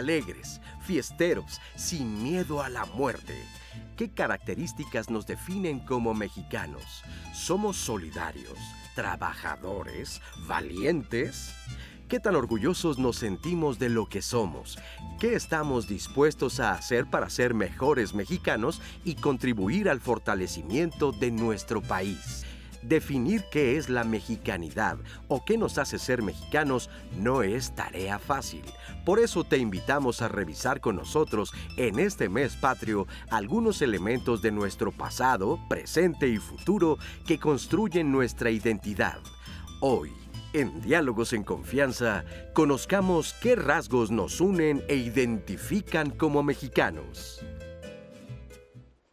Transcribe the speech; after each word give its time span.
alegres, 0.00 0.60
fiesteros, 0.80 1.60
sin 1.76 2.22
miedo 2.22 2.62
a 2.62 2.68
la 2.68 2.86
muerte. 2.86 3.34
¿Qué 3.96 4.10
características 4.10 5.10
nos 5.10 5.26
definen 5.26 5.78
como 5.80 6.14
mexicanos? 6.14 7.02
¿Somos 7.34 7.76
solidarios, 7.76 8.58
trabajadores, 8.94 10.22
valientes? 10.48 11.54
¿Qué 12.08 12.18
tan 12.18 12.34
orgullosos 12.34 12.98
nos 12.98 13.16
sentimos 13.16 13.78
de 13.78 13.90
lo 13.90 14.08
que 14.08 14.22
somos? 14.22 14.78
¿Qué 15.20 15.34
estamos 15.34 15.86
dispuestos 15.86 16.58
a 16.58 16.72
hacer 16.72 17.06
para 17.06 17.28
ser 17.28 17.52
mejores 17.54 18.14
mexicanos 18.14 18.80
y 19.04 19.16
contribuir 19.16 19.88
al 19.88 20.00
fortalecimiento 20.00 21.12
de 21.12 21.30
nuestro 21.30 21.82
país? 21.82 22.44
Definir 22.82 23.44
qué 23.50 23.76
es 23.76 23.88
la 23.88 24.04
mexicanidad 24.04 24.98
o 25.28 25.44
qué 25.44 25.58
nos 25.58 25.76
hace 25.78 25.98
ser 25.98 26.22
mexicanos 26.22 26.88
no 27.18 27.42
es 27.42 27.74
tarea 27.74 28.18
fácil. 28.18 28.62
Por 29.04 29.18
eso 29.18 29.44
te 29.44 29.58
invitamos 29.58 30.22
a 30.22 30.28
revisar 30.28 30.80
con 30.80 30.96
nosotros 30.96 31.52
en 31.76 31.98
este 31.98 32.28
mes 32.28 32.56
patrio 32.56 33.06
algunos 33.30 33.82
elementos 33.82 34.40
de 34.40 34.50
nuestro 34.50 34.92
pasado, 34.92 35.58
presente 35.68 36.28
y 36.28 36.38
futuro 36.38 36.98
que 37.26 37.38
construyen 37.38 38.10
nuestra 38.10 38.50
identidad. 38.50 39.18
Hoy, 39.80 40.12
en 40.52 40.80
Diálogos 40.80 41.32
en 41.32 41.44
Confianza, 41.44 42.24
conozcamos 42.54 43.34
qué 43.40 43.56
rasgos 43.56 44.10
nos 44.10 44.40
unen 44.40 44.82
e 44.88 44.96
identifican 44.96 46.10
como 46.10 46.42
mexicanos. 46.42 47.44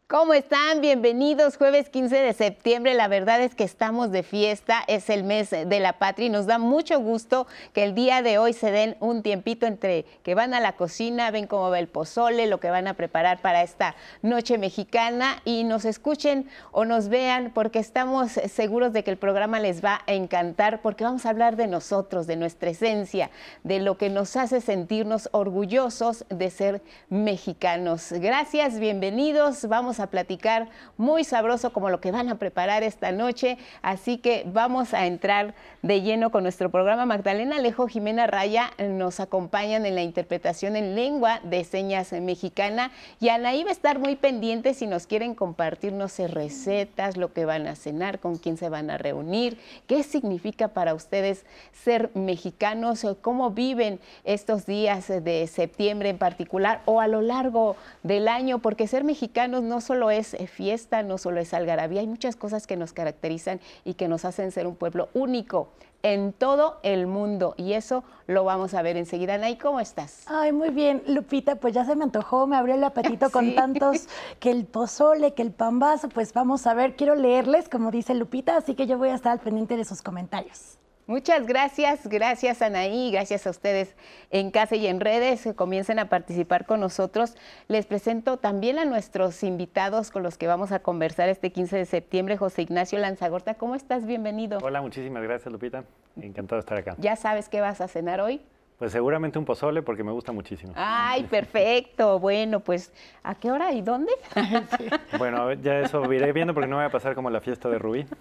¿Cómo 0.09 0.33
están? 0.33 0.79
Bienvenidos. 0.79 1.57
Jueves 1.57 1.89
15 1.89 2.15
de 2.15 2.31
septiembre. 2.31 2.93
La 2.93 3.09
verdad 3.09 3.41
es 3.41 3.55
que 3.55 3.65
estamos 3.65 4.09
de 4.09 4.23
fiesta. 4.23 4.81
Es 4.87 5.09
el 5.09 5.25
mes 5.25 5.49
de 5.49 5.79
la 5.81 5.99
patria 5.99 6.27
y 6.27 6.29
nos 6.29 6.45
da 6.45 6.59
mucho 6.59 6.97
gusto 7.01 7.45
que 7.73 7.83
el 7.83 7.93
día 7.93 8.21
de 8.21 8.37
hoy 8.37 8.53
se 8.53 8.71
den 8.71 8.95
un 9.01 9.21
tiempito 9.21 9.65
entre 9.65 10.05
que 10.23 10.33
van 10.33 10.53
a 10.53 10.61
la 10.61 10.77
cocina, 10.77 11.29
ven 11.29 11.45
cómo 11.45 11.69
va 11.69 11.79
el 11.79 11.89
pozole, 11.89 12.47
lo 12.47 12.61
que 12.61 12.69
van 12.69 12.87
a 12.87 12.93
preparar 12.93 13.41
para 13.41 13.63
esta 13.63 13.95
noche 14.21 14.57
mexicana 14.57 15.41
y 15.43 15.65
nos 15.65 15.83
escuchen 15.83 16.49
o 16.71 16.85
nos 16.85 17.09
vean 17.09 17.51
porque 17.53 17.79
estamos 17.79 18.31
seguros 18.31 18.93
de 18.93 19.03
que 19.03 19.11
el 19.11 19.17
programa 19.17 19.59
les 19.59 19.83
va 19.83 20.03
a 20.07 20.13
encantar 20.13 20.81
porque 20.81 21.03
vamos 21.03 21.25
a 21.25 21.31
hablar 21.31 21.57
de 21.57 21.67
nosotros, 21.67 22.27
de 22.27 22.37
nuestra 22.37 22.69
esencia, 22.69 23.29
de 23.65 23.81
lo 23.81 23.97
que 23.97 24.09
nos 24.09 24.37
hace 24.37 24.61
sentirnos 24.61 25.27
orgullosos 25.33 26.23
de 26.29 26.49
ser 26.49 26.81
mexicanos. 27.09 28.13
Gracias, 28.13 28.79
bienvenidos. 28.79 29.67
Vamos 29.67 29.96
a 29.99 30.07
platicar 30.07 30.69
muy 30.97 31.23
sabroso 31.23 31.71
como 31.73 31.89
lo 31.89 31.99
que 31.99 32.11
van 32.11 32.29
a 32.29 32.35
preparar 32.35 32.83
esta 32.83 33.11
noche. 33.11 33.57
Así 33.81 34.17
que 34.17 34.43
vamos 34.45 34.93
a 34.93 35.05
entrar 35.05 35.55
de 35.81 36.01
lleno 36.01 36.31
con 36.31 36.43
nuestro 36.43 36.69
programa. 36.69 37.05
Magdalena 37.05 37.57
Alejo, 37.57 37.87
Jimena 37.87 38.27
Raya 38.27 38.71
nos 38.79 39.19
acompañan 39.19 39.85
en 39.85 39.95
la 39.95 40.01
interpretación 40.01 40.75
en 40.75 40.95
lengua 40.95 41.39
de 41.43 41.63
señas 41.63 42.11
mexicana 42.11 42.91
y 43.19 43.29
Anaí 43.29 43.63
va 43.63 43.69
a 43.69 43.73
estar 43.73 43.99
muy 43.99 44.15
pendiente 44.15 44.73
si 44.73 44.87
nos 44.87 45.07
quieren 45.07 45.35
compartirnos 45.35 46.17
recetas, 46.19 47.17
lo 47.17 47.33
que 47.33 47.45
van 47.45 47.67
a 47.67 47.75
cenar, 47.75 48.19
con 48.19 48.37
quién 48.37 48.57
se 48.57 48.69
van 48.69 48.89
a 48.89 48.97
reunir, 48.97 49.57
qué 49.87 50.03
significa 50.03 50.69
para 50.69 50.93
ustedes 50.93 51.45
ser 51.71 52.09
mexicanos, 52.15 53.05
cómo 53.21 53.51
viven 53.51 53.99
estos 54.23 54.65
días 54.65 55.07
de 55.07 55.47
septiembre 55.47 56.09
en 56.09 56.17
particular 56.17 56.81
o 56.85 57.01
a 57.01 57.07
lo 57.07 57.21
largo 57.21 57.75
del 58.03 58.27
año, 58.27 58.59
porque 58.59 58.87
ser 58.87 59.03
mexicanos 59.03 59.63
no 59.63 59.81
solo 59.87 60.11
es 60.11 60.33
eh, 60.35 60.47
fiesta, 60.47 61.01
no 61.01 61.17
solo 61.17 61.39
es 61.39 61.53
algarabía, 61.53 62.01
hay 62.01 62.07
muchas 62.07 62.35
cosas 62.35 62.67
que 62.67 62.75
nos 62.75 62.93
caracterizan 62.93 63.59
y 63.85 63.95
que 63.95 64.07
nos 64.07 64.25
hacen 64.25 64.51
ser 64.51 64.67
un 64.67 64.75
pueblo 64.75 65.09
único 65.13 65.69
en 66.03 66.31
todo 66.31 66.79
el 66.83 67.07
mundo 67.07 67.55
y 67.57 67.73
eso 67.73 68.03
lo 68.27 68.43
vamos 68.43 68.73
a 68.73 68.81
ver 68.81 68.97
enseguida. 68.97 69.35
Anaí, 69.35 69.57
¿cómo 69.57 69.79
estás? 69.79 70.25
Ay, 70.27 70.51
muy 70.51 70.69
bien, 70.69 71.01
Lupita, 71.07 71.55
pues 71.55 71.73
ya 71.73 71.85
se 71.85 71.95
me 71.95 72.03
antojó, 72.03 72.45
me 72.45 72.55
abrió 72.55 72.75
el 72.75 72.83
apetito 72.83 73.29
con 73.31 73.55
tantos, 73.55 74.07
que 74.39 74.51
el 74.51 74.65
pozole, 74.65 75.33
que 75.33 75.41
el 75.41 75.51
pambazo, 75.51 76.09
pues 76.09 76.33
vamos 76.33 76.67
a 76.67 76.73
ver, 76.73 76.95
quiero 76.95 77.15
leerles, 77.15 77.69
como 77.69 77.89
dice 77.89 78.13
Lupita, 78.13 78.57
así 78.57 78.75
que 78.75 78.85
yo 78.85 78.97
voy 78.97 79.09
a 79.09 79.15
estar 79.15 79.31
al 79.31 79.39
pendiente 79.39 79.75
de 79.75 79.85
sus 79.85 80.01
comentarios. 80.01 80.76
Muchas 81.07 81.47
gracias, 81.47 82.05
gracias 82.05 82.61
Anaí, 82.61 83.11
gracias 83.11 83.47
a 83.47 83.51
ustedes 83.51 83.95
en 84.29 84.51
casa 84.51 84.75
y 84.75 84.87
en 84.87 84.99
redes 84.99 85.41
que 85.41 85.55
comiencen 85.55 85.99
a 85.99 86.09
participar 86.09 86.65
con 86.65 86.81
nosotros. 86.81 87.37
Les 87.69 87.85
presento 87.85 88.35
también 88.35 88.77
a 88.77 88.83
nuestros 88.83 89.41
invitados 89.43 90.11
con 90.11 90.21
los 90.21 90.37
que 90.37 90.47
vamos 90.47 90.73
a 90.73 90.79
conversar 90.79 91.29
este 91.29 91.53
15 91.53 91.77
de 91.77 91.85
septiembre. 91.85 92.35
José 92.35 92.63
Ignacio 92.63 92.99
Lanzagorta, 92.99 93.53
¿cómo 93.53 93.75
estás? 93.75 94.05
Bienvenido. 94.05 94.59
Hola, 94.61 94.81
muchísimas 94.81 95.23
gracias 95.23 95.49
Lupita, 95.49 95.85
encantado 96.21 96.57
de 96.57 96.59
estar 96.59 96.77
acá. 96.77 96.95
¿Ya 96.97 97.15
sabes 97.15 97.47
qué 97.47 97.61
vas 97.61 97.79
a 97.79 97.87
cenar 97.87 98.19
hoy? 98.19 98.41
Pues 98.77 98.91
seguramente 98.91 99.39
un 99.39 99.45
pozole 99.45 99.81
porque 99.81 100.03
me 100.03 100.11
gusta 100.11 100.31
muchísimo. 100.31 100.73
Ay, 100.75 101.23
perfecto. 101.23 102.19
Bueno, 102.27 102.59
pues 102.59 102.91
¿a 103.23 103.35
qué 103.35 103.51
hora 103.51 103.71
y 103.71 103.81
dónde? 103.81 104.11
Bueno, 105.17 105.53
ya 105.53 105.79
eso 105.79 106.11
iré 106.11 106.31
viendo 106.33 106.53
porque 106.53 106.67
no 106.67 106.75
voy 106.75 106.85
a 106.85 106.89
pasar 106.89 107.15
como 107.15 107.29
la 107.29 107.39
fiesta 107.41 107.69
de 107.69 107.79
Rubí. 107.79 108.05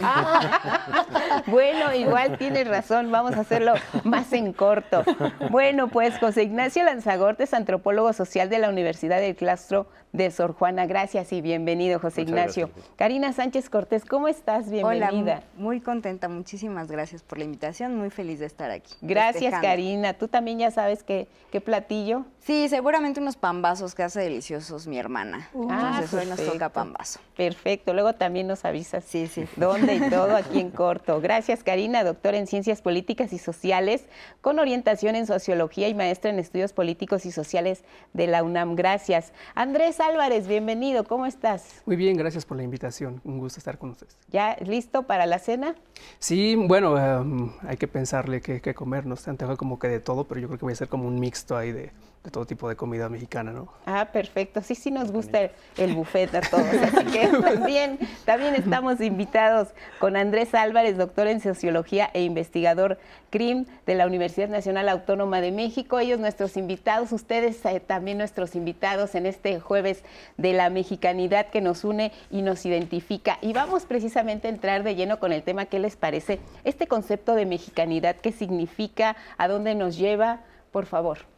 Ah, 0.00 1.42
bueno, 1.46 1.92
igual 1.94 2.38
tienes 2.38 2.66
razón, 2.66 3.10
vamos 3.10 3.34
a 3.34 3.40
hacerlo 3.40 3.74
más 4.04 4.32
en 4.32 4.52
corto. 4.52 5.04
Bueno, 5.50 5.88
pues 5.88 6.18
José 6.18 6.44
Ignacio 6.44 6.82
Lanzagorte 6.84 7.44
es 7.44 7.52
antropólogo 7.52 8.12
social 8.12 8.48
de 8.48 8.58
la 8.58 8.70
Universidad 8.70 9.20
del 9.20 9.36
Claustro 9.36 9.86
de 10.12 10.30
Sor 10.30 10.54
Juana. 10.54 10.86
Gracias 10.86 11.32
y 11.32 11.40
bienvenido, 11.40 11.98
José 11.98 12.22
Ignacio. 12.22 12.70
Karina 12.96 13.32
Sánchez 13.32 13.68
Cortés, 13.68 14.04
¿cómo 14.04 14.28
estás? 14.28 14.70
Bienvenida. 14.70 15.10
Hola, 15.10 15.42
muy 15.56 15.80
contenta, 15.80 16.28
muchísimas 16.28 16.90
gracias 16.90 17.22
por 17.22 17.38
la 17.38 17.44
invitación, 17.44 17.96
muy 17.96 18.10
feliz 18.10 18.38
de 18.38 18.46
estar 18.46 18.70
aquí. 18.70 18.94
Gracias, 19.02 19.60
Karina. 19.60 20.01
¿Tú 20.14 20.28
también 20.28 20.58
ya 20.58 20.70
sabes 20.70 21.02
qué, 21.02 21.28
qué 21.50 21.60
platillo? 21.60 22.24
Sí, 22.40 22.68
seguramente 22.68 23.20
unos 23.20 23.36
pambazos 23.36 23.94
que 23.94 24.02
hace 24.02 24.20
deliciosos 24.20 24.88
mi 24.88 24.98
hermana. 24.98 25.48
Ah, 25.70 25.92
Entonces 26.00 26.12
hoy 26.14 26.26
nos 26.26 26.36
perfecto. 26.36 26.52
toca 26.52 26.68
pambazo. 26.70 27.20
Perfecto, 27.36 27.94
luego 27.94 28.14
también 28.14 28.48
nos 28.48 28.64
avisas. 28.64 29.04
Sí, 29.04 29.28
sí. 29.28 29.44
¿Dónde 29.56 29.94
y 29.94 30.10
todo 30.10 30.34
aquí 30.36 30.58
en 30.60 30.70
corto? 30.72 31.20
Gracias, 31.20 31.62
Karina, 31.62 32.02
doctora 32.02 32.38
en 32.38 32.48
Ciencias 32.48 32.82
Políticas 32.82 33.32
y 33.32 33.38
Sociales, 33.38 34.04
con 34.40 34.58
orientación 34.58 35.14
en 35.14 35.26
Sociología 35.26 35.88
y 35.88 35.94
maestra 35.94 36.30
en 36.30 36.40
Estudios 36.40 36.72
Políticos 36.72 37.26
y 37.26 37.30
Sociales 37.30 37.84
de 38.12 38.26
la 38.26 38.42
UNAM. 38.42 38.74
Gracias. 38.74 39.32
Andrés 39.54 40.00
Álvarez, 40.00 40.48
bienvenido, 40.48 41.04
¿cómo 41.04 41.26
estás? 41.26 41.82
Muy 41.86 41.94
bien, 41.96 42.16
gracias 42.16 42.44
por 42.44 42.56
la 42.56 42.64
invitación. 42.64 43.20
Un 43.24 43.38
gusto 43.38 43.58
estar 43.60 43.78
con 43.78 43.90
ustedes. 43.90 44.16
¿Ya 44.30 44.56
listo 44.64 45.04
para 45.04 45.26
la 45.26 45.38
cena? 45.38 45.76
Sí, 46.18 46.56
bueno, 46.56 46.98
em, 46.98 47.52
hay 47.68 47.76
que 47.76 47.86
pensarle 47.86 48.40
qué, 48.40 48.60
qué 48.60 48.74
comer. 48.74 49.06
No 49.06 49.14
se 49.14 49.30
antoja 49.30 49.56
como 49.56 49.78
que 49.78 49.91
de 49.92 50.00
todo, 50.00 50.26
pero 50.26 50.40
yo 50.40 50.48
creo 50.48 50.58
que 50.58 50.64
voy 50.64 50.72
a 50.72 50.76
ser 50.76 50.88
como 50.88 51.06
un 51.08 51.20
mixto 51.20 51.56
ahí 51.56 51.72
de, 51.72 51.92
de 52.24 52.30
todo 52.30 52.46
tipo 52.46 52.68
de 52.68 52.76
comida 52.76 53.08
mexicana, 53.08 53.52
¿no? 53.52 53.68
Ah, 53.84 54.08
perfecto. 54.12 54.62
Sí, 54.62 54.76
sí 54.76 54.92
nos 54.92 55.10
gusta 55.10 55.40
el, 55.40 55.50
el 55.76 55.94
buffet 55.94 56.32
a 56.36 56.40
todos. 56.40 56.66
Así 56.66 57.04
que 57.06 57.26
también, 57.42 57.98
también 58.24 58.54
estamos 58.54 59.00
invitados 59.00 59.68
con 59.98 60.16
Andrés 60.16 60.54
Álvarez, 60.54 60.96
doctor 60.96 61.26
en 61.26 61.40
Sociología 61.40 62.10
e 62.14 62.22
investigador 62.22 62.98
CRIM 63.30 63.66
de 63.86 63.96
la 63.96 64.06
Universidad 64.06 64.48
Nacional 64.48 64.88
Autónoma 64.88 65.40
de 65.40 65.50
México. 65.50 65.98
Ellos 65.98 66.20
nuestros 66.20 66.56
invitados, 66.56 67.10
ustedes 67.10 67.64
eh, 67.64 67.80
también 67.80 68.18
nuestros 68.18 68.54
invitados 68.54 69.16
en 69.16 69.26
este 69.26 69.58
jueves 69.58 70.04
de 70.36 70.52
la 70.52 70.70
mexicanidad 70.70 71.48
que 71.48 71.60
nos 71.60 71.82
une 71.82 72.12
y 72.30 72.42
nos 72.42 72.64
identifica. 72.64 73.38
Y 73.40 73.52
vamos 73.52 73.84
precisamente 73.84 74.46
a 74.46 74.50
entrar 74.50 74.84
de 74.84 74.94
lleno 74.94 75.18
con 75.18 75.32
el 75.32 75.42
tema, 75.42 75.64
¿qué 75.64 75.80
les 75.80 75.96
parece? 75.96 76.38
Este 76.62 76.86
concepto 76.86 77.34
de 77.34 77.46
mexicanidad, 77.46 78.14
¿qué 78.14 78.30
significa? 78.30 79.16
¿A 79.38 79.48
dónde 79.48 79.74
nos 79.74 79.96
lleva? 79.96 80.42
Por 80.70 80.86
favor. 80.86 81.31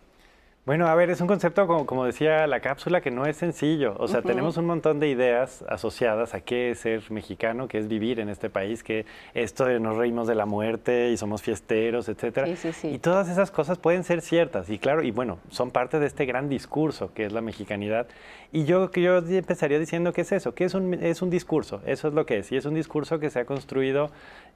Bueno, 0.66 0.86
a 0.88 0.94
ver, 0.94 1.10
es 1.10 1.20
un 1.20 1.26
concepto, 1.26 1.66
como, 1.66 1.84
como 1.84 2.06
decía 2.06 2.46
la 2.46 2.60
cápsula, 2.60 3.02
que 3.02 3.10
no 3.10 3.26
es 3.26 3.36
sencillo. 3.36 3.94
O 3.98 4.08
sea, 4.08 4.20
Ujú. 4.20 4.28
tenemos 4.28 4.56
un 4.56 4.64
montón 4.64 4.98
de 4.98 5.08
ideas 5.08 5.62
asociadas 5.68 6.32
a 6.32 6.40
qué 6.40 6.70
es 6.70 6.78
ser 6.78 7.02
mexicano, 7.10 7.68
qué 7.68 7.76
es 7.76 7.86
vivir 7.86 8.18
en 8.18 8.30
este 8.30 8.48
país, 8.48 8.82
que 8.82 9.04
esto 9.34 9.66
de 9.66 9.78
nos 9.78 9.98
reímos 9.98 10.26
de 10.26 10.34
la 10.34 10.46
muerte 10.46 11.10
y 11.10 11.18
somos 11.18 11.42
fiesteros, 11.42 12.08
etcétera. 12.08 12.46
Sí, 12.46 12.56
sí, 12.56 12.72
sí. 12.72 12.88
Y 12.88 12.98
todas 12.98 13.28
esas 13.28 13.50
cosas 13.50 13.76
pueden 13.76 14.04
ser 14.04 14.22
ciertas. 14.22 14.70
Y 14.70 14.78
claro, 14.78 15.02
y 15.02 15.10
bueno, 15.10 15.38
son 15.50 15.70
parte 15.70 16.00
de 16.00 16.06
este 16.06 16.24
gran 16.24 16.48
discurso 16.48 17.12
que 17.12 17.26
es 17.26 17.32
la 17.34 17.42
mexicanidad. 17.42 18.06
Y 18.50 18.64
yo, 18.64 18.90
yo 18.90 19.18
empezaría 19.18 19.78
diciendo 19.78 20.14
que 20.14 20.22
es 20.22 20.32
eso, 20.32 20.54
que 20.54 20.64
es 20.64 20.72
un, 20.72 20.94
es 20.94 21.20
un 21.20 21.28
discurso, 21.28 21.82
eso 21.84 22.08
es 22.08 22.14
lo 22.14 22.24
que 22.24 22.38
es. 22.38 22.52
Y 22.52 22.56
es 22.56 22.64
un 22.64 22.72
discurso 22.72 23.18
que 23.18 23.28
se 23.28 23.40
ha 23.40 23.44
construido 23.44 24.08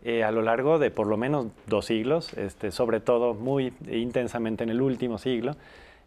eh, 0.04 0.24
a 0.24 0.30
lo 0.30 0.40
largo 0.40 0.78
de 0.78 0.90
por 0.90 1.06
lo 1.06 1.18
menos 1.18 1.48
dos 1.66 1.84
siglos, 1.84 2.32
este, 2.38 2.70
sobre 2.70 3.00
todo 3.00 3.34
muy 3.34 3.74
intensamente 3.90 4.64
en 4.64 4.70
el 4.70 4.80
último 4.80 5.18
siglo. 5.18 5.54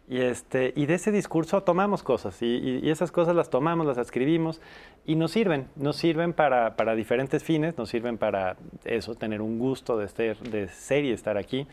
Y, 0.08 0.20
este, 0.20 0.72
y 0.76 0.86
de 0.86 0.94
ese 0.94 1.12
discurso 1.12 1.62
tomamos 1.62 2.02
cosas 2.02 2.42
y, 2.42 2.80
y- 2.82 2.90
esas 2.90 3.12
cosas 3.12 3.34
las 3.36 3.50
tomamos, 3.50 3.86
las 3.86 3.98
escribimos 3.98 4.60
y 5.06 5.14
nos 5.14 5.30
sirven, 5.30 5.68
nos 5.76 5.96
sirven 5.96 6.32
para, 6.32 6.74
para 6.76 6.94
diferentes 6.94 7.42
fines, 7.44 7.78
nos 7.78 7.88
sirven 7.88 8.18
para 8.18 8.56
eso, 8.84 9.14
tener 9.14 9.40
un 9.40 9.58
gusto 9.58 9.96
de 9.96 10.08
ser, 10.08 10.36
de 10.38 10.68
ser 10.68 11.04
y 11.04 11.12
estar 11.12 11.38
aquí, 11.38 11.66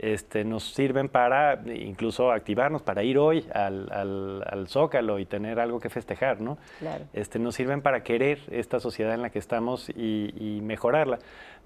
este, 0.00 0.44
nos 0.44 0.74
sirven 0.74 1.08
para 1.08 1.60
incluso 1.74 2.30
activarnos, 2.30 2.82
para 2.82 3.02
ir 3.04 3.16
hoy 3.18 3.44
al, 3.54 3.90
al- 3.92 4.44
al 4.48 4.68
Zócalo 4.68 5.18
y 5.18 5.24
tener 5.26 5.58
algo 5.58 5.80
que 5.80 5.88
festejar, 5.88 6.40
¿no? 6.40 6.58
Claro. 6.80 7.04
Este, 7.14 7.38
nos 7.38 7.54
sirven 7.54 7.80
para 7.82 8.02
querer 8.02 8.38
esta 8.50 8.78
sociedad 8.80 9.14
en 9.14 9.22
la 9.22 9.30
que 9.30 9.38
estamos 9.40 9.88
y, 9.90 10.34
y 10.36 10.60
mejorarla. 10.62 11.18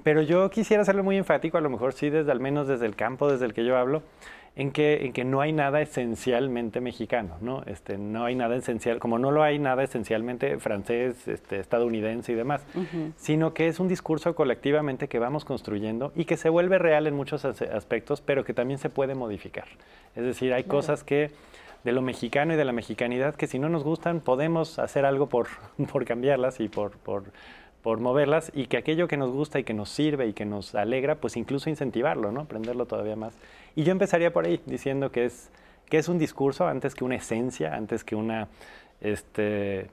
Pero 0.02 0.22
yo 0.22 0.48
quisiera 0.50 0.82
hacerlo 0.82 1.04
muy 1.04 1.16
enfático, 1.18 1.58
a 1.58 1.60
lo 1.60 1.68
mejor 1.70 1.92
sí, 1.94 2.08
desde 2.10 2.32
al 2.32 2.40
menos 2.40 2.68
desde 2.68 2.86
el 2.86 2.96
campo 2.96 3.30
desde 3.30 3.44
el 3.46 3.52
que 3.54 3.64
yo 3.64 3.76
hablo, 3.76 4.02
en 4.54 4.70
que, 4.70 5.06
en 5.06 5.12
que 5.12 5.24
no 5.24 5.40
hay 5.40 5.52
nada 5.52 5.80
esencialmente 5.80 6.80
mexicano, 6.80 7.36
¿no? 7.40 7.62
Este, 7.66 7.96
no 7.96 8.24
hay 8.24 8.34
nada 8.34 8.56
esencial, 8.56 8.98
como 8.98 9.18
no 9.18 9.30
lo 9.30 9.42
hay 9.42 9.58
nada 9.58 9.82
esencialmente 9.82 10.58
francés, 10.58 11.26
este, 11.26 11.58
estadounidense 11.58 12.32
y 12.32 12.34
demás, 12.34 12.62
sino 13.16 13.54
que 13.54 13.68
es 13.68 13.80
un 13.80 13.88
discurso 13.88 14.34
colectivamente 14.34 15.08
que 15.08 15.18
vamos 15.18 15.44
construyendo 15.46 16.12
y 16.14 16.26
que 16.26 16.36
se 16.36 16.50
vuelve 16.50 16.78
real 16.78 17.06
en 17.06 17.14
muchos 17.14 17.44
aspectos, 17.44 18.20
pero 18.20 18.44
que 18.44 18.52
también 18.52 18.78
se 18.78 18.90
puede 18.90 19.14
modificar. 19.14 19.64
Es 20.14 20.24
decir, 20.24 20.52
hay 20.52 20.64
cosas 20.64 21.02
que 21.02 21.30
de 21.84 21.92
lo 21.92 22.02
mexicano 22.02 22.52
y 22.54 22.56
de 22.56 22.64
la 22.64 22.72
mexicanidad 22.72 23.34
que 23.34 23.46
si 23.46 23.58
no 23.58 23.68
nos 23.68 23.82
gustan 23.82 24.20
podemos 24.20 24.78
hacer 24.78 25.04
algo 25.04 25.28
por, 25.28 25.48
por 25.92 26.04
cambiarlas 26.04 26.60
y 26.60 26.68
por, 26.68 26.92
por 26.98 27.24
por 27.82 27.98
moverlas 27.98 28.50
y 28.54 28.66
que 28.66 28.76
aquello 28.76 29.08
que 29.08 29.16
nos 29.16 29.30
gusta 29.30 29.58
y 29.58 29.64
que 29.64 29.74
nos 29.74 29.90
sirve 29.90 30.28
y 30.28 30.32
que 30.32 30.44
nos 30.44 30.74
alegra, 30.74 31.16
pues 31.16 31.36
incluso 31.36 31.68
incentivarlo, 31.68 32.30
¿no? 32.30 32.42
Aprenderlo 32.42 32.86
todavía 32.86 33.16
más. 33.16 33.34
Y 33.74 33.82
yo 33.82 33.92
empezaría 33.92 34.32
por 34.32 34.46
ahí, 34.46 34.60
diciendo 34.66 35.10
que 35.10 35.24
es, 35.24 35.50
que 35.88 35.98
es 35.98 36.08
un 36.08 36.18
discurso 36.18 36.66
antes 36.66 36.94
que 36.94 37.04
una 37.04 37.16
esencia, 37.16 37.74
antes 37.74 38.04
que 38.04 38.14
una, 38.14 38.48
este, 39.00 39.88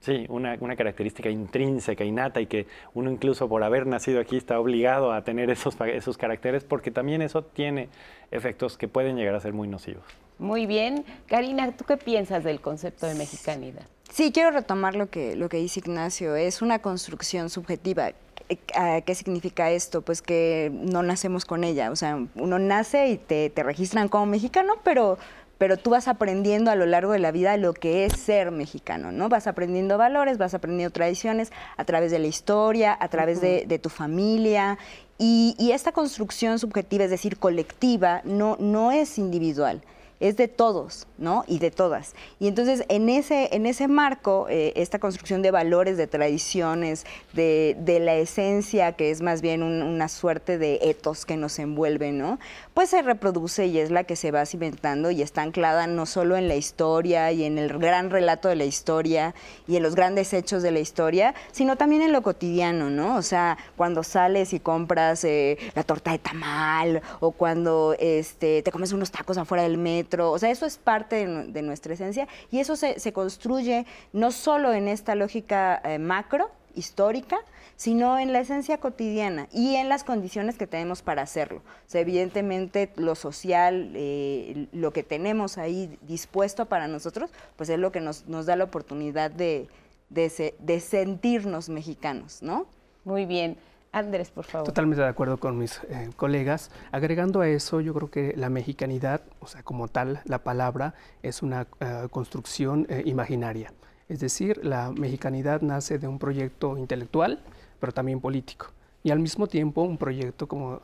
sí, 0.00 0.24
una, 0.28 0.56
una, 0.60 0.76
característica 0.76 1.28
intrínseca, 1.28 2.04
innata, 2.04 2.40
y 2.40 2.46
que 2.46 2.66
uno 2.94 3.10
incluso 3.10 3.48
por 3.48 3.64
haber 3.64 3.86
nacido 3.86 4.20
aquí 4.20 4.36
está 4.36 4.60
obligado 4.60 5.12
a 5.12 5.24
tener 5.24 5.50
esos, 5.50 5.76
esos 5.80 6.16
caracteres, 6.16 6.62
porque 6.62 6.92
también 6.92 7.22
eso 7.22 7.42
tiene 7.42 7.88
efectos 8.30 8.78
que 8.78 8.86
pueden 8.86 9.16
llegar 9.16 9.34
a 9.34 9.40
ser 9.40 9.52
muy 9.52 9.66
nocivos. 9.66 10.04
Muy 10.38 10.66
bien. 10.66 11.04
Karina, 11.26 11.72
¿tú 11.72 11.84
qué 11.84 11.96
piensas 11.96 12.44
del 12.44 12.60
concepto 12.60 13.06
de 13.06 13.14
mexicanidad? 13.14 13.86
Sí, 14.12 14.32
quiero 14.32 14.50
retomar 14.50 14.94
lo 14.94 15.10
que, 15.10 15.36
lo 15.36 15.48
que 15.48 15.58
dice 15.58 15.80
Ignacio. 15.80 16.36
Es 16.36 16.62
una 16.62 16.80
construcción 16.80 17.50
subjetiva. 17.50 18.12
Eh, 18.48 19.02
¿Qué 19.04 19.14
significa 19.14 19.70
esto? 19.70 20.02
Pues 20.02 20.22
que 20.22 20.70
no 20.72 21.02
nacemos 21.02 21.44
con 21.44 21.64
ella. 21.64 21.90
O 21.90 21.96
sea, 21.96 22.18
uno 22.34 22.58
nace 22.58 23.08
y 23.08 23.18
te, 23.18 23.50
te 23.50 23.62
registran 23.62 24.08
como 24.08 24.26
mexicano, 24.26 24.74
pero 24.84 25.18
pero 25.58 25.78
tú 25.78 25.90
vas 25.90 26.06
aprendiendo 26.06 26.70
a 26.70 26.74
lo 26.74 26.84
largo 26.84 27.12
de 27.12 27.18
la 27.18 27.32
vida 27.32 27.56
lo 27.56 27.72
que 27.72 28.04
es 28.04 28.12
ser 28.12 28.50
mexicano, 28.50 29.10
¿no? 29.10 29.30
Vas 29.30 29.46
aprendiendo 29.46 29.96
valores, 29.96 30.36
vas 30.36 30.52
aprendiendo 30.52 30.92
tradiciones 30.92 31.50
a 31.78 31.84
través 31.84 32.10
de 32.10 32.18
la 32.18 32.26
historia, 32.26 32.94
a 33.00 33.08
través 33.08 33.40
de, 33.40 33.64
de, 33.66 33.78
tu 33.78 33.88
familia. 33.88 34.78
Y, 35.18 35.56
y, 35.58 35.72
esta 35.72 35.92
construcción 35.92 36.58
subjetiva, 36.58 37.04
es 37.04 37.10
decir, 37.10 37.38
colectiva, 37.38 38.20
no, 38.24 38.56
no 38.60 38.92
es 38.92 39.16
individual 39.16 39.80
es 40.20 40.36
de 40.36 40.48
todos, 40.48 41.06
¿no? 41.18 41.44
Y 41.46 41.58
de 41.58 41.70
todas. 41.70 42.14
Y 42.38 42.48
entonces, 42.48 42.84
en 42.88 43.08
ese, 43.08 43.54
en 43.54 43.66
ese 43.66 43.88
marco, 43.88 44.46
eh, 44.48 44.72
esta 44.76 44.98
construcción 44.98 45.42
de 45.42 45.50
valores, 45.50 45.96
de 45.96 46.06
tradiciones, 46.06 47.04
de, 47.32 47.76
la 48.00 48.14
esencia, 48.16 48.92
que 48.92 49.10
es 49.10 49.22
más 49.22 49.40
bien 49.40 49.62
una 49.62 50.08
suerte 50.08 50.58
de 50.58 50.78
etos 50.82 51.24
que 51.24 51.36
nos 51.36 51.58
envuelve, 51.58 52.12
¿no? 52.12 52.38
Pues 52.74 52.90
se 52.90 53.02
reproduce 53.02 53.66
y 53.66 53.78
es 53.78 53.90
la 53.90 54.04
que 54.04 54.16
se 54.16 54.30
va 54.30 54.44
cimentando 54.44 55.10
y 55.10 55.22
está 55.22 55.42
anclada 55.42 55.86
no 55.86 56.04
solo 56.04 56.36
en 56.36 56.46
la 56.46 56.56
historia 56.56 57.32
y 57.32 57.44
en 57.44 57.58
el 57.58 57.78
gran 57.78 58.10
relato 58.10 58.48
de 58.48 58.56
la 58.56 58.64
historia 58.64 59.34
y 59.66 59.76
en 59.76 59.82
los 59.82 59.94
grandes 59.94 60.32
hechos 60.34 60.62
de 60.62 60.70
la 60.70 60.80
historia, 60.80 61.34
sino 61.52 61.76
también 61.76 62.02
en 62.02 62.12
lo 62.12 62.22
cotidiano, 62.22 62.90
¿no? 62.90 63.16
O 63.16 63.22
sea, 63.22 63.56
cuando 63.76 64.02
sales 64.02 64.52
y 64.52 64.60
compras 64.60 65.24
eh, 65.24 65.56
la 65.74 65.82
torta 65.82 66.12
de 66.12 66.18
tamal 66.18 67.02
o 67.20 67.32
cuando 67.32 67.96
este, 67.98 68.62
te 68.62 68.70
comes 68.70 68.92
unos 68.92 69.10
tacos 69.10 69.38
afuera 69.38 69.62
del 69.62 69.78
metro, 69.78 70.05
o 70.18 70.38
sea, 70.38 70.50
eso 70.50 70.66
es 70.66 70.78
parte 70.78 71.26
de, 71.26 71.62
nuestra 71.62 71.94
esencia 71.94 72.28
y 72.50 72.60
eso 72.60 72.76
se, 72.76 73.12
construye 73.12 73.86
no 74.12 74.32
solo 74.32 74.72
en 74.72 74.88
esta 74.88 75.14
lógica 75.14 75.80
eh, 75.84 75.98
macro, 75.98 76.50
histórica, 76.74 77.38
sino 77.76 78.18
en 78.18 78.32
la 78.32 78.40
esencia 78.40 78.78
cotidiana 78.78 79.48
y 79.52 79.76
en 79.76 79.88
las 79.88 80.04
condiciones 80.04 80.56
que 80.56 80.66
tenemos 80.66 81.02
para 81.02 81.22
hacerlo. 81.22 81.58
O 81.58 81.90
sea, 81.90 82.00
evidentemente 82.00 82.92
lo 82.96 83.14
social, 83.14 83.92
eh, 83.94 84.66
lo 84.72 84.92
que 84.92 85.02
tenemos 85.02 85.58
ahí 85.58 85.98
dispuesto 86.02 86.66
para 86.66 86.88
nosotros, 86.88 87.30
pues 87.56 87.68
es 87.68 87.78
lo 87.78 87.92
que 87.92 88.00
nos, 88.00 88.24
da 88.26 88.56
la 88.56 88.64
oportunidad 88.64 89.30
de, 89.30 89.68
de 90.10 90.80
sentirnos 90.80 91.68
mexicanos, 91.68 92.42
¿no? 92.42 92.66
Muy 93.04 93.24
bien. 93.24 93.56
Andrés, 93.96 94.30
por 94.30 94.44
favor. 94.44 94.66
Totalmente 94.66 95.00
de 95.02 95.08
acuerdo 95.08 95.38
con 95.38 95.56
mis 95.56 95.80
eh, 95.88 96.10
colegas. 96.16 96.70
Agregando 96.92 97.40
a 97.40 97.48
eso, 97.48 97.80
yo 97.80 97.94
creo 97.94 98.10
que 98.10 98.34
la 98.36 98.50
mexicanidad, 98.50 99.22
o 99.40 99.46
sea, 99.46 99.62
como 99.62 99.88
tal, 99.88 100.20
la 100.26 100.44
palabra 100.44 100.92
es 101.22 101.40
una 101.42 101.66
eh, 101.80 102.06
construcción 102.10 102.86
eh, 102.90 103.02
imaginaria. 103.06 103.72
Es 104.10 104.20
decir, 104.20 104.60
la 104.62 104.92
mexicanidad 104.92 105.62
nace 105.62 105.98
de 105.98 106.08
un 106.08 106.18
proyecto 106.18 106.76
intelectual, 106.76 107.40
pero 107.80 107.92
también 107.92 108.20
político. 108.20 108.66
Y 109.02 109.12
al 109.12 109.18
mismo 109.18 109.46
tiempo 109.46 109.80
un 109.80 109.96
proyecto, 109.96 110.46
como 110.46 110.80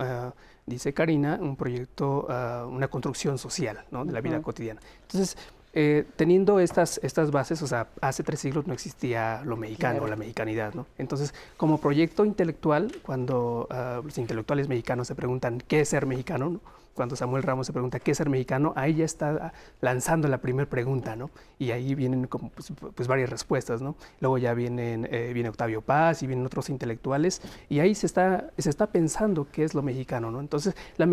dice 0.64 0.94
Karina, 0.94 1.38
un 1.40 1.56
proyecto, 1.56 2.28
una 2.68 2.86
construcción 2.86 3.36
social 3.36 3.84
¿no? 3.90 4.04
de 4.04 4.12
la 4.12 4.20
vida 4.20 4.40
cotidiana. 4.40 4.80
Entonces, 5.02 5.36
eh, 5.74 6.04
teniendo 6.16 6.60
estas, 6.60 7.00
estas 7.02 7.30
bases, 7.30 7.62
o 7.62 7.66
sea, 7.66 7.88
hace 8.02 8.22
tres 8.22 8.40
siglos 8.40 8.66
no 8.66 8.74
existía 8.74 9.42
lo 9.44 9.56
mexicano, 9.56 10.06
la 10.06 10.16
mexicanidad, 10.16 10.74
¿no? 10.74 10.86
Entonces, 10.98 11.34
como 11.56 11.78
proyecto 11.78 12.26
intelectual, 12.26 12.92
cuando 13.02 13.68
uh, 13.70 14.04
los 14.04 14.18
intelectuales 14.18 14.68
mexicanos 14.68 15.08
se 15.08 15.14
preguntan 15.14 15.62
qué 15.66 15.80
es 15.80 15.88
ser 15.88 16.04
mexicano, 16.04 16.50
¿no? 16.50 16.60
Cuando 16.94 17.16
Samuel 17.16 17.42
Ramos 17.42 17.66
se 17.66 17.72
pregunta 17.72 18.00
qué 18.00 18.10
es 18.10 18.18
ser 18.18 18.28
mexicano, 18.28 18.72
ahí 18.76 18.94
ya 18.94 19.04
está 19.04 19.52
lanzando 19.80 20.28
la 20.28 20.38
primera 20.38 20.68
pregunta, 20.68 21.16
¿no? 21.16 21.30
Y 21.58 21.70
ahí 21.70 21.94
vienen 21.94 22.28
pues, 22.28 22.72
pues 22.94 23.08
varias 23.08 23.30
respuestas, 23.30 23.80
¿no? 23.80 23.96
Luego 24.20 24.38
ya 24.38 24.54
vienen, 24.54 25.08
eh, 25.10 25.32
viene 25.32 25.48
Octavio 25.48 25.80
Paz 25.80 26.22
y 26.22 26.26
vienen 26.26 26.44
otros 26.44 26.68
intelectuales 26.68 27.40
y 27.68 27.80
ahí 27.80 27.94
se 27.94 28.06
está, 28.06 28.50
se 28.58 28.70
está 28.70 28.86
pensando 28.88 29.46
qué 29.50 29.64
es 29.64 29.74
lo 29.74 29.82
mexicano, 29.82 30.30
¿no? 30.30 30.40
Entonces, 30.40 30.74
la, 30.96 31.06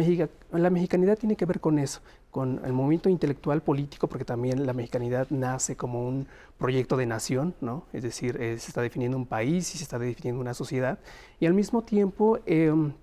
la 0.51 0.69
mexicanidad 0.69 1.17
tiene 1.17 1.35
que 1.35 1.45
ver 1.45 1.59
con 1.59 1.79
eso, 1.79 2.01
con 2.31 2.61
el 2.65 2.73
movimiento 2.73 3.09
intelectual 3.09 3.61
político, 3.61 4.07
porque 4.07 4.25
también 4.25 4.65
la 4.65 4.73
mexicanidad 4.73 5.27
nace 5.29 5.75
como 5.75 6.07
un 6.07 6.27
proyecto 6.57 6.97
de 6.97 7.05
nación, 7.05 7.55
¿no? 7.61 7.85
Es 7.93 8.03
decir, 8.03 8.41
eh, 8.41 8.57
se 8.59 8.67
está 8.67 8.81
definiendo 8.81 9.17
un 9.17 9.25
país 9.25 9.73
y 9.75 9.77
se 9.77 9.83
está 9.83 9.97
definiendo 9.97 10.41
una 10.41 10.53
sociedad 10.53 10.99
y 11.39 11.45
al 11.45 11.53
mismo 11.53 11.83
tiempo... 11.83 12.39
Em, 12.45 12.93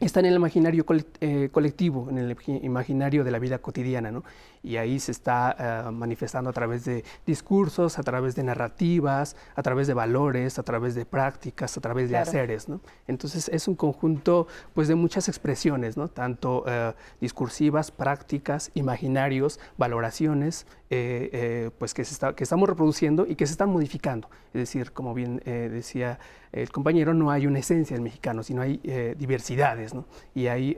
está 0.00 0.20
en 0.20 0.26
el 0.26 0.34
imaginario 0.34 0.84
eh, 1.20 1.48
colectivo, 1.52 2.08
en 2.10 2.18
el 2.18 2.36
imaginario 2.62 3.24
de 3.24 3.30
la 3.30 3.38
vida 3.38 3.58
cotidiana, 3.58 4.10
¿no? 4.10 4.24
y 4.62 4.76
ahí 4.76 5.00
se 5.00 5.10
está 5.10 5.56
eh, 5.58 5.90
manifestando 5.90 6.50
a 6.50 6.52
través 6.52 6.84
de 6.84 7.04
discursos, 7.26 7.98
a 7.98 8.02
través 8.02 8.34
de 8.34 8.44
narrativas, 8.44 9.36
a 9.56 9.62
través 9.62 9.86
de 9.86 9.94
valores, 9.94 10.58
a 10.58 10.62
través 10.62 10.94
de 10.94 11.04
prácticas, 11.04 11.76
a 11.76 11.80
través 11.80 12.10
de 12.10 12.16
haceres. 12.16 12.68
¿no? 12.68 12.80
Entonces 13.08 13.48
es 13.48 13.66
un 13.66 13.74
conjunto 13.74 14.46
pues, 14.74 14.88
de 14.88 14.94
muchas 14.94 15.28
expresiones, 15.28 15.96
¿no? 15.96 16.08
tanto 16.08 16.64
eh, 16.66 16.92
discursivas, 17.20 17.90
prácticas, 17.90 18.70
imaginarios, 18.74 19.58
valoraciones, 19.78 20.66
eh, 20.94 21.70
pues 21.78 21.94
que, 21.94 22.02
estamos 22.02 22.68
reproduciendo 22.68 23.26
y 23.26 23.36
que 23.36 23.46
se 23.46 23.52
están 23.52 23.70
modificando. 23.70 24.28
Es 24.48 24.60
decir, 24.60 24.92
como 24.92 25.14
bien 25.14 25.40
decía 25.44 26.18
el 26.52 26.70
compañero, 26.70 27.14
no 27.14 27.30
hay 27.30 27.46
una 27.46 27.60
esencia 27.60 27.94
del 27.94 28.02
mexicano, 28.02 28.42
sino 28.42 28.62
hay 28.62 28.80
diversidades 29.16 29.94
¿no? 29.94 30.04
y 30.34 30.46
hay 30.48 30.76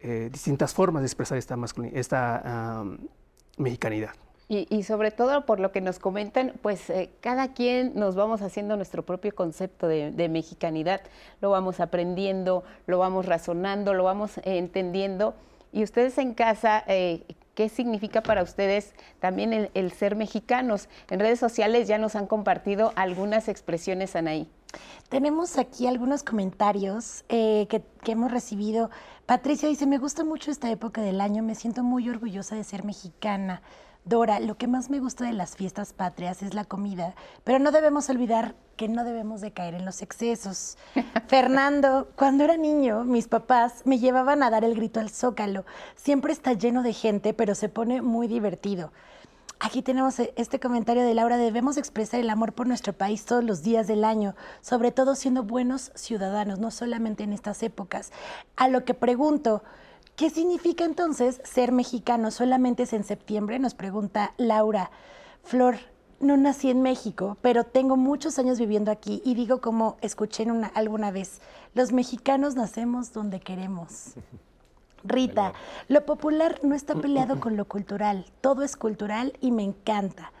eh, 0.00 0.28
distintas 0.30 0.74
formas 0.74 1.02
de 1.02 1.06
expresar 1.06 1.38
esta, 1.38 2.84
mexicanidad. 3.56 4.10
Y, 4.50 4.82
sobre 4.84 5.10
todo 5.10 5.44
por 5.44 5.60
lo 5.60 5.72
que 5.72 5.82
nos 5.82 5.98
comentan, 5.98 6.54
pues 6.62 6.88
eh, 6.88 7.10
cada 7.20 7.52
quien 7.52 7.92
nos 7.96 8.14
vamos 8.14 8.40
haciendo 8.40 8.76
nuestro 8.76 9.04
propio 9.04 9.34
concepto 9.34 9.86
de, 9.88 10.28
mexicanidad, 10.30 11.02
lo 11.42 11.50
vamos 11.50 11.80
aprendiendo, 11.80 12.64
lo 12.86 12.98
vamos 12.98 13.26
razonando, 13.26 13.92
lo 13.92 14.04
vamos 14.04 14.38
eh, 14.38 14.56
entendiendo. 14.56 15.34
Y 15.70 15.82
ustedes 15.82 16.16
en 16.16 16.32
casa, 16.32 16.82
¿qué 17.58 17.68
significa 17.68 18.22
para 18.22 18.44
ustedes 18.44 18.94
también 19.18 19.68
el, 19.74 19.90
ser 19.90 20.14
mexicanos? 20.14 20.88
En 21.10 21.18
redes 21.18 21.40
sociales 21.40 21.88
ya 21.88 21.98
nos 21.98 22.14
han 22.14 22.28
compartido 22.28 22.92
algunas 22.94 23.48
expresiones, 23.48 24.14
Anaí. 24.14 24.48
Tenemos 25.08 25.58
aquí 25.58 25.88
algunos 25.88 26.22
comentarios 26.22 27.24
eh, 27.28 27.66
que, 27.68 27.82
hemos 28.12 28.30
recibido. 28.30 28.90
Patricia 29.26 29.68
dice, 29.68 29.86
me 29.86 29.98
gusta 29.98 30.22
mucho 30.22 30.52
esta 30.52 30.70
época 30.70 31.02
del 31.02 31.20
año, 31.20 31.42
me 31.42 31.56
siento 31.56 31.82
muy 31.82 32.08
orgullosa 32.08 32.54
de 32.54 32.62
ser 32.62 32.84
mexicana. 32.84 33.60
Dora, 34.08 34.40
lo 34.40 34.56
que 34.56 34.68
más 34.68 34.88
me 34.88 35.00
gusta 35.00 35.26
de 35.26 35.34
las 35.34 35.54
fiestas 35.54 35.92
patrias 35.92 36.42
es 36.42 36.54
la 36.54 36.64
comida, 36.64 37.14
pero 37.44 37.58
no 37.58 37.72
debemos 37.72 38.08
olvidar 38.08 38.54
que 38.76 38.88
no 38.88 39.04
debemos 39.04 39.42
de 39.42 39.52
caer 39.52 39.74
en 39.74 39.84
los 39.84 40.00
excesos. 40.00 40.78
Fernando, 41.28 42.08
cuando 42.16 42.44
era 42.44 42.56
niño, 42.56 43.04
mis 43.04 43.28
papás 43.28 43.82
me 43.84 43.98
llevaban 43.98 44.42
a 44.42 44.48
dar 44.48 44.64
el 44.64 44.74
grito 44.74 44.98
al 44.98 45.10
zócalo. 45.10 45.66
Siempre 45.94 46.32
está 46.32 46.54
lleno 46.54 46.82
de 46.82 46.94
gente, 46.94 47.34
pero 47.34 47.54
se 47.54 47.68
pone 47.68 48.00
muy 48.00 48.28
divertido. 48.28 48.92
Aquí 49.60 49.82
tenemos 49.82 50.18
eh, 50.20 50.32
este 50.36 50.58
comentario 50.58 51.02
de 51.02 51.12
Laura, 51.12 51.36
debemos 51.36 51.76
expresar 51.76 52.20
el 52.20 52.30
amor 52.30 52.54
por 52.54 52.66
nuestro 52.66 52.94
país 52.94 53.26
todos 53.26 53.44
los 53.44 53.62
días 53.62 53.88
del 53.88 54.04
año, 54.04 54.34
sobre 54.62 54.90
todo 54.90 55.16
siendo 55.16 55.42
buenos 55.42 55.92
ciudadanos, 55.94 56.58
no 56.58 56.70
solamente 56.70 57.24
en 57.24 57.34
estas 57.34 57.62
épocas. 57.62 58.10
A 58.56 58.68
lo 58.68 58.84
que 58.86 58.94
pregunto, 58.94 59.62
¿qué 60.18 60.30
significa 60.30 60.84
entonces 60.84 61.40
ser 61.44 61.70
mexicano? 61.70 62.32
¿Solamente 62.32 62.82
es 62.82 62.92
en 62.92 63.04
septiembre? 63.04 63.60
Nos 63.60 63.74
pregunta 63.74 64.34
Laura. 64.36 64.90
Flor, 65.44 65.76
no 66.18 66.36
nací 66.36 66.70
en 66.70 66.82
México, 66.82 67.38
pero 67.40 67.62
tengo 67.62 67.96
muchos 67.96 68.36
años 68.40 68.58
viviendo 68.58 68.90
aquí 68.90 69.22
y 69.24 69.36
digo 69.36 69.60
como 69.60 69.96
escuché 70.00 70.42
una, 70.50 70.66
alguna 70.66 71.12
vez, 71.12 71.40
los 71.72 71.92
mexicanos 71.92 72.56
nacemos 72.56 73.12
donde 73.12 73.38
queremos. 73.38 74.14
Rita, 75.04 75.52
lo 75.86 76.04
popular 76.04 76.58
no 76.64 76.74
está 76.74 76.96
peleado 76.96 77.38
con 77.38 77.56
lo 77.56 77.66
cultural, 77.66 78.26
todo 78.40 78.64
es 78.64 78.76
cultural 78.76 79.34
y 79.40 79.52
me 79.52 79.62
encanta. 79.62 80.32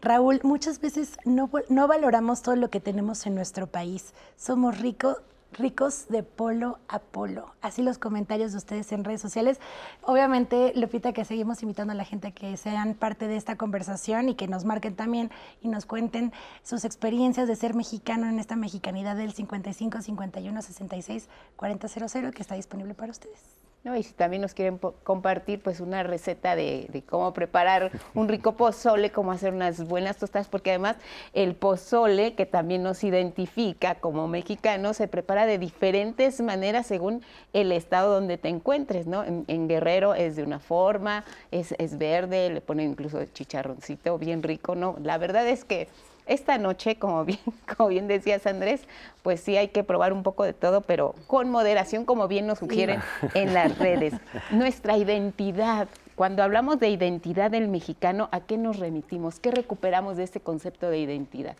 Raúl, 0.00 0.40
muchas 0.42 0.80
veces 0.80 1.16
no, 1.24 1.48
no 1.68 1.86
valoramos 1.86 2.42
todo 2.42 2.56
lo 2.56 2.70
que 2.70 2.80
tenemos 2.80 3.24
en 3.26 3.36
nuestro 3.36 3.68
país. 3.68 4.14
Somos 4.36 4.80
ricos 4.80 5.18
ricos 5.52 6.08
de 6.08 6.22
polo 6.22 6.78
a 6.88 6.98
polo. 6.98 7.54
Así 7.60 7.82
los 7.82 7.98
comentarios 7.98 8.52
de 8.52 8.58
ustedes 8.58 8.92
en 8.92 9.04
redes 9.04 9.20
sociales. 9.20 9.60
Obviamente, 10.02 10.72
Lupita, 10.74 11.12
que 11.12 11.24
seguimos 11.24 11.62
invitando 11.62 11.92
a 11.92 11.96
la 11.96 12.04
gente 12.04 12.28
a 12.28 12.30
que 12.32 12.56
sean 12.56 12.94
parte 12.94 13.28
de 13.28 13.36
esta 13.36 13.56
conversación 13.56 14.28
y 14.28 14.34
que 14.34 14.48
nos 14.48 14.64
marquen 14.64 14.96
también 14.96 15.30
y 15.60 15.68
nos 15.68 15.86
cuenten 15.86 16.32
sus 16.62 16.84
experiencias 16.84 17.48
de 17.48 17.56
ser 17.56 17.74
mexicano 17.74 18.28
en 18.28 18.38
esta 18.38 18.56
mexicanidad 18.56 19.16
del 19.16 19.32
55 19.32 20.02
51 20.02 20.62
66 20.62 21.28
4000 21.56 22.32
que 22.32 22.42
está 22.42 22.54
disponible 22.54 22.94
para 22.94 23.10
ustedes. 23.10 23.61
No, 23.84 23.96
y 23.96 24.04
si 24.04 24.12
también 24.12 24.42
nos 24.42 24.54
quieren 24.54 24.78
compartir 24.78 25.60
pues 25.60 25.80
una 25.80 26.04
receta 26.04 26.54
de, 26.54 27.02
cómo 27.08 27.34
preparar 27.34 27.90
un 28.14 28.28
rico 28.28 28.52
pozole, 28.52 29.10
cómo 29.10 29.32
hacer 29.32 29.52
unas 29.52 29.88
buenas 29.88 30.18
tostadas, 30.18 30.48
porque 30.48 30.70
además 30.70 30.98
el 31.32 31.56
pozole, 31.56 32.34
que 32.34 32.46
también 32.46 32.84
nos 32.84 33.02
identifica 33.02 33.96
como 33.96 34.28
mexicanos, 34.28 34.98
se 34.98 35.08
prepara 35.08 35.46
de 35.46 35.58
diferentes 35.58 36.40
maneras 36.40 36.86
según 36.86 37.22
el 37.52 37.72
estado 37.72 38.14
donde 38.14 38.38
te 38.38 38.48
encuentres, 38.48 39.08
¿no? 39.08 39.24
En, 39.24 39.66
Guerrero 39.66 40.14
es 40.14 40.36
de 40.36 40.44
una 40.44 40.60
forma, 40.60 41.24
es, 41.50 41.74
es 41.78 41.98
verde, 41.98 42.50
le 42.50 42.60
ponen 42.60 42.90
incluso 42.90 43.24
chicharroncito 43.24 44.16
bien 44.16 44.44
rico, 44.44 44.76
¿no? 44.76 44.96
La 45.02 45.18
verdad 45.18 45.48
es 45.48 45.64
que 45.64 45.88
esta 46.26 46.58
noche, 46.58 46.96
como 46.96 47.24
bien, 47.24 47.40
como 47.76 47.88
bien 47.88 48.08
decías 48.08 48.46
Andrés, 48.46 48.82
pues 49.22 49.40
sí 49.40 49.56
hay 49.56 49.68
que 49.68 49.84
probar 49.84 50.12
un 50.12 50.22
poco 50.22 50.44
de 50.44 50.52
todo, 50.52 50.80
pero 50.80 51.14
con 51.26 51.50
moderación, 51.50 52.04
como 52.04 52.28
bien 52.28 52.46
nos 52.46 52.58
sugieren 52.58 53.00
en 53.34 53.54
las 53.54 53.78
redes. 53.78 54.14
Nuestra 54.50 54.96
identidad, 54.96 55.88
cuando 56.14 56.42
hablamos 56.42 56.78
de 56.80 56.88
identidad 56.88 57.50
del 57.50 57.68
mexicano, 57.68 58.28
¿a 58.32 58.40
qué 58.40 58.58
nos 58.58 58.78
remitimos? 58.78 59.40
¿Qué 59.40 59.50
recuperamos 59.50 60.16
de 60.16 60.24
este 60.24 60.40
concepto 60.40 60.88
de 60.90 60.98
identidad? 60.98 61.56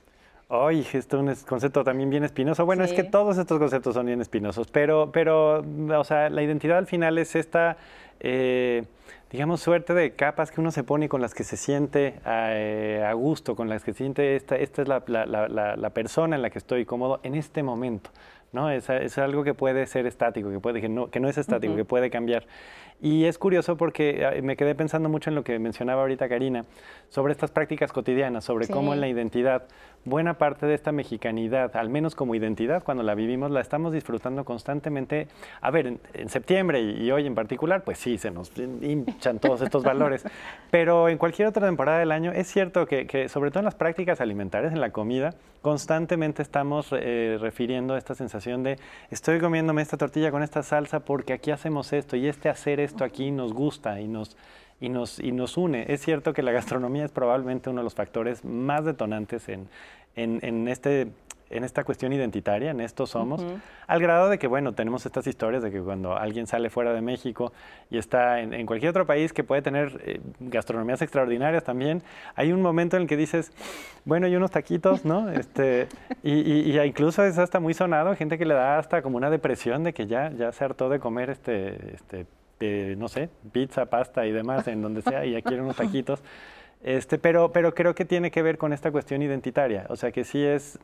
Ay, 0.48 0.86
esto 0.92 1.16
es 1.30 1.40
un 1.40 1.46
concepto 1.46 1.82
también 1.82 2.10
bien 2.10 2.24
espinoso. 2.24 2.66
Bueno, 2.66 2.84
es 2.84 2.92
que 2.92 3.04
todos 3.04 3.38
estos 3.38 3.58
conceptos 3.58 3.94
son 3.94 4.04
bien 4.04 4.20
espinosos, 4.20 4.66
pero, 4.70 5.10
pero, 5.10 5.64
o 5.98 6.04
sea, 6.04 6.28
la 6.28 6.42
identidad 6.42 6.78
al 6.78 6.86
final 6.86 7.16
es 7.18 7.34
esta... 7.34 7.78
Eh, 8.20 8.84
digamos, 9.32 9.62
suerte 9.62 9.94
de 9.94 10.12
capas 10.12 10.50
que 10.50 10.60
uno 10.60 10.70
se 10.70 10.84
pone 10.84 11.08
con 11.08 11.22
las 11.22 11.34
que 11.34 11.42
se 11.42 11.56
siente 11.56 12.20
eh, 12.26 13.02
a, 13.04 13.14
gusto, 13.14 13.56
con 13.56 13.70
las 13.70 13.82
que 13.82 13.92
se 13.92 13.98
siente, 13.98 14.36
esta, 14.36 14.56
esta 14.56 14.82
es 14.82 14.88
la, 14.88 15.02
la, 15.06 15.90
persona 15.90 16.36
en 16.36 16.42
la 16.42 16.50
que 16.50 16.58
estoy 16.58 16.84
cómodo 16.84 17.18
en 17.22 17.34
este 17.34 17.62
momento. 17.62 18.10
¿no? 18.52 18.68
Es, 18.68 18.90
es, 18.90 19.16
algo 19.16 19.42
que 19.42 19.54
puede 19.54 19.86
ser 19.86 20.04
estático, 20.04 20.50
que, 20.50 20.60
puede, 20.60 20.82
que, 20.82 20.90
no, 20.90 21.10
que 21.10 21.18
no 21.18 21.30
es 21.30 21.38
estático, 21.38 21.74
que 21.74 21.86
puede 21.86 22.10
cambiar. 22.10 22.44
Y 23.00 23.24
es 23.24 23.38
curioso 23.38 23.78
porque 23.78 24.26
ah, 24.26 24.40
me 24.42 24.54
quedé 24.54 24.74
pensando 24.74 25.08
mucho 25.08 25.30
en 25.30 25.36
lo 25.36 25.44
que 25.44 25.58
mencionaba 25.58 26.02
ahorita 26.02 26.28
Karina, 26.28 26.66
sobre 27.08 27.32
estas 27.32 27.50
prácticas 27.50 27.90
cotidianas, 27.90 28.44
sobre 28.44 28.68
cómo 28.68 28.92
en 28.92 29.00
la 29.00 29.08
identidad, 29.08 29.62
buena 30.04 30.34
parte 30.34 30.66
de 30.66 30.74
esta 30.74 30.92
mexicanidad, 30.92 31.76
al 31.76 31.88
menos 31.88 32.14
como 32.14 32.34
identidad, 32.34 32.82
cuando 32.82 33.02
la 33.02 33.14
vivimos, 33.14 33.50
la 33.50 33.60
estamos 33.60 33.92
disfrutando 33.92 34.44
constantemente. 34.44 35.28
A 35.60 35.70
ver, 35.70 35.98
en, 36.14 36.28
septiembre 36.28 36.80
y, 36.80 37.10
hoy 37.10 37.26
en 37.26 37.34
particular, 37.34 37.84
pues 37.84 37.98
sí, 37.98 38.18
se 38.18 38.30
nos 38.30 38.52
hinchan 38.56 39.38
todos 39.38 39.62
estos 39.62 39.84
valores, 39.84 40.24
pero 40.70 41.08
en 41.08 41.18
cualquier 41.18 41.48
otra 41.48 41.66
temporada 41.66 41.98
del 41.98 42.12
año 42.12 42.32
es 42.32 42.48
cierto 42.48 42.86
que, 42.86 43.28
sobre 43.28 43.50
todo 43.50 43.60
en 43.60 43.66
las 43.66 43.74
prácticas 43.74 44.20
alimentarias, 44.20 44.72
en 44.72 44.80
la 44.80 44.90
comida, 44.90 45.34
constantemente 45.60 46.42
estamos 46.42 46.88
eh, 46.92 47.38
refiriendo 47.40 47.94
a 47.94 47.98
esta 47.98 48.14
sensación 48.14 48.64
de 48.64 48.78
estoy 49.10 49.38
comiéndome 49.38 49.82
esta 49.82 49.96
tortilla 49.96 50.32
con 50.32 50.42
esta 50.42 50.64
salsa 50.64 51.00
porque 51.00 51.32
aquí 51.32 51.52
hacemos 51.52 51.92
esto 51.92 52.16
y 52.16 52.26
este 52.26 52.48
hacer 52.48 52.80
esto 52.80 53.04
aquí 53.04 53.30
nos 53.30 53.52
gusta 53.52 54.00
y 54.00 54.08
nos, 54.08 54.36
y 54.82 54.88
nos, 54.88 55.20
y 55.20 55.30
nos 55.30 55.56
une. 55.56 55.86
Es 55.88 56.02
cierto 56.02 56.34
que 56.34 56.42
la 56.42 56.50
gastronomía 56.50 57.04
es 57.04 57.12
probablemente 57.12 57.70
uno 57.70 57.80
de 57.80 57.84
los 57.84 57.94
factores 57.94 58.44
más 58.44 58.84
detonantes 58.84 59.48
en, 59.48 59.68
en, 60.16 60.68
este 60.68 61.08
en 61.50 61.64
esta 61.64 61.84
cuestión 61.84 62.14
identitaria, 62.14 62.70
en 62.70 62.80
esto 62.80 63.06
somos, 63.06 63.44
al 63.86 64.00
grado 64.00 64.30
de 64.30 64.38
que, 64.38 64.46
bueno, 64.46 64.72
tenemos 64.72 65.04
estas 65.04 65.26
historias 65.26 65.62
de 65.62 65.70
que 65.70 65.82
cuando 65.82 66.16
alguien 66.16 66.46
sale 66.46 66.70
fuera 66.70 66.94
de 66.94 67.02
México 67.02 67.52
y 67.90 67.98
está 67.98 68.40
en, 68.40 68.64
cualquier 68.64 68.88
otro 68.88 69.06
país 69.06 69.34
que 69.34 69.44
puede 69.44 69.60
tener 69.60 70.00
eh, 70.06 70.20
gastronomías 70.40 71.02
extraordinarias 71.02 71.62
también, 71.62 72.02
hay 72.36 72.52
un 72.52 72.62
momento 72.62 72.96
en 72.96 73.02
el 73.02 73.08
que 73.08 73.18
dices, 73.18 73.52
bueno, 74.06 74.26
hay 74.26 74.34
unos 74.34 74.50
taquitos, 74.50 75.04
¿no? 75.04 75.30
Este, 75.32 75.88
y, 76.22 76.80
incluso 76.80 77.22
es 77.22 77.36
hasta 77.36 77.60
muy 77.60 77.74
sonado, 77.74 78.16
gente 78.16 78.38
que 78.38 78.46
le 78.46 78.54
da 78.54 78.78
hasta 78.78 79.02
como 79.02 79.18
una 79.18 79.28
depresión 79.28 79.84
de 79.84 79.92
que 79.92 80.06
ya, 80.06 80.30
ya 80.30 80.52
se 80.52 80.64
hartó 80.64 80.88
de 80.88 81.00
comer 81.00 81.28
este, 81.28 81.94
este 81.94 82.26
no 82.96 83.08
sé, 83.08 83.28
pizza, 83.52 83.86
pasta 83.86 84.26
y 84.26 84.32
demás, 84.32 84.68
en 84.68 84.82
donde 84.82 85.02
sea, 85.02 85.24
y 85.24 85.32
ya 85.32 85.42
quieren 85.42 85.64
unos 85.64 85.76
taquitos. 85.76 86.22
Este, 86.82 87.18
pero, 87.18 87.52
pero 87.52 87.74
creo 87.74 87.94
que 87.94 88.04
tiene 88.04 88.30
que 88.30 88.42
ver 88.42 88.58
con 88.58 88.72
esta 88.72 88.90
cuestión 88.90 89.22
identitaria. 89.22 89.86
O 89.88 89.96
sea, 89.96 90.10
que 90.10 90.24
sí 90.24 90.42
es, 90.42 90.78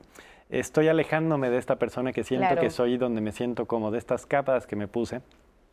estoy 0.49 0.88
alejándome 0.88 1.50
de 1.50 1.58
esta 1.58 1.76
persona 1.76 2.12
que 2.12 2.25
siento 2.25 2.54
que 2.56 2.70
soy, 2.70 2.97
donde 2.97 3.20
me 3.20 3.32
siento 3.32 3.66
como 3.66 3.90
de 3.90 3.99
estas 3.99 4.26
capas 4.26 4.66
que 4.66 4.76
me 4.76 4.88
puse. 4.88 5.20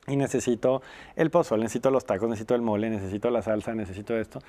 Y 0.07 0.17
necesito 0.17 0.83
el 1.15 1.31
pozole, 1.31 1.63
necesito 1.63 1.89
los 1.89 2.05
tacos, 2.05 2.29
necesito 2.29 2.53
el 2.53 2.61
mole, 2.61 2.89
necesito 2.89 3.31
la 3.31 3.41
salsa, 3.41 3.73
necesito 3.73 4.15
esto, 4.15 4.39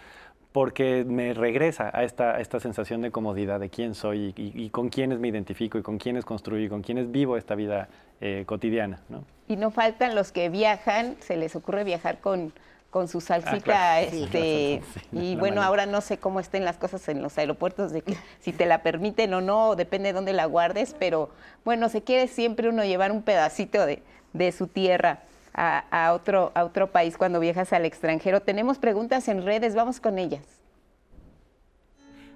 porque 0.53 1.05
me 1.07 1.33
regresa 1.33 1.91
a 1.95 2.05
esta, 2.05 2.41
esta 2.41 2.61
sensación 2.61 3.01
de 3.01 3.11
comodidad 3.11 3.59
de 3.59 3.71
quién 3.71 3.95
soy 3.95 4.35
y, 4.37 4.69
con 4.71 4.91
quiénes 4.91 5.19
me 5.19 5.29
identifico 5.29 5.79
y 5.79 5.83
con 5.83 5.99
quiénes 5.99 6.25
construyo 6.27 6.67
y 6.67 6.69
con 6.69 6.83
quiénes 6.83 7.11
vivo 7.11 7.39
esta 7.39 7.55
vida 7.55 7.89
eh, 8.21 8.45
cotidiana. 8.47 9.01
¿no? 9.09 9.25
Y 9.49 9.57
no 9.57 9.71
faltan 9.71 10.15
los 10.15 10.31
que 10.31 10.51
viajan, 10.51 11.17
se 11.21 11.37
les 11.37 11.57
ocurre 11.57 11.85
viajar 11.85 12.21
con, 12.21 12.53
con 12.91 13.09
su 13.09 13.23
salsita, 13.23 13.95
ah, 13.95 14.01
este, 14.03 14.83
y 15.13 15.37
bueno, 15.37 15.63
ahora 15.63 15.87
no 15.87 16.03
sé 16.03 16.19
cómo 16.19 16.39
estén 16.39 16.67
las 16.67 16.77
cosas 16.77 17.09
en 17.09 17.23
los 17.23 17.39
aeropuertos, 17.39 17.93
de 17.93 18.03
que 18.03 18.15
si 18.41 18.53
te 18.53 18.67
la 18.67 18.83
permiten 18.83 19.33
o 19.33 19.41
no, 19.41 19.75
depende 19.75 20.09
de 20.09 20.13
dónde 20.13 20.35
la 20.35 20.45
guardes, 20.45 20.95
pero 20.99 21.31
bueno, 21.65 21.89
se 21.89 22.03
quiere 22.03 22.29
siempre 22.29 22.69
uno 22.69 22.85
llevar 22.85 23.11
un 23.11 23.23
pedacito 23.23 23.87
de, 23.87 24.03
de 24.35 24.53
su 24.53 24.67
tierra 24.67 25.21
a, 25.57 26.13
otro, 26.13 26.53
otro 26.55 26.93
país 26.93 27.17
cuando 27.17 27.41
viajas 27.41 27.73
al 27.73 27.85
extranjero. 27.85 28.41
Tenemos 28.41 28.79
preguntas 28.79 29.27
en 29.29 29.45
redes, 29.45 29.75
vamos 29.75 30.01
con 30.01 30.19
ellas. 30.19 30.45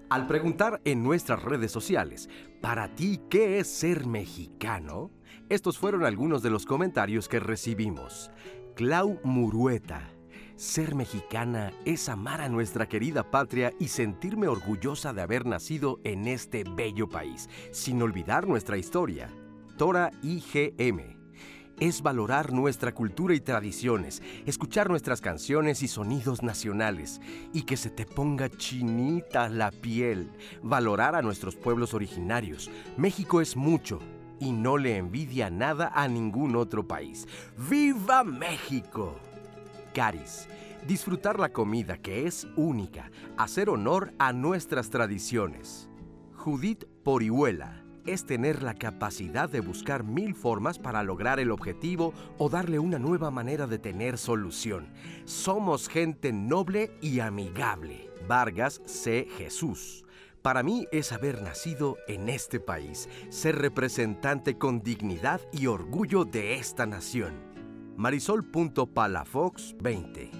Al 0.09 0.27
preguntar 0.27 0.81
en 0.85 1.05
nuestras 1.05 1.43
redes 1.43 1.71
sociales, 1.71 2.29
¿para 2.61 2.89
ti 2.95 3.21
qué 3.31 3.61
es 3.61 3.69
ser 3.69 4.07
mexicano? 4.07 5.11
Estos 5.49 5.79
fueron 5.79 6.05
algunos 6.05 6.43
de 6.43 6.50
los 6.50 6.67
comentarios 6.67 7.29
que 7.29 7.39
recibimos. 7.39 8.31
Clau 8.75 9.21
Murueta. 9.23 10.11
Ser 10.57 10.95
mexicana 10.95 11.73
es 11.85 12.09
amar 12.09 12.41
a 12.41 12.49
nuestra 12.49 12.89
querida 12.89 13.31
patria 13.31 13.73
y 13.79 13.89
sentirme 13.89 14.49
orgullosa 14.49 15.12
de 15.12 15.23
haber 15.23 15.47
nacido 15.47 16.00
en 16.05 16.27
este 16.27 16.65
bello 16.65 17.09
país, 17.09 17.49
sin 17.71 18.03
olvidar 18.03 18.47
nuestra 18.47 18.77
historia. 18.77 19.31
Tora 19.79 20.11
IGM. 20.23 21.20
Es 21.81 22.03
valorar 22.03 22.53
nuestra 22.53 22.93
cultura 22.93 23.35
y 23.35 23.41
tradiciones, 23.41 24.23
escuchar 24.45 24.91
nuestras 24.91 25.23
canciones 25.23 25.83
y 25.83 25.89
sonidos 25.89 26.43
nacionales, 26.43 27.23
y 27.55 27.63
que 27.63 27.79
se 27.79 27.89
te 27.89 28.05
ponga 28.05 28.51
chinita 28.51 29.49
la 29.49 29.71
piel, 29.71 30.31
valorar 30.63 31.15
a 31.15 31.23
nuestros 31.23 31.57
pueblos 31.57 31.95
originarios. 31.95 32.71
México 32.99 33.41
es 33.41 33.57
mucho, 33.57 33.99
y 34.39 34.53
no 34.53 34.77
le 34.77 34.99
envidia 34.99 35.49
nada 35.49 35.91
a 35.95 36.07
ningún 36.07 36.55
otro 36.55 36.87
país. 36.87 37.27
¡Viva 37.57 38.25
México! 38.25 39.19
Caris, 39.95 40.49
disfrutar 40.87 41.41
la 41.41 41.49
comida 41.49 41.97
que 41.97 42.27
es 42.27 42.47
única, 42.57 43.11
hacer 43.39 43.71
honor 43.71 44.13
a 44.19 44.35
nuestras 44.35 44.91
tradiciones. 44.91 45.89
Judith 46.35 46.85
Porihuela 47.03 47.80
es 48.07 48.25
tener 48.25 48.62
la 48.62 48.75
capacidad 48.75 49.49
de 49.49 49.61
buscar 49.61 50.04
mil 50.04 50.35
formas 50.35 50.78
para 50.78 51.02
lograr 51.02 51.40
el 51.40 51.50
objetivo 51.50 52.12
o 52.38 52.49
darle 52.49 52.78
una 52.78 52.99
nueva 52.99 53.30
manera 53.30 53.66
de 53.66 53.78
tener 53.78 54.19
solución. 54.19 54.88
Somos 55.25 55.88
gente 55.88 56.33
noble 56.33 56.92
y 57.00 57.21
amigable. 57.21 58.11
Vargas 58.26 58.80
C. 58.87 59.26
Jesús. 59.38 60.04
Para 60.42 60.62
mí 60.62 60.87
es 60.90 61.12
haber 61.12 61.42
nacido 61.42 61.99
en 62.09 62.30
este 62.30 62.61
país, 62.61 63.09
ser 63.28 63.57
representante 63.57 64.57
con 64.57 64.80
dignidad 64.80 65.40
y 65.52 65.66
orgullo 65.66 66.25
de 66.25 66.54
esta 66.54 66.87
nación. 66.87 67.35
Marisol.palafox 67.97 69.76
20. 69.83 70.30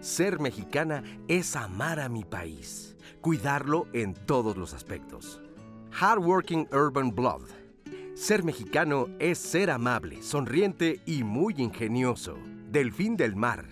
Ser 0.00 0.40
mexicana 0.40 1.04
es 1.28 1.54
amar 1.54 2.00
a 2.00 2.08
mi 2.08 2.24
país, 2.24 2.96
cuidarlo 3.20 3.86
en 3.92 4.14
todos 4.14 4.56
los 4.56 4.74
aspectos. 4.74 5.43
Hardworking 5.94 6.66
Urban 6.72 7.14
Blood. 7.14 7.42
Ser 8.16 8.42
mexicano 8.42 9.06
es 9.20 9.38
ser 9.38 9.70
amable, 9.70 10.22
sonriente 10.22 11.00
y 11.06 11.22
muy 11.22 11.54
ingenioso. 11.58 12.36
Delfín 12.68 13.16
del 13.16 13.36
mar 13.36 13.64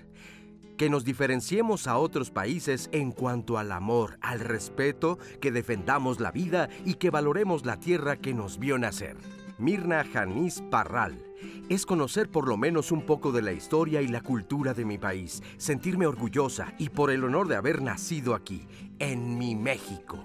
que 0.79 0.89
nos 0.89 1.05
diferenciemos 1.05 1.87
a 1.87 1.99
otros 1.99 2.31
países 2.31 2.89
en 2.93 3.13
cuanto 3.13 3.59
al 3.59 3.73
amor, 3.73 4.19
al 4.21 4.41
respeto, 4.41 5.19
que 5.41 5.53
defendamos 5.53 6.19
la 6.19 6.31
vida 6.33 6.69
y 6.85 6.95
que 6.95 7.11
valoremos 7.11 7.67
la 7.67 7.79
tierra 7.79 8.17
que 8.17 8.35
nos 8.35 8.59
vio 8.59 8.79
nacer. 8.79 9.17
Mirna 9.59 10.05
Janice 10.05 10.63
Parral, 10.63 11.25
es 11.69 11.87
conocer 11.87 12.29
por 12.29 12.49
lo 12.49 12.57
menos 12.57 12.91
un 12.91 13.03
poco 13.03 13.31
de 13.31 13.43
la 13.43 13.53
historia 13.53 14.01
y 14.01 14.09
la 14.09 14.23
cultura 14.23 14.75
de 14.75 14.85
mi 14.85 14.99
país, 14.99 15.43
sentirme 15.57 16.07
orgullosa 16.07 16.73
y 16.79 16.89
por 16.89 17.11
el 17.11 17.23
honor 17.25 17.49
de 17.49 17.57
haber 17.57 17.83
nacido 17.83 18.35
aquí, 18.35 18.67
en 18.99 19.39
mi 19.39 19.55
México. 19.55 20.19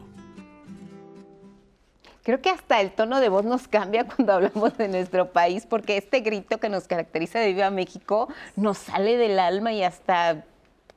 Creo 2.28 2.42
que 2.42 2.50
hasta 2.50 2.82
el 2.82 2.92
tono 2.92 3.22
de 3.22 3.30
voz 3.30 3.46
nos 3.46 3.70
cambia 3.70 4.06
cuando 4.16 4.34
hablamos 4.34 4.78
de 4.78 4.90
nuestro 4.90 5.32
país, 5.32 5.66
porque 5.66 5.96
este 5.96 6.20
grito 6.20 6.58
que 6.58 6.68
nos 6.68 6.86
caracteriza 6.86 7.40
de 7.40 7.54
Viva 7.54 7.70
México 7.70 8.28
nos 8.58 8.80
sale 8.80 9.16
del 9.16 9.40
alma 9.40 9.72
y 9.72 9.82
hasta 9.82 10.44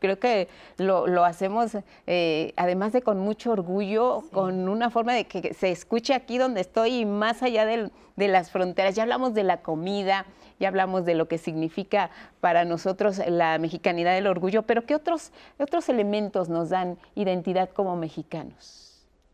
creo 0.00 0.18
que 0.18 0.48
lo, 0.76 1.24
hacemos, 1.24 1.76
eh, 2.08 2.52
además 2.56 2.92
de 2.92 3.02
con 3.02 3.20
mucho 3.20 3.52
orgullo, 3.52 4.24
con 4.32 4.68
una 4.68 4.90
forma 4.90 5.14
de 5.14 5.26
que 5.28 5.54
se 5.54 5.70
escuche 5.70 6.14
aquí 6.14 6.36
donde 6.36 6.62
estoy 6.62 7.02
y 7.02 7.06
más 7.06 7.44
allá 7.44 7.64
de 7.64 7.90
las 8.16 8.50
fronteras. 8.50 8.96
Ya 8.96 9.04
hablamos 9.04 9.32
de 9.32 9.44
la 9.44 9.58
comida, 9.58 10.26
ya 10.58 10.66
hablamos 10.66 11.04
de 11.04 11.14
lo 11.14 11.28
que 11.28 11.38
significa 11.38 12.10
para 12.40 12.64
nosotros 12.64 13.20
la 13.24 13.56
mexicanidad 13.58 14.14
del 14.14 14.26
orgullo, 14.26 14.62
pero 14.62 14.84
¿qué 14.84 14.96
otros, 14.96 15.30
otros 15.60 15.88
elementos 15.88 16.48
nos 16.48 16.70
dan 16.70 16.98
identidad 17.14 17.70
como 17.70 17.94
mexicanos? 17.94 18.89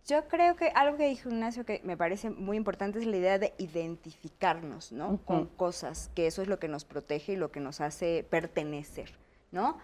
Yo 0.07 0.29
creo 0.29 0.55
que 0.55 0.69
algo 0.69 0.97
que 0.97 1.09
dijo 1.09 1.29
Ignacio 1.29 1.65
que 1.65 1.81
me 1.83 1.97
parece 1.97 2.31
muy 2.31 2.57
importante 2.57 3.01
es 3.01 3.07
la 3.07 3.17
idea 3.17 3.39
de 3.41 3.55
identificarnos, 3.59 4.93
¿no? 4.93 5.19
Con 5.25 5.47
cosas, 5.47 6.13
que 6.15 6.29
eso 6.29 6.43
es 6.43 6.49
lo 6.49 6.61
que 6.61 6.69
nos 6.69 6.85
protege 6.85 7.33
y 7.33 7.37
lo 7.37 7.51
que 7.51 7.59
nos 7.59 7.81
hace 7.81 8.25
pertenecer, 8.31 9.11
¿no? 9.51 9.79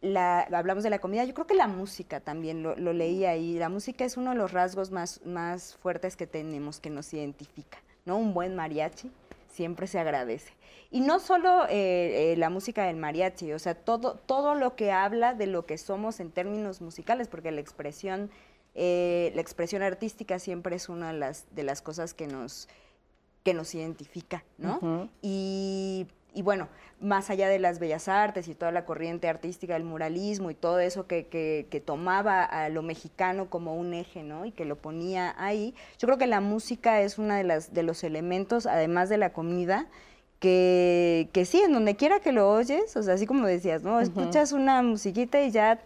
La, 0.00 0.42
hablamos 0.42 0.84
de 0.84 0.90
la 0.90 1.00
comida, 1.00 1.24
yo 1.24 1.34
creo 1.34 1.48
que 1.48 1.54
la 1.54 1.66
música 1.66 2.20
también, 2.20 2.62
lo, 2.62 2.74
leí 2.76 3.24
ahí, 3.24 3.58
la 3.58 3.68
música 3.68 4.04
es 4.04 4.16
uno 4.16 4.30
de 4.30 4.36
los 4.36 4.52
rasgos 4.52 4.92
más, 4.92 5.24
más 5.24 5.74
fuertes 5.76 6.14
que 6.14 6.28
tenemos, 6.28 6.78
que 6.78 6.90
nos 6.90 7.12
identifica, 7.12 7.78
¿no? 8.04 8.16
Un 8.16 8.32
buen 8.32 8.54
mariachi 8.54 9.10
siempre 9.48 9.88
se 9.88 9.98
agradece. 9.98 10.52
Y 10.92 11.00
no 11.00 11.18
solo 11.18 11.64
eh, 11.68 12.32
eh, 12.32 12.36
la 12.36 12.48
música 12.48 12.84
del 12.84 12.96
mariachi, 12.96 13.52
o 13.52 13.58
sea, 13.58 13.74
todo, 13.74 14.14
todo 14.14 14.54
lo 14.54 14.76
que 14.76 14.92
habla 14.92 15.34
de 15.34 15.48
lo 15.48 15.66
que 15.66 15.78
somos 15.78 16.20
en 16.20 16.30
términos 16.30 16.80
musicales, 16.80 17.26
porque 17.26 17.50
la 17.50 17.60
expresión 17.60 18.30
eh, 18.74 19.30
la 19.34 19.40
expresión 19.40 19.82
artística 19.82 20.38
siempre 20.38 20.76
es 20.76 20.88
una 20.88 21.12
de 21.12 21.18
las, 21.18 21.46
de 21.54 21.62
las 21.62 21.80
cosas 21.80 22.12
que 22.12 22.26
nos, 22.26 22.68
que 23.44 23.54
nos 23.54 23.74
identifica, 23.74 24.44
¿no? 24.58 25.08
y, 25.22 26.06
bueno, 26.42 26.68
más 27.00 27.30
allá 27.30 27.48
de 27.48 27.60
las 27.60 27.78
bellas 27.78 28.08
artes 28.08 28.48
y 28.48 28.56
toda 28.56 28.72
la 28.72 28.84
corriente 28.84 29.28
artística 29.28 29.74
del 29.74 29.84
muralismo 29.84 30.50
y 30.50 30.54
todo 30.54 30.80
eso 30.80 31.06
que, 31.06 31.26
que, 31.26 31.80
tomaba 31.80 32.42
a 32.42 32.68
lo 32.70 32.82
mexicano 32.82 33.48
como 33.48 33.76
un 33.76 33.94
eje, 33.94 34.24
¿no? 34.24 34.44
Y 34.44 34.50
que 34.50 34.64
lo 34.64 34.74
ponía 34.74 35.34
ahí, 35.38 35.74
yo 35.98 36.08
creo 36.08 36.18
que 36.18 36.26
la 36.26 36.40
música 36.40 37.00
es 37.02 37.18
uno 37.18 37.34
de, 37.34 37.44
las, 37.44 37.72
de 37.72 37.84
los 37.84 38.02
elementos, 38.02 38.66
además 38.66 39.08
de 39.08 39.18
la 39.18 39.32
comida, 39.32 39.86
que, 40.40 41.28
que, 41.32 41.44
sí, 41.44 41.60
en 41.60 41.72
donde 41.72 41.94
quiera 41.94 42.18
que 42.18 42.32
lo 42.32 42.50
oyes, 42.50 42.96
o 42.96 43.02
sea, 43.04 43.14
así 43.14 43.26
como 43.26 43.46
decías, 43.46 43.84
¿no? 43.84 44.00
Escuchas 44.00 44.50
una 44.50 44.82
musiquita 44.82 45.40
y 45.40 45.52
ya 45.52 45.80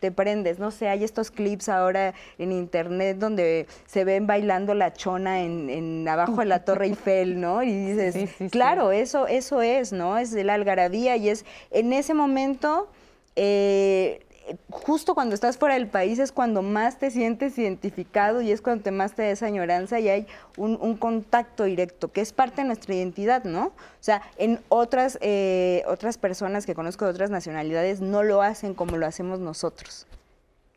te 0.00 0.12
prendes, 0.12 0.58
no 0.58 0.70
sé, 0.70 0.88
hay 0.88 1.04
estos 1.04 1.30
clips 1.30 1.68
ahora 1.68 2.14
en 2.38 2.52
internet 2.52 3.16
donde 3.18 3.66
se 3.86 4.04
ven 4.04 4.26
bailando 4.26 4.74
la 4.74 4.92
chona 4.92 5.40
en, 5.40 6.06
abajo 6.08 6.40
de 6.40 6.46
la 6.46 6.64
Torre 6.64 6.86
Eiffel, 6.86 7.40
¿no? 7.40 7.62
Y 7.62 7.72
dices, 7.72 8.30
claro, 8.50 8.92
eso, 8.92 9.26
eso 9.26 9.62
es, 9.62 9.92
¿no? 9.92 10.18
Es 10.18 10.32
de 10.32 10.44
la 10.44 10.54
algarabía 10.54 11.16
y 11.16 11.30
es 11.30 11.44
en 11.70 11.92
ese 11.92 12.12
momento 12.12 12.88
eh, 13.36 14.25
justo 14.70 15.14
cuando 15.14 15.34
estás 15.34 15.58
fuera 15.58 15.74
del 15.74 15.88
país 15.88 16.18
es 16.18 16.32
cuando 16.32 16.62
más 16.62 16.98
te 16.98 17.10
sientes 17.10 17.58
identificado 17.58 18.40
y 18.40 18.52
es 18.52 18.60
cuando 18.60 18.84
te 18.84 18.90
más 18.90 19.14
te 19.14 19.22
da 19.22 19.30
esa 19.30 19.46
añoranza 19.46 19.98
y 19.98 20.08
hay 20.08 20.26
un, 20.56 20.96
contacto 20.96 21.64
directo, 21.64 22.12
que 22.12 22.20
es 22.20 22.32
parte 22.32 22.62
de 22.62 22.68
nuestra 22.68 22.94
identidad, 22.94 23.44
¿no? 23.44 23.66
O 23.66 23.72
sea, 24.00 24.22
en 24.36 24.60
otras, 24.68 25.18
eh, 25.20 25.82
otras 25.86 26.18
personas 26.18 26.66
que 26.66 26.74
conozco 26.74 27.04
de 27.04 27.10
otras 27.10 27.30
nacionalidades 27.30 28.00
no 28.00 28.22
lo 28.22 28.42
hacen 28.42 28.74
como 28.74 28.96
lo 28.96 29.06
hacemos 29.06 29.40
nosotros. 29.40 30.06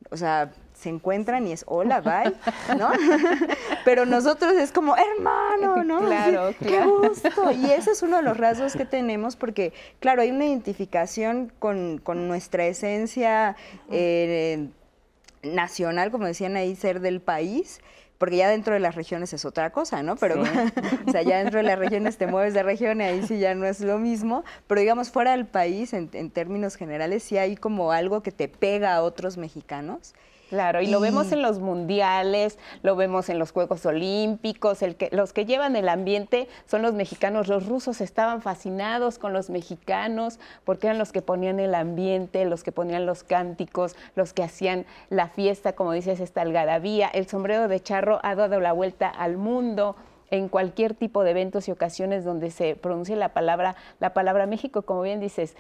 O 0.09 0.17
sea, 0.17 0.51
se 0.79 0.89
encuentran 0.89 1.45
y 1.45 1.51
es 1.51 1.65
hola, 1.67 1.99
bye, 1.99 2.33
¿no? 2.77 2.89
Pero 3.85 4.05
nosotros 4.05 4.53
es 4.53 4.71
como 4.71 4.95
hermano, 4.95 5.83
¿no? 5.83 5.99
Claro, 6.05 6.53
Qué 6.57 6.81
gusto. 6.85 7.51
Y 7.51 7.71
ese 7.71 7.91
es 7.91 8.01
uno 8.01 8.17
de 8.17 8.23
los 8.23 8.37
rasgos 8.37 8.75
que 8.75 8.85
tenemos 8.85 9.35
porque, 9.35 9.73
claro, 9.99 10.21
hay 10.21 10.31
una 10.31 10.45
identificación 10.45 11.51
con, 11.59 12.01
nuestra 12.27 12.65
esencia 12.65 13.57
eh, 13.91 14.69
nacional, 15.43 16.11
como 16.11 16.25
decían 16.25 16.55
ahí, 16.55 16.75
ser 16.75 17.01
del 17.01 17.19
país 17.21 17.81
porque 18.17 18.35
ya 18.35 18.49
dentro 18.49 18.73
de 18.73 18.81
las 18.81 18.95
regiones 18.95 19.31
es 19.31 19.45
otra 19.45 19.71
cosa, 19.71 20.03
¿no? 20.03 20.17
Pero, 20.17 20.41
o 21.07 21.11
sea, 21.11 21.21
ya 21.21 21.37
dentro 21.37 21.59
de 21.59 21.63
las 21.63 21.79
regiones 21.79 22.17
te 22.17 22.27
mueves 22.27 22.53
de 22.53 22.63
región 22.63 22.99
y 22.99 23.05
ahí 23.05 23.25
sí 23.25 23.39
ya 23.39 23.55
no 23.55 23.65
es 23.65 23.79
lo 23.79 23.97
mismo, 23.97 24.43
pero 24.67 24.81
digamos 24.81 25.09
fuera 25.09 25.31
del 25.31 25.45
país, 25.45 25.93
en, 25.93 26.09
en 26.11 26.29
términos 26.29 26.75
generales, 26.75 27.23
sí 27.23 27.37
hay 27.37 27.55
como 27.55 27.93
algo 27.93 28.21
que 28.21 28.33
te 28.33 28.49
pega 28.49 28.93
a 28.93 29.03
otros 29.03 29.37
mexicanos 29.37 30.13
Claro, 30.49 30.81
y, 30.81 30.87
lo 30.87 30.99
vemos 30.99 31.31
en 31.31 31.43
los 31.43 31.59
mundiales, 31.59 32.57
lo 32.81 32.95
vemos 32.95 33.29
en 33.29 33.37
los 33.37 33.51
Juegos 33.51 33.85
Olímpicos, 33.85 34.81
el 34.81 34.95
que, 34.95 35.09
los 35.11 35.31
que 35.31 35.45
llevan 35.45 35.75
el 35.75 35.87
ambiente 35.87 36.47
son 36.65 36.81
los 36.81 36.93
mexicanos. 36.93 37.47
Los 37.47 37.67
rusos 37.67 38.01
estaban 38.01 38.41
fascinados 38.41 39.19
con 39.19 39.31
los 39.31 39.51
mexicanos 39.51 40.39
porque 40.65 40.87
eran 40.87 40.97
los 40.97 41.11
que 41.11 41.21
ponían 41.21 41.59
el 41.59 41.75
ambiente, 41.75 42.45
los 42.45 42.63
que 42.63 42.71
ponían 42.71 43.05
los 43.05 43.23
cánticos, 43.23 43.95
los 44.15 44.33
que 44.33 44.41
hacían 44.43 44.85
la 45.09 45.27
fiesta, 45.27 45.73
como 45.73 45.91
dices, 45.91 46.19
esta 46.19 46.41
algarabía. 46.41 47.07
El 47.07 47.27
sombrero 47.27 47.67
de 47.67 47.79
charro 47.79 48.19
ha 48.23 48.33
dado 48.33 48.59
la 48.59 48.73
vuelta 48.73 49.07
al 49.07 49.37
mundo 49.37 49.95
en 50.31 50.47
cualquier 50.47 50.93
tipo 50.93 51.23
de 51.23 51.31
eventos 51.31 51.67
y 51.67 51.71
ocasiones 51.71 52.23
donde 52.23 52.51
se 52.51 52.75
pronuncie 52.75 53.15
la 53.15 53.29
palabra, 53.29 53.75
la 53.99 54.13
palabra 54.13 54.45
México, 54.45 54.83
como 54.83 55.01
bien 55.01 55.19
dices, 55.19 55.55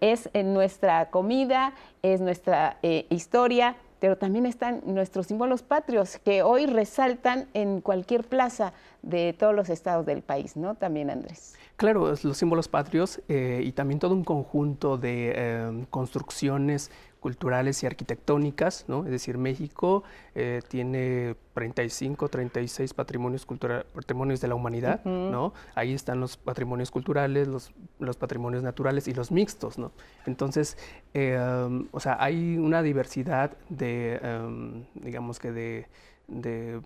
es 0.00 0.30
en 0.32 0.54
nuestra 0.54 1.10
comida, 1.10 1.74
es 2.02 2.20
nuestra 2.20 2.78
eh, 2.82 3.06
historia, 3.10 3.76
pero 4.00 4.16
también 4.16 4.46
están 4.46 4.82
nuestros 4.86 5.26
símbolos 5.26 5.62
patrios 5.62 6.18
que 6.24 6.42
hoy 6.42 6.66
resaltan 6.66 7.48
en 7.54 7.80
cualquier 7.80 8.24
plaza 8.24 8.72
de 9.02 9.32
todos 9.32 9.54
los 9.54 9.68
estados 9.68 10.06
del 10.06 10.22
país, 10.22 10.56
¿no? 10.56 10.74
También, 10.74 11.10
Andrés. 11.10 11.54
Claro, 11.76 12.14
los 12.22 12.36
símbolos 12.36 12.68
patrios 12.68 13.20
eh, 13.28 13.60
y 13.64 13.72
también 13.72 13.98
todo 13.98 14.14
un 14.14 14.24
conjunto 14.24 14.96
de 14.96 15.32
eh, 15.34 15.86
construcciones 15.90 16.90
culturales 17.24 17.82
y 17.82 17.86
arquitectónicas, 17.86 18.84
¿no? 18.86 19.06
Es 19.06 19.10
decir, 19.10 19.38
México 19.38 20.04
eh, 20.34 20.60
tiene 20.68 21.36
35, 21.54 22.28
36 22.28 22.92
patrimonios 22.92 23.46
culturales, 23.46 23.86
patrimonios 23.94 24.42
de 24.42 24.48
la 24.48 24.54
humanidad, 24.54 25.02
¿no? 25.06 25.54
Ahí 25.74 25.94
están 25.94 26.20
los 26.20 26.36
patrimonios 26.36 26.90
culturales, 26.90 27.48
los, 27.48 27.72
los, 27.98 28.18
patrimonios 28.18 28.62
naturales 28.62 29.08
y 29.08 29.14
los 29.14 29.32
mixtos, 29.32 29.78
¿no? 29.78 29.92
Entonces, 30.26 30.76
eh, 31.14 31.38
um, 31.40 31.88
o 31.92 31.98
sea, 31.98 32.18
hay 32.20 32.58
una 32.58 32.82
diversidad 32.82 33.56
de, 33.70 34.20
um, 34.22 34.84
digamos 34.92 35.38
que 35.38 35.50
de, 35.50 35.86
de 36.28 36.82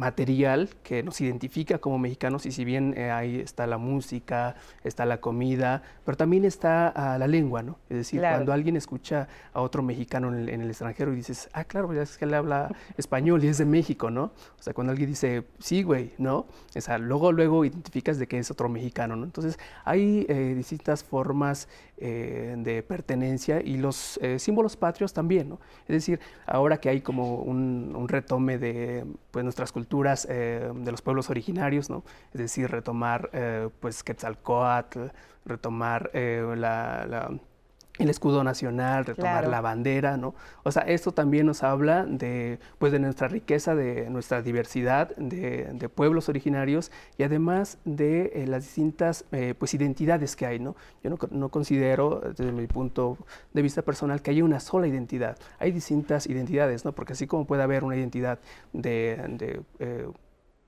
material 0.00 0.70
que 0.82 1.02
nos 1.02 1.20
identifica 1.20 1.78
como 1.78 1.98
mexicanos 1.98 2.46
y 2.46 2.52
si 2.52 2.64
bien 2.64 2.94
eh, 2.96 3.10
ahí 3.10 3.38
está 3.38 3.66
la 3.66 3.76
música, 3.76 4.56
está 4.82 5.04
la 5.04 5.20
comida, 5.20 5.82
pero 6.06 6.16
también 6.16 6.46
está 6.46 6.88
ah, 6.88 7.18
la 7.18 7.28
lengua, 7.28 7.62
¿no? 7.62 7.78
Es 7.90 7.98
decir, 7.98 8.22
cuando 8.22 8.54
alguien 8.54 8.76
escucha 8.76 9.28
a 9.52 9.60
otro 9.60 9.82
mexicano 9.82 10.34
en 10.34 10.48
el, 10.48 10.70
extranjero 10.70 11.12
y 11.12 11.16
dices, 11.16 11.50
ah, 11.52 11.64
claro, 11.64 11.88
pues 11.88 11.98
es 11.98 12.16
que 12.16 12.24
él 12.24 12.32
habla 12.32 12.74
español 12.96 13.44
y 13.44 13.48
es 13.48 13.58
de 13.58 13.66
México, 13.66 14.10
¿no? 14.10 14.24
O 14.58 14.62
sea, 14.62 14.72
cuando 14.72 14.92
alguien 14.92 15.10
dice, 15.10 15.44
sí, 15.58 15.82
güey, 15.82 16.14
¿no? 16.16 16.46
O 16.74 16.80
sea, 16.80 16.96
luego, 16.96 17.30
luego 17.30 17.64
identificas 17.66 18.18
de 18.18 18.26
que 18.26 18.38
es 18.38 18.50
otro 18.50 18.70
mexicano, 18.70 19.16
¿no? 19.16 19.24
Entonces, 19.24 19.58
hay 19.84 20.24
eh, 20.30 20.54
distintas 20.56 21.04
formas 21.04 21.68
eh, 21.98 22.54
de 22.56 22.82
pertenencia 22.82 23.60
y 23.60 23.76
los 23.76 24.18
símbolos 24.38 24.78
patrios 24.78 25.12
también, 25.12 25.50
¿no? 25.50 25.60
Es 25.82 25.94
decir, 25.94 26.20
ahora 26.46 26.78
que 26.78 26.88
hay 26.88 27.02
como 27.02 27.36
un, 27.36 27.94
un 27.94 28.08
retome 28.08 28.56
de 28.56 29.04
pues, 29.30 29.44
nuestras 29.44 29.70
culturas 29.72 29.89
eh, 30.28 30.70
de 30.74 30.90
los 30.90 31.02
pueblos 31.02 31.30
originarios, 31.30 31.90
¿no? 31.90 32.04
Es 32.32 32.40
decir, 32.40 32.70
retomar 32.70 33.30
eh, 33.32 33.68
pues 33.80 34.02
Quetzalcoatl, 34.02 35.08
retomar 35.44 36.10
eh, 36.14 36.54
la 36.56 37.30
el 38.00 38.10
escudo 38.10 38.42
nacional, 38.44 39.04
retomar 39.04 39.46
la 39.46 39.60
bandera, 39.60 40.16
¿no? 40.16 40.34
O 40.62 40.72
sea, 40.72 40.82
esto 40.82 41.12
también 41.12 41.46
nos 41.46 41.62
habla 41.62 42.04
de, 42.06 42.58
pues, 42.78 42.92
de 42.92 42.98
nuestra 42.98 43.28
riqueza, 43.28 43.74
de 43.74 44.08
nuestra 44.10 44.42
diversidad 44.42 45.14
de, 45.16 45.88
pueblos 45.94 46.28
originarios 46.28 46.90
y 47.18 47.24
además 47.24 47.78
de 47.84 48.32
eh, 48.34 48.46
las 48.46 48.64
distintas, 48.64 49.24
eh, 49.32 49.54
pues, 49.58 49.74
identidades 49.74 50.36
que 50.36 50.46
hay, 50.46 50.58
¿no? 50.58 50.76
Yo 51.02 51.10
no, 51.30 51.48
considero, 51.48 52.20
desde 52.36 52.52
mi 52.52 52.66
punto 52.66 53.18
de 53.52 53.62
vista 53.62 53.82
personal, 53.82 54.22
que 54.22 54.30
haya 54.30 54.44
una 54.44 54.60
sola 54.60 54.86
identidad. 54.86 55.36
Hay 55.58 55.72
distintas 55.72 56.26
identidades, 56.26 56.84
¿no? 56.84 56.92
Porque 56.92 57.12
así 57.14 57.26
como 57.26 57.46
puede 57.46 57.62
haber 57.62 57.84
una 57.84 57.96
identidad 57.96 58.38
de, 58.72 59.62
eh, 59.78 60.06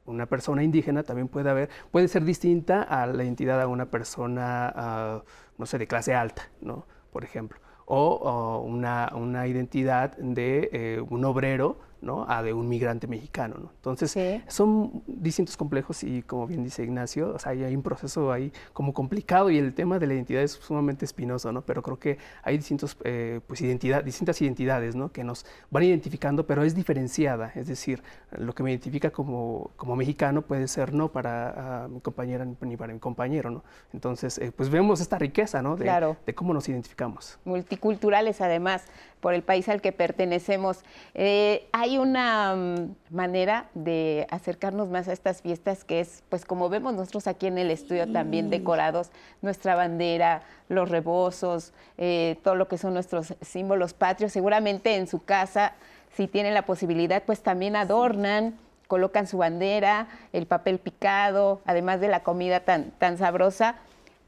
una 0.05 0.27
persona 0.27 0.63
indígena 0.63 1.03
también 1.03 1.29
puede 1.29 1.49
haber, 1.51 1.71
puede 1.91 2.09
ser 2.09 2.25
distinta 2.25 2.83
a 2.83 3.07
la 3.07 3.23
identidad 3.23 3.59
de 3.59 3.67
una 3.67 3.87
persona, 3.87 4.73
ah, 4.75 5.23
no 5.59 5.67
sé, 5.67 5.79
de 5.79 5.87
clase 5.87 6.15
alta, 6.15 6.51
¿no? 6.61 6.87
Por 7.13 7.25
ejemplo, 7.25 7.59
o, 7.87 8.65
una, 8.67 9.47
identidad 9.47 10.17
de 10.17 10.71
eh, 10.73 11.01
un 11.09 11.25
obrero 11.25 11.77
¿no? 12.03 12.27
a 12.29 12.43
de 12.43 12.53
un 12.53 12.69
migrante 12.69 13.07
mexicano. 13.07 13.57
¿no? 13.59 13.71
Entonces, 13.75 14.17
son 14.49 15.03
distintos 15.07 15.57
complejos 15.57 16.03
y 16.05 16.23
como 16.23 16.47
bien 16.47 16.65
dice 16.65 16.83
Ignacio, 16.83 17.35
o 17.35 17.39
sea, 17.39 17.53
hay, 17.53 17.75
un 17.75 17.83
proceso 17.83 18.33
ahí 18.33 18.53
como 18.73 18.93
complicado 18.93 19.51
y 19.51 19.59
el 19.59 19.73
tema 19.75 19.99
de 19.99 20.07
la 20.07 20.15
identidad 20.15 20.43
es 20.43 20.53
sumamente 20.53 21.05
espinoso, 21.05 21.53
¿no? 21.53 21.63
pero 21.63 21.83
creo 21.83 21.99
que 21.99 22.19
hay 22.43 22.57
distintos, 22.57 22.97
eh, 23.05 23.41
pues, 23.47 23.61
identidad, 23.63 24.05
distintas 24.05 24.41
identidades 24.43 24.95
¿no? 24.95 25.11
que 25.13 25.25
nos 25.25 25.47
van 25.71 25.85
identificando, 25.85 26.47
pero 26.47 26.65
es 26.65 26.75
diferenciada, 26.75 27.53
es 27.55 27.69
decir, 27.69 28.03
lo 28.33 28.55
que 28.55 28.63
me 28.63 28.71
identifica 28.71 29.11
como, 29.11 29.71
como 29.77 29.97
mexicano 29.97 30.43
puede 30.43 30.69
ser 30.69 30.93
no 30.93 31.09
para 31.11 31.87
mi 31.89 32.01
compañera 32.01 32.45
ni 32.45 32.77
para 32.77 32.93
mi 32.93 32.99
compañero. 32.99 33.51
¿no? 33.51 33.65
Entonces, 33.93 34.39
eh, 34.39 34.53
pues 34.55 34.69
vemos 34.69 35.01
esta 35.01 35.19
riqueza 35.19 35.63
¿no? 35.63 35.77
de, 35.77 36.17
de 36.27 36.35
cómo 36.35 36.53
nos 36.53 36.69
identificamos. 36.69 37.39
Multiculturales 37.45 38.41
además 38.41 38.85
por 39.23 39.35
el 39.35 39.43
país 39.43 39.69
al 39.69 39.81
que 39.81 39.93
pertenecemos. 39.93 40.81
Eh, 41.15 41.69
hay 41.71 41.97
una 41.97 42.57
mm, 42.57 43.15
manera 43.15 43.71
de 43.73 44.27
acercarnos 44.31 44.89
más 44.89 45.07
a 45.07 45.13
estas 45.13 45.41
fiestas 45.41 45.85
que 45.85 46.01
es, 46.01 46.25
pues 46.29 46.45
como 46.45 46.69
vemos 46.69 46.93
nosotros 46.93 47.29
aquí 47.29 47.47
en 47.47 47.57
el 47.57 47.71
estudio 47.71 48.11
también 48.13 48.51
decorados, 48.51 49.13
nuestra 49.41 49.77
bandera, 49.77 50.43
los 50.69 50.91
rebozos, 50.91 51.73
eh, 51.99 52.37
todo 52.43 52.57
lo 52.57 52.67
que 52.67 52.79
son 52.79 52.95
nuestros 52.95 53.35
símbolos 53.41 53.95
patrios. 53.95 54.33
Seguramente 54.33 54.97
en 54.97 55.07
su 55.07 55.23
casa, 55.23 55.75
si 56.17 56.27
tienen 56.27 56.53
la 56.53 56.67
posibilidad, 56.67 57.23
pues 57.23 57.43
también 57.43 57.77
adornan 57.77 58.59
colocan 58.89 59.27
su 59.27 59.39
bandera, 59.39 60.07
el 60.35 60.45
papel 60.45 60.79
picado, 60.79 61.63
además 61.65 61.99
de 62.01 62.09
la 62.09 62.23
comida 62.23 62.61
tan, 62.61 62.91
tan 62.99 63.17
sabrosa. 63.17 63.77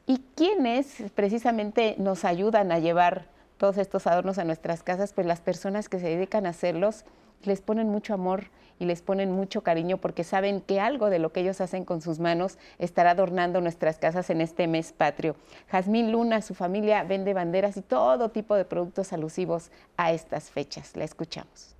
¿Y 0.07 0.23
quiénes 0.37 1.03
precisamente 1.15 1.97
nos 1.99 2.25
ayudan 2.25 2.73
a 2.73 2.79
llevar 2.79 3.27
todos 3.65 3.79
estos 3.79 4.07
adornos 4.07 4.37
a 4.37 4.45
nuestras 4.45 4.83
casas, 4.83 5.15
pues 5.15 5.27
las 5.27 5.41
personas 5.41 5.89
que 5.89 5.99
se 5.99 6.07
dedican 6.07 6.45
a 6.45 6.51
hacerlos 6.51 7.07
les 7.45 7.63
ponen 7.63 7.89
mucho 7.89 8.13
amor 8.13 8.51
y 8.79 8.85
les 8.85 9.01
ponen 9.01 9.33
mucho 9.33 9.63
cariño 9.63 9.97
porque 9.97 10.23
saben 10.23 10.61
que 10.61 10.81
algo 10.81 11.09
de 11.09 11.19
lo 11.19 11.33
que 11.33 11.41
ellos 11.41 11.63
hacen 11.63 11.87
con 11.87 12.03
sus 12.03 12.19
manos 12.19 12.59
estará 12.79 13.13
adornando 13.13 13.63
nuestras 13.63 13.97
casas 13.99 14.29
en 14.29 14.43
este 14.43 14.67
mes 14.67 14.93
patrio. 14.93 15.35
Jazmín 15.71 16.13
Luna, 16.13 16.43
su 16.43 16.55
familia 16.55 17.05
vende 17.05 17.33
banderas 17.33 17.79
y 17.79 17.81
todo 17.81 18.29
tipo 18.29 18.55
de 18.55 18.67
productos 18.67 19.15
alusivos 19.15 19.71
a 19.97 20.13
estas 20.13 20.51
fechas. 20.51 20.95
La 20.95 21.05
escuchamos. 21.05 21.75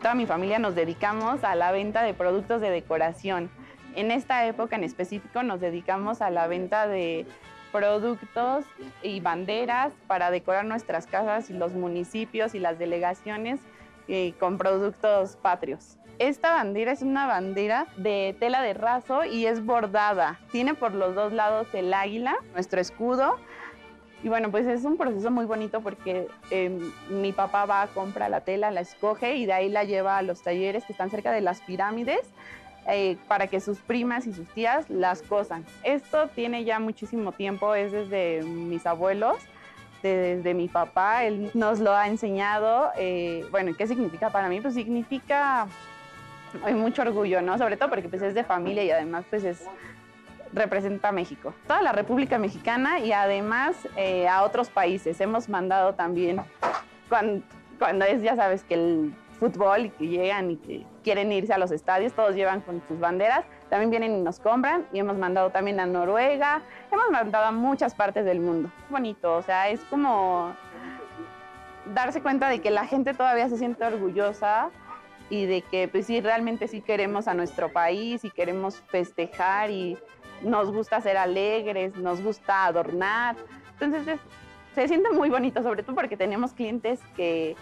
Toda 0.00 0.14
mi 0.14 0.26
familia 0.26 0.60
nos 0.60 0.76
dedicamos 0.76 1.42
a 1.42 1.56
la 1.56 1.72
venta 1.72 2.04
de 2.04 2.14
productos 2.14 2.60
de 2.60 2.70
decoración. 2.70 3.50
En 3.96 4.12
esta 4.12 4.46
época 4.46 4.76
en 4.76 4.84
específico 4.84 5.42
nos 5.42 5.60
dedicamos 5.60 6.22
a 6.22 6.30
la 6.30 6.46
venta 6.46 6.86
de 6.86 7.26
productos 7.72 8.64
y 9.02 9.20
banderas 9.20 9.92
para 10.06 10.30
decorar 10.30 10.64
nuestras 10.64 11.06
casas 11.06 11.50
y 11.50 11.54
los 11.54 11.72
municipios 11.72 12.54
y 12.54 12.58
las 12.58 12.78
delegaciones 12.78 13.60
eh, 14.08 14.34
con 14.38 14.58
productos 14.58 15.36
patrios. 15.36 15.96
Esta 16.18 16.52
bandera 16.52 16.92
es 16.92 17.00
una 17.00 17.26
bandera 17.26 17.86
de 17.96 18.36
tela 18.38 18.60
de 18.60 18.74
raso 18.74 19.24
y 19.24 19.46
es 19.46 19.64
bordada. 19.64 20.38
Tiene 20.50 20.74
por 20.74 20.92
los 20.92 21.14
dos 21.14 21.32
lados 21.32 21.68
el 21.72 21.94
águila, 21.94 22.36
nuestro 22.52 22.80
escudo. 22.80 23.36
Y 24.22 24.28
bueno, 24.28 24.50
pues 24.50 24.66
es 24.66 24.84
un 24.84 24.98
proceso 24.98 25.30
muy 25.30 25.46
bonito 25.46 25.80
porque 25.80 26.28
em, 26.50 26.78
mi 27.08 27.32
papá 27.32 27.64
va 27.64 27.80
a 27.80 27.86
comprar 27.86 28.30
la 28.30 28.42
tela, 28.42 28.70
la 28.70 28.82
escoge 28.82 29.36
y 29.36 29.46
de 29.46 29.54
ahí 29.54 29.70
la 29.70 29.84
lleva 29.84 30.18
a 30.18 30.22
los 30.22 30.42
talleres 30.42 30.84
que 30.84 30.92
están 30.92 31.08
cerca 31.08 31.32
de 31.32 31.40
las 31.40 31.62
pirámides 31.62 32.20
eh, 32.92 33.16
para 33.28 33.46
que 33.46 33.60
sus 33.60 33.78
primas 33.78 34.26
y 34.26 34.32
sus 34.32 34.48
tías 34.48 34.88
las 34.88 35.22
cosan. 35.22 35.64
Esto 35.82 36.28
tiene 36.28 36.64
ya 36.64 36.78
muchísimo 36.78 37.32
tiempo, 37.32 37.74
es 37.74 37.92
desde 37.92 38.42
mis 38.42 38.86
abuelos, 38.86 39.36
desde 40.02 40.54
mi 40.54 40.68
papá, 40.68 41.24
él 41.24 41.50
nos 41.54 41.78
lo 41.80 41.94
ha 41.94 42.08
enseñado. 42.08 42.90
Eh, 42.96 43.46
bueno, 43.50 43.72
¿qué 43.76 43.86
significa 43.86 44.30
para 44.30 44.48
mí? 44.48 44.60
Pues 44.60 44.74
significa 44.74 45.66
mucho 46.74 47.02
orgullo, 47.02 47.42
¿no? 47.42 47.58
Sobre 47.58 47.76
todo 47.76 47.90
porque 47.90 48.08
pues 48.08 48.22
es 48.22 48.34
de 48.34 48.44
familia 48.44 48.84
y 48.84 48.90
además 48.90 49.24
pues 49.30 49.44
es 49.44 49.66
representa 50.52 51.08
a 51.08 51.12
México, 51.12 51.54
toda 51.66 51.80
la 51.80 51.92
República 51.92 52.38
Mexicana 52.38 52.98
y 52.98 53.12
además 53.12 53.76
eh, 53.96 54.26
a 54.28 54.42
otros 54.42 54.68
países. 54.68 55.20
Hemos 55.20 55.48
mandado 55.48 55.94
también, 55.94 56.40
cuando, 57.08 57.44
cuando 57.78 58.04
es, 58.04 58.22
ya 58.22 58.36
sabes, 58.36 58.64
que 58.64 58.74
el 58.74 59.14
fútbol 59.38 59.86
y 59.86 59.90
que 59.90 60.08
llegan 60.08 60.50
y 60.50 60.56
que 60.56 60.86
quieren 61.02 61.32
irse 61.32 61.52
a 61.52 61.58
los 61.58 61.70
estadios, 61.70 62.12
todos 62.12 62.34
llevan 62.34 62.60
con 62.60 62.82
sus 62.88 62.98
banderas, 62.98 63.44
también 63.68 63.90
vienen 63.90 64.16
y 64.16 64.20
nos 64.20 64.40
compran 64.40 64.86
y 64.92 64.98
hemos 64.98 65.16
mandado 65.16 65.50
también 65.50 65.80
a 65.80 65.86
Noruega, 65.86 66.62
hemos 66.90 67.10
mandado 67.10 67.46
a 67.46 67.52
muchas 67.52 67.94
partes 67.94 68.24
del 68.24 68.40
mundo. 68.40 68.70
Bonito, 68.88 69.36
o 69.36 69.42
sea, 69.42 69.68
es 69.68 69.80
como 69.84 70.54
darse 71.94 72.22
cuenta 72.22 72.48
de 72.48 72.60
que 72.60 72.70
la 72.70 72.86
gente 72.86 73.14
todavía 73.14 73.48
se 73.48 73.58
siente 73.58 73.84
orgullosa 73.84 74.70
y 75.28 75.46
de 75.46 75.62
que 75.62 75.88
pues 75.88 76.06
sí, 76.06 76.20
realmente 76.20 76.68
sí 76.68 76.80
queremos 76.80 77.28
a 77.28 77.34
nuestro 77.34 77.72
país 77.72 78.24
y 78.24 78.30
queremos 78.30 78.80
festejar 78.88 79.70
y 79.70 79.96
nos 80.42 80.72
gusta 80.72 81.00
ser 81.00 81.16
alegres, 81.16 81.96
nos 81.96 82.22
gusta 82.22 82.66
adornar. 82.66 83.36
Entonces 83.78 84.18
se 84.74 84.88
siente 84.88 85.10
muy 85.10 85.30
bonito, 85.30 85.62
sobre 85.62 85.82
todo 85.82 85.94
porque 85.94 86.16
tenemos 86.16 86.52
clientes 86.52 87.00
que 87.16 87.56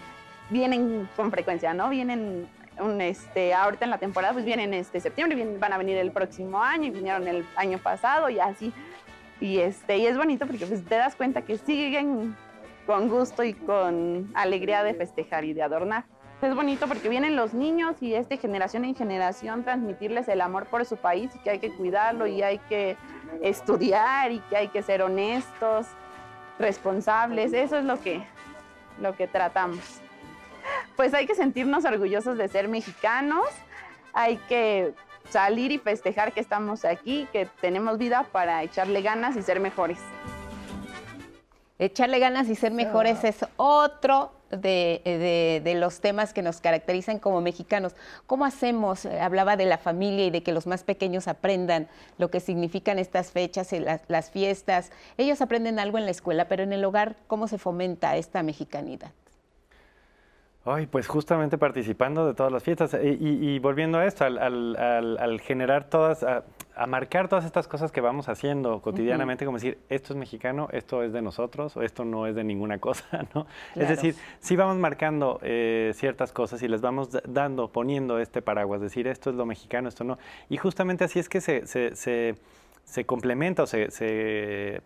vienen 0.49 1.07
con 1.15 1.31
frecuencia, 1.31 1.73
¿no? 1.73 1.89
Vienen 1.89 2.47
un, 2.79 3.01
este, 3.01 3.53
ahorita 3.53 3.85
en 3.85 3.91
la 3.91 3.97
temporada, 3.97 4.33
pues 4.33 4.45
vienen 4.45 4.73
este 4.73 4.99
septiembre, 4.99 5.57
van 5.59 5.73
a 5.73 5.77
venir 5.77 5.97
el 5.97 6.11
próximo 6.11 6.61
año 6.61 6.85
y 6.85 6.91
vinieron 6.91 7.27
el 7.27 7.45
año 7.55 7.77
pasado 7.77 8.29
y 8.29 8.39
así. 8.39 8.73
Y, 9.39 9.59
este, 9.59 9.97
y 9.97 10.05
es 10.05 10.17
bonito 10.17 10.45
porque 10.45 10.65
pues, 10.65 10.83
te 10.83 10.95
das 10.95 11.15
cuenta 11.15 11.41
que 11.43 11.57
siguen 11.57 12.35
con 12.85 13.07
gusto 13.07 13.43
y 13.43 13.53
con 13.53 14.31
alegría 14.33 14.83
de 14.83 14.93
festejar 14.93 15.45
y 15.45 15.53
de 15.53 15.63
adornar. 15.63 16.05
Es 16.41 16.55
bonito 16.55 16.87
porque 16.87 17.09
vienen 17.09 17.35
los 17.35 17.53
niños 17.53 18.01
y 18.01 18.13
es 18.13 18.29
de 18.29 18.37
generación 18.37 18.85
en 18.85 18.95
generación 18.95 19.63
transmitirles 19.63 20.27
el 20.29 20.39
amor 20.39 20.67
por 20.67 20.85
su 20.85 20.95
país 20.95 21.31
y 21.35 21.39
que 21.39 21.49
hay 21.49 21.59
que 21.59 21.69
cuidarlo 21.71 22.27
y 22.27 22.41
hay 22.41 22.59
que 22.69 22.95
estudiar 23.41 24.31
y 24.31 24.39
que 24.39 24.55
hay 24.55 24.67
que 24.69 24.81
ser 24.81 25.01
honestos, 25.01 25.87
responsables. 26.57 27.51
Eso 27.51 27.77
es 27.77 27.83
lo 27.83 27.99
que, 27.99 28.23
lo 29.01 29.15
que 29.15 29.27
tratamos 29.27 30.01
pues 30.95 31.13
hay 31.13 31.25
que 31.25 31.35
sentirnos 31.35 31.85
orgullosos 31.85 32.37
de 32.37 32.47
ser 32.47 32.67
mexicanos, 32.67 33.45
hay 34.13 34.37
que 34.49 34.93
salir 35.29 35.71
y 35.71 35.77
festejar 35.77 36.33
que 36.33 36.39
estamos 36.39 36.85
aquí, 36.85 37.27
que 37.31 37.47
tenemos 37.61 37.97
vida 37.97 38.25
para 38.31 38.63
echarle 38.63 39.01
ganas 39.01 39.35
y 39.35 39.41
ser 39.41 39.59
mejores. 39.59 39.99
Echarle 41.77 42.19
ganas 42.19 42.49
y 42.49 42.55
ser 42.55 42.73
mejores 42.73 43.23
es 43.23 43.45
otro 43.55 44.33
de, 44.51 45.75
los 45.77 46.01
temas 46.01 46.33
que 46.33 46.41
nos 46.41 46.59
caracterizan 46.59 47.19
como 47.19 47.39
mexicanos. 47.39 47.95
¿Cómo 48.27 48.43
hacemos? 48.43 49.05
Hablaba 49.05 49.55
de 49.55 49.65
la 49.65 49.77
familia 49.77 50.25
y 50.25 50.29
de 50.29 50.43
que 50.43 50.51
los 50.51 50.67
más 50.67 50.83
pequeños 50.83 51.29
aprendan 51.29 51.87
lo 52.17 52.29
que 52.29 52.41
significan 52.41 52.99
estas 52.99 53.31
fechas, 53.31 53.71
las, 53.71 54.01
las 54.09 54.31
fiestas. 54.31 54.91
Ellos 55.17 55.41
aprenden 55.41 55.79
algo 55.79 55.97
en 55.97 56.05
la 56.05 56.11
escuela, 56.11 56.49
pero 56.49 56.63
en 56.63 56.73
el 56.73 56.83
hogar, 56.83 57.15
¿cómo 57.27 57.47
se 57.47 57.57
fomenta 57.57 58.17
esta 58.17 58.43
mexicanidad? 58.43 59.11
Ay, 60.65 60.87
pues 60.87 61.07
justamente 61.07 61.57
participando 61.57 62.27
de 62.27 62.33
todas 62.33 62.51
las 62.51 62.63
fiestas 62.63 62.95
y, 63.01 63.57
volviendo 63.59 63.97
a 63.97 64.05
esto, 64.05 64.25
al, 64.25 65.41
generar 65.41 65.85
todas, 65.85 66.21
a, 66.23 66.43
marcar 66.85 67.29
todas 67.29 67.45
estas 67.45 67.69
cosas 67.69 67.93
que 67.93 68.01
vamos 68.01 68.27
haciendo 68.27 68.81
cotidianamente, 68.81 69.45
como 69.45 69.57
decir, 69.57 69.77
esto 69.87 70.11
es 70.11 70.19
mexicano, 70.19 70.67
esto 70.73 71.01
es 71.01 71.13
de 71.13 71.21
nosotros, 71.21 71.77
o 71.77 71.81
esto 71.81 72.03
no 72.03 72.27
es 72.27 72.35
de 72.35 72.43
ninguna 72.43 72.77
cosa, 72.79 73.25
¿no? 73.33 73.47
Es 73.73 73.87
decir, 73.87 74.15
sí 74.41 74.57
vamos 74.57 74.75
marcando 74.77 75.39
eh, 75.43 75.93
ciertas 75.95 76.33
cosas 76.33 76.61
y 76.61 76.67
les 76.67 76.81
vamos 76.81 77.09
dando, 77.25 77.69
poniendo 77.71 78.19
este 78.19 78.41
paraguas, 78.41 78.81
decir, 78.81 79.07
esto 79.07 79.29
es 79.29 79.37
lo 79.37 79.45
mexicano, 79.45 79.87
esto 79.87 80.03
no. 80.03 80.19
Y 80.49 80.57
justamente 80.57 81.05
así 81.05 81.19
es 81.19 81.29
que 81.29 81.39
se, 81.39 81.67
se, 81.67 81.95
se, 82.83 83.05
complementa 83.05 83.63
o 83.63 83.65
se, 83.65 84.81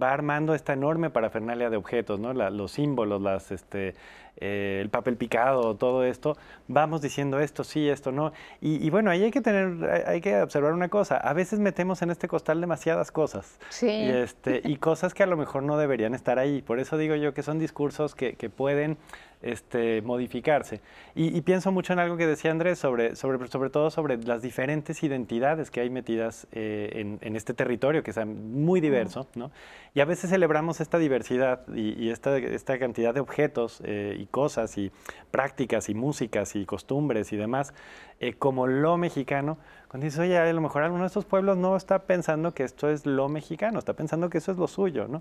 va 0.00 0.12
armando 0.12 0.54
esta 0.54 0.74
enorme 0.74 1.10
parafernalia 1.10 1.70
de 1.70 1.76
objetos, 1.76 2.20
¿no? 2.20 2.32
los 2.32 2.70
símbolos, 2.70 3.20
las... 3.20 3.50
Este, 3.50 3.94
eh, 4.36 4.80
el 4.82 4.88
papel 4.88 5.16
picado, 5.16 5.76
todo 5.76 6.04
esto, 6.04 6.36
vamos 6.66 7.02
diciendo 7.02 7.38
esto 7.38 7.64
sí, 7.64 7.88
esto 7.88 8.12
no. 8.12 8.32
Y, 8.60 8.88
bueno, 8.90 9.10
ahí 9.10 9.24
hay 9.24 9.30
que 9.30 9.40
tener, 9.40 10.04
hay 10.06 10.20
que 10.20 10.40
observar 10.40 10.72
una 10.72 10.88
cosa. 10.88 11.16
A 11.16 11.32
veces 11.32 11.58
metemos 11.58 12.02
en 12.02 12.10
este 12.10 12.28
costal 12.28 12.60
demasiadas 12.60 13.12
cosas. 13.12 13.58
Sí. 13.68 13.88
Y, 13.88 14.08
este, 14.08 14.60
y 14.64 14.76
cosas 14.76 15.14
que 15.14 15.22
a 15.22 15.26
lo 15.26 15.36
mejor 15.36 15.62
no 15.62 15.76
deberían 15.76 16.14
estar 16.14 16.38
ahí. 16.38 16.62
Por 16.62 16.80
eso 16.80 16.96
digo 16.96 17.14
yo 17.14 17.34
que 17.34 17.42
son 17.42 17.58
discursos 17.58 18.14
que, 18.14 18.34
que 18.34 18.50
pueden 18.50 18.98
este, 19.42 20.02
modificarse. 20.02 20.80
Y, 21.14 21.40
pienso 21.42 21.72
mucho 21.72 21.92
en 21.92 21.98
algo 21.98 22.16
que 22.16 22.26
decía 22.26 22.50
Andrés, 22.50 22.78
sobre, 22.78 23.16
sobre, 23.16 23.46
sobre 23.48 23.70
todo 23.70 23.90
sobre 23.90 24.16
las 24.16 24.40
diferentes 24.40 25.02
identidades 25.02 25.70
que 25.70 25.80
hay 25.80 25.90
metidas 25.90 26.46
eh, 26.52 27.18
en, 27.20 27.36
este 27.36 27.52
territorio, 27.52 28.02
que 28.02 28.12
es 28.12 28.26
muy 28.26 28.80
diverso, 28.80 29.26
¿no? 29.34 29.50
Y 29.94 30.00
a 30.00 30.04
veces 30.06 30.30
celebramos 30.30 30.80
esta 30.80 30.98
diversidad 30.98 31.66
y, 31.74 32.08
esta, 32.10 32.38
esta, 32.38 32.78
cantidad 32.78 33.12
de 33.12 33.20
objetos 33.20 33.82
eh, 33.84 34.16
y 34.18 34.26
cosas 34.26 34.78
y 34.78 34.90
prácticas 35.30 35.88
y 35.88 35.94
músicas 35.94 36.56
y 36.56 36.64
costumbres 36.64 37.32
y 37.32 37.36
demás, 37.36 37.74
eh, 38.20 38.34
como 38.34 38.66
lo 38.66 38.96
mexicano, 38.96 39.58
Cuando 39.88 40.04
dices, 40.04 40.20
oye, 40.20 40.38
a 40.38 40.50
lo 40.52 40.60
mejor 40.60 40.84
alguno 40.84 41.02
de 41.02 41.08
estos 41.08 41.24
pueblos 41.24 41.58
no 41.58 41.76
está 41.76 42.04
pensando 42.04 42.54
que 42.54 42.62
esto 42.62 42.88
es 42.88 43.04
lo 43.04 43.28
mexicano, 43.28 43.78
está 43.78 43.94
pensando 43.94 44.30
que 44.30 44.38
eso 44.38 44.52
es 44.52 44.58
lo 44.58 44.68
suyo, 44.68 45.08
¿no? 45.08 45.20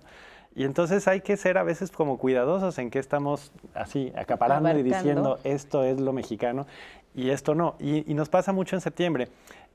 Y 0.56 0.66
entonces 0.66 1.08
hay 1.08 1.22
que 1.22 1.38
ser 1.38 1.58
a 1.58 1.64
veces 1.64 1.92
como 1.92 2.18
cuidadosos 2.18 2.78
en 2.78 2.90
que 2.90 3.00
estamos 3.00 3.52
así, 3.74 4.12
acaparando 4.16 4.78
y 4.78 4.84
diciendo 4.84 5.40
esto 5.44 5.84
es 5.84 6.00
lo 6.00 6.12
mexicano 6.14 6.68
y 7.16 7.30
esto 7.30 7.56
no. 7.56 7.76
Y, 7.80 8.10
y 8.10 8.14
nos 8.14 8.30
pasa 8.30 8.52
mucho 8.52 8.76
en 8.76 8.82
septiembre 8.82 9.30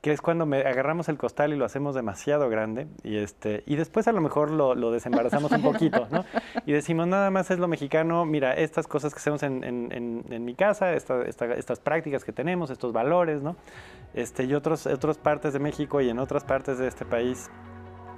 que 0.07 0.13
es 0.13 0.21
cuando 0.21 0.47
me 0.47 0.59
agarramos 0.59 1.09
el 1.09 1.19
costal 1.19 1.53
y 1.53 1.57
lo 1.57 1.65
hacemos 1.65 1.95
demasiado 1.95 2.49
grande 2.49 2.87
y 3.03 3.17
este 3.17 3.65
y 3.67 3.77
después 3.77 4.07
a 4.07 4.13
lo 4.13 4.21
mejor 4.21 4.51
lo, 4.51 4.75
lo 4.75 4.91
desembarazamos 4.91 5.51
un 5.53 5.63
poquito, 5.63 6.07
¿no? 6.11 6.25
Y 6.65 6.73
decimos, 6.73 7.09
nada 7.09 7.31
más 7.31 7.51
es 7.51 7.59
lo 7.59 7.67
mexicano, 7.69 8.25
mira, 8.25 8.53
estas 8.55 8.87
cosas 8.87 9.13
que 9.13 9.19
hacemos 9.19 9.43
en, 9.43 9.65
en, 9.65 10.25
en, 10.31 10.45
mi 10.45 10.55
casa, 10.55 10.93
esta, 10.93 11.23
estas 11.25 11.81
prácticas 11.81 12.25
que 12.25 12.33
tenemos, 12.33 12.71
estos 12.71 12.93
valores, 12.93 13.43
¿no? 13.43 13.57
Este, 14.15 14.45
y 14.45 14.55
otros, 14.55 14.87
otras 14.87 15.19
partes 15.19 15.53
de 15.53 15.59
México 15.59 16.01
y 16.01 16.09
en 16.09 16.19
otras 16.19 16.45
partes 16.45 16.79
de 16.79 16.89
este 16.89 17.05
país 17.05 17.51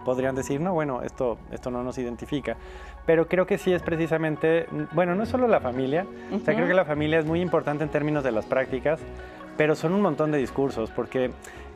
podrían 0.09 0.35
decir, 0.35 0.59
no, 0.59 0.73
bueno, 0.73 1.03
esto, 1.03 1.37
esto 1.53 1.71
no 1.71 1.85
nos 1.85 1.99
identifica. 1.99 2.57
Pero 3.05 3.29
creo 3.29 3.47
que 3.47 3.59
sí 3.59 3.75
es 3.75 3.83
precisamente, 3.83 4.67
bueno, 4.93 5.15
no 5.15 5.25
es 5.25 5.29
solo 5.29 5.47
la 5.49 5.61
familia, 5.61 6.07
o 6.33 6.39
sea, 6.39 6.55
creo 6.55 6.67
que 6.67 6.73
la 6.73 6.87
familia 6.87 7.19
es 7.19 7.27
muy 7.27 7.43
importante 7.43 7.85
en 7.85 7.91
términos 7.91 8.25
de 8.25 8.33
las 8.33 8.47
prácticas, 8.47 9.01
pero 9.59 9.77
son 9.77 9.93
un 9.93 10.01
montón 10.01 10.33
de 10.33 10.39
discursos, 10.39 10.91
porque 10.91 11.31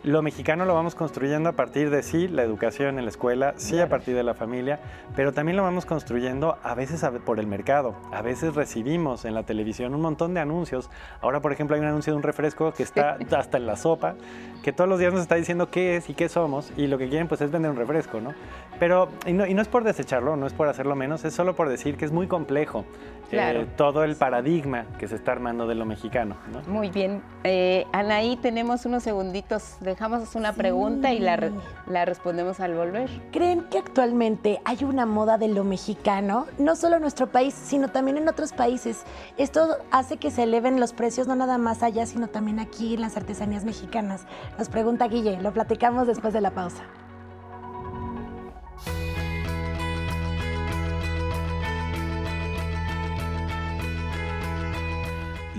lo 0.05 0.21
mexicano 0.21 0.65
lo 0.65 0.75
vamos 0.75 0.97
construyendo 0.97 1.49
a 1.49 1.53
partir 1.53 1.89
de 1.89 2.03
sí, 2.03 2.27
la 2.27 2.43
educación 2.43 2.99
en 2.99 3.05
la 3.05 3.11
escuela, 3.11 3.55
sí 3.57 3.79
a 3.79 3.89
partir 3.89 4.17
de 4.17 4.25
la 4.25 4.35
familia, 4.35 4.81
pero 5.15 5.33
también 5.33 5.57
lo 5.57 5.63
vamos 5.63 5.87
construyendo 5.87 6.59
a 6.63 6.75
veces 6.75 7.05
por 7.25 7.39
el 7.39 7.47
mercado. 7.47 7.95
A 8.11 8.21
veces 8.21 8.55
recibimos 8.55 9.25
en 9.25 9.35
la 9.35 9.45
televisión 9.45 9.95
un 9.95 10.01
montón 10.01 10.35
de 10.35 10.41
anuncios. 10.41 10.91
Ahora, 11.21 11.41
por 11.41 11.53
ejemplo, 11.53 11.77
hay 11.77 11.83
un 11.83 11.87
anuncio 11.87 12.13
de 12.13 12.17
un 12.17 12.23
refresco 12.25 12.73
que 12.73 12.83
está 12.83 13.17
hasta 13.37 13.59
en 13.59 13.67
la 13.67 13.77
sopa, 13.77 14.17
que 14.65 14.73
todos 14.73 14.91
los 14.91 14.99
días 14.99 15.13
nos 15.13 15.23
está 15.23 15.37
diciendo 15.37 15.71
qué 15.71 15.97
es 15.97 16.11
y 16.11 16.15
qué 16.15 16.29
somos, 16.29 16.73
y 16.77 16.89
lo 16.89 16.99
que 16.99 17.09
quieren 17.09 17.29
pues 17.29 17.41
es 17.41 17.53
vender 17.53 17.71
un 17.71 17.77
refresco, 17.77 18.21
¿no? 18.21 18.35
Pero, 18.81 19.09
y 19.25 19.33
no, 19.33 19.47
y 19.47 19.55
no 19.55 19.63
es 19.63 19.69
por 19.69 19.85
desecharlo, 19.85 20.35
no 20.35 20.47
es 20.47 20.53
por 20.53 20.69
hacerlo 20.69 20.97
menos, 20.97 21.25
es 21.25 21.33
solo 21.33 21.55
por 21.55 21.69
decir 21.69 21.97
que 21.97 22.05
es 22.05 22.11
muy 22.11 22.27
complejo 22.27 22.85
eh, 23.33 23.67
todo 23.77 24.05
el 24.05 24.17
paradigma 24.17 24.87
que 24.99 25.09
se 25.09 25.17
está 25.17 25.33
armando 25.33 25.67
de 25.67 25.75
lo 25.75 25.85
mexicano. 25.85 26.37
Muy 26.67 26.91
bien. 26.91 27.23
Eh, 27.45 27.87
Anaí, 27.93 28.37
tenemos 28.37 28.87
unos 28.87 29.03
segunditos. 29.03 29.77
Dejamos 29.81 30.35
una 30.35 30.53
pregunta 30.53 31.13
y 31.13 31.19
la, 31.19 31.51
la 31.87 32.05
respondemos 32.05 32.61
al 32.61 32.75
volver. 32.75 33.11
¿Creen 33.33 33.63
que 33.71 33.79
actualmente 33.79 34.61
hay 34.65 34.85
una 34.85 35.07
moda 35.07 35.39
de 35.39 35.49
lo 35.49 35.65
mexicano? 35.65 36.47
No 36.59 36.77
solo 36.77 36.97
en 36.97 37.03
nuestro 37.03 37.29
país, 37.29 37.55
sino 37.55 37.89
también 37.89 38.17
en 38.17 38.29
otros 38.29 38.53
países. 38.53 39.05
Esto 39.37 39.77
hace 39.91 40.17
que 40.17 40.31
se 40.31 40.45
eleven 40.45 40.81
los 40.81 40.93
precios 40.93 41.27
no 41.27 41.37
nada 41.37 41.59
más 41.59 41.83
allá, 41.83 42.07
sino 42.07 42.29
también 42.29 42.61
aquí 42.61 42.95
en 42.95 43.01
las 43.01 43.17
artesanías 43.17 43.65
mexicanas. 43.65 44.27
Nos 44.59 44.69
pregunta 44.69 45.09
Guille, 45.09 45.41
lo 45.41 45.53
platicamos 45.53 46.07
después 46.07 46.33
de 46.33 46.41
la 46.41 46.51
pausa. 46.51 46.83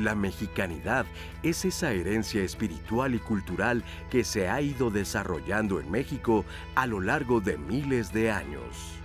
La 0.03 0.15
mexicanidad 0.15 1.05
es 1.43 1.63
esa 1.63 1.93
herencia 1.93 2.43
espiritual 2.43 3.15
y 3.15 3.19
cultural 3.19 3.85
que 4.11 4.25
se 4.25 4.49
ha 4.49 4.59
ido 4.59 4.91
desarrollando 4.91 5.79
en 5.79 5.89
México 5.89 6.43
a 6.75 6.87
lo 6.87 6.99
largo 6.99 7.39
de 7.39 7.57
miles 7.57 8.11
de 8.11 8.29
años. 8.29 8.99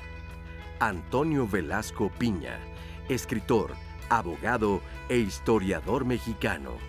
Antonio 0.81 1.47
Velasco 1.47 2.11
Piña, 2.19 2.59
escritor, 3.09 3.77
abogado 4.09 4.83
e 5.09 5.19
historiador 5.19 6.05
mexicano. 6.05 6.88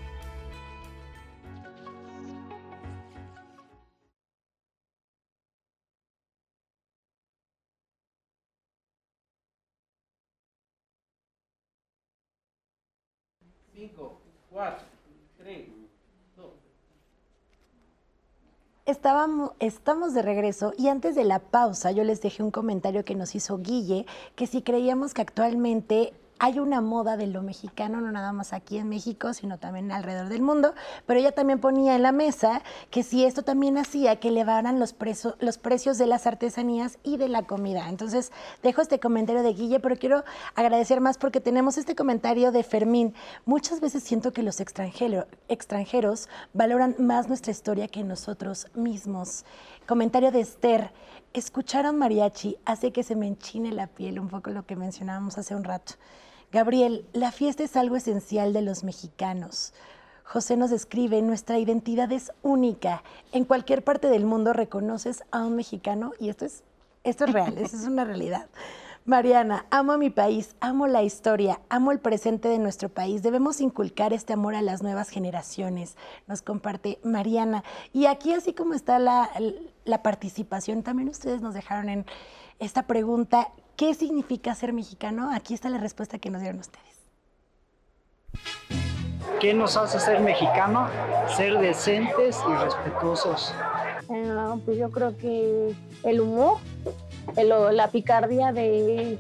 Estábamos, 18.86 19.52
estamos 19.60 20.13
de 20.13 20.24
regreso 20.24 20.74
y 20.78 20.88
antes 20.88 21.15
de 21.15 21.24
la 21.24 21.39
pausa 21.39 21.91
yo 21.91 22.04
les 22.04 22.22
dejé 22.22 22.41
un 22.41 22.50
comentario 22.50 23.06
que 23.06 23.13
nos 23.13 23.36
hizo 23.36 23.60
Guille, 23.60 24.06
que 24.36 24.48
si 24.48 24.63
creíamos 24.63 25.13
que 25.13 25.22
actualmente 25.22 26.12
hay 26.39 26.60
una 26.60 26.80
moda 26.80 27.17
de 27.17 27.28
lo 27.28 27.43
mexicano, 27.43 27.99
no 27.99 28.12
nada 28.12 28.32
más 28.32 28.54
aquí 28.54 28.78
en 28.78 28.88
México, 28.88 29.34
sino 29.34 29.60
también 29.60 29.91
alrededor 29.91 30.30
del 30.30 30.41
mundo, 30.41 30.73
pero 31.06 31.19
ella 31.19 31.34
también 31.34 31.60
ponía 31.60 31.95
en 31.95 32.02
la 32.02 32.13
mesa 32.13 32.63
que 32.89 33.04
si 33.04 33.25
esto 33.25 33.43
también 33.43 33.78
hacía 33.78 34.15
que 34.21 34.30
elevaran 34.30 34.80
los, 34.80 34.95
los 35.39 35.58
precios 35.58 35.97
de 35.97 36.08
las 36.08 36.25
artesanías 36.28 36.97
y 37.04 37.17
de 37.17 37.28
la 37.28 37.43
comida. 37.43 37.89
Entonces, 37.89 38.32
dejo 38.63 38.82
este 38.82 38.99
comentario 38.99 39.43
de 39.43 39.54
Guille, 39.54 39.82
pero 39.82 39.97
quiero 39.97 40.23
agradecer 40.56 41.02
más 41.02 41.17
porque 41.17 41.41
tenemos 41.41 41.78
este 41.78 41.93
comentario 41.93 42.54
de 42.54 42.63
Fermín. 42.63 43.13
Muchas 43.45 43.82
veces 43.82 44.04
siento 44.04 44.32
que 44.32 44.43
los 44.43 44.62
extranjeros 44.62 46.30
valoran 46.54 46.95
más 46.99 47.28
nuestra 47.28 47.52
historia 47.52 47.89
que 47.89 48.04
nosotros 48.04 48.67
mismos. 48.73 49.43
Comentario 49.86 50.32
de 50.32 50.39
Esther. 50.39 50.91
Escuchar 51.34 51.86
a 51.86 51.91
mariachi 51.91 52.58
hace 52.65 52.91
que 52.91 53.04
se 53.04 53.15
me 53.15 53.28
enchine 53.28 53.71
la 53.71 53.86
piel, 53.88 54.19
un 54.19 54.30
poco 54.30 54.49
lo 54.49 54.65
que 54.65 54.75
mencionábamos 54.75 55.38
hace 55.38 55.54
un 55.54 55.63
rato. 55.63 55.93
Gabriel, 56.51 57.05
la 57.13 57.31
fiesta 57.31 57.63
es 57.63 57.75
algo 57.75 57.95
esencial 57.95 58.53
de 58.53 58.63
los 58.63 58.83
mexicanos. 58.83 59.71
José 60.23 60.57
nos 60.57 60.71
escribe, 60.71 61.21
nuestra 61.21 61.59
identidad 61.59 62.12
es 62.12 62.31
única. 62.41 63.03
En 63.31 63.45
cualquier 63.45 63.83
parte 63.83 64.09
del 64.09 64.25
mundo 64.25 64.53
reconoces 64.53 65.23
a 65.29 65.43
un 65.43 65.55
mexicano 65.55 66.13
y 66.19 66.29
esto 66.29 66.45
es, 66.45 66.63
esto 67.03 67.25
es 67.25 67.33
real, 67.33 67.57
eso 67.59 67.77
es 67.77 67.83
una 67.83 68.03
realidad. 68.03 68.47
Mariana, 69.05 69.67
amo 69.69 69.91
a 69.93 69.97
mi 69.97 70.09
país, 70.09 70.55
amo 70.59 70.88
la 70.88 71.03
historia, 71.03 71.62
amo 71.69 71.91
el 71.91 71.99
presente 71.99 72.47
de 72.47 72.59
nuestro 72.59 72.89
país. 72.89 73.21
Debemos 73.21 73.62
inculcar 73.62 74.12
este 74.12 74.33
amor 74.33 74.55
a 74.55 74.62
las 74.63 74.81
nuevas 74.81 75.09
generaciones, 75.09 75.97
nos 76.27 76.41
comparte 76.41 76.99
Mariana. 77.03 77.63
Y 77.93 78.07
aquí, 78.07 78.33
así 78.33 78.53
como 78.53 78.73
está 78.73 78.97
la, 78.97 79.29
la 79.85 80.01
participación, 80.01 80.81
también 80.81 81.09
ustedes 81.09 81.41
nos 81.41 81.53
dejaron 81.53 81.89
en 81.89 82.05
esta 82.59 82.83
pregunta, 82.88 83.49
¿Qué 83.79 83.93
significa 83.93 84.53
ser 84.55 84.73
mexicano? 84.73 85.29
Aquí 85.33 85.53
está 85.53 85.69
la 85.69 85.77
respuesta 85.77 86.19
que 86.19 86.29
nos 86.29 86.41
dieron 86.41 86.59
ustedes. 86.59 87.07
¿Qué 89.39 89.53
nos 89.53 89.77
hace 89.77 90.01
ser 90.01 90.19
mexicano? 90.19 90.89
Ser 91.37 91.57
decentes 91.59 92.41
y 92.45 92.53
respetuosos. 92.61 93.53
Eh, 94.09 94.35
pues 94.65 94.77
yo 94.77 94.91
creo 94.91 95.15
que 95.15 95.73
el 96.03 96.19
humor, 96.19 96.57
la 97.37 97.89
picardía 97.89 98.51
de, 98.51 99.17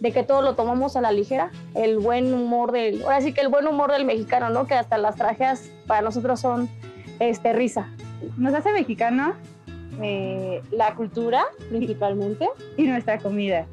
que 0.00 0.22
todo 0.22 0.42
lo 0.42 0.54
tomamos 0.54 0.94
a 0.94 1.00
la 1.00 1.10
ligera, 1.10 1.50
el 1.74 1.98
buen 1.98 2.32
humor 2.32 2.70
del, 2.70 3.02
ahora 3.02 3.20
sí 3.22 3.32
que 3.32 3.40
el 3.40 3.48
buen 3.48 3.66
humor 3.66 3.90
del 3.90 4.04
mexicano, 4.04 4.50
¿no? 4.50 4.68
Que 4.68 4.74
hasta 4.74 4.98
las 4.98 5.16
trajes 5.16 5.72
para 5.88 6.02
nosotros 6.02 6.38
son 6.38 6.68
este, 7.18 7.52
risa. 7.52 7.92
Nos 8.36 8.54
hace 8.54 8.72
mexicano 8.72 9.34
eh, 10.00 10.62
la 10.70 10.94
cultura 10.94 11.44
principalmente 11.70 12.48
y 12.76 12.84
nuestra 12.84 13.18
comida 13.18 13.66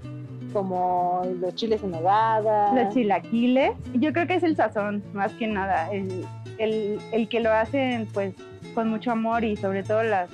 como 0.53 1.23
los 1.39 1.55
chiles 1.55 1.83
en 1.83 1.91
nogada. 1.91 2.73
Los 2.73 2.93
chilaquiles. 2.93 3.71
Yo 3.93 4.13
creo 4.13 4.27
que 4.27 4.35
es 4.35 4.43
el 4.43 4.55
sazón 4.55 5.03
más 5.13 5.31
que 5.33 5.47
nada. 5.47 5.91
El, 5.91 6.25
el, 6.57 6.99
el 7.11 7.29
que 7.29 7.39
lo 7.39 7.51
hacen 7.51 8.07
pues 8.13 8.33
con 8.73 8.89
mucho 8.89 9.11
amor 9.11 9.43
y 9.43 9.55
sobre 9.55 9.83
todo 9.83 10.03
las 10.03 10.29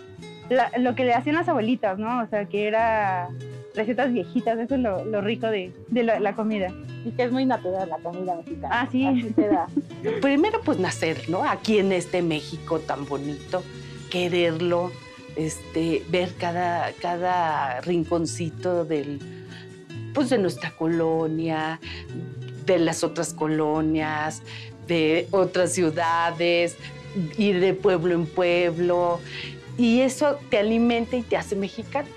lo 0.78 0.96
que 0.96 1.06
le 1.06 1.14
hacían 1.14 1.36
las 1.36 1.48
abuelitas 1.48 1.98
no 1.98 2.22
o 2.22 2.28
sea 2.28 2.46
que 2.46 2.68
era 2.68 3.30
recetas 3.76 4.12
viejitas 4.12 4.60
eso 4.60 4.76
es 4.76 4.82
lo, 4.82 5.04
lo 5.06 5.22
rico 5.22 5.48
de, 5.48 5.74
de 5.90 6.04
la, 6.04 6.36
comida. 6.36 6.72
Y 7.06 7.12
que 7.12 7.24
es 7.24 7.32
muy 7.32 7.46
natural 7.46 7.90
la 7.90 7.98
comida 7.98 8.36
mexicana. 8.36 8.82
Ah 8.82 8.88
sí. 8.92 9.34
Primero 10.22 10.62
pues 10.64 10.80
nacer 10.80 11.30
no 11.30 11.44
aquí 11.44 11.80
en 11.80 11.92
este 11.92 12.22
México 12.22 12.80
tan 12.80 13.06
bonito 13.06 13.64
quererlo 14.10 14.92
este, 15.36 16.04
ver 16.10 16.36
cada, 16.36 16.92
cada 17.02 17.82
rinconcito 17.82 18.86
del, 18.86 19.20
pues 20.14 20.30
de 20.30 20.38
nuestra 20.38 20.72
colonia, 20.72 21.80
de 22.66 22.80
las 22.80 23.04
otras 23.04 23.34
colonias, 23.34 24.42
de 24.88 25.28
otras 25.32 25.74
ciudades, 25.74 26.78
ir 27.38 27.60
de 27.60 27.74
pueblo 27.74 28.14
en 28.14 28.26
pueblo. 28.26 29.20
Y 29.78 30.02
eso 30.02 30.38
te 30.50 30.60
alimenta 30.60 31.16
y 31.16 31.22
te 31.22 31.38
hace 31.38 31.56
mexicano. 31.56 32.08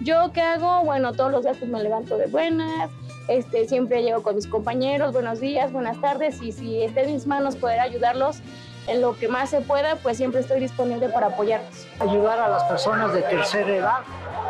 ¿Yo 0.00 0.30
qué 0.32 0.40
hago? 0.40 0.84
Bueno, 0.84 1.12
todos 1.12 1.32
los 1.32 1.42
días 1.42 1.56
pues, 1.58 1.70
me 1.70 1.82
levanto 1.82 2.16
de 2.16 2.26
buenas, 2.26 2.90
este, 3.28 3.66
siempre 3.66 4.02
llego 4.02 4.22
con 4.22 4.36
mis 4.36 4.46
compañeros, 4.46 5.12
buenos 5.12 5.40
días, 5.40 5.72
buenas 5.72 6.00
tardes, 6.00 6.40
y 6.40 6.52
si 6.52 6.82
esté 6.82 7.02
en 7.02 7.14
mis 7.14 7.26
manos 7.26 7.56
poder 7.56 7.80
ayudarlos, 7.80 8.38
en 8.88 9.00
lo 9.00 9.16
que 9.16 9.28
más 9.28 9.50
se 9.50 9.60
pueda, 9.60 9.96
pues 9.96 10.16
siempre 10.16 10.40
estoy 10.40 10.60
disponible 10.60 11.08
para 11.08 11.28
apoyarlos. 11.28 11.86
Ayudar 12.00 12.38
a 12.38 12.48
las 12.48 12.64
personas 12.64 13.12
de 13.12 13.22
tercera 13.22 13.76
edad 13.76 13.98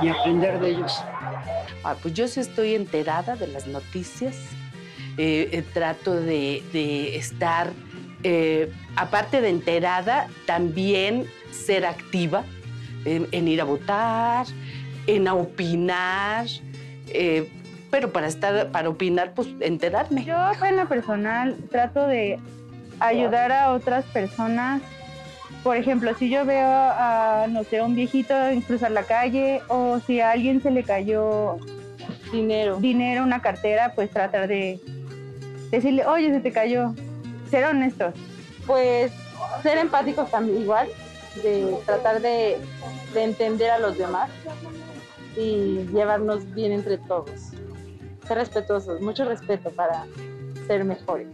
y 0.00 0.08
aprender 0.08 0.60
de 0.60 0.70
ellos. 0.70 1.02
Ah, 1.84 1.96
pues 2.00 2.14
yo 2.14 2.28
sí 2.28 2.40
estoy 2.40 2.74
enterada 2.74 3.36
de 3.36 3.48
las 3.48 3.66
noticias, 3.66 4.36
eh, 5.16 5.48
eh, 5.52 5.64
trato 5.72 6.14
de, 6.14 6.62
estar 7.16 7.72
eh, 8.22 8.72
aparte 8.96 9.40
de 9.40 9.48
enterada, 9.48 10.28
también 10.46 11.26
ser 11.50 11.86
activa 11.86 12.44
en, 13.04 13.48
ir 13.48 13.60
a 13.60 13.64
votar, 13.64 14.46
en 15.06 15.28
opinar, 15.28 16.46
eh, 17.08 17.48
pero 17.90 18.12
para 18.12 18.26
estar, 18.26 18.70
para 18.70 18.88
opinar, 18.88 19.32
pues 19.34 19.48
enterarme. 19.60 20.24
Yo 20.24 20.36
en 20.66 20.76
lo 20.76 20.88
personal 20.88 21.56
trato 21.70 22.06
de 22.06 22.38
ayudar 23.00 23.52
a 23.52 23.72
otras 23.72 24.04
personas. 24.06 24.82
Por 25.62 25.76
ejemplo, 25.76 26.14
si 26.14 26.30
yo 26.30 26.44
veo 26.44 26.68
a, 26.68 27.46
no 27.48 27.64
sé, 27.64 27.82
un 27.82 27.94
viejito 27.94 28.34
cruzar 28.66 28.90
la 28.90 29.02
calle 29.02 29.60
o 29.68 29.98
si 30.00 30.20
a 30.20 30.30
alguien 30.30 30.62
se 30.62 30.70
le 30.70 30.84
cayó 30.84 31.58
dinero, 32.32 32.78
dinero, 32.78 33.22
una 33.22 33.42
cartera, 33.42 33.92
pues 33.94 34.10
tratar 34.10 34.48
de 34.48 34.80
decirle, 35.70 36.06
oye, 36.06 36.30
se 36.30 36.40
te 36.40 36.52
cayó. 36.52 36.94
Ser 37.50 37.64
honestos. 37.64 38.14
Pues 38.66 39.10
ser 39.62 39.78
empáticos 39.78 40.30
también 40.30 40.60
igual, 40.60 40.88
de 41.42 41.76
tratar 41.86 42.20
de, 42.20 42.58
de 43.14 43.22
entender 43.22 43.70
a 43.70 43.78
los 43.78 43.96
demás 43.96 44.30
y 45.36 45.86
llevarnos 45.92 46.52
bien 46.54 46.72
entre 46.72 46.98
todos. 46.98 47.52
Ser 48.26 48.36
respetuosos, 48.36 49.00
mucho 49.00 49.24
respeto 49.24 49.70
para 49.70 50.04
ser 50.66 50.84
mejores. 50.84 51.28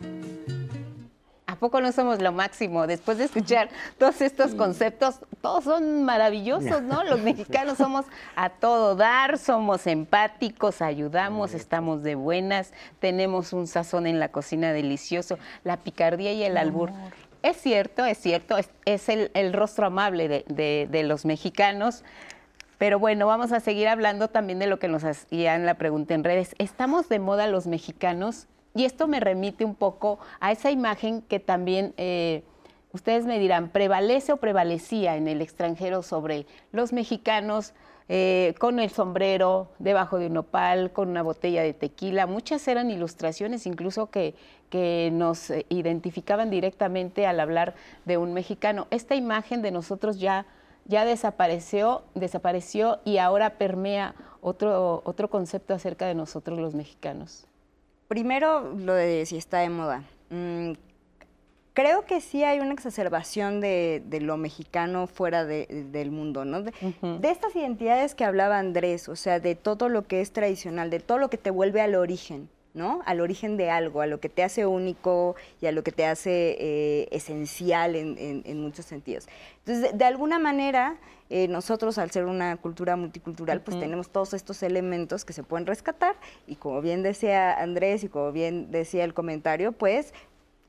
¿A 1.64 1.66
poco 1.66 1.80
no 1.80 1.92
somos 1.92 2.20
lo 2.20 2.30
máximo? 2.30 2.86
Después 2.86 3.16
de 3.16 3.24
escuchar 3.24 3.70
todos 3.96 4.20
estos 4.20 4.54
conceptos, 4.54 5.20
todos 5.40 5.64
son 5.64 6.02
maravillosos, 6.04 6.82
¿no? 6.82 7.04
Los 7.04 7.20
mexicanos 7.22 7.78
somos 7.78 8.04
a 8.36 8.50
todo 8.50 8.96
dar, 8.96 9.38
somos 9.38 9.86
empáticos, 9.86 10.82
ayudamos, 10.82 11.54
estamos 11.54 12.02
de 12.02 12.16
buenas, 12.16 12.74
tenemos 12.98 13.54
un 13.54 13.66
sazón 13.66 14.06
en 14.06 14.20
la 14.20 14.28
cocina 14.28 14.74
delicioso, 14.74 15.38
la 15.64 15.78
picardía 15.78 16.34
y 16.34 16.42
el 16.42 16.58
albur. 16.58 16.90
Es 17.42 17.56
cierto, 17.56 18.04
es 18.04 18.18
cierto, 18.18 18.58
es, 18.84 19.08
el, 19.08 19.52
rostro 19.54 19.86
amable 19.86 20.44
de, 20.46 20.86
de 20.90 21.02
los 21.02 21.24
mexicanos. 21.24 22.04
Pero 22.76 22.98
bueno, 22.98 23.26
vamos 23.26 23.52
a 23.52 23.60
seguir 23.60 23.88
hablando 23.88 24.28
también 24.28 24.58
de 24.58 24.66
lo 24.66 24.78
que 24.78 24.88
nos 24.88 25.02
hacían 25.02 25.64
la 25.64 25.76
pregunta 25.76 26.12
en 26.12 26.24
redes. 26.24 26.54
¿Estamos 26.58 27.08
de 27.08 27.20
moda 27.20 27.46
los 27.46 27.66
mexicanos? 27.66 28.48
Y 28.74 28.84
esto 28.84 29.06
me 29.06 29.20
remite 29.20 29.64
un 29.64 29.76
poco 29.76 30.18
a 30.40 30.50
esa 30.50 30.72
imagen 30.72 31.22
que 31.22 31.38
también, 31.38 31.94
eh, 31.96 32.42
ustedes 32.92 33.24
me 33.24 33.38
dirán, 33.38 33.68
prevalece 33.68 34.32
o 34.32 34.38
prevalecía 34.38 35.16
en 35.16 35.28
el 35.28 35.40
extranjero 35.40 36.02
sobre 36.02 36.46
los 36.72 36.92
mexicanos 36.92 37.72
eh, 38.08 38.54
con 38.58 38.80
el 38.80 38.90
sombrero 38.90 39.68
debajo 39.78 40.18
de 40.18 40.26
un 40.26 40.36
opal, 40.36 40.90
con 40.92 41.08
una 41.08 41.22
botella 41.22 41.62
de 41.62 41.72
tequila. 41.72 42.26
Muchas 42.26 42.66
eran 42.66 42.90
ilustraciones 42.90 43.64
incluso 43.66 44.10
que, 44.10 44.34
que 44.70 45.10
nos 45.12 45.52
identificaban 45.68 46.50
directamente 46.50 47.28
al 47.28 47.38
hablar 47.38 47.76
de 48.04 48.18
un 48.18 48.34
mexicano. 48.34 48.88
Esta 48.90 49.14
imagen 49.14 49.62
de 49.62 49.70
nosotros 49.70 50.18
ya, 50.18 50.46
ya 50.84 51.04
desapareció, 51.04 52.02
desapareció 52.14 52.98
y 53.04 53.18
ahora 53.18 53.50
permea 53.50 54.16
otro, 54.42 55.00
otro 55.04 55.30
concepto 55.30 55.74
acerca 55.74 56.06
de 56.06 56.16
nosotros 56.16 56.58
los 56.58 56.74
mexicanos. 56.74 57.46
Primero, 58.08 58.74
lo 58.74 58.94
de 58.94 59.26
si 59.26 59.36
está 59.36 59.60
de 59.60 59.70
moda. 59.70 60.04
Mm, 60.30 60.72
creo 61.74 62.06
que 62.06 62.20
sí 62.20 62.44
hay 62.44 62.60
una 62.60 62.72
exacerbación 62.72 63.60
de, 63.60 64.02
lo 64.22 64.36
mexicano 64.36 65.06
fuera 65.06 65.44
del 65.44 66.10
mundo, 66.10 66.44
¿no? 66.44 66.62
De, 66.62 66.72
estas 67.28 67.54
identidades 67.54 68.14
que 68.14 68.24
hablaba 68.24 68.58
Andrés, 68.58 69.08
o 69.08 69.16
sea, 69.16 69.40
de 69.40 69.54
todo 69.54 69.88
lo 69.88 70.06
que 70.06 70.20
es 70.20 70.32
tradicional, 70.32 70.88
de 70.88 71.00
todo 71.00 71.18
lo 71.18 71.28
que 71.28 71.36
te 71.36 71.50
vuelve 71.50 71.80
al 71.80 71.94
origen. 71.96 72.48
¿No? 72.74 73.02
Al 73.06 73.20
origen 73.20 73.56
de 73.56 73.70
algo, 73.70 74.00
a 74.00 74.06
lo 74.06 74.20
que 74.20 74.28
te 74.28 74.42
hace 74.42 74.66
único 74.66 75.36
y 75.60 75.66
a 75.66 75.72
lo 75.72 75.82
que 75.84 75.92
te 75.92 76.04
hace 76.04 76.56
eh, 76.58 77.08
esencial 77.12 77.94
en, 77.94 78.60
muchos 78.60 78.84
sentidos. 78.84 79.28
Entonces, 79.64 79.96
de, 79.96 80.04
alguna 80.04 80.40
manera, 80.40 80.96
eh, 81.30 81.46
nosotros 81.48 81.98
al 81.98 82.10
ser 82.10 82.26
una 82.26 82.56
cultura 82.56 82.96
multicultural, 82.96 83.60
pues 83.60 83.78
tenemos 83.78 84.10
todos 84.10 84.34
estos 84.34 84.62
elementos 84.62 85.24
que 85.24 85.32
se 85.32 85.44
pueden 85.44 85.66
rescatar 85.66 86.16
y 86.46 86.56
como 86.56 86.82
bien 86.82 87.02
decía 87.02 87.54
Andrés 87.54 88.02
y 88.04 88.08
como 88.08 88.32
bien 88.32 88.70
decía 88.72 89.04
el 89.04 89.14
comentario, 89.14 89.72
pues 89.72 90.12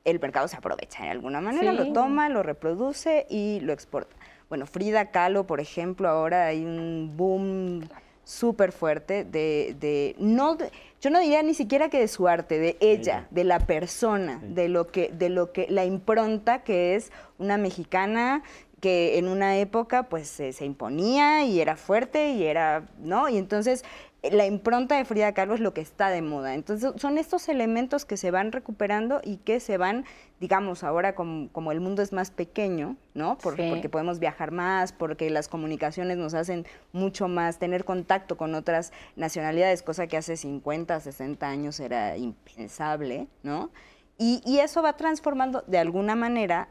el 0.05 0.19
mercado 0.19 0.47
se 0.47 0.55
aprovecha 0.55 1.03
de 1.03 1.09
alguna 1.09 1.41
manera, 1.41 1.73
lo 1.73 1.91
toma, 1.91 2.29
lo 2.29 2.43
reproduce 2.43 3.25
y 3.29 3.59
lo 3.61 3.73
exporta. 3.73 4.15
Bueno, 4.47 4.67
Frida 4.67 5.09
Kahlo, 5.09 5.47
por 5.47 5.59
ejemplo, 5.59 6.07
ahora 6.07 6.45
hay 6.45 6.63
un 6.63 7.13
boom 7.17 7.89
súper 8.25 8.73
fuerte 8.73 9.23
de, 9.23 9.75
de 9.79 10.15
no 10.19 10.57
yo 10.99 11.11
no 11.11 11.19
diría 11.19 11.43
ni 11.43 11.53
siquiera 11.53 11.89
que 11.89 11.99
de 11.99 12.07
su 12.07 12.27
arte, 12.27 12.57
de 12.57 12.77
ella, 12.79 13.27
de 13.29 13.43
la 13.43 13.59
persona, 13.59 14.41
de 14.43 14.69
lo 14.69 14.87
que, 14.87 15.09
de 15.09 15.29
lo 15.29 15.51
que, 15.51 15.67
la 15.69 15.85
impronta 15.85 16.63
que 16.63 16.95
es 16.95 17.11
una 17.37 17.57
mexicana 17.57 18.41
que 18.81 19.19
en 19.19 19.27
una 19.27 19.57
época 19.57 20.09
pues 20.09 20.27
se 20.27 20.65
imponía 20.65 21.45
y 21.45 21.61
era 21.61 21.75
fuerte 21.75 22.31
y 22.31 22.43
era, 22.43 22.87
¿no? 22.99 23.29
Y 23.29 23.37
entonces 23.37 23.85
la 24.31 24.45
impronta 24.45 24.97
de 24.97 25.05
Frida 25.05 25.33
Kahlo 25.33 25.55
es 25.55 25.59
lo 25.59 25.73
que 25.73 25.81
está 25.81 26.09
de 26.09 26.21
moda. 26.21 26.53
Entonces, 26.53 26.93
son 26.97 27.17
estos 27.17 27.49
elementos 27.49 28.05
que 28.05 28.17
se 28.17 28.31
van 28.31 28.51
recuperando 28.51 29.21
y 29.23 29.37
que 29.37 29.59
se 29.59 29.77
van, 29.77 30.05
digamos, 30.39 30.83
ahora 30.83 31.15
como, 31.15 31.71
el 31.71 31.79
mundo 31.79 32.01
es 32.01 32.13
más 32.13 32.31
pequeño, 32.31 32.97
¿no? 33.13 33.37
Porque 33.37 33.89
podemos 33.89 34.19
viajar 34.19 34.51
más, 34.51 34.91
porque 34.91 35.29
las 35.29 35.47
comunicaciones 35.47 36.17
nos 36.17 36.33
hacen 36.33 36.65
mucho 36.91 37.27
más, 37.27 37.59
tener 37.59 37.85
contacto 37.85 38.37
con 38.37 38.55
otras 38.55 38.91
nacionalidades, 39.15 39.83
cosa 39.83 40.07
que 40.07 40.17
hace 40.17 40.37
50, 40.37 40.99
60 40.99 41.47
años 41.47 41.79
era 41.79 42.17
impensable, 42.17 43.27
¿no? 43.43 43.71
Y, 44.17 44.41
y 44.45 44.59
eso 44.59 44.81
va 44.81 44.95
transformando 44.95 45.63
de 45.67 45.77
alguna 45.77 46.15
manera 46.15 46.69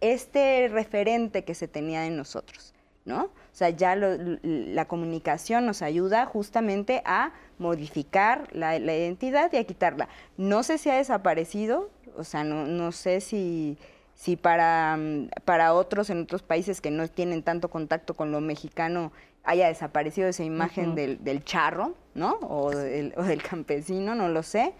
este 0.00 0.68
referente 0.68 1.44
que 1.44 1.54
se 1.54 1.68
tenía 1.68 2.02
de 2.02 2.10
nosotros, 2.10 2.74
¿no? 3.04 3.30
O 3.52 3.54
sea, 3.54 3.68
ya 3.68 3.94
la 3.96 4.86
comunicación 4.86 5.66
nos 5.66 5.82
ayuda 5.82 6.24
justamente 6.24 7.02
a 7.04 7.32
modificar 7.58 8.48
la, 8.52 8.76
identidad 8.76 9.52
y 9.52 9.58
a 9.58 9.64
quitarla. 9.64 10.08
No 10.38 10.62
sé 10.62 10.78
si 10.78 10.88
ha 10.88 10.94
desaparecido, 10.94 11.90
o 12.16 12.24
sea, 12.24 12.44
no, 12.44 12.92
sé 12.92 13.20
si, 13.20 13.76
si 14.14 14.36
para, 14.36 14.98
para 15.44 15.74
otros 15.74 16.08
en 16.08 16.22
otros 16.22 16.42
países 16.42 16.80
que 16.80 16.90
no 16.90 17.06
tienen 17.08 17.42
tanto 17.42 17.68
contacto 17.68 18.14
con 18.14 18.32
lo 18.32 18.40
mexicano 18.40 19.12
haya 19.44 19.68
desaparecido 19.68 20.28
esa 20.28 20.44
imagen 20.44 20.94
del, 20.94 21.44
charro, 21.44 21.94
¿no? 22.14 22.38
O 22.42 22.70
del, 22.70 23.12
o 23.18 23.22
del, 23.22 23.42
campesino, 23.42 24.14
no 24.14 24.28
lo 24.28 24.42
sé. 24.42 24.72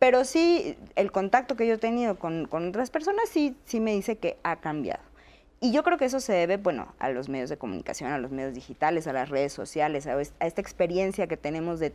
Pero 0.00 0.24
sí, 0.24 0.76
el 0.96 1.12
contacto 1.12 1.54
que 1.54 1.68
yo 1.68 1.74
he 1.74 1.78
tenido 1.78 2.18
con, 2.18 2.46
con 2.46 2.68
otras 2.68 2.90
personas 2.90 3.28
sí, 3.28 3.56
sí 3.64 3.78
me 3.78 3.92
dice 3.92 4.18
que 4.18 4.38
ha 4.42 4.56
cambiado. 4.56 5.07
Y 5.60 5.72
yo 5.72 5.82
creo 5.82 5.98
que 5.98 6.04
eso 6.04 6.20
se 6.20 6.32
debe, 6.32 6.56
bueno, 6.56 6.94
a 7.00 7.10
los 7.10 7.28
medios 7.28 7.50
de 7.50 7.56
comunicación, 7.56 8.12
a 8.12 8.18
los 8.18 8.30
medios 8.30 8.54
digitales, 8.54 9.08
a 9.08 9.12
las 9.12 9.28
redes 9.28 9.52
sociales, 9.52 10.06
a, 10.06 10.20
esta 10.20 10.60
experiencia 10.60 11.26
que 11.26 11.36
tenemos 11.36 11.80
de, 11.80 11.92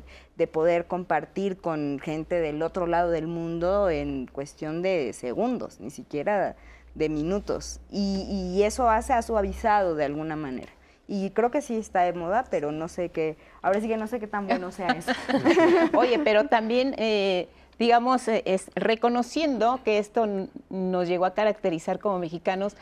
poder 0.47 0.86
compartir 0.86 1.56
con 1.56 1.99
gente 2.04 2.41
del 2.41 2.62
otro 2.62 2.88
lado 2.88 3.10
del 3.10 3.28
mundo 3.28 3.89
en 3.89 4.28
cuestión 4.28 4.82
de 4.82 5.13
segundos, 5.13 5.80
ni 5.80 5.91
siquiera 5.91 6.58
de 6.93 7.08
minutos. 7.08 7.80
Y, 7.89 8.62
eso 8.63 8.89
hace 8.89 9.13
ha 9.13 9.21
suavizado 9.21 9.95
de 9.95 10.04
alguna 10.04 10.36
manera. 10.36 10.71
Y 11.08 11.30
creo 11.30 11.49
que 11.49 11.62
sí 11.62 11.78
está 11.78 12.02
de 12.02 12.12
moda, 12.12 12.45
pero 12.49 12.73
no 12.73 12.89
sé 12.89 13.10
qué, 13.10 13.38
ahora 13.62 13.80
sí 13.80 13.88
que 13.88 13.95
no 13.97 14.08
sé 14.08 14.19
qué 14.19 14.28
tan 14.28 14.45
bueno 14.45 14.73
sea 14.73 14.88
eso. 14.88 15.12
Oye, 15.97 16.19
pero 16.19 16.47
también... 16.47 16.95
Eh, 16.97 17.47
digamos, 17.80 18.28
eh, 18.28 18.43
es 18.45 18.69
reconociendo 18.76 19.80
que 19.84 19.97
esto 19.97 20.28
nos 20.69 21.08
llegó 21.08 21.26
a 21.26 21.34
caracterizar 21.34 21.99
como 21.99 22.19
mexicanos, 22.19 22.76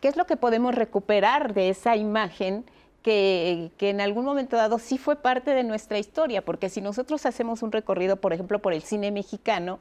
¿Qué 0.00 0.08
es 0.08 0.16
lo 0.16 0.26
que 0.26 0.36
podemos 0.36 0.74
recuperar 0.74 1.54
de 1.54 1.68
esa 1.68 1.96
imagen 1.96 2.64
que, 3.02 3.70
en 3.78 4.00
algún 4.00 4.24
momento 4.24 4.56
dado 4.56 4.78
sí 4.78 4.98
fue 4.98 5.16
parte 5.16 5.52
de 5.52 5.62
nuestra 5.62 5.98
historia? 5.98 6.44
Porque 6.44 6.68
si 6.68 6.80
nosotros 6.80 7.24
hacemos 7.24 7.62
un 7.62 7.72
recorrido, 7.72 8.16
por 8.16 8.32
ejemplo, 8.32 8.60
por 8.60 8.72
el 8.72 8.82
cine 8.82 9.10
mexicano, 9.10 9.78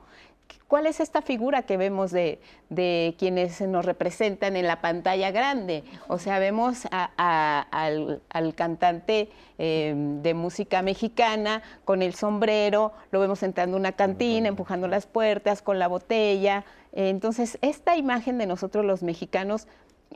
¿Cuál 0.67 0.88
es 0.88 0.99
esta 0.99 1.21
figura 1.21 1.63
que 1.63 1.77
vemos 1.77 2.11
de, 2.11 2.39
quienes 3.17 3.61
nos 3.61 3.86
representan 3.86 4.55
en 4.55 4.67
la 4.67 4.82
pantalla 4.82 5.30
grande? 5.32 5.84
O 6.07 6.17
sea, 6.17 6.39
vemos 6.39 6.88
al, 6.91 8.21
cantante 8.55 9.30
em, 9.57 10.21
de 10.23 10.34
música 10.34 10.82
mexicana 10.82 11.61
con 11.84 12.01
el 12.01 12.15
sombrero, 12.15 12.93
lo 13.11 13.19
vemos 13.19 13.43
entrando 13.43 13.77
a 13.77 13.80
una 13.80 13.91
cantina, 13.91 14.47
empujando 14.47 14.88
las 14.88 15.05
puertas, 15.05 15.61
con 15.61 15.77
la 15.77 15.88
botella. 15.88 16.65
Entonces, 16.93 17.59
esta 17.61 17.95
imagen 17.95 18.38
de 18.39 18.47
nosotros 18.47 18.86
los 18.86 19.03
mexicanos 19.03 19.67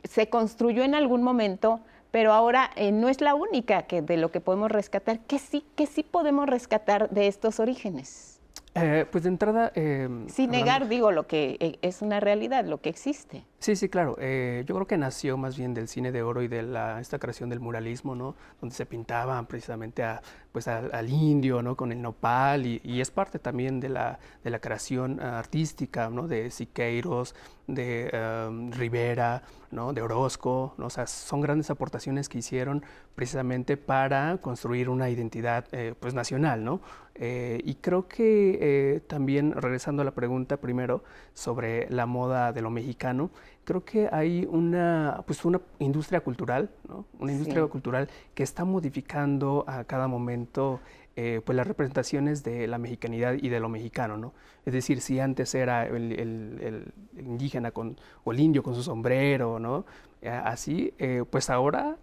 se 0.04 0.28
construyó 0.28 0.82
en 0.84 0.94
algún 0.94 1.22
momento, 1.22 1.80
pero 2.10 2.32
ahora 2.32 2.70
eh, 2.76 2.92
no 2.92 3.08
es 3.08 3.20
la 3.20 3.34
única 3.34 3.82
que 3.82 4.02
de 4.02 4.16
lo 4.16 4.30
que 4.30 4.40
podemos 4.40 4.70
rescatar. 4.70 5.20
¿Qué 5.20 5.38
sí, 5.38 5.64
qué 5.76 5.86
sí 5.86 6.02
podemos 6.02 6.48
rescatar 6.48 7.10
de 7.10 7.26
estos 7.26 7.60
orígenes? 7.60 8.40
Eh, 8.74 9.04
pues 9.10 9.24
de 9.24 9.30
entrada... 9.30 9.72
Em, 9.74 10.28
Sin 10.28 10.50
negar, 10.50 10.88
digo, 10.88 11.10
lo 11.10 11.26
que 11.26 11.56
eh, 11.58 11.78
es 11.82 12.02
una 12.02 12.20
realidad, 12.20 12.64
lo 12.64 12.80
que 12.80 12.88
existe. 12.88 13.44
Sí, 13.58 13.74
sí, 13.74 13.88
claro. 13.88 14.16
yo 14.16 14.74
creo 14.74 14.86
que 14.86 14.96
nació 14.96 15.36
más 15.36 15.56
bien 15.56 15.74
del 15.74 15.88
cine 15.88 16.12
de 16.12 16.22
oro 16.22 16.42
y 16.42 16.48
de 16.48 16.62
la, 16.62 17.00
esta 17.00 17.18
creación 17.18 17.50
del 17.50 17.60
muralismo, 17.60 18.14
¿no? 18.14 18.36
Donde 18.60 18.74
se 18.74 18.86
pintaban 18.86 19.46
precisamente 19.46 20.04
a 20.04 20.22
pues 20.52 20.66
al, 20.68 21.08
indio, 21.08 21.62
¿no? 21.62 21.76
Con 21.76 21.92
el 21.92 22.02
nopal 22.02 22.66
y, 22.66 23.00
es 23.00 23.10
parte 23.10 23.38
también 23.38 23.80
de 23.80 23.88
la, 23.88 24.18
de 24.42 24.50
la 24.50 24.60
creación 24.60 25.20
artística, 25.20 26.10
¿no? 26.10 26.26
De 26.26 26.50
Siqueiros, 26.50 27.34
de 27.66 28.10
em, 28.12 28.72
Rivera, 28.72 29.42
¿no? 29.70 29.92
De 29.92 30.02
Orozco, 30.02 30.74
¿no? 30.76 30.86
O 30.86 30.90
sea, 30.90 31.06
son 31.06 31.40
grandes 31.40 31.70
aportaciones 31.70 32.28
que 32.28 32.38
hicieron 32.38 32.82
precisamente 33.14 33.76
para 33.76 34.38
construir 34.38 34.88
una 34.88 35.08
identidad, 35.08 35.66
eh, 35.72 35.94
pues, 35.98 36.14
nacional, 36.14 36.64
¿no? 36.64 36.80
Eh, 37.14 37.60
y 37.64 37.74
creo 37.74 38.08
que 38.08 38.58
eh, 38.60 39.00
también, 39.06 39.52
regresando 39.52 40.02
a 40.02 40.04
la 40.04 40.12
pregunta 40.12 40.56
primero 40.56 41.04
sobre 41.34 41.88
la 41.90 42.06
moda 42.06 42.52
de 42.52 42.62
lo 42.62 42.70
mexicano, 42.70 43.30
creo 43.64 43.84
que 43.84 44.08
hay 44.10 44.46
una, 44.50 45.22
pues 45.26 45.44
una 45.44 45.60
industria 45.78 46.20
cultural, 46.20 46.70
¿no? 46.88 47.06
una 47.18 47.32
industria 47.32 47.66
cultural 47.66 48.08
que 48.34 48.42
está 48.42 48.64
modificando 48.64 49.64
a 49.66 49.84
cada 49.84 50.08
momento 50.08 50.80
eh, 51.16 51.40
pues 51.44 51.56
las 51.56 51.66
representaciones 51.66 52.42
de 52.42 52.66
la 52.66 52.78
mexicanidad 52.78 53.34
y 53.34 53.48
de 53.48 53.60
lo 53.60 53.68
mexicano. 53.68 54.16
¿no? 54.16 54.32
Es 54.64 54.72
decir, 54.72 55.00
si 55.00 55.20
antes 55.20 55.54
era 55.54 55.86
el, 55.86 56.92
indígena 57.16 57.70
con, 57.70 57.96
o 58.24 58.32
el 58.32 58.40
indio 58.40 58.62
con 58.62 58.74
su 58.74 58.82
sombrero, 58.82 59.58
¿no? 59.58 59.84
así, 60.22 60.92
pues 61.30 61.48
ahora 61.48 61.96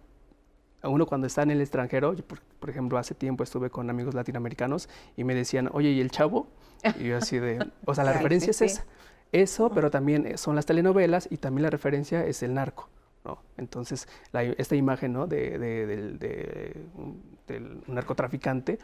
uno 0.82 1.06
cuando 1.06 1.26
está 1.26 1.42
en 1.42 1.50
el 1.50 1.60
extranjero, 1.60 2.14
por, 2.60 2.70
ejemplo, 2.70 2.98
hace 2.98 3.14
tiempo 3.14 3.42
estuve 3.42 3.70
con 3.70 3.90
amigos 3.90 4.14
latinoamericanos 4.14 4.88
y 5.16 5.24
me 5.24 5.34
decían, 5.34 5.68
oye, 5.72 5.90
¿y 5.90 6.00
el 6.00 6.10
chavo? 6.10 6.48
Y 7.00 7.04
yo 7.04 7.16
así 7.16 7.38
de, 7.38 7.70
o 7.84 7.94
sea, 7.94 8.04
la 8.04 8.12
referencia 8.14 8.50
es 8.50 8.62
esa. 8.62 8.84
Eso, 9.32 9.70
pero 9.70 9.90
también 9.90 10.26
eh, 10.26 10.38
son 10.38 10.56
las 10.56 10.66
telenovelas 10.66 11.28
y 11.30 11.36
también 11.36 11.64
la 11.64 11.70
referencia 11.70 12.24
es 12.24 12.42
el 12.42 12.54
narco. 12.54 12.88
¿no? 13.24 13.38
Entonces, 13.56 14.08
esta 14.32 14.76
imagen 14.76 15.12
¿no? 15.12 15.26
de, 15.26 15.58
del 17.46 17.82
narcotraficante, 17.86 18.78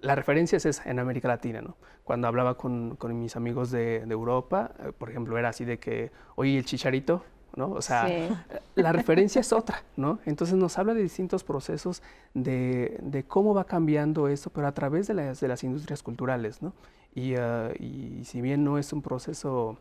la 0.00 0.14
referencia 0.14 0.56
es 0.56 0.66
esa 0.66 0.88
en 0.88 0.98
América 0.98 1.28
Latina. 1.28 1.60
¿no? 1.60 1.76
Cuando 2.04 2.28
hablaba 2.28 2.56
con, 2.56 2.96
con 2.96 3.18
mis 3.18 3.36
amigos 3.36 3.70
de, 3.70 3.98
Europa, 4.08 4.72
eh, 4.78 4.92
por 4.96 5.10
ejemplo, 5.10 5.36
era 5.38 5.48
así 5.48 5.64
de 5.64 5.78
que, 5.78 6.10
oye, 6.36 6.58
el 6.58 6.64
chicharito, 6.64 7.24
¿no? 7.56 7.72
O 7.72 7.82
sea, 7.82 8.08
la 8.76 8.92
referencia 8.92 9.40
es 9.40 9.52
otra, 9.52 9.82
¿no? 9.96 10.20
Entonces 10.24 10.56
nos 10.56 10.78
habla 10.78 10.94
de 10.94 11.02
distintos 11.02 11.42
procesos 11.42 12.00
de, 12.32 13.24
cómo 13.26 13.54
va 13.54 13.64
cambiando 13.64 14.28
esto, 14.28 14.50
pero 14.50 14.68
a 14.68 14.72
través 14.72 15.08
de 15.08 15.14
las, 15.14 15.40
de 15.40 15.48
las 15.48 15.64
industrias 15.64 16.02
culturales, 16.02 16.62
¿no? 16.62 16.72
Y, 17.14 17.34
ah, 17.34 17.70
y 17.78 18.24
si 18.24 18.40
bien 18.40 18.64
no 18.64 18.78
es 18.78 18.92
un 18.92 19.02
proceso 19.02 19.78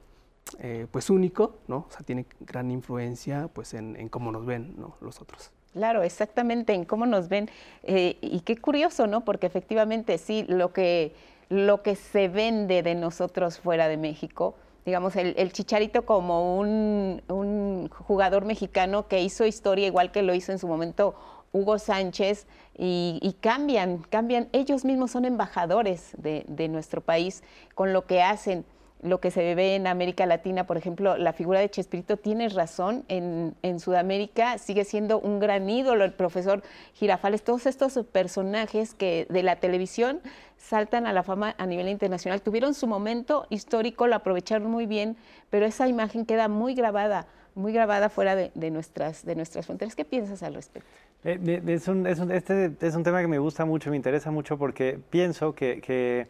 eh, 0.60 0.88
pues 0.92 1.10
único, 1.10 1.60
¿no? 1.68 1.86
O 1.88 1.92
sea, 1.92 2.02
tiene 2.02 2.26
gran 2.40 2.72
influencia 2.72 3.50
pues 3.54 3.74
en, 3.74 4.10
cómo 4.10 4.32
nos 4.32 4.46
ven. 4.46 4.76
Los 5.02 5.22
otros. 5.22 5.52
Claro, 5.74 6.02
exactamente, 6.02 6.74
en 6.74 6.86
cómo 6.86 7.06
nos 7.06 7.30
ven. 7.30 7.50
Eh, 7.84 8.18
y 8.22 8.40
qué 8.42 8.58
curioso, 8.58 9.06
¿no? 9.06 9.24
Porque 9.24 9.46
efectivamente 9.46 10.18
sí, 10.18 10.46
lo 10.48 10.74
que, 10.74 11.14
lo 11.50 11.84
que 11.84 11.96
se 11.96 12.28
vende 12.28 12.82
de 12.82 12.96
nosotros 12.96 13.60
fuera 13.60 13.88
de 13.88 13.98
México, 13.98 14.56
digamos, 14.86 15.16
el, 15.16 15.52
Chicharito 15.52 16.06
como 16.06 16.58
un, 16.58 17.90
jugador 17.90 18.46
mexicano 18.46 19.08
que 19.08 19.22
hizo 19.22 19.46
historia 19.46 19.86
igual 19.86 20.12
que 20.12 20.24
lo 20.24 20.34
hizo 20.34 20.52
en 20.52 20.58
su 20.58 20.68
momento 20.68 21.16
Hugo 21.52 21.80
Sánchez 21.80 22.48
y, 22.78 23.36
cambian, 23.42 24.00
cambian, 24.10 24.48
ellos 24.54 24.86
mismos 24.86 25.12
son 25.12 25.26
embajadores 25.26 26.12
de, 26.18 26.68
nuestro 26.70 27.02
país 27.02 27.44
con 27.76 27.94
lo 27.94 28.06
que 28.06 28.22
hacen 28.22 28.66
lo 29.02 29.22
que 29.22 29.32
se 29.32 29.56
ve 29.56 29.76
en 29.76 29.88
América 29.88 30.26
Latina, 30.26 30.68
por 30.68 30.76
ejemplo, 30.76 31.16
la 31.16 31.32
figura 31.32 31.62
de 31.62 31.70
Chespirito, 31.70 32.18
tienes 32.18 32.54
razón, 32.54 33.06
en, 33.08 33.56
en, 33.62 33.80
Sudamérica 33.80 34.58
sigue 34.58 34.84
siendo 34.84 35.20
un 35.22 35.40
gran 35.40 35.70
ídolo, 35.70 36.04
el 36.04 36.12
profesor 36.12 36.64
Girafales, 36.96 37.42
todos 37.42 37.66
estos 37.66 37.98
personajes 38.12 38.94
que 38.94 39.26
de 39.30 39.42
la 39.42 39.56
televisión 39.56 40.20
saltan 40.58 41.08
a 41.08 41.14
la 41.14 41.24
fama 41.24 41.56
a 41.58 41.66
nivel 41.66 41.88
internacional, 41.88 42.42
tuvieron 42.42 42.74
su 42.74 42.88
momento 42.88 43.48
histórico, 43.50 44.06
lo 44.06 44.16
aprovecharon 44.16 44.70
muy 44.70 44.86
bien, 44.86 45.16
pero 45.50 45.66
esa 45.66 45.88
imagen 45.88 46.26
queda 46.26 46.50
muy 46.50 46.76
grabada, 46.76 47.28
muy 47.56 47.72
grabada 47.72 48.10
fuera 48.10 48.36
de, 48.36 48.72
nuestras, 48.72 49.26
de 49.26 49.36
nuestras 49.36 49.66
fronteras. 49.66 49.96
¿Qué 49.96 50.06
piensas 50.06 50.44
al 50.44 50.56
respecto? 50.56 50.90
Eh, 51.24 51.62
es 51.68 51.88
un, 51.88 52.08
es 52.08 52.20
un, 52.20 52.32
este 52.32 52.72
es 52.80 52.96
un 52.96 53.04
tema 53.04 53.22
que 53.22 53.28
me 53.28 53.40
gusta 53.40 53.66
mucho, 53.66 53.90
me 53.90 53.98
interesa 53.98 54.32
mucho 54.32 54.58
porque 54.58 55.00
pienso 55.10 55.54
que, 55.54 55.82
que 55.82 56.28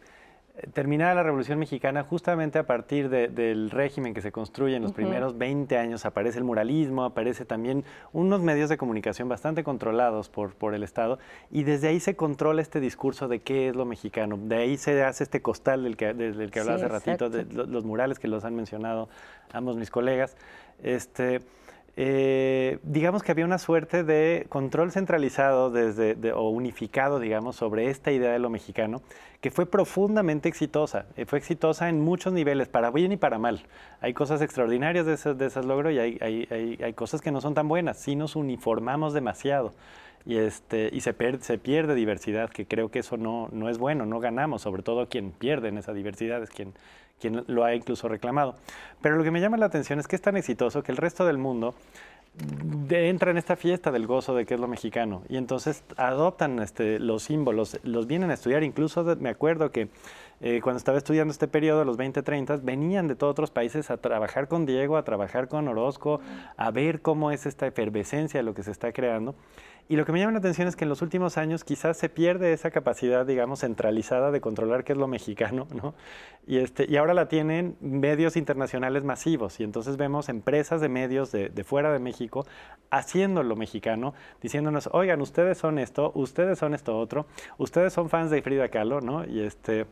terminada 0.72 1.14
la 1.14 1.22
Revolución 1.22 1.58
Mexicana, 1.58 2.02
justamente 2.02 2.58
a 2.58 2.66
partir 2.66 3.08
del 3.08 3.70
régimen 3.70 4.14
que 4.14 4.20
se 4.20 4.32
construye 4.32 4.76
en 4.76 4.82
los 4.82 4.92
primeros 4.92 5.38
20 5.38 5.76
años, 5.76 6.04
aparece 6.04 6.38
el 6.38 6.44
muralismo, 6.44 7.04
aparece 7.04 7.44
también 7.44 7.84
unos 8.12 8.42
medios 8.42 8.68
de 8.68 8.76
comunicación 8.76 9.28
bastante 9.28 9.64
controlados 9.64 10.28
por, 10.28 10.54
por 10.54 10.74
el 10.74 10.82
Estado, 10.82 11.18
y 11.50 11.62
desde 11.62 11.88
ahí 11.88 12.00
se 12.00 12.16
controla 12.16 12.62
este 12.62 12.80
discurso 12.80 13.28
de 13.28 13.40
qué 13.40 13.68
es 13.68 13.76
lo 13.76 13.84
mexicano. 13.84 14.38
De 14.40 14.56
ahí 14.56 14.76
se 14.76 15.02
hace 15.02 15.24
este 15.24 15.40
costal 15.40 15.84
del 15.84 15.96
que, 15.96 16.12
del 16.14 16.50
que 16.50 16.60
hablaba 16.60 16.76
hace 16.76 16.88
ratito, 16.88 17.30
de 17.30 17.44
los 17.44 17.84
murales 17.84 18.18
que 18.18 18.28
los 18.28 18.44
han 18.44 18.54
mencionado 18.54 19.08
ambos 19.52 19.76
mis 19.76 19.90
colegas. 19.90 20.36
Este, 20.82 21.40
eh, 21.96 22.78
digamos 22.82 23.22
que 23.22 23.32
había 23.32 23.44
una 23.44 23.58
suerte 23.58 24.04
de 24.04 24.46
control 24.48 24.92
centralizado 24.92 25.70
desde, 25.70 26.32
o 26.32 26.48
unificado, 26.48 27.18
digamos, 27.18 27.56
sobre 27.56 27.90
esta 27.90 28.12
idea 28.12 28.32
de 28.32 28.38
lo 28.38 28.50
mexicano, 28.50 29.02
que 29.40 29.50
fue 29.50 29.66
profundamente 29.66 30.48
exitosa. 30.48 31.06
Eh, 31.16 31.24
fue 31.24 31.38
exitosa 31.38 31.88
en 31.88 32.00
muchos 32.00 32.32
niveles, 32.32 32.68
para 32.68 32.90
bien 32.90 33.12
y 33.12 33.16
para 33.16 33.38
mal. 33.38 33.62
Hay 34.00 34.14
cosas 34.14 34.40
extraordinarias 34.42 35.06
de 35.06 35.14
esos, 35.14 35.36
de 35.36 35.50
logros 35.62 35.92
y 35.92 35.98
hay, 35.98 36.18
hay, 36.20 36.78
hay, 36.82 36.92
cosas 36.92 37.20
que 37.20 37.32
no 37.32 37.40
son 37.40 37.54
tan 37.54 37.68
buenas. 37.68 37.98
Si 37.98 38.16
nos 38.16 38.36
uniformamos 38.36 39.12
demasiado 39.12 39.72
y, 40.24 40.36
este, 40.36 40.90
y 40.92 41.00
se, 41.00 41.14
se, 41.40 41.58
pierde 41.58 41.94
diversidad, 41.94 42.50
que 42.50 42.66
creo 42.66 42.90
que 42.90 43.00
eso 43.00 43.16
no, 43.16 43.48
no 43.52 43.68
es 43.68 43.78
bueno, 43.78 44.06
no 44.06 44.20
ganamos, 44.20 44.62
sobre 44.62 44.82
todo 44.82 45.08
quien 45.08 45.32
pierde 45.32 45.68
en 45.68 45.78
esa 45.78 45.92
diversidad 45.92 46.42
es 46.42 46.50
quien, 46.50 46.74
quien 47.20 47.44
lo 47.46 47.64
ha 47.64 47.74
incluso 47.74 48.08
reclamado. 48.08 48.56
Pero 49.00 49.16
lo 49.16 49.24
que 49.24 49.30
me 49.30 49.40
llama 49.40 49.56
la 49.56 49.66
atención 49.66 49.98
es 49.98 50.08
que 50.08 50.16
es 50.16 50.22
tan 50.22 50.36
exitoso 50.36 50.82
que 50.82 50.92
el 50.92 50.98
resto 50.98 51.24
del 51.24 51.38
mundo 51.38 51.74
entra 52.90 53.30
en 53.30 53.38
esta 53.38 53.56
fiesta 53.56 53.90
del 53.90 54.06
gozo 54.06 54.34
de 54.34 54.46
que 54.46 54.54
es 54.54 54.60
lo 54.60 54.68
mexicano 54.68 55.22
y 55.28 55.36
entonces 55.36 55.82
adoptan 55.96 56.60
este, 56.60 56.98
los 57.00 57.24
símbolos, 57.24 57.78
los 57.82 58.06
vienen 58.06 58.30
a 58.30 58.34
estudiar. 58.34 58.62
Incluso 58.62 59.04
me 59.18 59.30
acuerdo 59.30 59.70
que 59.70 59.88
eh, 60.40 60.60
cuando 60.62 60.78
estaba 60.78 60.96
estudiando 60.96 61.32
este 61.32 61.48
periodo, 61.48 61.84
los 61.84 61.96
20, 61.96 62.22
30, 62.22 62.56
venían 62.62 63.08
de 63.08 63.14
todos 63.14 63.32
otros 63.32 63.50
países 63.50 63.90
a 63.90 63.98
trabajar 63.98 64.48
con 64.48 64.64
Diego, 64.64 64.96
a 64.96 65.04
trabajar 65.04 65.48
con 65.48 65.68
Orozco, 65.68 66.20
a 66.56 66.70
ver 66.70 67.02
cómo 67.02 67.30
es 67.30 67.44
esta 67.46 67.66
efervescencia 67.66 68.38
de 68.38 68.44
lo 68.44 68.54
que 68.54 68.62
se 68.62 68.70
está 68.70 68.92
creando. 68.92 69.34
Y 69.90 69.96
lo 69.96 70.04
que 70.06 70.12
me 70.12 70.20
llama 70.20 70.30
la 70.30 70.38
atención 70.38 70.68
es 70.68 70.76
que 70.76 70.84
en 70.84 70.88
los 70.88 71.02
últimos 71.02 71.36
años 71.36 71.64
quizás 71.64 71.96
se 71.96 72.08
pierde 72.08 72.52
esa 72.52 72.70
capacidad, 72.70 73.26
digamos, 73.26 73.60
centralizada 73.62 74.30
de 74.30 74.40
controlar 74.40 74.84
qué 74.84 74.92
es 74.92 74.98
lo 74.98 75.08
mexicano, 75.08 75.66
¿no? 75.74 75.94
Y, 76.46 76.58
este, 76.58 76.86
y 76.88 76.96
ahora 76.96 77.12
la 77.12 77.26
tienen 77.26 77.76
medios 77.80 78.36
internacionales 78.36 79.02
masivos. 79.02 79.58
Y 79.58 79.64
entonces 79.64 79.96
vemos 79.96 80.28
empresas 80.28 80.80
de 80.80 80.88
medios 80.88 81.32
de, 81.32 81.48
de 81.48 81.64
fuera 81.64 81.92
de 81.92 81.98
México 81.98 82.46
haciendo 82.90 83.42
lo 83.42 83.56
mexicano, 83.56 84.14
diciéndonos, 84.40 84.88
oigan, 84.92 85.20
ustedes 85.20 85.58
son 85.58 85.80
esto, 85.80 86.12
ustedes 86.14 86.60
son 86.60 86.72
esto 86.72 86.96
otro, 86.96 87.26
ustedes 87.58 87.92
son 87.92 88.08
fans 88.08 88.30
de 88.30 88.42
Frida 88.42 88.68
Kahlo, 88.68 89.00
¿no? 89.00 89.24
Y 89.26 89.40
este... 89.40 89.86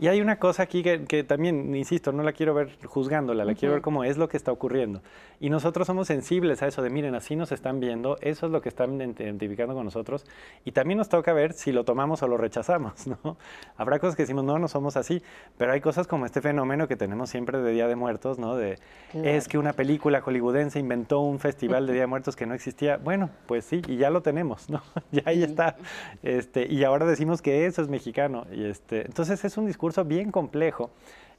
Y 0.00 0.06
hay 0.06 0.20
una 0.20 0.38
cosa 0.38 0.62
aquí 0.62 0.82
que, 0.82 1.24
también, 1.24 1.74
insisto, 1.74 2.12
no 2.12 2.22
la 2.22 2.32
quiero 2.32 2.54
ver 2.54 2.78
juzgándola, 2.86 3.44
la 3.44 3.54
quiero 3.54 3.74
ver 3.74 3.82
como 3.82 4.04
es 4.04 4.16
lo 4.16 4.28
que 4.28 4.36
está 4.36 4.52
ocurriendo. 4.52 5.02
Y 5.40 5.50
nosotros 5.50 5.88
somos 5.88 6.06
sensibles 6.06 6.62
a 6.62 6.68
eso 6.68 6.82
de, 6.82 6.90
miren, 6.90 7.16
así 7.16 7.34
nos 7.34 7.50
están 7.50 7.80
viendo, 7.80 8.16
eso 8.20 8.46
es 8.46 8.52
lo 8.52 8.60
que 8.62 8.68
están 8.68 9.00
identificando 9.00 9.74
con 9.74 9.84
nosotros. 9.84 10.24
Y 10.64 10.72
también 10.72 10.98
nos 10.98 11.08
toca 11.08 11.32
ver 11.32 11.52
si 11.52 11.72
lo 11.72 11.84
tomamos 11.84 12.22
o 12.22 12.28
lo 12.28 12.36
rechazamos, 12.36 13.06
¿no? 13.24 13.36
Habrá 13.76 13.98
cosas 13.98 14.14
que 14.14 14.22
decimos, 14.22 14.44
no, 14.44 14.58
no 14.60 14.68
somos 14.68 14.96
así, 14.96 15.20
pero 15.56 15.72
hay 15.72 15.80
cosas 15.80 16.06
como 16.06 16.26
este 16.26 16.40
fenómeno 16.40 16.86
que 16.86 16.96
tenemos 16.96 17.28
siempre 17.30 17.58
de 17.58 17.72
Día 17.72 17.88
de 17.88 17.96
Muertos, 17.96 18.38
¿no? 18.38 18.54
De, 18.54 18.78
es 19.14 19.48
que 19.48 19.58
una 19.58 19.72
película 19.72 20.20
hollywoodense 20.20 20.78
inventó 20.78 21.20
un 21.20 21.40
festival 21.40 21.88
de 21.88 21.94
Día 21.94 22.02
de 22.02 22.06
Muertos 22.06 22.36
que 22.36 22.46
no 22.46 22.54
existía. 22.54 22.98
Bueno, 22.98 23.30
pues 23.46 23.64
sí, 23.64 23.82
y 23.88 23.96
ya 23.96 24.10
lo 24.10 24.22
tenemos, 24.22 24.70
¿no? 24.70 24.80
ya 25.10 25.22
ahí 25.24 25.42
está. 25.42 25.76
Este, 26.22 26.72
y 26.72 26.84
ahora 26.84 27.04
decimos 27.04 27.42
que 27.42 27.66
eso 27.66 27.82
es 27.82 27.88
mexicano. 27.88 28.46
Y 28.52 28.64
este, 28.64 29.04
entonces 29.06 29.44
es 29.44 29.56
un 29.56 29.66
discurso 29.66 29.87
bien 30.04 30.30
complejo. 30.30 30.90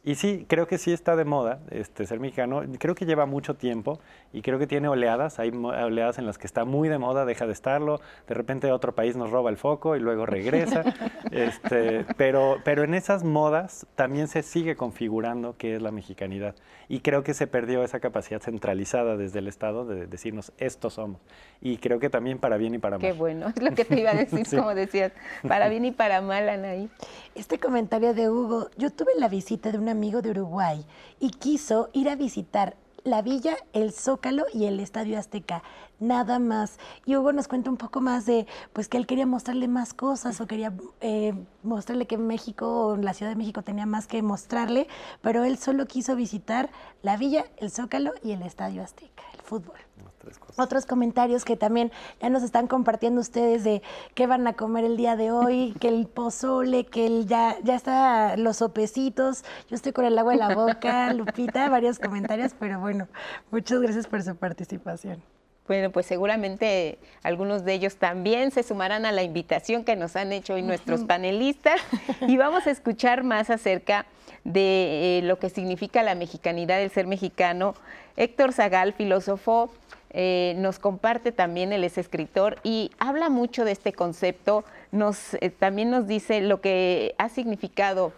Y 0.03 0.15
sí, 0.15 0.45
creo 0.47 0.65
que 0.65 0.77
sí 0.77 0.93
está 0.93 1.15
de 1.15 1.25
moda 1.25 1.59
este, 1.71 2.05
ser 2.05 2.19
mexicano. 2.19 2.63
Creo 2.79 2.95
que 2.95 3.05
lleva 3.05 3.25
mucho 3.25 3.55
tiempo 3.55 3.99
y 4.31 4.41
creo 4.41 4.59
que 4.59 4.67
tiene 4.67 4.87
oleadas. 4.87 5.39
Hay 5.39 5.49
oleadas 5.49 6.19
en 6.19 6.25
las 6.25 6.37
que 6.37 6.47
está 6.47 6.65
muy 6.65 6.89
de 6.89 6.97
moda, 6.97 7.25
deja 7.25 7.47
de 7.47 7.53
estarlo. 7.53 7.99
De 8.27 8.35
repente 8.35 8.71
otro 8.71 8.93
país 8.93 9.15
nos 9.15 9.31
roba 9.31 9.49
el 9.49 9.57
foco 9.57 9.95
y 9.95 9.99
luego 9.99 10.25
regresa. 10.25 10.83
este, 11.31 12.05
pero, 12.17 12.57
pero 12.63 12.83
en 12.83 12.93
esas 12.93 13.23
modas 13.23 13.87
también 13.95 14.27
se 14.27 14.43
sigue 14.43 14.75
configurando 14.75 15.55
qué 15.57 15.75
es 15.75 15.81
la 15.81 15.91
mexicanidad. 15.91 16.55
Y 16.87 17.01
creo 17.01 17.23
que 17.23 17.33
se 17.33 17.47
perdió 17.47 17.83
esa 17.83 17.99
capacidad 17.99 18.41
centralizada 18.41 19.17
desde 19.17 19.39
el 19.39 19.47
Estado 19.47 19.85
de 19.85 20.07
decirnos, 20.07 20.51
estos 20.57 20.93
somos. 20.93 21.21
Y 21.61 21.77
creo 21.77 21.99
que 21.99 22.09
también 22.09 22.39
para 22.39 22.57
bien 22.57 22.75
y 22.75 22.77
para 22.77 22.97
mal. 22.97 23.01
Qué 23.01 23.13
bueno, 23.13 23.47
es 23.49 23.61
lo 23.61 23.71
que 23.71 23.85
te 23.85 23.99
iba 23.99 24.11
a 24.11 24.15
decir, 24.15 24.45
como 24.57 24.73
decías, 24.75 25.11
para 25.47 25.69
bien 25.69 25.85
y 25.85 25.91
para 25.91 26.21
mal, 26.21 26.49
Anaí. 26.49 26.89
Este 27.35 27.59
comentario 27.59 28.13
de 28.13 28.29
Hugo, 28.29 28.69
yo 28.77 28.91
tuve 28.91 29.11
la 29.17 29.27
visita 29.27 29.71
de 29.71 29.77
un 29.77 29.89
amigo 29.89 30.21
de 30.21 30.31
Uruguay 30.31 30.85
y 31.19 31.31
quiso 31.31 31.89
ir 31.93 32.09
a 32.09 32.15
visitar 32.15 32.75
la 33.03 33.21
Villa, 33.21 33.57
el 33.73 33.91
Zócalo 33.91 34.45
y 34.53 34.65
el 34.65 34.79
Estadio 34.79 35.17
Azteca. 35.17 35.63
Nada 35.99 36.39
más. 36.39 36.77
Y 37.05 37.15
Hugo 37.15 37.33
nos 37.33 37.47
cuenta 37.47 37.69
un 37.69 37.77
poco 37.77 38.01
más 38.01 38.25
de, 38.25 38.47
pues 38.73 38.87
que 38.87 38.97
él 38.97 39.07
quería 39.07 39.25
mostrarle 39.25 39.67
más 39.67 39.93
cosas 39.93 40.39
o 40.41 40.47
quería 40.47 40.73
eh, 41.01 41.33
mostrarle 41.63 42.07
que 42.07 42.17
México 42.17 42.87
o 42.87 42.97
la 42.97 43.13
Ciudad 43.13 43.31
de 43.31 43.35
México 43.35 43.63
tenía 43.63 43.85
más 43.85 44.07
que 44.07 44.21
mostrarle, 44.21 44.87
pero 45.21 45.43
él 45.43 45.57
solo 45.57 45.85
quiso 45.87 46.15
visitar 46.15 46.69
la 47.01 47.17
Villa, 47.17 47.45
el 47.57 47.71
Zócalo 47.71 48.13
y 48.23 48.31
el 48.31 48.41
Estadio 48.41 48.83
Azteca, 48.83 49.23
el 49.33 49.41
fútbol. 49.41 49.77
Otros 50.59 50.85
comentarios 50.85 51.45
que 51.45 51.55
también 51.55 51.89
ya 52.21 52.29
nos 52.29 52.43
están 52.43 52.67
compartiendo 52.67 53.21
ustedes 53.21 53.63
de 53.63 53.81
qué 54.13 54.27
van 54.27 54.45
a 54.45 54.53
comer 54.53 54.83
el 54.83 54.97
día 54.97 55.15
de 55.15 55.31
hoy, 55.31 55.73
que 55.79 55.87
el 55.87 56.05
pozole, 56.05 56.85
que 56.85 57.05
el 57.05 57.27
ya, 57.27 57.55
ya 57.63 57.75
está 57.75 58.35
los 58.35 58.57
sopecitos. 58.57 59.45
Yo 59.69 59.75
estoy 59.75 59.93
con 59.93 60.03
el 60.03 60.17
agua 60.19 60.33
en 60.33 60.39
la 60.39 60.55
boca, 60.55 61.13
Lupita, 61.13 61.69
varios 61.69 61.97
comentarios, 61.97 62.53
pero 62.59 62.77
bueno, 62.77 63.07
muchas 63.51 63.79
gracias 63.79 64.05
por 64.07 64.21
su 64.21 64.35
participación. 64.35 65.23
Bueno, 65.69 65.91
pues 65.91 66.07
seguramente 66.07 66.97
algunos 67.21 67.63
de 67.63 67.75
ellos 67.75 67.97
también 67.97 68.49
se 68.49 68.63
sumarán 68.63 69.05
a 69.05 69.11
la 69.11 69.21
invitación 69.21 69.83
que 69.83 69.95
nos 69.95 70.15
han 70.15 70.33
hecho 70.33 70.55
hoy 70.55 70.63
nuestros 70.63 71.03
panelistas. 71.03 71.79
Y 72.27 72.37
vamos 72.37 72.65
a 72.65 72.71
escuchar 72.71 73.23
más 73.23 73.51
acerca 73.51 74.07
de 74.43 75.19
eh, 75.19 75.21
lo 75.21 75.37
que 75.37 75.51
significa 75.51 76.01
la 76.01 76.15
mexicanidad, 76.15 76.79
del 76.79 76.89
ser 76.89 77.05
mexicano. 77.05 77.75
Héctor 78.17 78.51
Zagal, 78.51 78.93
filósofo, 78.93 79.71
eh, 80.09 80.55
nos 80.57 80.79
comparte 80.79 81.31
también, 81.31 81.71
él 81.71 81.83
es 81.83 81.99
escritor 81.99 82.57
y 82.63 82.89
habla 82.97 83.29
mucho 83.29 83.63
de 83.63 83.71
este 83.71 83.93
concepto, 83.93 84.65
nos, 84.91 85.35
eh, 85.35 85.51
también 85.51 85.91
nos 85.91 86.07
dice 86.07 86.41
lo 86.41 86.61
que 86.61 87.13
ha 87.19 87.29
significado 87.29 88.11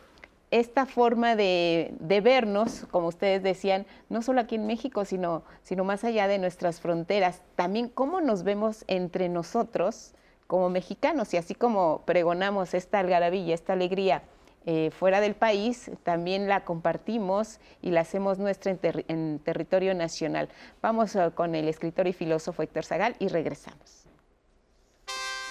esta 0.51 0.85
forma 0.85 1.37
de, 1.37 1.93
vernos, 2.23 2.85
como 2.91 3.07
ustedes 3.07 3.41
decían, 3.41 3.85
no 4.09 4.21
solo 4.21 4.41
aquí 4.41 4.55
en 4.55 4.67
México, 4.67 5.05
sino, 5.05 5.43
sino 5.63 5.85
más 5.85 6.03
allá 6.03 6.27
de 6.27 6.39
nuestras 6.39 6.81
fronteras, 6.81 7.41
también 7.55 7.87
cómo 7.87 8.19
nos 8.19 8.43
vemos 8.43 8.83
entre 8.87 9.29
nosotros 9.29 10.13
como 10.47 10.69
mexicanos 10.69 11.33
y 11.33 11.37
así 11.37 11.55
como 11.55 12.01
pregonamos 12.05 12.73
esta 12.73 12.99
algarabilla, 12.99 13.55
esta 13.55 13.73
alegría 13.73 14.23
eh, 14.65 14.91
fuera 14.91 15.21
del 15.21 15.33
país, 15.33 15.89
también 16.03 16.49
la 16.49 16.65
compartimos 16.65 17.59
y 17.81 17.91
la 17.91 18.01
hacemos 18.01 18.37
nuestra 18.37 18.75
en, 19.07 19.39
territorio 19.39 19.95
nacional. 19.95 20.49
Vamos 20.81 21.15
eh, 21.15 21.31
con 21.33 21.55
el 21.55 21.69
escritor 21.69 22.07
y 22.07 22.13
filósofo 22.13 22.61
Héctor 22.61 22.83
Zagal 22.83 23.15
y 23.19 23.29
regresamos. 23.29 24.00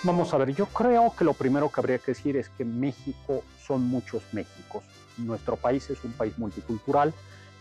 Vamos 0.03 0.33
a 0.33 0.39
ver, 0.39 0.55
yo 0.55 0.65
creo 0.65 1.13
que 1.15 1.25
lo 1.25 1.35
primero 1.35 1.71
que 1.71 1.79
habría 1.79 1.99
que 1.99 2.13
decir 2.13 2.35
es 2.39 2.49
que 2.49 2.65
México 2.65 3.43
son 3.59 3.83
muchos 3.83 4.23
Méxicos. 4.33 4.83
Nuestro 5.19 5.57
país 5.57 5.91
es 5.91 6.03
un 6.05 6.13
país 6.13 6.39
multicultural 6.39 7.13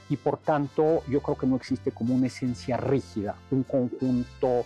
y 0.10 0.16
por 0.16 0.38
tanto 0.38 1.04
yo 1.10 1.22
creo 1.22 1.38
que 1.38 1.46
no 1.46 1.58
existe 1.58 1.92
como 1.92 2.16
una 2.16 2.28
esencia 2.28 2.78
rígida, 2.78 3.36
un 3.52 3.64
conjunto 3.64 4.64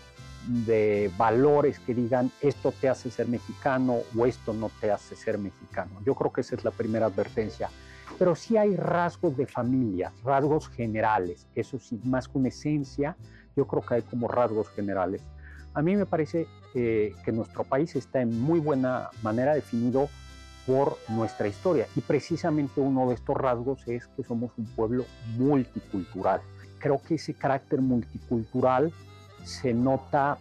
de 0.48 1.10
valores 1.18 1.80
que 1.80 1.96
digan 1.96 2.30
esto 2.42 2.72
te 2.80 2.90
hace 2.90 3.10
ser 3.10 3.28
mexicano 3.28 4.02
o 4.16 4.26
esto 4.28 4.54
no 4.54 4.70
te 4.80 4.92
hace 4.92 5.16
ser 5.16 5.40
mexicano. 5.40 6.00
Yo 6.06 6.14
creo 6.14 6.32
que 6.32 6.42
esa 6.42 6.56
es 6.56 6.64
la 6.64 6.72
primera 6.72 7.08
advertencia. 7.08 7.72
Pero 8.20 8.36
sí 8.36 8.56
hay 8.56 8.76
rasgos 8.76 9.36
de 9.36 9.48
familia, 9.48 10.12
rasgos 10.24 10.70
generales. 10.70 11.48
Eso 11.56 11.80
sí, 11.80 12.00
más 12.04 12.28
que 12.28 12.38
una 12.38 12.50
esencia, 12.50 13.18
yo 13.56 13.66
creo 13.66 13.82
que 13.82 13.96
hay 13.96 14.02
como 14.04 14.28
rasgos 14.28 14.70
generales. 14.70 15.24
A 15.74 15.82
mí 15.82 15.96
me 15.96 16.06
parece 16.06 16.48
eh, 16.76 17.16
que 17.24 17.32
nuestro 17.32 17.64
país 17.64 17.96
está 17.96 18.22
en 18.22 18.40
muy 18.40 18.60
buena 18.60 19.10
manera 19.22 19.56
definido 19.56 20.10
por 20.68 20.98
nuestra 21.10 21.48
historia 21.48 21.88
y 21.96 22.02
precisamente 22.02 22.80
uno 22.80 23.10
de 23.10 23.16
estos 23.16 23.36
rasgos 23.36 23.86
es 23.88 24.08
que 24.16 24.24
somos 24.24 24.52
un 24.58 24.66
pueblo 24.66 25.06
multicultural. 25.38 26.42
Creo 26.80 27.02
que 27.02 27.16
ese 27.16 27.34
carácter 27.34 27.82
multicultural 27.82 28.94
se 29.44 29.74
nota 29.74 30.38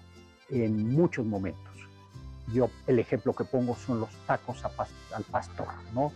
en 0.51 0.95
muchos 0.95 1.25
momentos. 1.25 1.73
Yo 2.53 2.69
el 2.87 2.99
ejemplo 2.99 3.33
que 3.33 3.45
pongo 3.45 3.75
son 3.75 4.01
los 4.01 4.11
tacos 4.27 4.63
al 4.65 5.25
pastor, 5.25 5.69
¿no? 5.95 6.13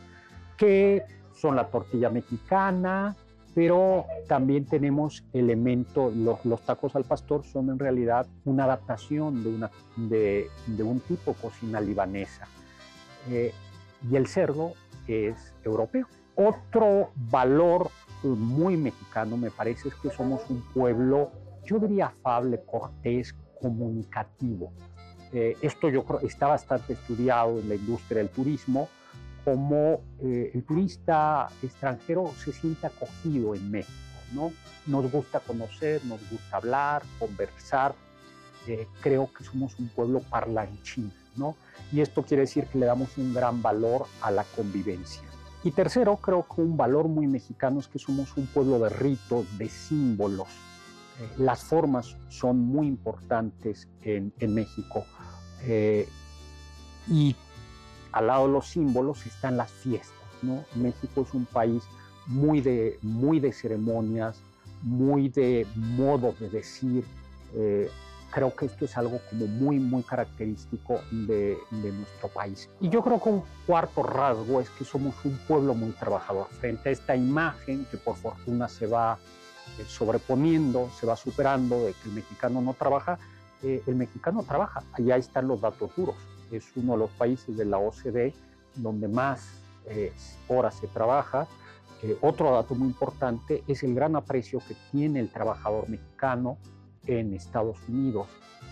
que 0.56 1.04
son 1.34 1.56
la 1.56 1.66
tortilla 1.68 2.10
mexicana, 2.10 3.14
pero 3.56 4.04
también 4.28 4.66
tenemos 4.66 5.24
elementos, 5.32 6.14
los, 6.14 6.60
tacos 6.66 6.94
al 6.94 7.04
pastor 7.04 7.42
son 7.42 7.70
en 7.70 7.78
realidad 7.78 8.26
una 8.44 8.64
adaptación 8.64 9.42
de, 9.42 9.48
una, 9.48 9.70
de, 9.96 10.50
un 10.80 11.00
tipo 11.00 11.32
de 11.32 11.40
cocina 11.40 11.80
libanesa. 11.80 12.46
Eh, 13.30 13.54
y 14.10 14.14
el 14.14 14.26
cerdo 14.26 14.74
es 15.08 15.54
europeo. 15.64 16.06
Otro 16.34 17.12
valor 17.30 17.88
muy 18.22 18.76
mexicano 18.76 19.38
me 19.38 19.50
parece 19.50 19.88
es 19.88 19.94
que 19.94 20.10
somos 20.10 20.42
un 20.50 20.60
pueblo 20.74 21.30
yo 21.64 21.78
diría 21.78 22.08
afable, 22.08 22.60
cortés, 22.66 23.34
comunicativo. 23.62 24.70
Eh, 25.32 25.56
esto 25.62 25.88
yo 25.88 26.04
creo 26.04 26.20
está 26.20 26.48
bastante 26.48 26.92
estudiado 26.92 27.58
en 27.58 27.70
la 27.70 27.74
industria 27.74 28.18
del 28.18 28.28
turismo, 28.28 28.90
como 29.46 30.00
eh, 30.18 30.50
el 30.54 30.64
turista 30.64 31.48
extranjero 31.62 32.32
se 32.36 32.52
siente 32.52 32.88
acogido 32.88 33.54
en 33.54 33.70
México, 33.70 33.92
¿no? 34.32 34.52
Nos 34.88 35.08
gusta 35.12 35.38
conocer, 35.38 36.04
nos 36.04 36.18
gusta 36.28 36.56
hablar, 36.56 37.04
conversar. 37.20 37.94
Eh, 38.66 38.88
creo 39.00 39.30
que 39.32 39.44
somos 39.44 39.78
un 39.78 39.86
pueblo 39.86 40.18
parlanchín, 40.18 41.12
¿no? 41.36 41.54
Y 41.92 42.00
esto 42.00 42.24
quiere 42.24 42.40
decir 42.40 42.66
que 42.66 42.80
le 42.80 42.86
damos 42.86 43.16
un 43.18 43.32
gran 43.32 43.62
valor 43.62 44.06
a 44.20 44.32
la 44.32 44.42
convivencia. 44.42 45.22
Y 45.62 45.70
tercero, 45.70 46.16
creo 46.16 46.44
que 46.52 46.60
un 46.60 46.76
valor 46.76 47.06
muy 47.06 47.28
mexicano 47.28 47.78
es 47.78 47.86
que 47.86 48.00
somos 48.00 48.36
un 48.36 48.48
pueblo 48.48 48.80
de 48.80 48.88
ritos, 48.88 49.46
de 49.58 49.68
símbolos, 49.68 50.48
eh, 51.20 51.28
las 51.38 51.62
formas 51.62 52.16
son 52.30 52.58
muy 52.58 52.88
importantes 52.88 53.86
en, 54.02 54.32
México. 54.52 55.06
Eh, 55.62 56.08
y 57.08 57.36
al 58.12 58.28
lado 58.28 58.46
de 58.46 58.52
los 58.52 58.66
símbolos 58.68 59.26
están 59.26 59.56
las 59.56 59.70
fiestas. 59.70 60.16
México 60.74 61.22
es 61.22 61.34
un 61.34 61.46
país 61.46 61.82
muy 62.26 62.60
de, 62.60 62.98
muy 63.02 63.40
de 63.40 63.52
ceremonias, 63.52 64.38
muy 64.82 65.28
de 65.28 65.66
modo 65.74 66.34
de 66.38 66.48
decir. 66.48 67.04
Eh, 67.54 67.90
creo 68.30 68.54
que 68.54 68.66
esto 68.66 68.84
es 68.84 68.96
algo 68.98 69.20
muy, 69.32 69.78
muy 69.78 70.02
característico 70.02 71.00
de, 71.10 71.56
de, 71.70 71.92
nuestro 71.92 72.28
país. 72.28 72.68
Y 72.80 72.90
yo 72.90 73.02
creo 73.02 73.22
que 73.22 73.28
un 73.30 73.44
cuarto 73.66 74.02
rasgo 74.02 74.60
es 74.60 74.68
que 74.70 74.84
somos 74.84 75.14
un 75.24 75.38
pueblo 75.48 75.74
muy 75.74 75.90
trabajador. 75.92 76.46
Frente 76.60 76.90
a 76.90 76.92
esta 76.92 77.16
imagen 77.16 77.86
que 77.90 77.96
por 77.96 78.16
fortuna 78.16 78.68
se 78.68 78.86
va 78.86 79.18
eh, 79.78 79.84
sobreponiendo, 79.88 80.90
se 81.00 81.06
va 81.06 81.16
superando 81.16 81.84
de 81.84 81.92
que 81.94 82.08
el 82.08 82.14
mexicano 82.14 82.60
no 82.60 82.74
trabaja, 82.74 83.18
eh, 83.62 83.82
el 83.86 83.94
mexicano 83.94 84.42
trabaja. 84.42 84.82
Allá 84.92 85.16
están 85.16 85.48
los 85.48 85.60
datos 85.60 85.90
duros. 85.96 86.16
Es 86.50 86.66
uno 86.76 86.92
de 86.92 86.98
los 86.98 87.10
países 87.10 87.56
de 87.56 87.64
la 87.64 87.78
OCDE 87.78 88.34
donde 88.76 89.08
más 89.08 89.48
eh, 89.86 90.12
horas 90.48 90.74
se 90.74 90.86
trabaja. 90.86 91.46
otro 92.20 92.52
dato 92.52 92.74
muy 92.74 92.88
importante 92.88 93.64
es 93.66 93.82
el 93.82 93.94
gran 93.94 94.16
aprecio 94.16 94.60
que 94.60 94.76
tiene 94.92 95.18
el 95.20 95.30
trabajador 95.30 95.88
mexicano 95.88 96.58
en 97.06 97.34
Estados 97.34 97.78
Unidos. 97.88 98.28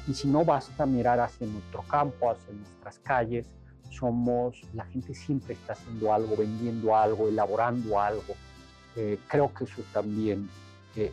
Y 0.07 0.15
si 0.15 0.29
no 0.29 0.45
basta 0.45 0.85
mirar 0.87 1.21
hacia 1.21 1.47
nuestro 1.47 1.83
campo, 1.83 2.31
hacia 2.31 2.53
nuestras 2.53 2.99
calles, 2.99 3.47
somos, 3.91 4.61
la 4.75 4.85
gente 4.85 5.15
siempre 5.15 5.55
está 5.55 5.73
haciendo 5.73 6.13
algo, 6.13 6.37
vendiendo 6.37 6.95
algo, 6.95 7.29
elaborando 7.29 8.01
algo. 8.01 8.35
creo 9.29 9.53
que 9.55 9.65
eso 9.65 9.83
también 9.93 10.49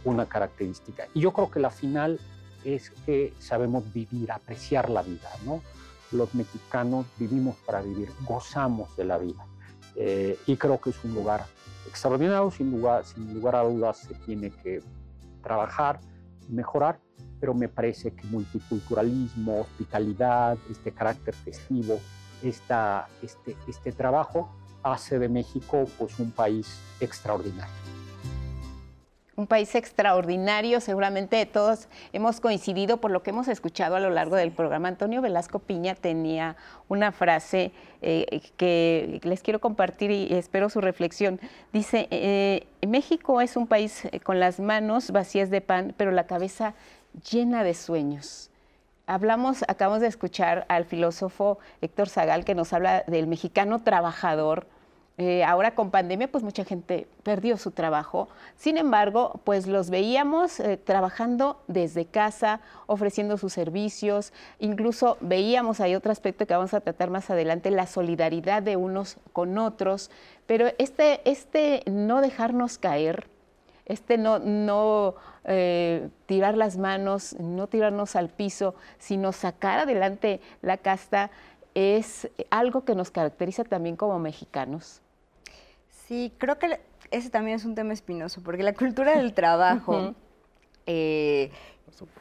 una 0.04 0.26
característica. 0.28 1.08
Y 1.14 1.22
yo 1.22 1.32
creo 1.32 1.50
que 1.50 1.60
la 1.60 1.70
final 1.70 2.20
es 2.64 2.92
que 3.06 3.34
sabemos 3.40 3.92
vivir, 3.94 4.32
apreciar 4.32 4.90
la 4.90 5.02
vida, 5.02 5.30
¿no? 5.46 5.62
Los 6.12 6.34
mexicanos 6.36 7.06
vivimos 7.18 7.56
para 7.66 7.82
vivir, 7.82 8.10
gozamos 8.22 8.96
de 8.98 9.06
la 9.06 9.18
vida. 9.18 9.46
Eh, 9.96 10.38
y 10.46 10.56
creo 10.58 10.80
que 10.80 10.92
es 10.92 11.04
un 11.04 11.14
lugar 11.14 11.46
extraordinario, 11.88 12.52
sin 12.52 12.72
lugar, 12.72 13.56
a 13.56 13.64
dudas 13.64 13.98
se 13.98 14.14
tiene 14.26 14.52
que 14.52 14.82
trabajar, 15.42 16.00
mejorar, 16.50 17.00
pero 17.40 17.54
me 17.54 17.68
parece 17.68 18.14
que 18.14 18.26
multiculturalismo, 18.28 19.62
hospitalidad, 19.62 20.58
este 20.70 20.92
carácter 20.92 21.34
festivo, 21.34 22.00
esta, 22.44 23.08
este, 23.22 23.56
este 23.68 23.92
trabajo 23.92 24.50
hace 24.84 25.20
de 25.20 25.30
México 25.30 25.86
pues, 25.98 26.20
un 26.20 26.32
país 26.32 26.80
extraordinario 27.00 27.91
un 29.42 29.48
país 29.48 29.74
extraordinario, 29.74 30.80
seguramente 30.80 31.44
todos 31.48 31.88
hemos 32.14 32.40
coincidido 32.40 32.98
por 32.98 33.10
lo 33.10 33.24
que 33.24 33.32
hemos 33.32 33.48
escuchado 33.48 33.96
a 33.96 34.00
lo 34.00 34.12
largo 34.12 34.36
del 34.36 34.52
programa. 34.52 34.88
Antonio 34.88 35.20
Velasco 35.20 35.58
Piña 35.58 35.96
tenía 35.96 36.56
una 36.90 37.12
frase 37.12 37.72
eh, 38.04 38.42
que 38.56 39.20
les 39.24 39.42
quiero 39.42 39.60
compartir 39.60 40.12
y 40.12 40.32
espero 40.36 40.70
su 40.70 40.80
reflexión. 40.80 41.40
Dice, 41.74 42.08
eh, 42.12 42.68
México 42.88 43.42
es 43.42 43.58
un 43.58 43.66
país 43.66 44.06
eh, 44.06 44.20
con 44.20 44.40
las 44.40 44.60
manos 44.60 45.10
vacías 45.10 45.50
de 45.50 45.62
pan, 45.62 45.96
pero 45.98 46.12
la 46.12 46.28
cabeza 46.28 46.76
llena 47.32 47.64
de 47.64 47.74
sueños. 47.74 48.52
Hablamos, 49.08 49.64
acabamos 49.68 50.02
de 50.02 50.08
escuchar 50.08 50.66
al 50.70 50.86
filósofo 50.86 51.58
Héctor 51.82 52.10
Zagal 52.10 52.46
que 52.46 52.54
nos 52.54 52.74
habla 52.74 53.04
del 53.08 53.26
mexicano 53.26 53.82
trabajador, 53.82 54.68
eh, 55.24 55.44
ahora 55.44 55.76
con 55.76 55.92
pandemia, 55.92 56.32
pues 56.32 56.44
mucha 56.44 56.66
gente 56.66 57.08
perdió 57.22 57.56
su 57.56 57.70
trabajo. 57.70 58.28
Sin 58.56 58.80
embargo, 58.80 59.40
pues 59.44 59.68
los 59.68 59.92
veíamos 59.92 60.60
eh, 60.60 60.78
trabajando 60.78 61.62
desde 61.68 62.06
casa, 62.08 62.60
ofreciendo 62.88 63.38
sus 63.38 63.54
servicios. 63.54 64.34
Incluso 64.58 65.18
veíamos, 65.22 65.80
hay 65.80 65.94
otro 65.94 66.12
aspecto 66.12 66.48
que 66.48 66.56
vamos 66.56 66.74
a 66.74 66.82
tratar 66.82 67.12
más 67.12 67.30
adelante, 67.30 67.70
la 67.70 67.86
solidaridad 67.86 68.64
de 68.64 68.78
unos 68.78 69.18
con 69.32 69.60
otros. 69.60 70.10
Pero 70.48 70.70
este, 70.80 71.22
este 71.30 71.84
no 71.86 72.22
dejarnos 72.22 72.80
caer, 72.80 73.28
este 73.86 74.18
no, 74.18 74.40
no 74.40 75.14
eh, 75.46 76.10
tirar 76.26 76.58
las 76.58 76.78
manos, 76.78 77.36
no 77.40 77.68
tirarnos 77.68 78.16
al 78.16 78.30
piso, 78.30 78.74
sino 78.98 79.34
sacar 79.34 79.78
adelante 79.78 80.42
la 80.64 80.78
casta, 80.78 81.30
es 81.76 82.28
algo 82.50 82.86
que 82.86 82.96
nos 82.96 83.12
caracteriza 83.12 83.64
también 83.64 83.96
como 83.96 84.18
mexicanos. 84.18 85.04
Sí, 86.12 86.34
creo 86.38 86.60
que 86.60 86.78
ese 87.10 87.30
también 87.30 87.56
es 87.56 87.64
un 87.64 87.74
tema 87.74 87.94
espinoso, 87.94 88.42
porque 88.44 88.64
la 88.64 88.74
cultura 88.74 89.18
del 89.18 89.34
trabajo 89.34 90.14
eh, 90.86 91.52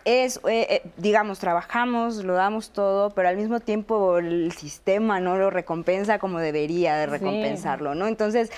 es, 0.04 0.36
eh, 0.48 0.66
eh, 0.70 0.82
digamos, 0.96 1.40
trabajamos, 1.40 2.22
lo 2.22 2.34
damos 2.34 2.70
todo, 2.70 3.10
pero 3.10 3.28
al 3.28 3.36
mismo 3.36 3.58
tiempo 3.58 4.18
el 4.18 4.52
sistema 4.52 5.18
no 5.18 5.36
lo 5.38 5.50
recompensa 5.50 6.20
como 6.20 6.38
debería 6.38 6.94
de 6.98 7.06
recompensarlo, 7.06 7.96
¿no? 7.96 8.06
Entonces, 8.06 8.52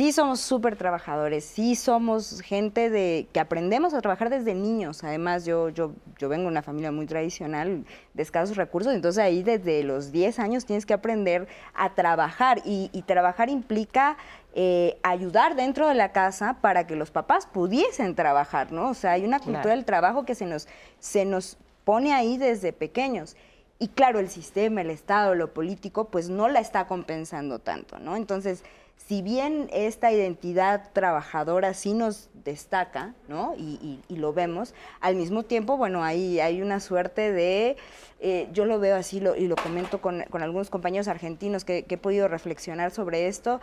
sí 0.00 0.12
somos 0.12 0.40
súper 0.40 0.76
trabajadores, 0.76 1.44
sí 1.44 1.74
somos 1.74 2.40
gente 2.42 2.90
de 2.90 3.26
que 3.32 3.40
aprendemos 3.40 3.92
a 3.92 4.00
trabajar 4.00 4.30
desde 4.30 4.54
niños. 4.54 5.02
Además, 5.02 5.44
yo, 5.44 5.68
yo, 5.70 5.92
yo 6.18 6.28
vengo 6.28 6.44
de 6.44 6.48
una 6.48 6.62
familia 6.62 6.92
muy 6.92 7.06
tradicional, 7.06 7.84
de 8.14 8.22
escasos 8.22 8.56
recursos, 8.56 8.94
entonces 8.94 9.22
ahí 9.22 9.42
desde 9.42 9.82
los 9.82 10.12
10 10.12 10.38
años 10.38 10.64
tienes 10.64 10.86
que 10.86 10.94
aprender 10.94 11.48
a 11.74 11.94
trabajar 11.94 12.62
y, 12.64 12.88
trabajar 13.06 13.50
implica 13.50 14.16
eh, 14.54 14.98
ayudar 15.02 15.54
dentro 15.54 15.88
de 15.88 15.94
la 15.94 16.12
casa 16.12 16.58
para 16.60 16.86
que 16.86 16.96
los 16.96 17.10
papás 17.10 17.46
pudiesen 17.46 18.14
trabajar, 18.14 18.72
¿no? 18.72 18.90
O 18.90 18.94
sea, 18.94 19.12
hay 19.12 19.24
una 19.24 19.38
cultura 19.38 19.74
del 19.74 19.84
trabajo 19.84 20.24
que 20.24 20.34
se 20.34 20.46
nos, 20.46 20.66
se 20.98 21.24
nos 21.24 21.56
pone 21.84 22.12
ahí 22.12 22.36
desde 22.36 22.72
pequeños. 22.72 23.36
Y 23.78 23.88
claro, 23.88 24.18
el 24.18 24.28
sistema, 24.28 24.82
el 24.82 24.90
Estado, 24.90 25.34
lo 25.34 25.54
político, 25.54 26.06
pues 26.08 26.28
no 26.28 26.48
la 26.48 26.60
está 26.60 26.86
compensando 26.86 27.60
tanto, 27.60 27.98
¿no? 27.98 28.16
Entonces, 28.16 28.62
si 28.96 29.22
bien 29.22 29.70
esta 29.72 30.12
identidad 30.12 30.90
trabajadora 30.92 31.72
sí 31.72 31.94
nos 31.94 32.28
destaca, 32.44 33.14
¿no? 33.28 33.54
Y, 33.56 34.00
lo 34.10 34.32
vemos, 34.32 34.74
al 35.00 35.16
mismo 35.16 35.44
tiempo, 35.44 35.76
bueno, 35.76 36.04
hay, 36.04 36.40
hay 36.40 36.60
una 36.60 36.78
suerte 36.78 37.32
de, 37.32 37.76
eh, 38.20 38.48
yo 38.52 38.66
lo 38.66 38.78
veo 38.78 38.96
así 38.96 39.22
y 39.38 39.46
lo 39.46 39.56
comento 39.56 40.00
con, 40.00 40.22
algunos 40.32 40.68
compañeros 40.68 41.08
argentinos 41.08 41.64
que, 41.64 41.84
que, 41.84 41.94
he 41.94 41.98
podido 41.98 42.28
reflexionar 42.28 42.90
sobre 42.90 43.28
esto, 43.28 43.60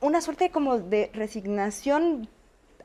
una 0.00 0.20
suerte 0.20 0.50
como 0.50 0.78
de 0.78 1.10
resignación 1.12 2.28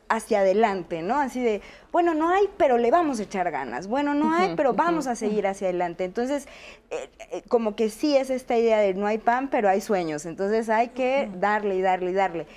hacia 0.10 0.40
adelante, 0.40 1.02
¿no? 1.02 1.20
Así 1.20 1.42
de, 1.42 1.62
bueno, 1.92 2.14
no 2.14 2.30
hay, 2.30 2.48
pero 2.58 2.78
le 2.78 2.92
vamos 2.92 3.20
a 3.20 3.24
echar 3.24 3.50
ganas. 3.52 3.88
Bueno, 3.88 4.14
no 4.14 4.34
hay, 4.34 4.54
pero 4.56 4.74
vamos 4.74 5.08
a 5.08 5.16
seguir 5.16 5.48
hacia 5.48 5.68
adelante. 5.68 6.04
Entonces, 6.04 6.48
eh, 6.92 7.10
eh, 7.32 7.44
como 7.48 7.76
que 7.76 7.90
sí 7.90 8.16
es 8.16 8.30
esta 8.30 8.58
idea 8.58 8.80
de 8.80 8.94
no 8.94 9.08
hay 9.08 9.18
pan, 9.18 9.50
pero 9.50 9.70
hay 9.70 9.82
sueños. 9.82 10.26
Entonces 10.26 10.70
hay 10.70 10.90
que 10.90 11.30
darle 11.36 11.76
y 11.76 11.82
darle 11.82 12.12
y 12.12 12.14
darle. 12.14 12.48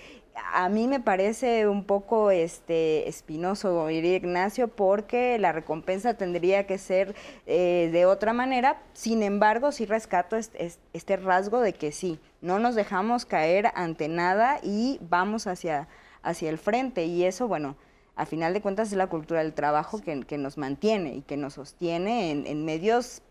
A 0.52 0.68
mí 0.68 0.88
me 0.88 1.00
parece 1.00 1.68
un 1.68 1.84
poco 1.84 2.30
este 2.30 3.08
espinoso, 3.08 3.86
diría 3.86 4.16
Ignacio, 4.16 4.68
porque 4.68 5.38
la 5.38 5.52
recompensa 5.52 6.14
tendría 6.14 6.66
que 6.66 6.78
ser 6.78 7.14
eh, 7.46 7.90
de 7.92 8.06
otra 8.06 8.32
manera. 8.32 8.80
Sin 8.92 9.22
embargo, 9.22 9.72
sí 9.72 9.86
rescato 9.86 10.36
este, 10.36 10.72
este 10.92 11.16
rasgo 11.16 11.60
de 11.60 11.72
que 11.72 11.92
sí, 11.92 12.18
no 12.40 12.58
nos 12.58 12.74
dejamos 12.74 13.24
caer 13.24 13.70
ante 13.74 14.08
nada 14.08 14.60
y 14.62 14.98
vamos 15.02 15.46
hacia 15.46 15.88
hacia 16.22 16.50
el 16.50 16.58
frente. 16.58 17.06
Y 17.06 17.24
eso, 17.24 17.48
bueno, 17.48 17.76
a 18.16 18.26
final 18.26 18.52
de 18.52 18.60
cuentas 18.60 18.88
es 18.88 18.96
la 18.96 19.06
cultura 19.06 19.42
del 19.42 19.54
trabajo 19.54 20.00
que, 20.00 20.24
que 20.24 20.38
nos 20.38 20.58
mantiene 20.58 21.14
y 21.14 21.22
que 21.22 21.36
nos 21.36 21.54
sostiene 21.54 22.30
en, 22.30 22.46
en, 22.46 22.64
medios 22.64 23.22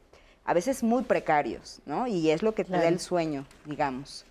a 0.45 0.53
veces 0.53 0.82
muy 0.82 1.03
precarios, 1.03 1.82
¿no? 1.86 2.08
Y 2.08 2.32
es 2.32 2.41
lo 2.41 2.55
que 2.55 2.64
te 2.64 2.72
da 2.72 2.88
el 2.88 2.99
sueño, 2.99 3.45
digamos. 3.66 4.26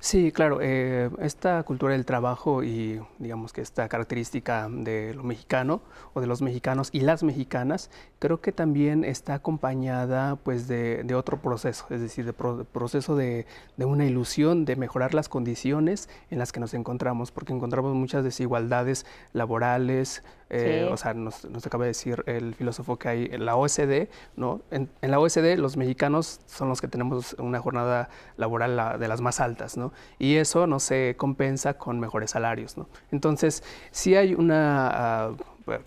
Sí, 0.00 0.32
claro, 0.32 0.58
eh, 0.60 1.10
esta 1.20 1.62
cultura 1.62 1.92
del 1.94 2.04
trabajo 2.04 2.62
y 2.62 3.00
digamos 3.18 3.52
que 3.52 3.62
esta 3.62 3.88
característica 3.88 4.68
de 4.70 5.14
lo 5.14 5.22
mexicano 5.22 5.82
o 6.12 6.20
de 6.20 6.26
los 6.26 6.42
mexicanos 6.42 6.90
y 6.92 7.00
las 7.00 7.22
mexicanas, 7.22 7.90
creo 8.18 8.40
que 8.40 8.52
también 8.52 9.04
está 9.04 9.34
acompañada 9.34 10.36
pues 10.36 10.68
de, 10.68 11.06
otro 11.14 11.40
proceso, 11.40 11.86
es 11.90 12.00
decir, 12.00 12.24
de 12.24 12.32
proceso 12.32 13.16
de, 13.16 13.46
de, 13.76 13.84
una 13.84 14.04
ilusión 14.04 14.64
de 14.64 14.76
mejorar 14.76 15.14
las 15.14 15.28
condiciones 15.28 16.08
en 16.30 16.38
las 16.38 16.52
que 16.52 16.60
nos 16.60 16.74
encontramos, 16.74 17.30
porque 17.30 17.52
encontramos 17.52 17.94
muchas 17.94 18.24
desigualdades 18.24 19.06
laborales, 19.32 20.22
eh, 20.50 20.88
o 20.90 20.96
sea, 20.96 21.14
nos, 21.14 21.44
acaba 21.64 21.84
de 21.84 21.90
decir 21.90 22.24
el 22.26 22.54
filósofo 22.54 22.98
que 22.98 23.08
hay 23.08 23.28
en 23.30 23.44
la 23.44 23.56
OSD, 23.56 24.08
¿no? 24.36 24.60
En, 24.70 24.90
la 25.00 25.20
OSD 25.20 25.56
los 25.56 25.76
mexicanos 25.76 26.40
son 26.46 26.68
los 26.68 26.80
que 26.80 26.88
tenemos 26.88 27.34
una 27.38 27.60
jornada 27.60 28.08
laboral 28.36 28.98
de 28.98 29.08
las 29.08 29.20
más 29.20 29.40
altas, 29.40 29.76
¿no? 29.76 29.92
Y 30.18 30.36
eso 30.36 30.66
no 30.66 30.80
se 30.80 31.14
compensa 31.16 31.74
con 31.74 32.00
mejores 32.00 32.32
salarios, 32.32 32.76
¿no? 32.76 32.88
Entonces, 33.10 33.62
sí 33.90 34.16
hay 34.16 34.34
una... 34.34 34.90
Ah, 34.92 35.30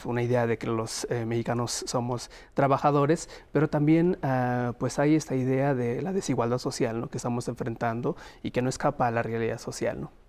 una 0.06 0.22
idea 0.22 0.48
de 0.48 0.58
que 0.58 0.68
los 0.68 1.06
eh, 1.10 1.26
mexicanos 1.26 1.84
somos 1.88 2.30
trabajadores, 2.54 3.28
pero 3.52 3.70
también 3.70 4.18
ah, 4.22 4.74
pues 4.80 4.98
hay 4.98 5.16
esta 5.16 5.36
idea 5.36 5.74
de 5.74 6.02
la 6.02 6.14
desigualdad 6.14 6.58
social 6.58 7.02
¿no? 7.02 7.10
que 7.10 7.18
estamos 7.18 7.50
enfrentando 7.50 8.16
y 8.44 8.52
que 8.52 8.62
no 8.62 8.70
escapa 8.70 9.08
a 9.08 9.12
la 9.12 9.24
realidad 9.24 9.58
social. 9.58 10.00
¿no? 10.00 10.23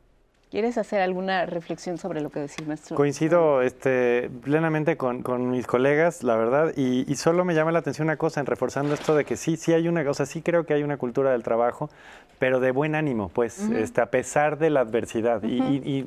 ¿Quieres 0.55 0.79
hacer 0.79 1.01
alguna 1.01 1.47
reflexión 1.47 1.99
sobre 1.99 2.21
lo 2.21 2.31
que 2.31 2.39
decís, 2.39 2.65
maestro? 2.65 2.95
Coincido 2.95 3.61
este, 3.61 4.31
plenamente 4.45 4.97
con, 4.97 5.51
mis 5.51 5.67
colegas, 5.67 6.23
la 6.23 6.37
verdad, 6.37 6.73
y, 6.77 7.13
solo 7.17 7.45
me 7.45 7.57
llama 7.57 7.73
la 7.73 7.81
atención 7.81 8.07
una 8.07 8.19
cosa 8.19 8.39
en 8.39 8.47
reforzando 8.47 8.95
esto 8.95 9.17
de 9.17 9.25
que 9.25 9.37
sí, 9.37 9.57
sí 9.57 9.73
hay 9.73 9.89
una, 9.89 10.05
cosa, 10.05 10.27
sí 10.27 10.43
creo 10.43 10.65
que 10.65 10.73
hay 10.73 10.85
una 10.85 10.97
cultura 10.97 11.33
del 11.33 11.43
trabajo, 11.43 11.91
pero 12.39 12.61
de 12.61 12.71
buen 12.71 12.95
ánimo, 12.95 13.31
pues, 13.31 13.59
este, 13.63 14.01
a 14.01 14.07
pesar 14.07 14.57
de 14.59 14.71
la 14.71 14.81
adversidad. 14.81 15.43
y, 15.43 16.05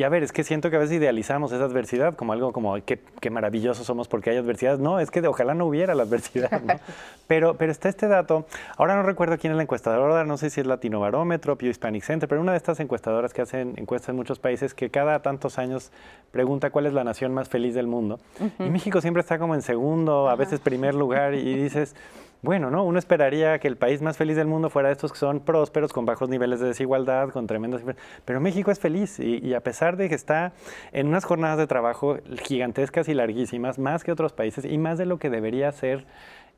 a 0.00 0.08
ver, 0.08 0.22
es 0.22 0.30
que 0.30 0.44
siento 0.44 0.70
que 0.70 0.76
a 0.76 0.78
veces 0.78 0.98
idealizamos 0.98 1.50
esa 1.50 1.64
adversidad 1.64 2.14
como 2.14 2.32
algo 2.32 2.52
como, 2.52 2.76
qué, 2.84 3.00
qué 3.20 3.30
maravillosos 3.30 3.84
somos 3.84 4.06
porque 4.06 4.30
hay 4.30 4.36
adversidad. 4.36 4.78
No, 4.78 5.00
es 5.00 5.10
que 5.10 5.26
ojalá 5.26 5.54
no 5.54 5.66
hubiera 5.66 5.96
la 5.96 6.04
adversidad, 6.04 6.62
¿no? 6.62 6.74
pero, 7.26 7.54
pero 7.54 7.72
está 7.72 7.88
este 7.88 8.06
dato, 8.06 8.46
ahora 8.76 8.94
no 8.94 9.02
recuerdo 9.02 9.38
quién 9.38 9.52
es 9.52 9.56
la 9.56 9.64
encuestadora, 9.64 10.22
no 10.24 10.36
sé 10.36 10.50
si 10.50 10.60
es 10.60 10.68
Latino 10.68 11.00
Barómetro, 11.00 11.58
Pew 11.58 11.68
Hispanic 11.68 12.04
Center, 12.04 12.28
pero 12.28 12.40
una 12.40 12.52
de 12.52 12.58
estas 12.58 12.78
encuestadoras 12.78 13.34
que 13.34 13.42
hacen 13.42 13.74
encuesta 13.88 14.12
en 14.12 14.16
muchos 14.16 14.38
países 14.38 14.74
que 14.74 14.90
cada 14.90 15.22
tantos 15.22 15.58
años 15.58 15.90
pregunta 16.30 16.68
cuál 16.68 16.84
es 16.84 16.92
la 16.92 17.04
nación 17.04 17.32
más 17.32 17.48
feliz 17.48 17.74
del 17.74 17.86
mundo. 17.86 18.20
Y 18.58 18.68
México 18.68 19.00
siempre 19.00 19.22
está 19.22 19.38
como 19.38 19.54
en 19.54 19.62
segundo, 19.62 20.28
a 20.28 20.36
veces 20.36 20.60
primer 20.60 20.94
lugar, 20.94 21.32
y 21.32 21.54
dices, 21.54 21.96
bueno, 22.42 22.70
¿no? 22.70 22.84
Uno 22.84 22.98
esperaría 22.98 23.58
que 23.58 23.66
el 23.66 23.78
país 23.78 24.02
más 24.02 24.18
feliz 24.18 24.36
del 24.36 24.46
mundo 24.46 24.68
fuera 24.68 24.90
estos 24.90 25.10
que 25.10 25.18
son 25.18 25.40
prósperos, 25.40 25.94
con 25.94 26.04
bajos 26.04 26.28
niveles 26.28 26.60
de 26.60 26.66
desigualdad, 26.66 27.30
con 27.30 27.46
tremendos... 27.46 27.80
Pero 28.26 28.40
México 28.40 28.70
es 28.70 28.78
feliz 28.78 29.18
y, 29.18 29.38
y, 29.38 29.54
a 29.54 29.60
pesar 29.60 29.96
de 29.96 30.10
que 30.10 30.14
está 30.14 30.52
en 30.92 31.08
unas 31.08 31.24
jornadas 31.24 31.56
de 31.56 31.66
trabajo 31.66 32.18
gigantescas 32.44 33.08
y 33.08 33.14
larguísimas, 33.14 33.78
más 33.78 34.04
que 34.04 34.12
otros 34.12 34.34
países 34.34 34.66
y 34.66 34.76
más 34.76 34.98
de 34.98 35.06
lo 35.06 35.18
que 35.18 35.30
debería 35.30 35.72
ser 35.72 36.04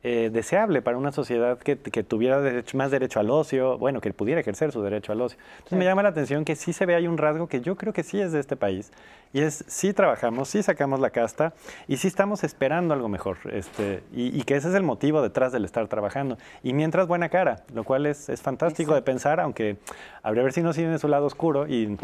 eh, 0.03 0.30
deseable 0.32 0.80
para 0.80 0.96
una 0.96 1.12
sociedad 1.12 1.59
que, 1.59 1.76
tuviera 1.76 2.40
más 2.72 2.90
derecho 2.90 3.20
al 3.20 3.30
ocio, 3.30 3.76
bueno, 3.76 4.01
que 4.01 4.12
pudiera 4.14 4.40
ejercer 4.40 4.72
su 4.72 4.80
derecho 4.80 5.12
al 5.12 5.20
ocio. 5.20 5.38
Entonces 5.59 5.78
me 5.78 5.84
llama 5.84 6.03
la 6.03 6.09
atención 6.09 6.46
que 6.46 6.57
sí 6.57 6.72
se 6.72 6.86
ve 6.86 6.94
hay 6.94 7.07
un 7.07 7.18
rasgo 7.18 7.48
que 7.48 7.61
yo 7.61 7.76
creo 7.76 7.92
que 7.92 8.03
sí 8.03 8.18
es 8.18 8.32
de 8.32 8.40
este 8.40 8.57
país, 8.57 8.92
y 9.32 9.42
es 9.42 9.62
sí 9.68 9.92
trabajamos, 9.92 10.48
sí 10.48 10.62
sacamos 10.62 11.01
la 11.01 11.11
casta, 11.11 11.53
y 11.86 11.98
sí 11.98 12.09
estamos 12.09 12.44
esperando 12.44 12.94
algo 12.94 13.09
mejor, 13.09 13.38
este, 13.53 14.03
y, 14.12 14.42
que 14.44 14.57
ese 14.57 14.70
es 14.70 14.74
el 14.74 14.82
motivo 14.82 15.20
detrás 15.20 15.53
del 15.53 15.66
estar 15.66 15.86
trabajando. 15.86 16.38
Y 16.62 16.72
mientras 16.72 17.07
buena 17.07 17.28
cara, 17.28 17.62
lo 17.74 17.84
cual 17.84 18.07
es, 18.07 18.30
es 18.30 18.40
fantástico 18.40 18.94
de 18.94 19.03
pensar, 19.03 19.38
aunque 19.38 19.76
habría 20.22 20.42
ver 20.42 20.55
si 20.55 20.62
no 20.62 20.72
tiene 20.72 20.98
su 20.98 21.09
lado 21.09 21.26
oscuro 21.26 21.66
y 21.68 21.98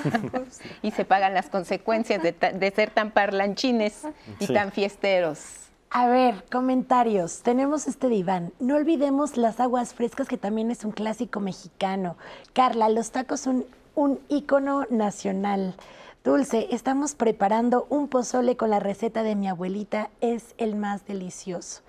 y 0.82 0.90
se 0.90 1.04
pagan 1.04 1.34
las 1.34 1.48
consecuencias 1.48 2.22
de, 2.22 2.72
ser 2.74 2.90
tan 2.90 3.10
parlanchines 3.10 4.06
y 4.38 4.46
tan 4.48 4.72
fiesteros. 4.72 5.69
A 5.92 6.06
ver, 6.06 6.44
comentarios. 6.52 7.42
Tenemos 7.42 7.88
este 7.88 8.08
diván. 8.08 8.52
No 8.60 8.76
olvidemos 8.76 9.36
las 9.36 9.58
aguas 9.58 9.92
frescas, 9.92 10.28
que 10.28 10.36
también 10.36 10.70
es 10.70 10.84
un 10.84 10.92
clásico 10.92 11.40
mexicano. 11.40 12.16
Carla, 12.52 12.88
los 12.88 13.10
tacos 13.10 13.40
son 13.40 13.64
un 13.96 14.20
ícono 14.28 14.86
nacional. 14.88 15.74
Dulce, 16.22 16.68
estamos 16.70 17.16
preparando 17.16 17.88
un 17.90 18.06
pozole 18.06 18.56
con 18.56 18.70
la 18.70 18.78
receta 18.78 19.24
de 19.24 19.34
mi 19.34 19.48
abuelita. 19.48 20.10
Es 20.20 20.54
el 20.58 20.76
más 20.76 21.06
delicioso. 21.06 21.82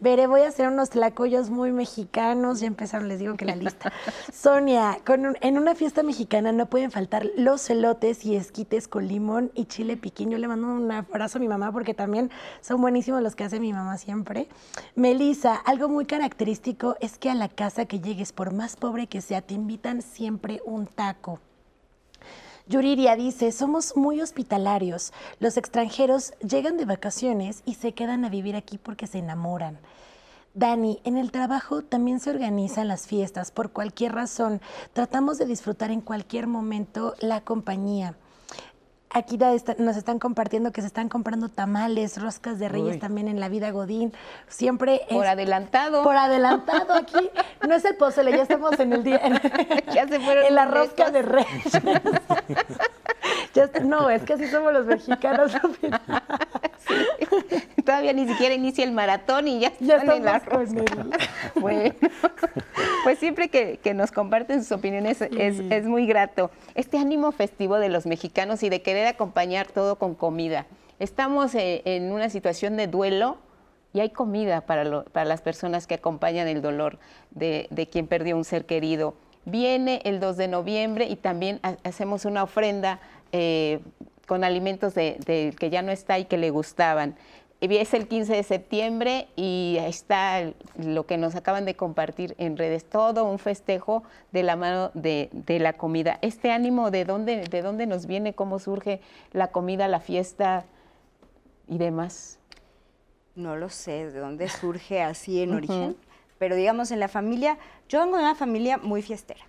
Veré, 0.00 0.28
voy 0.28 0.42
a 0.42 0.48
hacer 0.48 0.68
unos 0.68 0.90
tlacoyos 0.90 1.50
muy 1.50 1.72
mexicanos. 1.72 2.60
Ya 2.60 2.68
empezaron, 2.68 3.08
les 3.08 3.18
digo 3.18 3.36
que 3.36 3.44
la 3.44 3.56
lista. 3.56 3.92
Sonia, 4.32 4.96
en 5.40 5.58
una 5.58 5.74
fiesta 5.74 6.04
mexicana 6.04 6.52
no 6.52 6.66
pueden 6.66 6.92
faltar 6.92 7.26
los 7.36 7.68
elotes 7.68 8.24
y 8.24 8.36
esquites 8.36 8.86
con 8.86 9.08
limón 9.08 9.50
y 9.54 9.64
chile 9.64 9.96
piquín. 9.96 10.30
Yo 10.30 10.38
le 10.38 10.46
mando 10.46 10.68
un 10.68 10.92
abrazo 10.92 11.38
a 11.38 11.40
mi 11.40 11.48
mamá 11.48 11.72
porque 11.72 11.94
también 11.94 12.30
son 12.60 12.80
buenísimos 12.80 13.22
los 13.22 13.34
que 13.34 13.42
hace 13.42 13.58
mi 13.58 13.72
mamá 13.72 13.98
siempre. 13.98 14.48
Melissa, 14.94 15.56
algo 15.56 15.88
muy 15.88 16.06
característico 16.06 16.94
es 17.00 17.18
que 17.18 17.28
a 17.28 17.34
la 17.34 17.48
casa 17.48 17.86
que 17.86 17.98
llegues, 17.98 18.32
por 18.32 18.52
más 18.54 18.76
pobre 18.76 19.08
que 19.08 19.20
sea, 19.20 19.42
te 19.42 19.54
invitan 19.54 20.02
siempre 20.02 20.62
un 20.64 20.86
taco. 20.86 21.40
Yuriria 22.68 23.16
dice, 23.16 23.50
somos 23.50 23.96
muy 23.96 24.20
hospitalarios. 24.20 25.14
Los 25.40 25.56
extranjeros 25.56 26.34
llegan 26.46 26.76
de 26.76 26.84
vacaciones 26.84 27.62
y 27.64 27.74
se 27.74 27.92
quedan 27.92 28.26
a 28.26 28.28
vivir 28.28 28.56
aquí 28.56 28.76
porque 28.76 29.06
se 29.06 29.18
enamoran. 29.18 29.78
Dani, 30.52 31.00
en 31.04 31.16
el 31.16 31.30
trabajo 31.30 31.80
también 31.82 32.20
se 32.20 32.28
organizan 32.28 32.86
las 32.86 33.06
fiestas 33.06 33.50
por 33.50 33.70
cualquier 33.70 34.12
razón. 34.12 34.60
Tratamos 34.92 35.38
de 35.38 35.46
disfrutar 35.46 35.90
en 35.90 36.02
cualquier 36.02 36.46
momento 36.46 37.14
la 37.20 37.40
compañía. 37.40 38.16
Aquí 39.10 39.38
nos 39.78 39.96
están 39.96 40.18
compartiendo 40.18 40.70
que 40.70 40.82
se 40.82 40.86
están 40.86 41.08
comprando 41.08 41.48
tamales, 41.48 42.20
roscas 42.20 42.58
de 42.58 42.68
reyes 42.68 42.98
también 42.98 43.28
en 43.28 43.40
la 43.40 43.48
vida 43.48 43.70
Godín. 43.70 44.12
Siempre 44.48 45.00
Por 45.08 45.26
adelantado. 45.26 46.02
Por 46.02 46.16
adelantado 46.16 46.94
aquí. 46.94 47.30
No 47.66 47.74
es 47.74 47.84
el 47.86 47.96
pozole, 47.96 48.32
ya 48.32 48.42
estamos 48.42 48.78
en 48.78 48.92
el 48.92 49.04
día. 49.04 49.20
ya 49.94 50.06
se 50.06 50.20
fueron. 50.20 50.44
En 50.44 50.54
la 50.54 50.66
rosca 50.66 51.10
de 51.10 51.22
reyes. 51.22 51.72
no, 53.84 54.10
es 54.10 54.22
que 54.22 54.34
así 54.34 54.46
somos 54.46 54.72
los 54.72 54.86
mexicanos. 54.86 55.52
Todavía 57.84 58.12
ni 58.12 58.28
siquiera 58.28 58.54
inicia 58.54 58.84
el 58.84 58.92
maratón 58.92 59.48
y 59.48 59.60
ya, 59.60 59.68
están 59.68 60.10
en 60.10 60.24
la 60.24 60.42
Bueno, 61.56 61.94
pues 63.04 63.18
siempre 63.18 63.48
que, 63.48 63.94
nos 63.94 64.12
comparten 64.12 64.62
sus 64.62 64.72
opiniones 64.72 65.20
es, 65.22 65.60
es, 65.70 65.84
muy 65.86 66.06
grato. 66.06 66.50
Este 66.74 66.98
ánimo 66.98 67.32
festivo 67.32 67.78
de 67.78 67.88
los 67.88 68.06
mexicanos 68.06 68.62
y 68.62 68.68
de 68.68 68.82
querer 68.82 69.06
acompañar 69.06 69.66
todo 69.68 69.96
con 69.96 70.14
comida. 70.14 70.66
Estamos 70.98 71.54
eh, 71.54 71.82
en 71.84 72.12
una 72.12 72.28
situación 72.28 72.76
de 72.76 72.86
duelo 72.86 73.38
y 73.92 74.00
hay 74.00 74.10
comida 74.10 74.60
para, 74.62 75.04
para 75.04 75.24
las 75.24 75.40
personas 75.40 75.86
que 75.86 75.94
acompañan 75.94 76.48
el 76.48 76.60
dolor 76.60 76.98
de, 77.30 77.68
de 77.70 77.88
quien 77.88 78.06
perdió 78.06 78.36
un 78.36 78.44
ser 78.44 78.66
querido. 78.66 79.14
Viene 79.44 80.02
el 80.04 80.20
2 80.20 80.36
de 80.36 80.48
noviembre 80.48 81.06
y 81.06 81.16
también 81.16 81.60
hacemos 81.82 82.26
una 82.26 82.42
ofrenda 82.42 83.00
eh, 83.32 83.80
con 84.26 84.44
alimentos 84.44 84.94
de, 84.94 85.54
que 85.58 85.70
ya 85.70 85.82
no 85.82 85.90
está 85.90 86.18
y 86.18 86.26
que 86.26 86.36
le 86.36 86.50
gustaban. 86.50 87.16
Es 87.60 87.92
el 87.92 88.06
15 88.06 88.34
de 88.34 88.42
septiembre 88.44 89.26
y 89.34 89.78
está 89.80 90.52
lo 90.76 91.06
que 91.06 91.16
nos 91.16 91.34
acaban 91.34 91.64
de 91.64 91.74
compartir 91.74 92.36
en 92.38 92.56
redes, 92.56 92.84
todo 92.84 93.24
un 93.24 93.40
festejo 93.40 94.04
de 94.30 94.44
la 94.44 94.54
mano 94.54 94.92
de, 94.94 95.30
la 95.58 95.72
comida. 95.72 96.18
Este 96.22 96.52
ánimo, 96.52 96.92
¿de 96.92 97.04
dónde, 97.04 97.48
¿de 97.48 97.62
dónde 97.62 97.86
nos 97.86 98.06
viene? 98.06 98.32
¿Cómo 98.32 98.60
surge 98.60 99.00
la 99.32 99.48
comida, 99.48 99.88
la 99.88 99.98
fiesta 99.98 100.66
y 101.66 101.78
demás? 101.78 102.38
No 103.34 103.56
lo 103.56 103.70
sé, 103.70 104.10
de 104.10 104.20
dónde 104.20 104.48
surge 104.48 105.02
así 105.02 105.42
en 105.42 105.54
origen, 105.54 105.96
pero 106.38 106.54
digamos 106.54 106.92
en 106.92 107.00
la 107.00 107.08
familia, 107.08 107.58
yo 107.88 107.98
vengo 108.00 108.18
de 108.18 108.22
una 108.22 108.34
familia 108.36 108.78
muy 108.78 109.02
fiestera. 109.02 109.40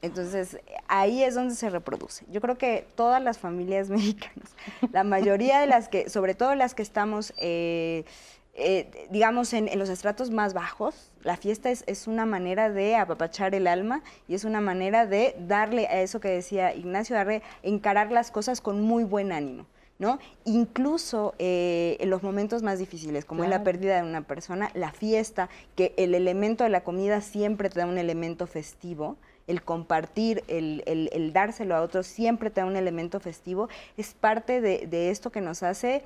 Entonces, 0.00 0.58
ahí 0.86 1.22
es 1.22 1.34
donde 1.34 1.54
se 1.54 1.70
reproduce. 1.70 2.24
Yo 2.30 2.40
creo 2.40 2.56
que 2.56 2.86
todas 2.94 3.22
las 3.22 3.38
familias 3.38 3.88
mexicanas, 3.90 4.54
la 4.92 5.04
mayoría 5.04 5.60
de 5.60 5.66
las 5.66 5.88
que, 5.88 6.08
sobre 6.08 6.34
todo 6.34 6.54
las 6.54 6.74
que 6.74 6.82
estamos, 6.82 7.32
eh, 7.38 8.04
eh, 8.54 9.08
digamos, 9.10 9.52
en, 9.52 9.76
los 9.78 9.88
estratos 9.88 10.30
más 10.30 10.54
bajos, 10.54 11.10
la 11.22 11.36
fiesta 11.36 11.70
es, 11.70 12.06
una 12.06 12.26
manera 12.26 12.70
de 12.70 12.96
apapachar 12.96 13.54
el 13.54 13.66
alma 13.66 14.02
y 14.28 14.34
es 14.34 14.44
una 14.44 14.60
manera 14.60 15.06
de 15.06 15.34
darle 15.38 15.86
a 15.88 16.00
eso 16.00 16.20
que 16.20 16.28
decía 16.28 16.74
Ignacio, 16.74 17.16
darle, 17.16 17.42
encarar 17.62 18.12
las 18.12 18.30
cosas 18.30 18.60
con 18.60 18.82
muy 18.82 19.04
buen 19.04 19.32
ánimo. 19.32 19.66
¿no? 19.98 20.20
Incluso 20.44 21.34
eh, 21.40 21.96
en 21.98 22.08
los 22.08 22.22
momentos 22.22 22.62
más 22.62 22.78
difíciles, 22.78 23.24
como 23.24 23.42
es 23.42 23.50
la 23.50 23.64
pérdida 23.64 23.96
de 23.96 24.08
una 24.08 24.22
persona, 24.22 24.70
la 24.74 24.92
fiesta, 24.92 25.48
que 25.74 25.92
el 25.96 26.14
elemento 26.14 26.62
de 26.62 26.70
la 26.70 26.84
comida 26.84 27.20
siempre 27.20 27.68
te 27.68 27.80
da 27.80 27.86
un 27.86 27.98
elemento 27.98 28.46
festivo, 28.46 29.16
el 29.48 29.62
compartir, 29.62 30.44
el, 30.46 31.32
dárselo 31.32 31.74
a 31.74 31.82
otros, 31.82 32.06
siempre 32.06 32.50
te 32.50 32.60
da 32.60 32.66
un 32.66 32.76
elemento 32.76 33.18
festivo, 33.18 33.68
es 33.96 34.14
parte 34.14 34.60
de, 34.60 35.10
esto 35.10 35.30
que 35.30 35.40
nos 35.40 35.62
hace 35.62 36.04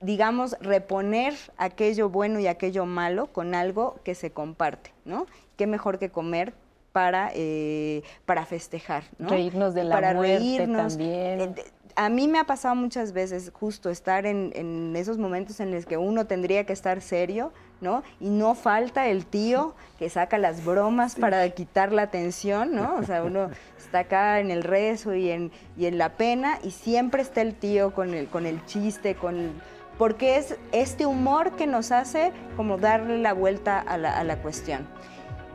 digamos, 0.00 0.56
reponer 0.60 1.32
aquello 1.58 2.08
bueno 2.08 2.40
y 2.40 2.48
aquello 2.48 2.86
malo 2.86 3.28
con 3.28 3.54
algo 3.54 4.00
que 4.02 4.16
se 4.16 4.32
comparte, 4.32 4.92
¿no? 5.04 5.26
Qué 5.56 5.68
mejor 5.68 6.00
que 6.00 6.10
comer 6.10 6.54
para, 6.90 7.30
eh, 7.36 8.02
para 8.26 8.44
festejar, 8.44 9.04
¿no? 9.18 9.28
Reírnos 9.28 9.74
de 9.74 9.84
la 9.84 9.94
para 9.94 10.14
muerte 10.14 10.66
también. 10.66 11.40
Eh, 11.40 11.54
a 11.96 12.08
mí 12.08 12.28
me 12.28 12.38
ha 12.38 12.44
pasado 12.44 12.74
muchas 12.74 13.12
veces 13.12 13.50
justo 13.54 13.90
estar 13.90 14.26
en, 14.26 14.94
esos 14.96 15.18
momentos 15.18 15.60
en 15.60 15.70
los 15.70 15.86
que 15.86 15.96
uno 15.96 16.26
tendría 16.26 16.64
que 16.64 16.72
estar 16.72 17.00
serio, 17.00 17.52
¿no? 17.82 18.02
Y 18.20 18.30
no 18.30 18.54
falta 18.54 19.08
el 19.08 19.26
tío 19.26 19.74
que 19.98 20.08
saca 20.08 20.38
las 20.38 20.64
bromas 20.64 21.16
para 21.16 21.46
quitar 21.50 21.92
la 21.92 22.06
tensión, 22.06 22.74
¿no? 22.74 22.94
O 22.94 23.02
sea, 23.02 23.22
uno 23.22 23.50
está 23.78 24.00
acá 24.00 24.40
en 24.40 24.50
el 24.50 24.62
rezo 24.62 25.14
y 25.14 25.30
en, 25.30 25.52
y 25.76 25.86
en 25.86 25.98
la 25.98 26.10
pena 26.10 26.58
y 26.62 26.70
siempre 26.70 27.20
está 27.20 27.42
el 27.42 27.54
tío 27.54 27.92
con 27.92 28.14
el, 28.14 28.28
con 28.28 28.46
el 28.46 28.64
chiste, 28.64 29.14
con 29.14 29.60
porque 29.98 30.36
es 30.36 30.56
este 30.72 31.04
humor 31.04 31.54
que 31.56 31.66
nos 31.66 31.92
hace 31.92 32.32
como 32.56 32.78
darle 32.78 33.18
la 33.18 33.34
vuelta 33.34 33.78
a 33.78 33.98
la, 33.98 34.18
a 34.18 34.24
la 34.24 34.38
cuestión. 34.38 34.86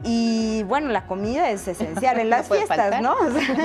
Y 0.04 0.64
bueno, 0.64 0.90
la 0.90 1.06
comida 1.08 1.50
es 1.50 1.68
esencial 1.68 2.20
en 2.20 2.30
las 2.32 2.48
fiestas, 2.48 3.02
¿no? 3.02 3.16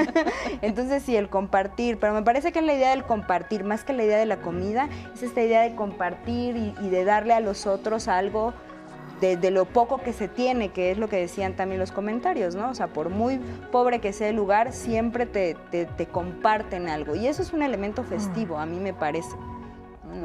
entonces 0.62 1.02
sí, 1.02 1.16
el 1.16 1.28
compartir, 1.28 1.98
pero 1.98 2.14
me 2.14 2.22
parece 2.22 2.52
que 2.52 2.62
la 2.62 2.74
idea 2.74 2.90
del 2.90 3.04
compartir, 3.04 3.64
más 3.64 3.84
que 3.84 3.92
la 3.92 4.04
idea 4.04 4.18
de 4.18 4.26
la 4.26 4.38
comida, 4.38 4.88
es 5.14 5.22
esta 5.22 5.42
idea 5.42 5.62
de 5.62 5.74
compartir 5.74 6.56
y, 6.56 6.88
de 6.88 7.04
darle 7.04 7.34
a 7.34 7.40
los 7.40 7.66
otros 7.66 8.08
algo 8.08 8.54
de, 9.20 9.50
lo 9.52 9.66
poco 9.66 9.98
que 9.98 10.12
se 10.12 10.26
tiene, 10.26 10.70
que 10.70 10.90
es 10.90 10.98
lo 10.98 11.08
que 11.08 11.16
decían 11.16 11.54
también 11.54 11.78
los 11.78 11.92
comentarios, 11.92 12.56
¿no? 12.56 12.70
O 12.70 12.74
sea, 12.74 12.88
por 12.88 13.08
muy 13.08 13.38
pobre 13.70 14.00
que 14.00 14.12
sea 14.12 14.28
el 14.28 14.36
lugar, 14.36 14.72
siempre 14.72 15.26
te, 15.26 15.56
comparten 16.10 16.88
algo. 16.88 17.14
Y 17.14 17.28
eso 17.28 17.40
es 17.42 17.52
un 17.52 17.62
elemento 17.62 18.02
festivo, 18.02 18.58
a 18.58 18.66
mí 18.66 18.80
me 18.80 18.92
parece. 18.92 19.30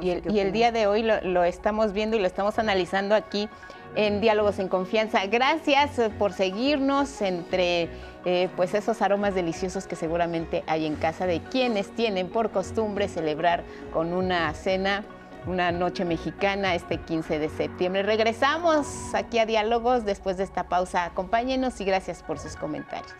y, 0.01 0.09
el, 0.09 0.51
día 0.51 0.71
de 0.71 0.87
hoy 0.87 1.03
lo 1.03 1.43
estamos 1.43 1.93
viendo 1.93 2.17
y 2.17 2.19
lo 2.19 2.27
estamos 2.27 2.57
analizando 2.57 3.13
aquí 3.13 3.49
en 3.95 4.21
Diálogos 4.21 4.59
en 4.59 4.67
Confianza. 4.67 5.25
Gracias 5.25 5.99
eh, 5.99 6.09
por 6.09 6.33
seguirnos 6.33 7.21
entre 7.21 7.89
eh, 8.25 8.49
pues 8.55 8.73
esos 8.73 9.01
aromas 9.01 9.35
deliciosos 9.35 9.87
que 9.87 9.95
seguramente 9.95 10.63
hay 10.67 10.85
en 10.85 10.95
casa 10.95 11.25
de 11.25 11.41
quienes 11.41 11.93
tienen 11.95 12.29
por 12.29 12.51
costumbre 12.51 13.07
celebrar 13.07 13.63
con 13.91 14.13
una 14.13 14.53
cena 14.53 15.03
una 15.45 15.71
noche 15.71 16.03
mexicana 16.03 16.75
este 16.75 16.97
15 16.97 17.39
de 17.39 17.49
septiembre. 17.49 18.03
Regresamos 18.03 19.15
aquí 19.15 19.39
a 19.39 19.45
Diálogos 19.45 20.03
después 20.03 20.37
de 20.37 20.43
esta 20.43 20.67
pausa. 20.67 21.05
Acompáñenos 21.05 21.79
y 21.79 21.85
gracias 21.85 22.21
por 22.21 22.37
sus 22.37 22.55
comentarios. 22.55 23.15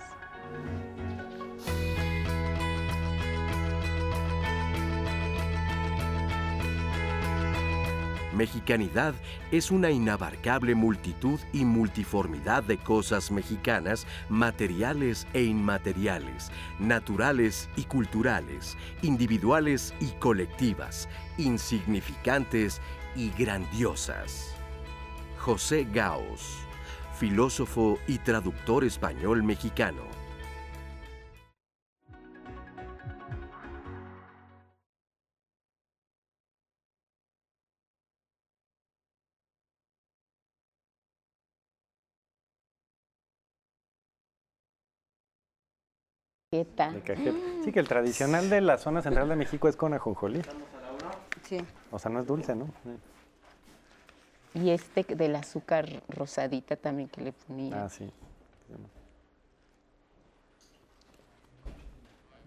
Mexicanidad 8.38 9.16
es 9.52 9.72
una 9.72 9.90
inabarcable 9.90 10.76
multitud 10.76 11.40
y 11.54 11.66
multiformidad 11.66 12.62
de 12.62 12.78
cosas 12.78 13.32
mexicanas, 13.32 14.06
materiales 14.30 15.26
e 15.34 15.42
inmateriales, 15.42 16.52
naturales 16.78 17.68
y 17.76 17.86
culturales, 17.86 18.78
individuales 19.02 19.92
y 20.00 20.12
colectivas, 20.20 21.10
insignificantes 21.40 22.80
y 23.16 23.32
grandiosas. 23.32 24.56
José 25.40 25.88
Gaos, 25.92 26.60
filósofo 27.18 27.98
y 28.08 28.20
traductor 28.20 28.84
español 28.84 29.42
mexicano. 29.42 30.17
Sí, 47.64 47.72
que 47.72 47.80
el 47.80 47.88
tradicional 47.88 48.50
de 48.50 48.62
la 48.62 48.78
zona 48.78 49.02
central 49.02 49.30
de 49.30 49.36
México 49.36 49.68
es 49.68 49.76
con 49.76 49.94
ajonjolí. 49.94 50.42
Sí. 51.44 51.60
O 51.92 52.00
sea, 52.00 52.12
no 52.12 52.20
es 52.20 52.28
dulce, 52.28 52.56
¿no? 52.56 52.70
Y 54.54 54.72
este 54.72 55.04
del 55.04 55.36
azúcar 55.36 55.88
rosadita 56.10 56.76
también 56.76 57.10
que 57.10 57.22
le 57.22 57.32
ponía. 57.32 57.86
Ah, 57.86 57.90
sí. 57.90 58.10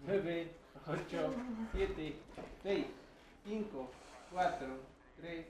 9, 0.05 0.51
8, 0.87 1.33
7, 1.73 2.15
6, 2.63 2.85
5, 3.45 3.89
4, 4.33 4.67
3, 5.21 5.45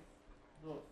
2. 0.63 0.90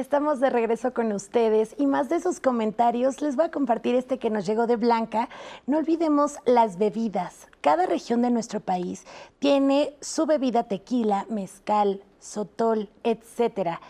Estamos 0.00 0.40
de 0.40 0.48
regreso 0.48 0.94
con 0.94 1.12
ustedes 1.12 1.74
y 1.76 1.84
más 1.84 2.08
de 2.08 2.16
esos 2.16 2.40
comentarios 2.40 3.20
les 3.20 3.36
voy 3.36 3.44
a 3.44 3.50
compartir 3.50 3.94
este 3.94 4.18
que 4.18 4.30
nos 4.30 4.46
llegó 4.46 4.66
de 4.66 4.76
Blanca. 4.76 5.28
No 5.66 5.76
olvidemos 5.76 6.38
las 6.46 6.78
bebidas. 6.78 7.48
Cada 7.60 7.84
región 7.84 8.22
de 8.22 8.30
nuestro 8.30 8.60
país 8.60 9.04
tiene 9.40 9.94
su 10.00 10.24
bebida 10.24 10.62
tequila, 10.62 11.26
mezcal, 11.28 12.02
sotol, 12.18 12.88
etcétera. 13.04 13.82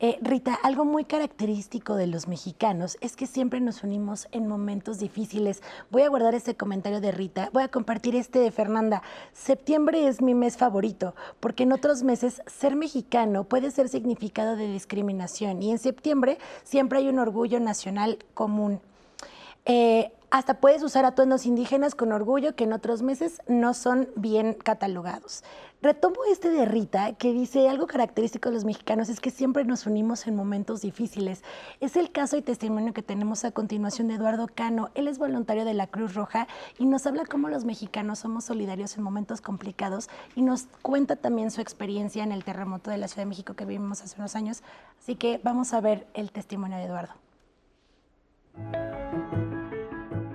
Eh, 0.00 0.16
Rita, 0.22 0.54
algo 0.54 0.84
muy 0.84 1.04
característico 1.04 1.96
de 1.96 2.06
los 2.06 2.28
mexicanos 2.28 2.96
es 3.00 3.16
que 3.16 3.26
siempre 3.26 3.58
nos 3.60 3.82
unimos 3.82 4.28
en 4.30 4.46
momentos 4.46 5.00
difíciles. 5.00 5.60
Voy 5.90 6.02
a 6.02 6.08
guardar 6.08 6.36
este 6.36 6.54
comentario 6.54 7.00
de 7.00 7.10
Rita, 7.10 7.50
voy 7.52 7.64
a 7.64 7.68
compartir 7.68 8.14
este 8.14 8.38
de 8.38 8.52
Fernanda. 8.52 9.02
Septiembre 9.32 10.06
es 10.06 10.22
mi 10.22 10.36
mes 10.36 10.56
favorito 10.56 11.16
porque 11.40 11.64
en 11.64 11.72
otros 11.72 12.04
meses 12.04 12.42
ser 12.46 12.76
mexicano 12.76 13.42
puede 13.42 13.72
ser 13.72 13.88
significado 13.88 14.54
de 14.54 14.70
discriminación 14.70 15.64
y 15.64 15.72
en 15.72 15.80
septiembre 15.80 16.38
siempre 16.62 17.00
hay 17.00 17.08
un 17.08 17.18
orgullo 17.18 17.58
nacional 17.58 18.18
común. 18.34 18.80
Eh, 19.70 20.10
hasta 20.30 20.60
puedes 20.60 20.82
usar 20.82 21.04
atuendos 21.04 21.44
indígenas 21.44 21.94
con 21.94 22.10
orgullo 22.12 22.56
que 22.56 22.64
en 22.64 22.72
otros 22.72 23.02
meses 23.02 23.42
no 23.48 23.74
son 23.74 24.08
bien 24.16 24.54
catalogados. 24.54 25.44
Retomo 25.82 26.16
este 26.30 26.48
de 26.48 26.64
Rita, 26.64 27.12
que 27.12 27.34
dice 27.34 27.68
algo 27.68 27.86
característico 27.86 28.48
de 28.48 28.54
los 28.54 28.64
mexicanos 28.64 29.10
es 29.10 29.20
que 29.20 29.30
siempre 29.30 29.66
nos 29.66 29.86
unimos 29.86 30.26
en 30.26 30.36
momentos 30.36 30.80
difíciles. 30.80 31.42
Es 31.80 31.96
el 31.96 32.10
caso 32.10 32.38
y 32.38 32.42
testimonio 32.42 32.94
que 32.94 33.02
tenemos 33.02 33.44
a 33.44 33.52
continuación 33.52 34.08
de 34.08 34.14
Eduardo 34.14 34.48
Cano. 34.54 34.88
Él 34.94 35.06
es 35.06 35.18
voluntario 35.18 35.66
de 35.66 35.74
la 35.74 35.86
Cruz 35.86 36.14
Roja 36.14 36.48
y 36.78 36.86
nos 36.86 37.06
habla 37.06 37.26
cómo 37.26 37.50
los 37.50 37.66
mexicanos 37.66 38.20
somos 38.20 38.44
solidarios 38.44 38.96
en 38.96 39.02
momentos 39.02 39.42
complicados 39.42 40.08
y 40.34 40.40
nos 40.40 40.64
cuenta 40.80 41.16
también 41.16 41.50
su 41.50 41.60
experiencia 41.60 42.24
en 42.24 42.32
el 42.32 42.42
terremoto 42.42 42.90
de 42.90 42.96
la 42.96 43.06
Ciudad 43.06 43.22
de 43.22 43.30
México 43.30 43.52
que 43.52 43.66
vivimos 43.66 44.02
hace 44.02 44.16
unos 44.18 44.34
años. 44.34 44.62
Así 44.98 45.14
que 45.14 45.40
vamos 45.44 45.74
a 45.74 45.82
ver 45.82 46.06
el 46.14 46.32
testimonio 46.32 46.78
de 46.78 46.84
Eduardo 46.84 47.12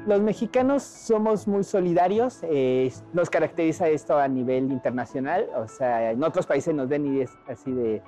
los 0.05 0.21
mexicanos 0.21 0.83
somos 0.83 1.47
muy 1.47 1.63
solidarios, 1.63 2.39
eh, 2.43 2.91
nos 3.13 3.29
caracteriza 3.29 3.87
esto 3.87 4.17
a 4.17 4.27
nivel 4.27 4.71
internacional, 4.71 5.47
o 5.55 5.67
sea, 5.67 6.11
en 6.11 6.23
otros 6.23 6.45
países 6.45 6.73
nos 6.73 6.89
ven 6.89 7.05
y 7.05 7.21
es 7.21 7.31
así 7.47 7.71
de, 7.71 8.01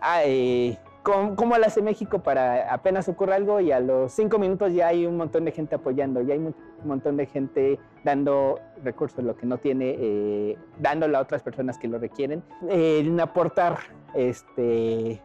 ah, 0.00 0.20
eh, 0.24 0.78
¿cómo, 1.02 1.56
lo 1.56 1.66
hace 1.66 1.82
México 1.82 2.20
para 2.20 2.72
apenas 2.72 3.08
ocurre 3.08 3.34
algo 3.34 3.60
y 3.60 3.72
a 3.72 3.80
los 3.80 4.12
cinco 4.12 4.38
minutos 4.38 4.72
ya 4.72 4.88
hay 4.88 5.06
un 5.06 5.16
montón 5.16 5.44
de 5.44 5.52
gente 5.52 5.74
apoyando, 5.74 6.20
ya 6.22 6.34
hay 6.34 6.40
un 6.40 6.54
montón 6.84 7.16
de 7.16 7.26
gente 7.26 7.78
dando 8.04 8.60
recursos, 8.84 9.24
lo 9.24 9.36
que 9.36 9.46
no 9.46 9.58
tiene, 9.58 9.96
eh, 9.98 10.58
dándolo 10.78 11.18
a 11.18 11.20
otras 11.20 11.42
personas 11.42 11.78
que 11.78 11.88
lo 11.88 11.98
requieren, 11.98 12.42
en 12.68 13.18
aportar 13.20 13.78
este, 14.14 15.20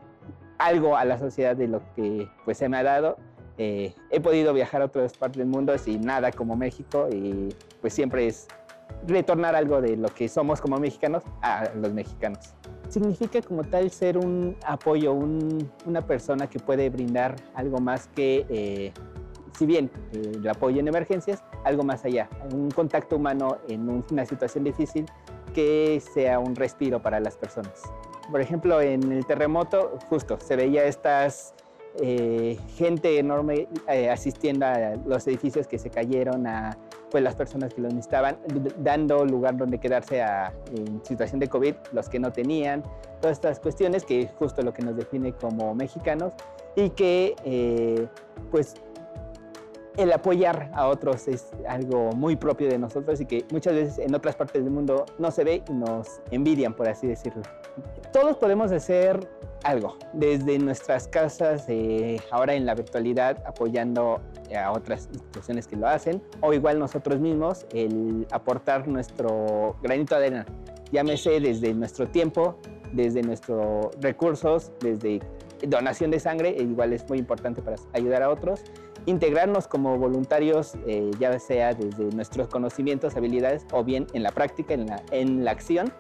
algo 0.58 0.96
a 0.96 1.06
la 1.06 1.18
sociedad 1.18 1.56
de 1.56 1.68
lo 1.68 1.82
que 1.96 2.28
pues 2.46 2.58
se 2.58 2.70
me 2.70 2.78
ha 2.78 2.84
dado 2.84 3.18
eh, 3.64 3.94
he 4.10 4.20
podido 4.20 4.56
viajar 4.56 4.82
a 4.82 4.86
otras 4.86 5.16
partes 5.16 5.38
del 5.38 5.46
mundo 5.46 5.78
sin 5.78 6.02
nada 6.02 6.32
como 6.32 6.56
México 6.56 7.08
y 7.12 7.50
pues 7.80 7.94
siempre 7.94 8.26
es 8.26 8.48
retornar 9.06 9.56
algo 9.56 9.82
de 9.82 9.98
lo 9.98 10.10
que 10.10 10.28
somos 10.30 10.60
como 10.60 10.80
mexicanos 10.80 11.22
a 11.44 11.70
los 11.76 11.94
mexicanos. 11.94 12.56
Significa 12.90 13.40
como 13.44 13.64
tal 13.64 13.92
ser 13.92 14.18
un 14.18 14.58
apoyo, 14.66 15.14
una 15.14 16.02
persona 16.02 16.50
que 16.50 16.58
puede 16.58 16.90
brindar 16.90 17.36
algo 17.54 17.80
más 17.80 18.08
que, 18.08 18.48
eh, 18.50 18.94
si 19.56 19.68
bien 19.68 19.92
eh, 20.14 20.32
el 20.38 20.50
apoyo 20.50 20.80
en 20.80 20.88
emergencias, 20.88 21.44
algo 21.64 21.84
más 21.84 22.04
allá, 22.04 22.30
un 22.52 22.72
contacto 22.72 23.18
humano 23.18 23.60
en 23.70 24.04
una 24.12 24.26
situación 24.26 24.64
difícil 24.64 25.06
que 25.54 26.02
sea 26.16 26.40
un 26.40 26.56
respiro 26.56 27.00
para 27.00 27.20
las 27.20 27.38
personas. 27.38 27.84
Por 28.32 28.42
ejemplo, 28.42 28.82
en 28.82 29.12
el 29.12 29.24
terremoto, 29.24 30.00
justo 30.10 30.40
se 30.40 30.56
veía 30.56 30.86
estas 30.86 31.54
eh, 32.00 32.58
gente 32.76 33.20
enorme 33.20 33.68
eh, 33.90 34.10
asistiendo 34.10 34.66
a 34.66 34.96
los 35.06 35.28
edificios 35.28 35.68
que 35.68 35.78
se 35.78 35.90
cayeron, 35.90 36.48
a 36.48 36.78
pues, 37.10 37.24
las 37.24 37.36
personas 37.36 37.74
que 37.74 37.82
los 37.82 37.94
necesitaban, 37.94 38.38
dando 38.78 39.26
lugar 39.26 39.58
donde 39.58 39.78
quedarse 39.80 40.22
a, 40.22 40.54
en 40.76 41.04
situación 41.04 41.40
de 41.40 41.48
COVID, 41.50 41.76
los 41.92 42.08
que 42.08 42.20
no 42.20 42.32
tenían, 42.32 42.84
todas 43.20 43.38
estas 43.38 43.60
cuestiones 43.60 44.06
que 44.06 44.22
es 44.22 44.32
justo 44.32 44.62
lo 44.62 44.74
que 44.74 44.82
nos 44.82 44.96
define 44.96 45.34
como 45.34 45.76
mexicanos 45.76 46.34
y 46.76 46.90
que 46.92 47.36
eh, 47.44 48.08
pues 48.50 48.76
el 49.98 50.12
apoyar 50.14 50.72
a 50.74 50.88
otros 50.88 51.28
es 51.28 51.50
algo 51.68 52.12
muy 52.14 52.38
propio 52.38 52.70
de 52.70 52.78
nosotros 52.78 53.20
y 53.20 53.26
que 53.26 53.46
muchas 53.52 53.74
veces 53.74 54.00
en 54.00 54.16
otras 54.16 54.36
partes 54.36 54.64
del 54.64 54.72
mundo 54.72 55.06
no 55.20 55.32
se 55.32 55.44
ve 55.44 55.64
y 55.70 55.74
nos 55.74 56.22
envidian, 56.32 56.74
por 56.74 56.88
así 56.88 57.08
decirlo. 57.08 57.44
Todos 58.12 58.38
podemos 58.38 58.72
hacer 58.72 59.28
algo, 59.64 59.98
desde 60.14 60.58
nuestras 60.60 61.08
casas, 61.08 61.66
eh, 61.68 62.20
ahora 62.32 62.56
en 62.56 62.66
la 62.66 62.76
virtualidad, 62.76 63.42
apoyando 63.46 64.20
a 64.56 64.72
otras 64.72 65.08
instituciones 65.14 65.68
que 65.68 65.76
lo 65.76 65.88
hacen, 65.88 66.22
o 66.42 66.54
igual 66.54 66.80
nosotros 66.80 67.20
mismos, 67.20 67.66
el 67.72 68.28
aportar 68.32 68.88
nuestro 68.88 69.76
granito 69.82 70.18
de 70.18 70.26
arena, 70.26 70.46
llámese 70.92 71.40
desde 71.40 71.74
nuestro 71.74 72.08
tiempo, 72.08 72.58
desde 72.92 73.22
nuestros 73.22 73.90
recursos, 74.02 74.72
desde 74.82 75.22
donación 75.68 76.12
de 76.12 76.20
sangre, 76.20 76.56
e 76.58 76.64
igual 76.64 76.92
es 76.94 77.08
muy 77.08 77.20
importante 77.20 77.62
para 77.62 77.78
ayudar 77.94 78.24
a 78.24 78.30
otros, 78.30 78.64
integrarnos 79.06 79.68
como 79.68 79.98
voluntarios, 79.98 80.76
eh, 80.88 81.12
ya 81.20 81.38
sea 81.40 81.74
desde 81.74 82.06
nuestros 82.16 82.48
conocimientos, 82.48 83.16
habilidades 83.16 83.66
o 83.72 83.84
bien 83.84 84.08
en 84.14 84.24
la 84.24 84.32
práctica, 84.32 84.74
en 84.74 84.88
la, 84.88 85.04
en 85.12 85.44
la 85.44 85.52
acción, 85.52 85.92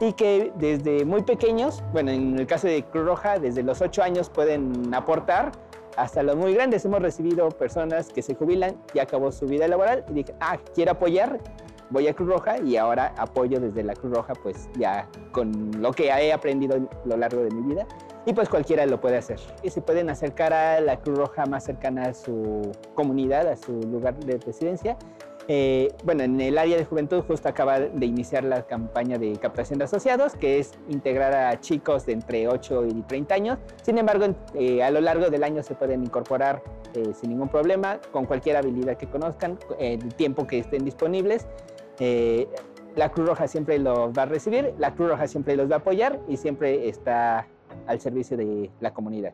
y 0.00 0.12
que 0.12 0.52
desde 0.56 1.04
muy 1.04 1.22
pequeños, 1.22 1.82
bueno, 1.92 2.10
en 2.10 2.38
el 2.38 2.46
caso 2.46 2.66
de 2.66 2.82
Cruz 2.84 3.06
Roja, 3.06 3.38
desde 3.38 3.62
los 3.62 3.80
8 3.80 4.02
años 4.02 4.28
pueden 4.30 4.92
aportar 4.94 5.52
hasta 5.96 6.22
los 6.22 6.36
muy 6.36 6.54
grandes. 6.54 6.84
Hemos 6.84 7.00
recibido 7.00 7.48
personas 7.48 8.08
que 8.12 8.22
se 8.22 8.34
jubilan, 8.34 8.76
y 8.94 8.98
acabó 8.98 9.32
su 9.32 9.46
vida 9.46 9.66
laboral 9.66 10.04
y 10.10 10.12
dije, 10.12 10.34
ah, 10.40 10.58
quiero 10.74 10.92
apoyar, 10.92 11.40
voy 11.90 12.08
a 12.08 12.14
Cruz 12.14 12.28
Roja 12.28 12.58
y 12.58 12.76
ahora 12.76 13.14
apoyo 13.16 13.60
desde 13.60 13.82
la 13.82 13.94
Cruz 13.94 14.14
Roja, 14.14 14.34
pues 14.34 14.68
ya 14.78 15.08
con 15.32 15.70
lo 15.80 15.92
que 15.92 16.06
he 16.06 16.32
aprendido 16.32 16.76
a 16.76 17.08
lo 17.08 17.16
largo 17.16 17.42
de 17.42 17.50
mi 17.50 17.74
vida. 17.74 17.86
Y 18.26 18.34
pues 18.34 18.48
cualquiera 18.48 18.84
lo 18.86 19.00
puede 19.00 19.16
hacer. 19.16 19.40
Y 19.62 19.70
se 19.70 19.80
pueden 19.80 20.10
acercar 20.10 20.52
a 20.52 20.80
la 20.80 20.98
Cruz 21.00 21.16
Roja 21.16 21.46
más 21.46 21.64
cercana 21.64 22.08
a 22.08 22.14
su 22.14 22.72
comunidad, 22.94 23.48
a 23.48 23.56
su 23.56 23.72
lugar 23.72 24.16
de 24.16 24.38
residencia 24.38 24.98
eh, 25.48 25.92
bueno, 26.04 26.24
en 26.24 26.40
el 26.40 26.58
área 26.58 26.76
de 26.76 26.84
juventud 26.84 27.22
justo 27.22 27.48
acaba 27.48 27.78
de 27.78 28.06
iniciar 28.06 28.42
la 28.42 28.66
campaña 28.66 29.16
de 29.16 29.32
captación 29.36 29.78
de 29.78 29.84
asociados, 29.84 30.34
que 30.34 30.58
es 30.58 30.72
integrar 30.88 31.34
a 31.34 31.60
chicos 31.60 32.04
de 32.06 32.14
entre 32.14 32.48
8 32.48 32.86
y 32.86 33.02
30 33.02 33.34
años. 33.34 33.58
Sin 33.82 33.98
embargo, 33.98 34.26
eh, 34.54 34.82
a 34.82 34.90
lo 34.90 35.00
largo 35.00 35.30
del 35.30 35.44
año 35.44 35.62
se 35.62 35.74
pueden 35.74 36.02
incorporar 36.02 36.62
eh, 36.94 37.12
sin 37.14 37.30
ningún 37.30 37.48
problema, 37.48 38.00
con 38.10 38.24
cualquier 38.26 38.56
habilidad 38.56 38.96
que 38.96 39.06
conozcan, 39.06 39.58
el 39.78 40.14
tiempo 40.14 40.46
que 40.46 40.58
estén 40.58 40.84
disponibles. 40.84 41.46
la 42.96 43.12
Cruz 43.12 43.28
Roja 43.28 43.46
siempre 43.46 43.78
los 43.78 44.10
va 44.12 44.22
a 44.22 44.26
recibir, 44.26 44.74
la 44.78 44.94
Cruz 44.94 45.10
Roja 45.10 45.28
siempre 45.28 45.54
los 45.54 45.70
va 45.70 45.76
a 45.76 45.78
apoyar 45.78 46.18
y 46.28 46.38
siempre 46.38 46.88
está 46.88 47.46
al 47.86 48.00
servicio 48.00 48.36
de 48.36 48.70
la 48.80 48.92
comunidad. 48.92 49.32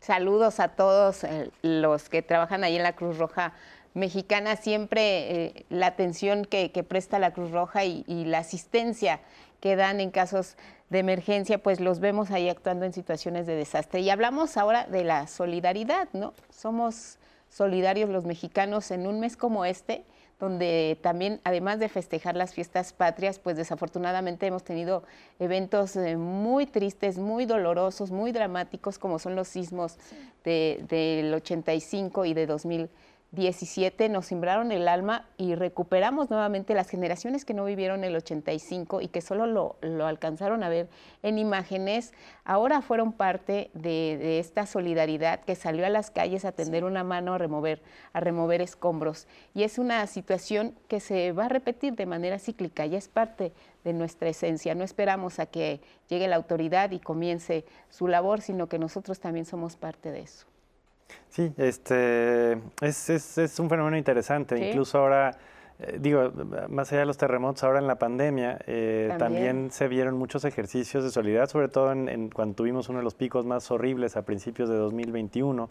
Saludos 0.00 0.60
a 0.60 0.68
todos 0.68 1.24
los 1.62 2.08
que 2.08 2.22
trabajan 2.22 2.62
ahí 2.62 2.76
en 2.76 2.82
la 2.82 2.94
Cruz 2.94 3.16
Roja 3.16 3.54
mexicana 3.94 4.56
siempre 4.56 5.46
eh, 5.46 5.66
la 5.70 5.86
atención 5.86 6.44
que, 6.44 6.68
presta 6.86 7.18
la 7.18 7.32
Cruz 7.32 7.52
Roja 7.52 7.84
y, 7.84 8.04
la 8.26 8.38
asistencia 8.38 9.20
que 9.60 9.76
dan 9.76 10.00
en 10.00 10.10
casos 10.10 10.56
de 10.90 10.98
emergencia, 10.98 11.62
pues 11.62 11.80
los 11.80 12.00
vemos 12.00 12.30
ahí 12.30 12.48
actuando 12.48 12.84
en 12.84 12.92
situaciones 12.92 13.46
de 13.46 13.54
desastre. 13.54 14.00
Y 14.00 14.10
hablamos 14.10 14.56
ahora 14.56 14.86
de 14.86 15.04
la 15.04 15.26
solidaridad, 15.26 16.08
¿no? 16.12 16.34
Somos 16.50 17.18
solidarios 17.48 18.10
los 18.10 18.26
mexicanos 18.26 18.90
en 18.90 19.06
un 19.06 19.20
mes 19.20 19.36
como 19.36 19.64
este, 19.64 20.04
donde 20.38 20.98
también, 21.00 21.40
además 21.44 21.78
de 21.78 21.88
festejar 21.88 22.36
las 22.36 22.54
fiestas 22.54 22.92
patrias, 22.92 23.38
pues 23.38 23.56
desafortunadamente 23.56 24.46
hemos 24.46 24.64
tenido 24.64 25.04
eventos 25.38 25.96
eh, 25.96 26.16
muy 26.16 26.66
tristes, 26.66 27.18
muy 27.18 27.46
dolorosos, 27.46 28.10
muy 28.10 28.32
dramáticos, 28.32 28.98
como 28.98 29.18
son 29.18 29.36
los 29.36 29.48
sismos 29.48 29.98
del 30.44 31.32
85 31.32 32.24
y 32.24 32.34
de 32.34 32.46
2000. 32.46 32.90
17 33.34 34.08
nos 34.08 34.26
simbraron 34.26 34.72
el 34.72 34.88
alma 34.88 35.26
y 35.36 35.54
recuperamos 35.54 36.30
nuevamente 36.30 36.74
las 36.74 36.88
generaciones 36.88 37.44
que 37.44 37.54
no 37.54 37.64
vivieron 37.64 38.04
el 38.04 38.14
85 38.16 39.00
y 39.00 39.08
que 39.08 39.20
solo 39.20 39.46
lo, 39.46 40.06
alcanzaron 40.06 40.62
a 40.62 40.68
ver 40.68 40.88
en 41.22 41.38
imágenes, 41.38 42.12
ahora 42.44 42.80
fueron 42.80 43.12
parte 43.12 43.70
de, 43.74 44.38
esta 44.38 44.66
solidaridad 44.66 45.40
que 45.40 45.54
salió 45.54 45.84
a 45.84 45.88
las 45.88 46.10
calles 46.10 46.44
a 46.44 46.52
tender 46.52 46.84
una 46.84 47.04
mano 47.04 47.34
a 47.34 47.38
remover, 47.38 47.82
a 48.12 48.20
remover 48.20 48.60
escombros. 48.60 49.26
Y 49.54 49.64
es 49.64 49.78
una 49.78 50.06
situación 50.06 50.74
que 50.88 51.00
se 51.00 51.32
va 51.32 51.46
a 51.46 51.48
repetir 51.48 51.94
de 51.96 52.06
manera 52.06 52.38
cíclica, 52.38 52.86
y 52.86 52.96
es 52.96 53.08
parte 53.08 53.52
de 53.84 53.92
nuestra 53.92 54.28
esencia. 54.28 54.74
No 54.74 54.84
esperamos 54.84 55.38
a 55.38 55.46
que 55.46 55.80
llegue 56.08 56.28
la 56.28 56.36
autoridad 56.36 56.90
y 56.92 57.00
comience 57.00 57.64
su 57.90 58.08
labor, 58.08 58.40
sino 58.40 58.68
que 58.68 58.78
nosotros 58.78 59.20
también 59.20 59.44
somos 59.44 59.76
parte 59.76 60.10
de 60.10 60.20
eso. 60.20 60.46
Sí, 61.28 61.52
este, 61.56 62.52
es, 62.80 63.10
es, 63.10 63.38
es 63.38 63.58
un 63.58 63.68
fenómeno 63.68 63.96
interesante. 63.96 64.68
Incluso 64.68 64.98
ahora 64.98 65.36
eh, 65.80 65.98
digo, 66.00 66.30
más 66.68 66.92
allá 66.92 67.00
de 67.00 67.06
los 67.06 67.16
terremotos, 67.16 67.64
ahora 67.64 67.80
en 67.80 67.86
la 67.86 67.96
pandemia, 67.96 68.58
eh, 68.66 69.14
También. 69.18 69.46
también. 69.46 69.70
se 69.72 69.88
vieron 69.88 70.16
muchos 70.16 70.44
ejercicios 70.44 71.02
de 71.02 71.10
solidaridad, 71.10 71.48
sobre 71.48 71.68
todo 71.68 71.90
en, 71.92 72.08
en 72.08 72.30
cuando 72.30 72.54
tuvimos 72.54 72.88
uno 72.88 72.98
de 72.98 73.04
los 73.04 73.14
picos 73.14 73.44
más 73.44 73.70
horribles 73.70 74.16
a 74.16 74.22
principios 74.22 74.68
de 74.68 74.76
2021, 74.76 75.68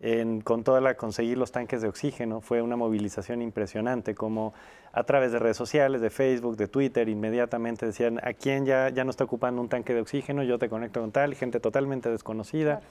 en, 0.00 0.42
con 0.42 0.64
toda 0.64 0.80
la 0.80 0.94
conseguir 0.94 1.38
los 1.38 1.50
tanques 1.50 1.80
de 1.80 1.88
oxígeno. 1.88 2.42
Fue 2.42 2.60
una 2.60 2.76
movilización 2.76 3.40
impresionante, 3.40 4.14
como 4.14 4.52
a 4.92 5.04
través 5.04 5.32
de 5.32 5.38
redes 5.38 5.56
sociales, 5.56 6.02
de 6.02 6.10
Facebook, 6.10 6.56
de 6.56 6.68
Twitter, 6.68 7.08
inmediatamente 7.08 7.86
decían, 7.86 8.20
¿a 8.22 8.34
quién 8.34 8.66
ya, 8.66 8.90
ya 8.90 9.04
no 9.04 9.10
está 9.10 9.24
ocupando 9.24 9.62
un 9.62 9.68
tanque 9.68 9.94
de 9.94 10.02
oxígeno? 10.02 10.42
Yo 10.42 10.58
te 10.58 10.68
conecto 10.68 11.00
con 11.00 11.10
tal, 11.10 11.34
gente 11.34 11.58
totalmente 11.58 12.10
desconocida. 12.10 12.82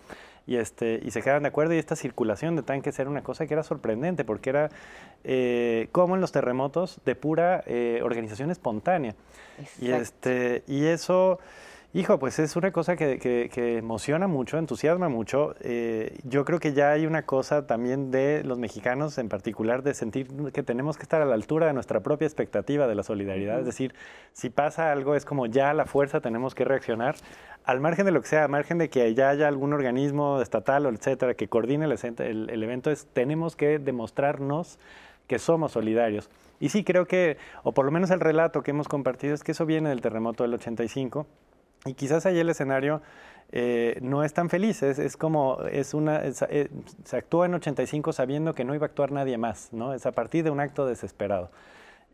Y, 0.47 0.55
este, 0.55 1.01
y 1.03 1.11
se 1.11 1.21
quedaban 1.21 1.43
de 1.43 1.49
acuerdo 1.49 1.73
y 1.73 1.77
esta 1.77 1.97
circulación 1.97 2.55
de 2.55 2.63
tanques 2.63 2.97
era 2.97 3.09
una 3.09 3.21
cosa 3.21 3.45
que 3.45 3.53
era 3.53 3.63
sorprendente 3.63 4.23
porque 4.23 4.49
era 4.49 4.69
eh, 5.25 5.89
como 5.91 6.15
en 6.15 6.21
los 6.21 6.31
terremotos 6.31 7.01
de 7.05 7.15
pura 7.15 7.63
eh, 7.67 7.99
organización 8.01 8.49
espontánea. 8.49 9.13
Y, 9.81 9.91
este, 9.91 10.63
y 10.65 10.85
eso, 10.85 11.39
hijo, 11.93 12.19
pues 12.19 12.37
es 12.39 12.55
una 12.55 12.71
cosa 12.71 12.95
que, 12.95 13.17
que- 13.17 13.49
que 13.51 13.77
emociona 13.77 14.27
mucho, 14.27 14.57
entusiasma 14.57 15.09
mucho. 15.09 15.55
Eh, 15.61 16.17
yo 16.23 16.45
creo 16.45 16.59
que 16.59 16.73
ya 16.73 16.91
hay 16.91 17.05
una 17.07 17.23
cosa 17.25 17.65
también 17.65 18.11
de 18.11 18.43
los 18.43 18.59
mexicanos 18.59 19.17
en 19.17 19.29
particular 19.29 19.81
de 19.83 19.93
sentir 19.93 20.27
que 20.53 20.61
tenemos 20.63 20.97
que 20.97 21.03
estar 21.03 21.21
a 21.21 21.25
la 21.25 21.33
altura 21.33 21.65
de 21.67 21.73
nuestra 21.73 22.01
propia 22.01 22.25
expectativa 22.27 22.87
de 22.87 22.95
la 22.95 23.03
solidaridad. 23.03 23.59
Es 23.59 23.65
decir, 23.65 23.95
si 24.33 24.49
pasa 24.49 24.91
algo 24.91 25.15
es 25.15 25.25
como 25.25 25.47
ya 25.47 25.71
a 25.71 25.73
la 25.73 25.85
fuerza 25.85 26.21
tenemos 26.21 26.53
que 26.53 26.65
reaccionar. 26.65 27.15
Al 27.63 27.79
margen 27.81 28.05
de 28.05 28.11
lo 28.11 28.21
que 28.21 28.27
sea, 28.27 28.43
al 28.45 28.49
margen 28.51 28.77
de 28.77 28.89
que 28.89 29.13
ya 29.15 29.29
haya 29.29 29.47
algún 29.47 29.73
organismo 29.73 30.39
estatal 30.41 30.85
o 30.85 30.89
etcétera 30.89 31.33
que 31.33 31.47
coordine 31.47 31.85
el, 31.85 31.93
el- 32.19 32.49
el 32.49 32.63
evento, 32.63 32.91
es, 32.91 33.07
tenemos 33.13 33.55
que 33.55 33.79
demostrarnos 33.79 34.77
que 35.27 35.39
somos 35.39 35.71
solidarios. 35.73 36.29
Y 36.59 36.69
sí, 36.69 36.83
creo 36.83 37.05
que, 37.07 37.37
o 37.63 37.73
por 37.73 37.85
lo 37.85 37.91
menos 37.91 38.09
el 38.11 38.19
relato 38.19 38.61
que 38.61 38.71
hemos 38.71 38.87
compartido 38.87 39.33
es 39.33 39.43
que 39.43 39.51
eso 39.51 39.65
viene 39.65 39.89
del 39.89 40.01
terremoto 40.01 40.43
del 40.43 40.53
85 40.53 41.27
y 41.87 41.93
quizás 41.93 42.25
ahí 42.25 42.39
el 42.39 42.49
escenario 42.49 43.01
eh, 43.51 43.97
no 44.01 44.23
es 44.23 44.33
tan 44.33 44.49
feliz, 44.49 44.83
es, 44.83 44.99
es 44.99 45.15
como, 45.17 45.59
es 45.71 45.93
una, 45.93 46.17
es- 46.23 46.41
eh, 46.49 46.69
se 47.05 47.17
actúa 47.17 47.45
en 47.45 47.53
85 47.55 48.11
sabiendo 48.13 48.53
que 48.53 48.65
no 48.65 48.75
iba 48.75 48.85
a 48.85 48.89
actuar 48.89 49.11
nadie 49.11 49.37
más, 49.37 49.69
¿no? 49.71 49.93
Es 49.93 50.05
a 50.05 50.11
partir 50.11 50.43
de 50.43 50.49
un 50.49 50.59
acto 50.59 50.85
desesperado. 50.85 51.49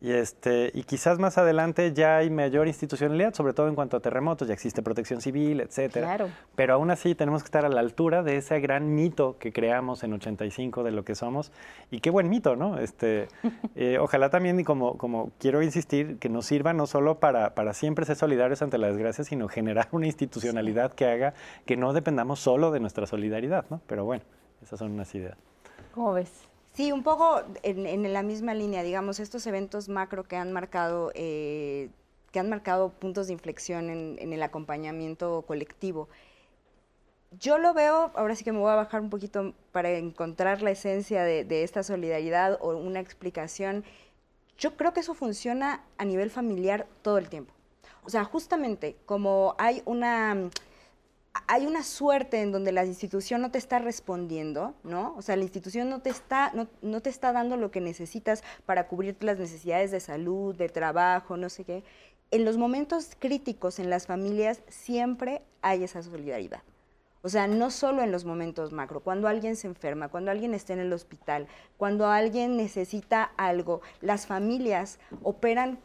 Y, 0.03 0.11
este, 0.11 0.69
y 0.73 0.83
quizás 0.83 1.17
más 1.17 1.37
adelante 1.37 1.93
ya 1.93 2.17
hay 2.17 2.29
mayor 2.29 2.67
institucionalidad, 2.67 3.33
sobre 3.33 3.53
todo 3.53 3.69
en 3.69 3.75
cuanto 3.75 3.95
a 3.95 4.01
terremotos, 4.01 4.49
ya 4.49 4.53
existe 4.53 4.81
protección 4.81 5.21
civil, 5.21 5.61
etcétera. 5.61 6.07
Claro. 6.07 6.29
Pero 6.55 6.73
aún 6.73 6.91
así 6.91 7.15
tenemos 7.15 7.41
que 7.41 7.47
estar 7.47 7.63
a 7.63 7.69
la 7.69 7.79
altura 7.79 8.21
de 8.21 8.35
ese 8.35 8.59
gran 8.59 8.95
mito 8.95 9.37
que 9.39 9.53
creamos 9.53 10.03
en 10.03 10.11
85 10.11 10.83
de 10.83 10.91
lo 10.91 11.05
que 11.05 11.15
somos. 11.15 11.53
Y 11.89 12.01
qué 12.01 12.09
buen 12.09 12.27
mito, 12.27 12.57
¿no? 12.57 12.79
Este, 12.79 13.29
eh, 13.75 13.97
ojalá 13.97 14.29
también, 14.29 14.59
y 14.59 14.65
como, 14.65 14.97
como 14.97 15.31
quiero 15.39 15.63
insistir, 15.63 16.19
que 16.19 16.27
nos 16.27 16.47
sirva 16.47 16.73
no 16.73 16.85
solo 16.85 17.21
para, 17.21 17.55
para 17.55 17.73
siempre 17.73 18.05
ser 18.05 18.17
solidarios 18.17 18.61
ante 18.61 18.77
la 18.77 18.87
desgracia, 18.87 19.23
sino 19.23 19.47
generar 19.47 19.87
una 19.93 20.05
institucionalidad 20.05 20.91
que 20.91 21.05
haga 21.05 21.33
que 21.65 21.77
no 21.77 21.93
dependamos 21.93 22.41
solo 22.41 22.71
de 22.71 22.81
nuestra 22.81 23.07
solidaridad, 23.07 23.63
¿no? 23.69 23.79
Pero 23.87 24.03
bueno, 24.03 24.25
esas 24.61 24.79
son 24.79 24.91
unas 24.91 25.15
ideas. 25.15 25.37
¿Cómo 25.93 26.11
ves? 26.11 26.52
Sí, 26.74 26.91
un 26.91 27.03
poco 27.03 27.43
en, 27.61 28.13
la 28.13 28.24
misma 28.24 28.55
línea, 28.55 28.82
digamos, 28.82 29.19
estos 29.19 29.45
eventos 29.45 29.89
macro 29.89 30.24
que 30.24 30.38
han 30.38 30.51
marcado, 30.51 31.11
eh, 31.13 31.89
que 32.32 32.39
han 32.39 32.49
marcado 32.49 32.89
puntos 32.89 33.28
de 33.28 33.34
inflexión 33.34 33.91
en, 33.91 34.17
en 34.19 34.34
el 34.34 34.41
acompañamiento 34.41 35.43
colectivo. 35.43 36.09
Yo 37.39 37.59
lo 37.59 37.76
veo, 37.76 38.11
ahora 38.15 38.36
sí 38.36 38.43
que 38.43 38.51
me 38.51 38.57
voy 38.57 38.71
a 38.71 38.76
bajar 38.76 39.01
un 39.01 39.11
poquito 39.11 39.53
para 39.71 39.91
encontrar 39.91 40.63
la 40.63 40.71
esencia 40.71 41.24
de, 41.24 41.43
de 41.43 41.63
esta 41.63 41.84
solidaridad 41.84 42.57
o 42.59 42.76
una 42.76 42.99
explicación. 42.99 43.84
Yo 44.57 44.76
creo 44.76 44.93
que 44.93 45.01
eso 45.01 45.13
funciona 45.13 45.84
a 45.99 46.05
nivel 46.05 46.32
familiar 46.32 46.88
todo 47.03 47.19
el 47.19 47.30
tiempo. 47.30 47.53
O 48.03 48.09
sea, 48.09 48.24
justamente 48.24 48.95
como 49.05 49.55
hay 49.59 49.84
una 49.86 50.49
hay 51.47 51.65
una 51.65 51.84
suerte 51.84 52.41
en 52.41 52.51
donde 52.51 52.71
la 52.71 52.86
institución 52.86 53.41
no 53.41 53.51
te 53.51 53.57
está 53.57 53.79
respondiendo, 53.79 54.75
¿no? 54.84 55.15
O 55.17 55.21
sea, 55.21 55.36
la 55.36 55.43
institución 55.43 55.89
no 55.89 56.01
te 56.01 56.09
está, 56.09 56.51
no, 56.53 56.67
no 56.81 57.01
te 57.01 57.09
está 57.09 57.34
dando 57.34 57.57
lo 57.57 57.71
que 57.71 57.81
necesitas 57.81 58.43
para 58.65 58.88
cubrir 58.88 59.17
las 59.21 59.39
necesidades 59.39 59.91
de 59.91 59.99
salud, 59.99 60.55
de 60.55 60.69
trabajo, 60.69 61.38
no 61.38 61.49
sé 61.49 61.63
qué. 61.63 61.84
En 62.31 62.45
los 62.45 62.57
momentos 62.57 63.11
críticos 63.17 63.79
en 63.79 63.89
las 63.89 64.07
familias 64.07 64.61
siempre 64.67 65.41
hay 65.61 65.84
esa 65.84 66.01
solidaridad. 66.03 66.61
O 67.25 67.29
sea, 67.29 67.47
no 67.47 67.71
solo 67.71 68.03
en 68.03 68.11
los 68.11 68.25
momentos 68.25 68.73
macro, 68.73 68.99
cuando 68.99 69.29
alguien 69.29 69.55
se 69.55 69.67
enferma, 69.67 70.09
cuando 70.09 70.29
alguien 70.29 70.53
está 70.53 70.73
en 70.73 70.79
el 70.79 70.91
hospital, 70.91 71.47
cuando 71.77 72.07
alguien 72.07 72.57
necesita 72.57 73.23
algo, 73.38 73.81
las 74.01 74.27
familias 74.27 74.99
operan 75.21 75.79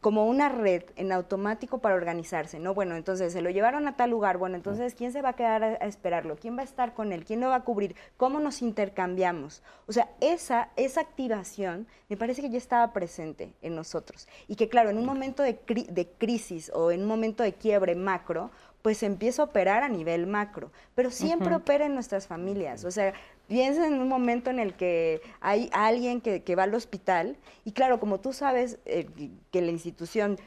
como 0.00 0.26
una 0.26 0.48
red 0.48 0.84
en 0.94 1.10
automático 1.10 1.78
para 1.78 1.96
organizarse, 1.96 2.60
¿no? 2.60 2.72
Bueno, 2.72 2.94
entonces 2.94 3.32
se 3.32 3.42
lo 3.42 3.50
llevaron 3.50 3.88
a 3.88 3.96
tal 3.96 4.10
lugar, 4.10 4.38
bueno, 4.38 4.54
entonces 4.54 4.94
¿quién 4.94 5.12
se 5.12 5.22
va 5.22 5.30
a 5.30 5.32
quedar 5.32 5.64
a, 5.64 5.66
a 5.66 5.86
esperarlo? 5.86 6.36
¿Quién 6.36 6.56
va 6.56 6.60
a 6.60 6.64
estar 6.64 6.94
con 6.94 7.12
él? 7.12 7.24
¿Quién 7.24 7.40
lo 7.40 7.48
va 7.48 7.56
a 7.56 7.64
cubrir? 7.64 7.96
¿Cómo 8.16 8.38
nos 8.38 8.62
intercambiamos? 8.62 9.62
O 9.86 9.92
sea, 9.92 10.08
esa, 10.20 10.68
esa 10.76 11.00
activación 11.00 11.86
me 12.08 12.16
parece 12.16 12.42
que 12.42 12.50
ya 12.50 12.58
estaba 12.58 12.92
presente 12.92 13.52
en 13.60 13.74
nosotros 13.74 14.28
y 14.46 14.54
que 14.54 14.68
claro, 14.68 14.90
en 14.90 14.98
un 14.98 15.04
momento 15.06 15.42
de, 15.42 15.60
cri- 15.60 15.88
de 15.88 16.06
crisis 16.06 16.70
o 16.74 16.92
en 16.92 17.02
un 17.02 17.06
momento 17.08 17.42
de 17.42 17.54
quiebre 17.54 17.94
macro, 17.94 18.50
pues 18.82 19.02
empieza 19.02 19.42
a 19.42 19.46
operar 19.46 19.82
a 19.82 19.88
nivel 19.88 20.28
macro, 20.28 20.70
pero 20.94 21.10
siempre 21.10 21.48
opera 21.56 21.86
en 21.86 21.94
nuestras 21.94 22.28
familias, 22.28 22.84
o 22.84 22.92
sea, 22.92 23.12
piensa 23.48 23.86
en 23.86 23.94
un 23.94 24.08
momento 24.08 24.50
en 24.50 24.58
el 24.60 24.74
que 24.74 25.20
hay 25.40 25.68
alguien 25.72 26.20
que, 26.20 26.54
va 26.54 26.64
al 26.64 26.74
hospital 26.74 27.36
y 27.64 27.72
claro, 27.72 27.98
como 27.98 28.20
tú 28.20 28.32
sabes 28.32 28.78
eh, 28.84 29.06
que 29.50 29.60
la 29.62 29.70
institución 29.70 30.38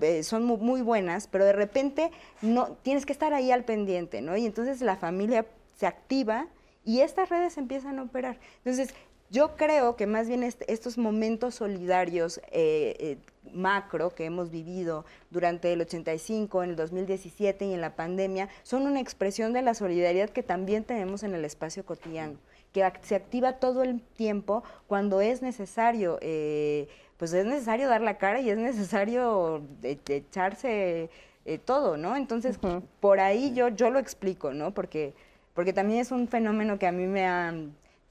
eh, 0.00 0.22
son 0.22 0.44
mu- 0.44 0.56
muy, 0.56 0.80
buenas, 0.82 1.28
pero 1.28 1.44
de 1.44 1.52
repente 1.52 2.10
no 2.42 2.68
tienes 2.82 3.04
que 3.06 3.12
estar 3.12 3.34
ahí 3.34 3.52
al 3.52 3.64
pendiente, 3.64 4.22
¿no? 4.22 4.36
Y 4.36 4.46
entonces 4.46 4.80
la 4.80 4.96
familia 4.96 5.44
se 5.76 5.86
activa 5.86 6.48
y 6.84 7.00
estas 7.00 7.28
redes 7.28 7.58
empiezan 7.58 7.98
a 7.98 8.02
operar. 8.04 8.38
Entonces, 8.64 8.94
yo 9.28 9.56
creo 9.56 9.96
que 9.96 10.06
más 10.06 10.28
bien 10.28 10.42
est- 10.44 10.62
estos 10.68 10.96
momentos 10.98 11.56
solidarios 11.56 12.40
eh, 12.52 13.18
macro 13.52 14.14
que 14.14 14.24
hemos 14.24 14.50
vivido 14.50 15.04
durante 15.30 15.72
el 15.72 15.80
85, 15.80 16.62
en 16.62 16.70
el 16.70 16.76
2017 16.76 17.66
y 17.66 17.74
en 17.74 17.80
la 17.80 17.96
pandemia 17.96 18.48
son 18.62 18.82
una 18.82 19.00
expresión 19.00 19.52
de 19.52 19.62
la 19.62 19.74
solidaridad 19.74 20.30
que 20.30 20.42
también 20.42 20.84
tenemos 20.84 21.22
en 21.22 21.34
el 21.34 21.44
espacio 21.44 21.84
cotidiano, 21.84 22.38
que 22.72 22.90
se 23.02 23.14
activa 23.14 23.54
todo 23.54 23.82
el 23.82 24.00
tiempo 24.00 24.62
cuando 24.86 25.20
es 25.20 25.42
necesario, 25.42 26.18
eh, 26.20 26.88
pues 27.16 27.32
es 27.32 27.46
necesario 27.46 27.88
dar 27.88 28.02
la 28.02 28.18
cara 28.18 28.40
y 28.40 28.50
es 28.50 28.58
necesario 28.58 29.62
de 29.80 29.98
echarse 30.08 31.10
eh, 31.48 31.58
todo, 31.58 31.96
¿no? 31.96 32.16
Entonces, 32.16 32.58
por 32.98 33.20
ahí 33.20 33.54
yo, 33.54 33.68
yo 33.68 33.90
lo 33.90 34.00
explico, 34.00 34.52
¿no? 34.52 34.74
Porque, 34.74 35.14
porque 35.54 35.72
también 35.72 36.00
es 36.00 36.10
un 36.10 36.26
fenómeno 36.26 36.76
que 36.76 36.88
a 36.88 36.92
mí 36.92 37.06
me 37.06 37.24
ha, 37.24 37.54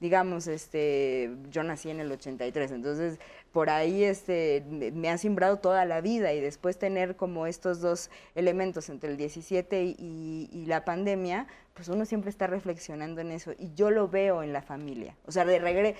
digamos, 0.00 0.46
este, 0.46 1.30
yo 1.50 1.62
nací 1.62 1.90
en 1.90 2.00
el 2.00 2.10
83, 2.10 2.72
entonces 2.72 3.18
por 3.56 3.70
ahí 3.70 4.04
este, 4.04 4.62
me- 4.68 5.08
ha 5.08 5.16
simbrado 5.16 5.56
toda 5.60 5.86
la 5.86 6.02
vida 6.02 6.34
y 6.34 6.42
después 6.42 6.76
tener 6.78 7.16
como 7.16 7.46
estos 7.46 7.80
dos 7.80 8.10
elementos 8.34 8.90
entre 8.90 9.08
el 9.10 9.16
17 9.16 9.82
y, 9.82 9.96
y- 9.98 10.50
y 10.52 10.66
la 10.66 10.84
pandemia, 10.84 11.46
pues 11.76 11.88
uno 11.88 12.06
siempre 12.06 12.30
está 12.30 12.46
reflexionando 12.46 13.20
en 13.20 13.30
eso 13.30 13.52
y 13.58 13.70
yo 13.74 13.90
lo 13.90 14.08
veo 14.08 14.42
en 14.42 14.54
la 14.54 14.62
familia. 14.62 15.14
O 15.26 15.30
sea, 15.30 15.44
de, 15.44 15.60
regre- 15.60 15.94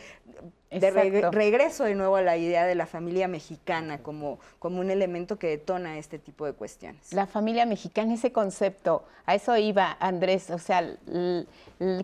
de 0.70 0.90
regre- 0.90 1.30
regreso 1.30 1.84
de 1.84 1.94
nuevo 1.94 2.16
a 2.16 2.22
la 2.22 2.38
idea 2.38 2.64
de 2.64 2.74
la 2.74 2.86
familia 2.86 3.28
mexicana 3.28 3.98
como, 3.98 4.38
como 4.58 4.80
un 4.80 4.90
elemento 4.90 5.38
que 5.38 5.48
detona 5.48 5.98
este 5.98 6.18
tipo 6.18 6.46
de 6.46 6.54
cuestiones. 6.54 7.12
La 7.12 7.26
familia 7.26 7.66
mexicana, 7.66 8.14
ese 8.14 8.32
concepto, 8.32 9.04
a 9.26 9.34
eso 9.34 9.54
iba 9.58 9.98
Andrés, 10.00 10.48
o 10.50 10.58
sea, 10.58 10.96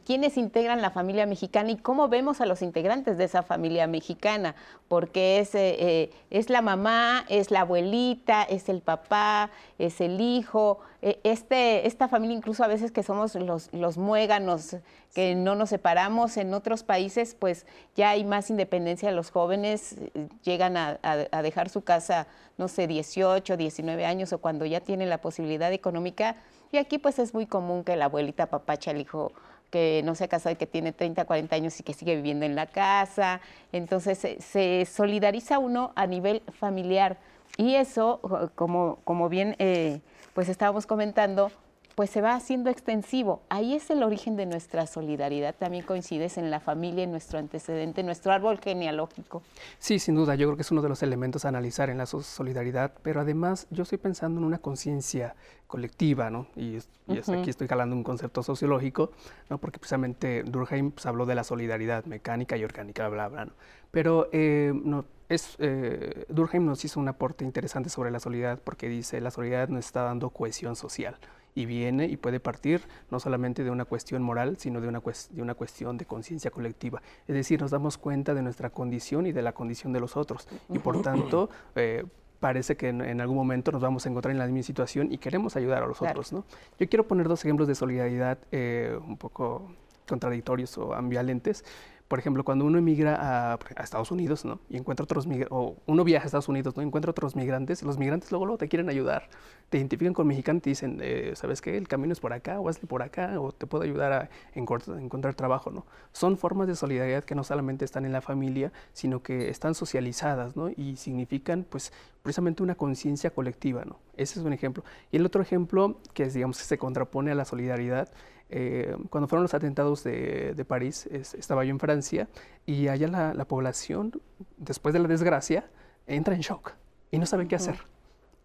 quiénes 0.04 0.36
integran 0.36 0.82
la 0.82 0.90
familia 0.90 1.24
mexicana 1.24 1.70
y 1.70 1.76
cómo 1.78 2.08
vemos 2.08 2.42
a 2.42 2.46
los 2.46 2.60
integrantes 2.60 3.16
de 3.16 3.24
esa 3.24 3.42
familia 3.42 3.86
mexicana, 3.86 4.54
porque 4.88 5.38
es, 5.38 5.54
eh, 5.54 5.76
eh, 5.78 6.10
es 6.28 6.50
la 6.50 6.60
mamá, 6.60 7.24
es 7.30 7.50
la 7.50 7.60
abuelita, 7.60 8.42
es 8.42 8.68
el 8.68 8.82
papá, 8.82 9.50
es 9.78 10.02
el 10.02 10.20
hijo, 10.20 10.78
este, 11.24 11.86
esta 11.86 12.06
familia 12.08 12.36
incluso 12.36 12.62
a 12.62 12.68
veces 12.68 12.92
que 12.92 13.02
somos 13.02 13.34
los, 13.34 13.72
los 13.72 13.98
muéganos, 13.98 14.76
que 15.14 15.34
no 15.34 15.54
nos 15.56 15.70
separamos, 15.70 16.36
en 16.36 16.54
otros 16.54 16.84
países 16.84 17.34
pues 17.38 17.66
ya 17.96 18.10
hay 18.10 18.24
más 18.24 18.50
independencia 18.50 19.08
de 19.10 19.14
los 19.16 19.30
jóvenes, 19.30 19.96
eh, 20.14 20.28
llegan 20.44 20.76
a, 20.76 20.98
a- 21.02 21.26
a 21.32 21.42
dejar 21.42 21.68
su 21.68 21.82
casa, 21.82 22.28
no 22.56 22.68
sé, 22.68 22.86
18, 22.86 23.56
19 23.56 24.06
años 24.06 24.32
o 24.32 24.38
cuando 24.38 24.64
ya 24.64 24.80
tienen 24.80 25.08
la 25.10 25.18
posibilidad 25.20 25.72
económica. 25.72 26.36
Y 26.70 26.78
aquí 26.78 26.98
pues 26.98 27.18
es 27.18 27.34
muy 27.34 27.46
común 27.46 27.84
que 27.84 27.96
la 27.96 28.06
abuelita 28.06 28.46
papacha 28.46 28.92
al 28.92 29.00
hijo 29.00 29.32
que 29.70 30.02
no 30.04 30.14
se 30.14 30.24
ha 30.24 30.28
casado 30.28 30.52
y 30.52 30.56
que 30.56 30.66
tiene 30.66 30.92
30, 30.92 31.24
40 31.24 31.56
años 31.56 31.80
y 31.80 31.82
que 31.82 31.94
sigue 31.94 32.14
viviendo 32.14 32.44
en 32.46 32.54
la 32.54 32.66
casa. 32.66 33.40
Entonces 33.72 34.18
se, 34.18 34.40
se 34.40 34.86
solidariza 34.86 35.58
uno 35.58 35.92
a 35.96 36.06
nivel 36.06 36.42
familiar. 36.58 37.16
Y 37.56 37.74
eso, 37.74 38.20
como, 38.54 38.98
como 39.04 39.28
bien 39.28 39.56
eh, 39.58 40.00
pues 40.34 40.48
estábamos 40.48 40.86
comentando, 40.86 41.50
pues 41.94 42.10
se 42.10 42.20
va 42.20 42.34
haciendo 42.34 42.70
extensivo. 42.70 43.42
Ahí 43.48 43.74
es 43.74 43.90
el 43.90 44.02
origen 44.02 44.36
de 44.36 44.46
nuestra 44.46 44.86
solidaridad. 44.86 45.54
También 45.54 45.84
coincides 45.84 46.38
en 46.38 46.50
la 46.50 46.60
familia, 46.60 47.04
en 47.04 47.10
nuestro 47.10 47.38
antecedente, 47.38 48.00
en 48.00 48.06
nuestro 48.06 48.32
árbol 48.32 48.58
genealógico. 48.58 49.42
Sí, 49.78 49.98
sin 49.98 50.14
duda, 50.14 50.34
yo 50.34 50.46
creo 50.48 50.56
que 50.56 50.62
es 50.62 50.70
uno 50.70 50.82
de 50.82 50.88
los 50.88 51.02
elementos 51.02 51.44
a 51.44 51.48
analizar 51.48 51.90
en 51.90 51.98
la 51.98 52.06
solidaridad, 52.06 52.92
pero 53.02 53.20
además 53.20 53.66
yo 53.70 53.82
estoy 53.82 53.98
pensando 53.98 54.40
en 54.40 54.44
una 54.44 54.58
conciencia 54.58 55.34
colectiva, 55.66 56.30
¿no? 56.30 56.46
Y, 56.56 56.78
aquí 57.08 57.50
estoy 57.50 57.68
jalando 57.68 57.96
un 57.96 58.04
concepto 58.04 58.42
sociológico, 58.42 59.12
¿no? 59.50 59.58
Porque 59.58 59.78
precisamente 59.78 60.42
Durkheim 60.44 60.92
pues, 60.92 61.06
habló 61.06 61.26
de 61.26 61.34
la 61.34 61.44
solidaridad 61.44 62.04
mecánica 62.04 62.56
y 62.56 62.64
orgánica, 62.64 63.08
bla, 63.08 63.28
bla, 63.28 63.46
¿no? 63.46 63.52
Pero 63.90 64.28
eh, 64.32 64.72
no, 64.74 65.04
es, 65.34 65.56
eh, 65.58 66.24
Durkheim 66.28 66.64
nos 66.64 66.84
hizo 66.84 67.00
un 67.00 67.08
aporte 67.08 67.44
interesante 67.44 67.88
sobre 67.90 68.10
la 68.10 68.20
solidaridad 68.20 68.60
porque 68.62 68.88
dice 68.88 69.20
la 69.20 69.30
solidaridad 69.30 69.68
nos 69.68 69.86
está 69.86 70.02
dando 70.02 70.30
cohesión 70.30 70.76
social 70.76 71.16
y 71.54 71.66
viene 71.66 72.06
y 72.06 72.16
puede 72.16 72.40
partir 72.40 72.82
no 73.10 73.20
solamente 73.20 73.64
de 73.64 73.70
una 73.70 73.84
cuestión 73.84 74.22
moral, 74.22 74.56
sino 74.58 74.80
de 74.80 74.88
una, 74.88 75.00
de 75.00 75.42
una 75.42 75.54
cuestión 75.54 75.98
de 75.98 76.06
conciencia 76.06 76.50
colectiva. 76.50 77.02
Es 77.26 77.34
decir, 77.34 77.60
nos 77.60 77.70
damos 77.70 77.98
cuenta 77.98 78.34
de 78.34 78.42
nuestra 78.42 78.70
condición 78.70 79.26
y 79.26 79.32
de 79.32 79.42
la 79.42 79.52
condición 79.52 79.92
de 79.92 80.00
los 80.00 80.16
otros. 80.16 80.48
Y 80.70 80.78
por 80.78 81.02
tanto, 81.02 81.50
eh, 81.74 82.04
parece 82.40 82.76
que 82.76 82.88
en, 82.88 83.20
algún 83.20 83.36
momento 83.36 83.70
nos 83.70 83.82
vamos 83.82 84.06
a 84.06 84.08
encontrar 84.08 84.32
en 84.32 84.38
la 84.38 84.46
misma 84.46 84.62
situación 84.62 85.12
y 85.12 85.18
queremos 85.18 85.56
ayudar 85.56 85.82
a 85.82 85.86
los 85.86 86.00
otros. 86.00 86.32
¿no? 86.32 86.44
Yo 86.78 86.88
quiero 86.88 87.06
poner 87.06 87.28
dos 87.28 87.44
ejemplos 87.44 87.68
de 87.68 87.74
solidaridad 87.74 88.38
eh, 88.50 88.98
un 89.06 89.16
poco 89.16 89.72
contradictorios 90.08 90.76
o 90.78 90.94
ambivalentes 90.94 91.64
por 92.12 92.18
ejemplo, 92.18 92.44
cuando 92.44 92.66
uno 92.66 92.76
emigra 92.76 93.54
a, 93.54 93.58
Estados 93.82 94.10
Unidos, 94.10 94.44
¿no? 94.44 94.60
Y 94.68 94.76
encuentra 94.76 95.02
otros 95.02 95.26
o 95.48 95.76
uno 95.86 96.04
viaja 96.04 96.24
a 96.24 96.26
Estados 96.26 96.46
Unidos, 96.46 96.76
¿no? 96.76 96.82
Encuentra 96.82 97.10
otros 97.10 97.34
migrantes, 97.34 97.82
los 97.82 97.96
migrantes 97.96 98.30
luego, 98.30 98.44
luego 98.44 98.58
te 98.58 98.68
quieren 98.68 98.90
ayudar, 98.90 99.30
te 99.70 99.78
identifican 99.78 100.12
con 100.12 100.26
mexicano 100.26 100.58
y 100.58 100.60
te 100.60 100.68
dicen, 100.68 100.98
eh, 101.00 101.32
¿sabes 101.36 101.62
qué? 101.62 101.78
El 101.78 101.88
camino 101.88 102.12
es 102.12 102.20
por 102.20 102.34
acá, 102.34 102.60
o 102.60 102.68
hazle 102.68 102.86
por 102.86 103.02
acá, 103.02 103.40
o 103.40 103.52
te 103.52 103.66
puedo 103.66 103.84
ayudar 103.84 104.12
a 104.12 104.28
encontrar 104.54 105.34
trabajo, 105.34 105.70
¿no? 105.70 105.86
Son 106.12 106.36
formas 106.36 106.68
de 106.68 106.76
solidaridad 106.76 107.24
que 107.24 107.34
no 107.34 107.44
solamente 107.44 107.86
están 107.86 108.04
en 108.04 108.12
la 108.12 108.20
familia, 108.20 108.72
sino 108.92 109.22
que 109.22 109.48
están 109.48 109.74
socializadas, 109.74 110.54
¿no? 110.54 110.68
Y 110.68 110.96
significan, 110.96 111.64
pues, 111.66 111.94
precisamente 112.22 112.62
una 112.62 112.74
conciencia 112.74 113.30
colectiva, 113.30 113.86
¿no? 113.86 113.96
Ese 114.18 114.38
es 114.38 114.44
un 114.44 114.52
ejemplo. 114.52 114.84
Y 115.12 115.16
el 115.16 115.24
otro 115.24 115.40
ejemplo, 115.40 115.96
que 116.12 116.24
es, 116.24 116.34
digamos, 116.34 116.58
que 116.58 116.64
se 116.64 116.76
contrapone 116.76 117.30
a 117.30 117.34
la 117.34 117.46
solidaridad, 117.46 118.10
eh, 118.54 118.94
cuando 119.08 119.28
fueron 119.28 119.44
los 119.44 119.54
atentados 119.54 120.04
de, 120.04 120.64
París, 120.68 121.06
estaba 121.06 121.64
yo 121.64 121.70
en 121.70 121.78
Francia 121.78 122.28
y 122.66 122.88
allá 122.88 123.08
la, 123.08 123.44
población, 123.46 124.20
después 124.58 124.92
de 124.92 124.98
la 124.98 125.08
desgracia, 125.08 125.64
entra 126.06 126.34
en 126.34 126.42
shock 126.42 126.74
y 127.10 127.18
no 127.18 127.24
saben 127.24 127.48
qué 127.48 127.56
hacer. 127.56 127.76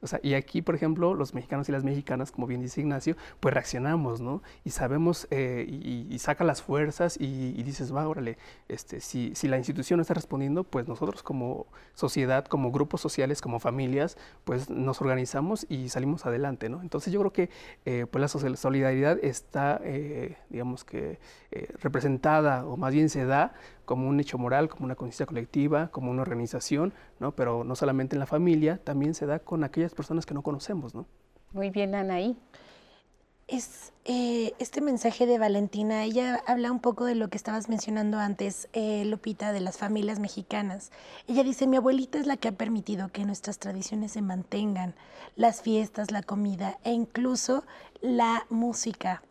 O 0.01 0.07
sea, 0.07 0.19
y 0.21 0.35
aquí, 0.35 0.61
por 0.61 0.75
ejemplo, 0.75 1.15
los 1.15 1.33
mexicanos 1.33 1.67
y 1.69 1.71
las 1.71 1.83
mexicanas, 1.83 2.31
como 2.31 2.45
bien 2.45 2.61
dice 2.61 2.81
Ignacio, 2.81 3.15
pues 3.39 3.53
reaccionamos, 3.53 4.21
¿no? 4.21 4.43
Y 4.63 4.69
sabemos, 4.69 5.27
eh, 5.31 5.65
y, 5.67 6.17
saca 6.19 6.43
las 6.43 6.61
fuerzas 6.61 7.17
y, 7.19 7.63
dices, 7.63 7.95
va, 7.95 8.07
órale, 8.07 8.37
este, 8.67 8.99
si, 8.99 9.33
si 9.35 9.47
la 9.47 9.57
institución 9.57 9.97
no 9.97 10.01
está 10.01 10.13
respondiendo, 10.13 10.63
pues 10.63 10.87
nosotros 10.87 11.23
como 11.23 11.67
sociedad, 11.93 12.45
como 12.45 12.71
grupos 12.71 13.01
sociales, 13.01 13.41
como 13.41 13.59
familias, 13.59 14.17
pues 14.43 14.69
nos 14.69 15.01
organizamos 15.01 15.65
y 15.69 15.89
salimos 15.89 16.25
adelante, 16.25 16.69
¿no? 16.69 16.81
Entonces 16.81 17.13
yo 17.13 17.19
creo 17.19 17.33
que 17.33 17.49
eh, 17.85 18.05
pues 18.09 18.21
la 18.21 18.55
solidaridad 18.57 19.17
está, 19.23 19.79
eh, 19.83 20.37
digamos 20.49 20.83
que, 20.83 21.19
representada, 21.81 22.65
o 22.65 22.77
más 22.77 22.93
bien 22.93 23.09
se 23.09 23.25
da 23.25 23.53
como 23.87 24.09
un 24.09 24.19
hecho 24.19 24.37
moral, 24.37 24.67
como 24.67 24.83
una 24.83 24.95
conciencia 24.95 25.25
colectiva, 25.25 25.87
como 25.87 26.11
una 26.11 26.21
organización, 26.21 26.93
¿no? 27.21 27.31
Pero 27.31 27.63
no 27.63 27.73
solamente 27.73 28.17
en 28.17 28.19
la 28.19 28.25
familia, 28.25 28.81
también 28.83 29.13
se 29.13 29.25
da 29.25 29.39
con 29.39 29.63
aquellas 29.63 29.95
personas 29.95 30.25
que 30.25 30.33
no 30.33 30.41
conocemos, 30.43 30.93
¿no? 30.93 31.05
Muy 31.53 31.69
bien, 31.69 31.95
Anaí. 31.95 32.37
Es 33.47 33.93
eh, 34.03 34.53
este 34.59 34.81
mensaje 34.81 35.25
de 35.25 35.39
Valentina, 35.39 36.03
ella 36.03 36.43
habla 36.47 36.69
un 36.69 36.81
poco 36.81 37.05
de 37.05 37.15
lo 37.15 37.29
que 37.29 37.37
estabas 37.37 37.69
mencionando 37.69 38.19
antes, 38.19 38.67
eh, 38.73 39.05
Lupita, 39.05 39.53
de 39.53 39.61
las 39.61 39.77
familias 39.77 40.19
mexicanas. 40.19 40.91
Ella 41.25 41.43
dice, 41.43 41.65
mi 41.65 41.77
abuelita 41.77 42.17
es 42.17 42.27
la 42.27 42.35
que 42.35 42.49
ha 42.49 42.51
permitido 42.51 43.07
que 43.07 43.23
nuestras 43.23 43.57
tradiciones 43.57 44.11
se 44.11 44.21
mantengan, 44.21 44.95
las 45.37 45.61
fiestas, 45.61 46.11
la 46.11 46.23
comida 46.23 46.77
e 46.83 46.91
incluso 46.91 47.63
la 48.01 48.45
música. 48.49 49.23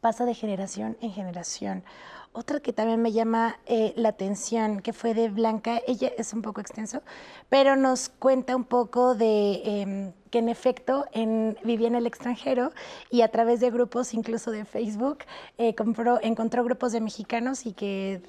Pasa 0.00 0.24
de 0.24 0.32
generación 0.32 0.96
en 1.02 1.12
generación. 1.12 1.84
Otra 2.36 2.58
que 2.58 2.72
también 2.72 3.00
me 3.00 3.12
llama 3.12 3.60
eh, 3.64 3.92
la 3.94 4.08
atención, 4.08 4.80
que 4.80 4.92
fue 4.92 5.14
de 5.14 5.28
Blanca, 5.28 5.80
ella 5.86 6.10
es 6.18 6.32
un 6.32 6.42
poco 6.42 6.60
extenso, 6.60 7.00
pero 7.48 7.76
nos 7.76 8.08
cuenta 8.08 8.56
un 8.56 8.64
poco 8.64 9.14
de 9.14 9.62
em, 9.64 10.12
que 10.32 10.40
en 10.40 10.48
efecto 10.48 11.06
en, 11.12 11.56
vivía 11.62 11.86
en 11.86 11.94
el 11.94 12.08
extranjero 12.08 12.72
y 13.08 13.20
a 13.20 13.28
través 13.28 13.60
de 13.60 13.70
grupos, 13.70 14.14
incluso 14.14 14.50
de 14.50 14.64
Facebook, 14.64 15.18
eh, 15.58 15.76
compró, 15.76 16.18
encontró 16.22 16.64
grupos 16.64 16.90
de 16.90 17.00
mexicanos 17.00 17.66
y 17.66 17.72
que 17.72 18.20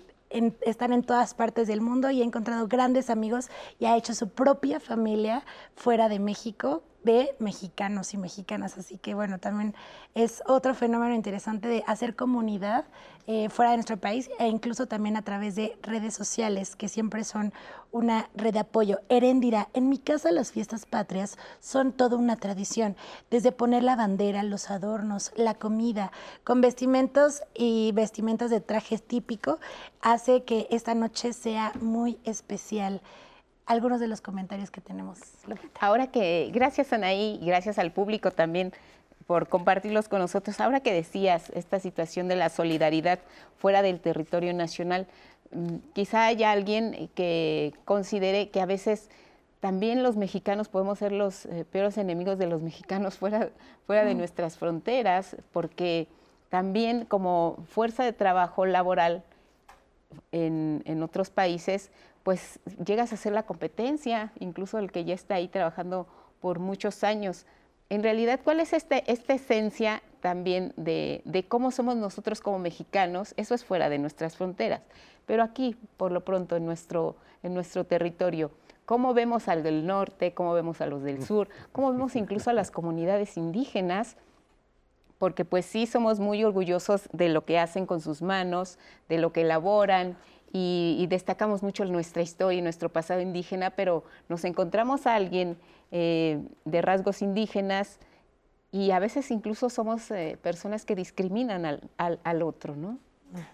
están 0.61 0.93
en 0.93 1.01
todas 1.01 1.33
partes 1.33 1.67
del 1.67 1.81
mundo 1.81 2.11
y 2.11 2.21
ha 2.21 2.25
encontrado 2.25 2.67
grandes 2.67 3.09
amigos 3.09 3.49
y 3.79 3.85
ha 3.85 3.97
hecho 3.97 4.13
su 4.13 4.29
propia 4.29 4.79
familia 4.79 5.43
fuera 5.75 6.09
de 6.09 6.19
México 6.19 6.83
de 7.05 7.35
mexicanos 7.39 8.13
y 8.13 8.17
mexicanas. 8.17 8.77
Así 8.77 8.97
que 8.97 9.13
bueno, 9.13 9.39
también 9.39 9.75
es 10.15 10.43
otro 10.47 10.73
fenómeno 10.75 11.13
interesante 11.13 11.67
de 11.67 11.83
hacer 11.87 12.15
comunidad 12.15 12.85
eh, 13.27 13.49
fuera 13.49 13.71
de 13.71 13.77
nuestro 13.77 13.97
país 13.97 14.29
e 14.39 14.47
incluso 14.47 14.87
también 14.87 15.15
a 15.15 15.21
través 15.21 15.55
de 15.55 15.77
redes 15.81 16.13
sociales, 16.13 16.75
que 16.75 16.87
siempre 16.87 17.23
son 17.23 17.53
una 17.91 18.29
red 18.35 18.53
de 18.53 18.59
apoyo. 18.59 18.99
Erendira, 19.09 19.69
en 19.73 19.87
mi 19.89 19.97
casa 19.97 20.31
las 20.31 20.51
fiestas 20.51 20.85
patrias 20.85 21.37
son 21.59 21.91
toda 21.91 22.17
una 22.17 22.35
tradición, 22.35 22.95
desde 23.31 23.51
poner 23.51 23.83
la 23.83 23.95
bandera, 23.95 24.43
los 24.43 24.69
adornos, 24.69 25.31
la 25.35 25.53
comida, 25.53 26.11
con 26.43 26.61
vestimentos 26.61 27.41
y 27.53 27.91
vestimentas 27.93 28.49
de 28.49 28.61
traje 28.61 28.97
típico, 28.97 29.59
hace 30.01 30.43
que 30.43 30.67
esta 30.71 30.93
noche 30.93 31.33
sea 31.33 31.71
muy 31.79 32.19
especial 32.25 33.01
algunos 33.65 33.99
de 33.99 34.07
los 34.07 34.21
comentarios 34.21 34.71
que 34.71 34.81
tenemos. 34.81 35.19
Ahora 35.79 36.07
que, 36.07 36.51
gracias 36.53 36.93
Anaí, 36.93 37.39
gracias 37.41 37.79
al 37.79 37.91
público 37.91 38.31
también 38.31 38.73
por 39.27 39.47
compartirlos 39.47 40.07
con 40.07 40.19
nosotros. 40.19 40.59
Ahora 40.59 40.81
que 40.81 40.93
decías 40.93 41.49
esta 41.55 41.79
situación 41.79 42.27
de 42.27 42.35
la 42.35 42.49
solidaridad 42.49 43.19
fuera 43.57 43.81
del 43.81 43.99
territorio 43.99 44.53
nacional, 44.53 45.07
mm, 45.51 45.77
quizá 45.93 46.27
haya 46.27 46.51
alguien 46.51 47.09
que 47.15 47.73
considere 47.85 48.49
que 48.49 48.61
a 48.61 48.65
veces 48.65 49.09
también 49.61 50.03
los 50.03 50.15
mexicanos 50.15 50.69
podemos 50.69 50.99
ser 50.99 51.11
los 51.11 51.47
eh, 51.47 51.65
peores 51.71 51.97
enemigos 51.97 52.37
de 52.37 52.45
los 52.45 52.61
mexicanos 52.61 53.17
fuera, 53.17 53.49
fuera 53.87 54.05
de 54.05 54.13
mm. 54.13 54.17
nuestras 54.17 54.57
fronteras, 54.57 55.37
porque 55.51 56.07
también 56.49 57.05
como 57.05 57.65
fuerza 57.69 58.03
de 58.03 58.13
trabajo 58.13 58.67
laboral 58.67 59.23
en, 60.31 60.83
en 60.85 61.01
otros 61.01 61.31
países, 61.31 61.89
pues 62.25 62.59
llegas 62.83 63.13
a 63.13 63.17
ser 63.17 63.33
la 63.33 63.43
competencia, 63.43 64.31
incluso 64.39 64.79
el 64.79 64.91
que 64.91 65.05
ya 65.05 65.13
está 65.13 65.35
ahí 65.35 65.47
trabajando 65.47 66.07
por 66.41 66.57
muchos 66.57 67.03
años. 67.03 67.45
En 67.87 68.01
realidad, 68.01 68.39
¿cuál 68.43 68.59
es 68.59 68.73
este, 68.73 69.03
esta 69.11 69.35
esencia 69.35 70.01
también 70.21 70.73
de, 70.75 71.45
cómo 71.47 71.69
somos 71.69 71.95
nosotros 71.97 72.41
como 72.41 72.57
mexicanos? 72.57 73.35
Eso 73.37 73.53
es 73.53 73.63
fuera 73.63 73.89
de 73.89 73.99
nuestras 73.99 74.35
fronteras, 74.37 74.81
pero 75.27 75.43
aquí, 75.43 75.77
por 75.97 76.11
lo 76.11 76.25
pronto, 76.25 76.55
en 76.55 76.65
nuestro, 76.65 77.15
en 77.43 77.53
nuestro 77.53 77.83
territorio, 77.83 78.49
¿cómo 78.87 79.13
vemos 79.13 79.47
al 79.47 79.61
del 79.61 79.85
norte, 79.85 80.33
cómo 80.33 80.53
vemos 80.53 80.81
a 80.81 80.87
los 80.87 81.03
del 81.03 81.23
sur, 81.27 81.47
cómo 81.71 81.91
vemos 81.91 82.15
incluso 82.15 82.49
a 82.49 82.53
las 82.53 82.71
comunidades 82.71 83.37
indígenas? 83.37 84.17
Porque 85.17 85.45
pues 85.45 85.65
sí 85.65 85.85
somos 85.85 86.19
muy 86.19 86.43
orgullosos 86.43 87.09
de 87.13 87.29
lo 87.29 87.45
que 87.45 87.57
hacen 87.59 87.85
con 87.85 88.01
sus 88.01 88.21
manos, 88.21 88.77
de 89.07 89.17
lo 89.17 89.31
que 89.31 89.41
elaboran 89.41 90.17
y, 90.57 91.05
destacamos 91.09 91.63
mucho 91.63 91.83
nuestra 91.83 92.21
historia 92.21 92.59
y 92.59 92.61
nuestro 92.61 92.87
pasado 92.87 93.19
indígena, 93.19 93.71
pero 93.71 94.05
nos 94.29 94.45
encontramos 94.45 95.05
a 95.05 95.15
alguien 95.15 95.57
eh, 95.91 96.39
de 96.63 96.81
rasgos 96.81 97.21
indígenas 97.21 97.99
y 98.71 98.91
a 98.91 98.99
veces 98.99 99.31
incluso 99.31 99.69
somos 99.69 100.09
eh, 100.11 100.37
personas 100.41 100.85
que 100.85 100.95
discriminan 100.95 101.81
al, 101.97 102.41
otro, 102.41 102.75
¿no? 102.75 102.99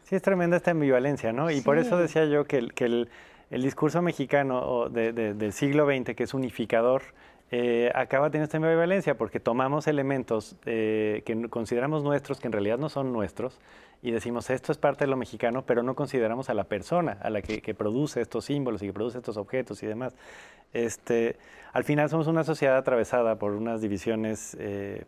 Sí, 0.04 0.16
es 0.16 0.22
tremenda 0.22 0.58
esta 0.58 0.72
ambivalencia, 0.72 1.34
¿no? 1.34 1.50
Y 1.50 1.62
por 1.62 1.80
eso 1.80 1.98
decía 1.98 2.26
yo 2.26 2.46
que 2.46 2.58
el, 2.58 3.10
discurso 3.50 4.02
mexicano 4.04 4.90
del 4.90 5.54
siglo 5.54 5.88
XX, 5.88 6.16
que 6.16 6.24
es 6.24 6.34
unificador, 6.36 7.02
eh, 7.52 7.92
acaba 7.94 8.30
teniendo 8.30 8.46
esta 8.46 8.58
ambivalencia 8.58 9.18
porque 9.18 9.40
tomamos 9.40 9.88
elementos 9.88 10.56
que 10.64 11.48
consideramos 11.50 12.04
nuestros, 12.04 12.40
que 12.40 12.48
en 12.48 12.54
realidad 12.54 12.78
no 12.78 12.90
son 12.90 13.12
nuestros, 13.12 13.60
y 14.04 14.12
decimos 14.12 14.50
esto 14.50 14.72
es 14.72 14.78
parte 14.78 15.06
de 15.06 15.12
lo 15.12 15.18
mexicano, 15.18 15.64
pero 15.66 15.84
no 15.84 15.96
consideramos 15.96 16.50
a 16.50 16.54
la 16.54 16.64
persona, 16.64 17.18
a 17.22 17.30
la 17.30 17.42
que, 17.42 17.74
produce 17.74 18.22
estos 18.22 18.46
símbolos 18.46 18.82
y 18.82 18.88
que 18.88 18.94
produce 18.94 19.20
estos 19.20 19.38
objetos 19.38 19.84
y 19.84 19.88
demás. 19.88 20.16
Este, 20.74 21.38
al 21.74 21.84
final 21.84 22.10
somos 22.10 22.28
una 22.28 22.44
sociedad 22.44 22.78
atravesada 22.78 23.38
por 23.38 23.52
unas 23.52 23.82
divisiones 23.82 24.56
eh, 24.60 25.04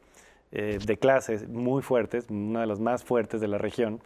eh, 0.51 0.77
de 0.85 0.97
clases 0.97 1.47
muy 1.49 1.81
fuertes, 1.81 2.27
una 2.29 2.61
de 2.61 2.67
las 2.67 2.79
más 2.79 3.03
fuertes 3.03 3.41
de 3.41 3.47
la 3.47 3.57
región, 3.57 3.99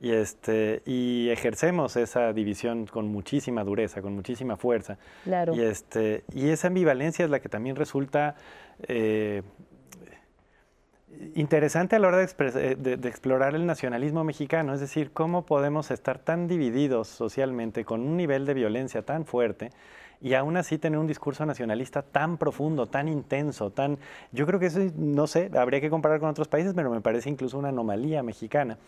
y, 0.00 0.10
este, 0.10 0.82
y 0.84 1.28
ejercemos 1.30 1.96
esa 1.96 2.32
división 2.32 2.86
con 2.86 3.08
muchísima 3.08 3.64
dureza, 3.64 4.02
con 4.02 4.14
muchísima 4.14 4.56
fuerza. 4.56 4.98
Claro. 5.24 5.54
Y, 5.54 5.60
este, 5.62 6.24
y 6.32 6.48
esa 6.50 6.68
ambivalencia 6.68 7.24
es 7.24 7.30
la 7.30 7.40
que 7.40 7.48
también 7.48 7.76
resulta... 7.76 8.36
Eh, 8.88 9.42
interesante 11.36 11.96
a 11.96 11.98
la 12.00 12.08
hora 12.08 12.18
de, 12.18 12.24
eh, 12.26 12.76
de- 12.76 12.96
de 12.96 13.08
explorar 13.08 13.54
el 13.54 13.66
nacionalismo 13.66 14.24
mexicano, 14.24 14.74
es 14.74 14.80
decir, 14.80 15.12
cómo 15.12 15.46
podemos 15.46 15.90
estar 15.90 16.18
tan 16.18 16.48
divididos 16.48 17.08
socialmente 17.08 17.84
con 17.84 18.00
un 18.00 18.16
nivel 18.16 18.46
de 18.46 18.54
violencia 18.54 19.02
tan 19.02 19.24
fuerte 19.24 19.70
y 20.20 20.34
aún 20.34 20.56
así 20.56 20.78
tener 20.78 20.98
un 20.98 21.06
discurso 21.06 21.44
nacionalista 21.46 22.02
tan 22.02 22.36
profundo, 22.36 22.86
tan 22.86 23.08
intenso, 23.08 23.70
tan... 23.70 23.98
Yo 24.32 24.46
creo 24.46 24.58
que 24.58 24.66
eso, 24.66 24.80
no 24.96 25.26
sé, 25.26 25.50
habría 25.56 25.80
que 25.80 25.90
comparar 25.90 26.18
con 26.18 26.30
otros 26.30 26.48
países, 26.48 26.72
pero 26.74 26.90
me 26.90 27.00
parece 27.00 27.30
incluso 27.30 27.58
una 27.58 27.68
anomalía 27.68 28.22
mexicana. 28.22 28.78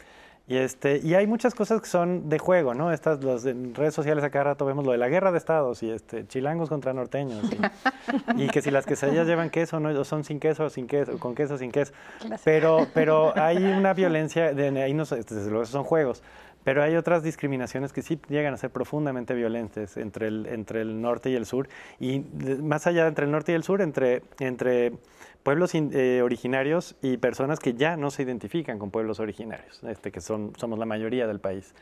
Y, 0.48 0.58
este, 0.58 1.00
y 1.02 1.14
hay 1.14 1.26
muchas 1.26 1.56
cosas 1.56 1.80
que 1.80 1.88
son 1.88 2.28
de 2.28 2.38
juego, 2.38 2.72
¿no? 2.72 2.92
Estas, 2.92 3.24
las, 3.24 3.44
en 3.46 3.74
redes 3.74 3.94
sociales 3.94 4.22
a 4.22 4.30
cada 4.30 4.44
rato 4.44 4.64
vemos 4.64 4.86
lo 4.86 4.92
de 4.92 4.98
la 4.98 5.08
guerra 5.08 5.32
de 5.32 5.38
estados 5.38 5.82
y 5.82 5.90
este, 5.90 6.24
chilangos 6.28 6.68
contra 6.68 6.92
norteños. 6.92 7.42
Y, 8.36 8.44
y 8.44 8.48
que 8.48 8.62
si 8.62 8.70
las 8.70 8.86
quesadillas 8.86 9.26
llevan 9.26 9.50
queso, 9.50 9.80
no, 9.80 9.88
o 9.88 10.04
son 10.04 10.22
sin 10.22 10.38
queso, 10.38 10.70
sin 10.70 10.86
queso, 10.86 11.18
con 11.18 11.34
queso, 11.34 11.58
sin 11.58 11.72
queso. 11.72 11.92
Pero, 12.44 12.86
pero 12.94 13.32
hay 13.36 13.56
una 13.64 13.92
violencia, 13.92 14.54
de, 14.54 14.82
ahí 14.82 14.94
no, 14.94 15.04
desde 15.04 15.46
luego 15.46 15.62
esos 15.62 15.72
son 15.72 15.84
juegos, 15.84 16.22
pero 16.62 16.80
hay 16.82 16.94
otras 16.94 17.24
discriminaciones 17.24 17.92
que 17.92 18.02
sí 18.02 18.20
llegan 18.28 18.54
a 18.54 18.56
ser 18.56 18.70
profundamente 18.70 19.34
violentas 19.34 19.96
entre 19.96 20.28
el, 20.28 20.46
entre 20.46 20.82
el 20.82 21.00
norte 21.00 21.30
y 21.30 21.34
el 21.34 21.46
sur. 21.46 21.68
Y 21.98 22.20
más 22.60 22.86
allá 22.86 23.08
entre 23.08 23.24
el 23.24 23.32
norte 23.32 23.50
y 23.50 23.54
el 23.56 23.64
sur, 23.64 23.80
entre, 23.82 24.22
entre 24.38 24.92
pueblos 25.46 25.76
eh, 25.76 26.22
originarios 26.24 26.96
y 27.02 27.18
personas 27.18 27.60
que 27.60 27.74
ya 27.74 27.96
no 27.96 28.10
se 28.10 28.24
identifican 28.24 28.80
con 28.80 28.90
pueblos 28.90 29.20
originarios, 29.20 29.80
este, 29.84 30.10
que 30.10 30.20
son, 30.20 30.52
somos 30.56 30.76
la 30.76 30.86
mayoría 30.86 31.28
del 31.28 31.38
país. 31.38 31.72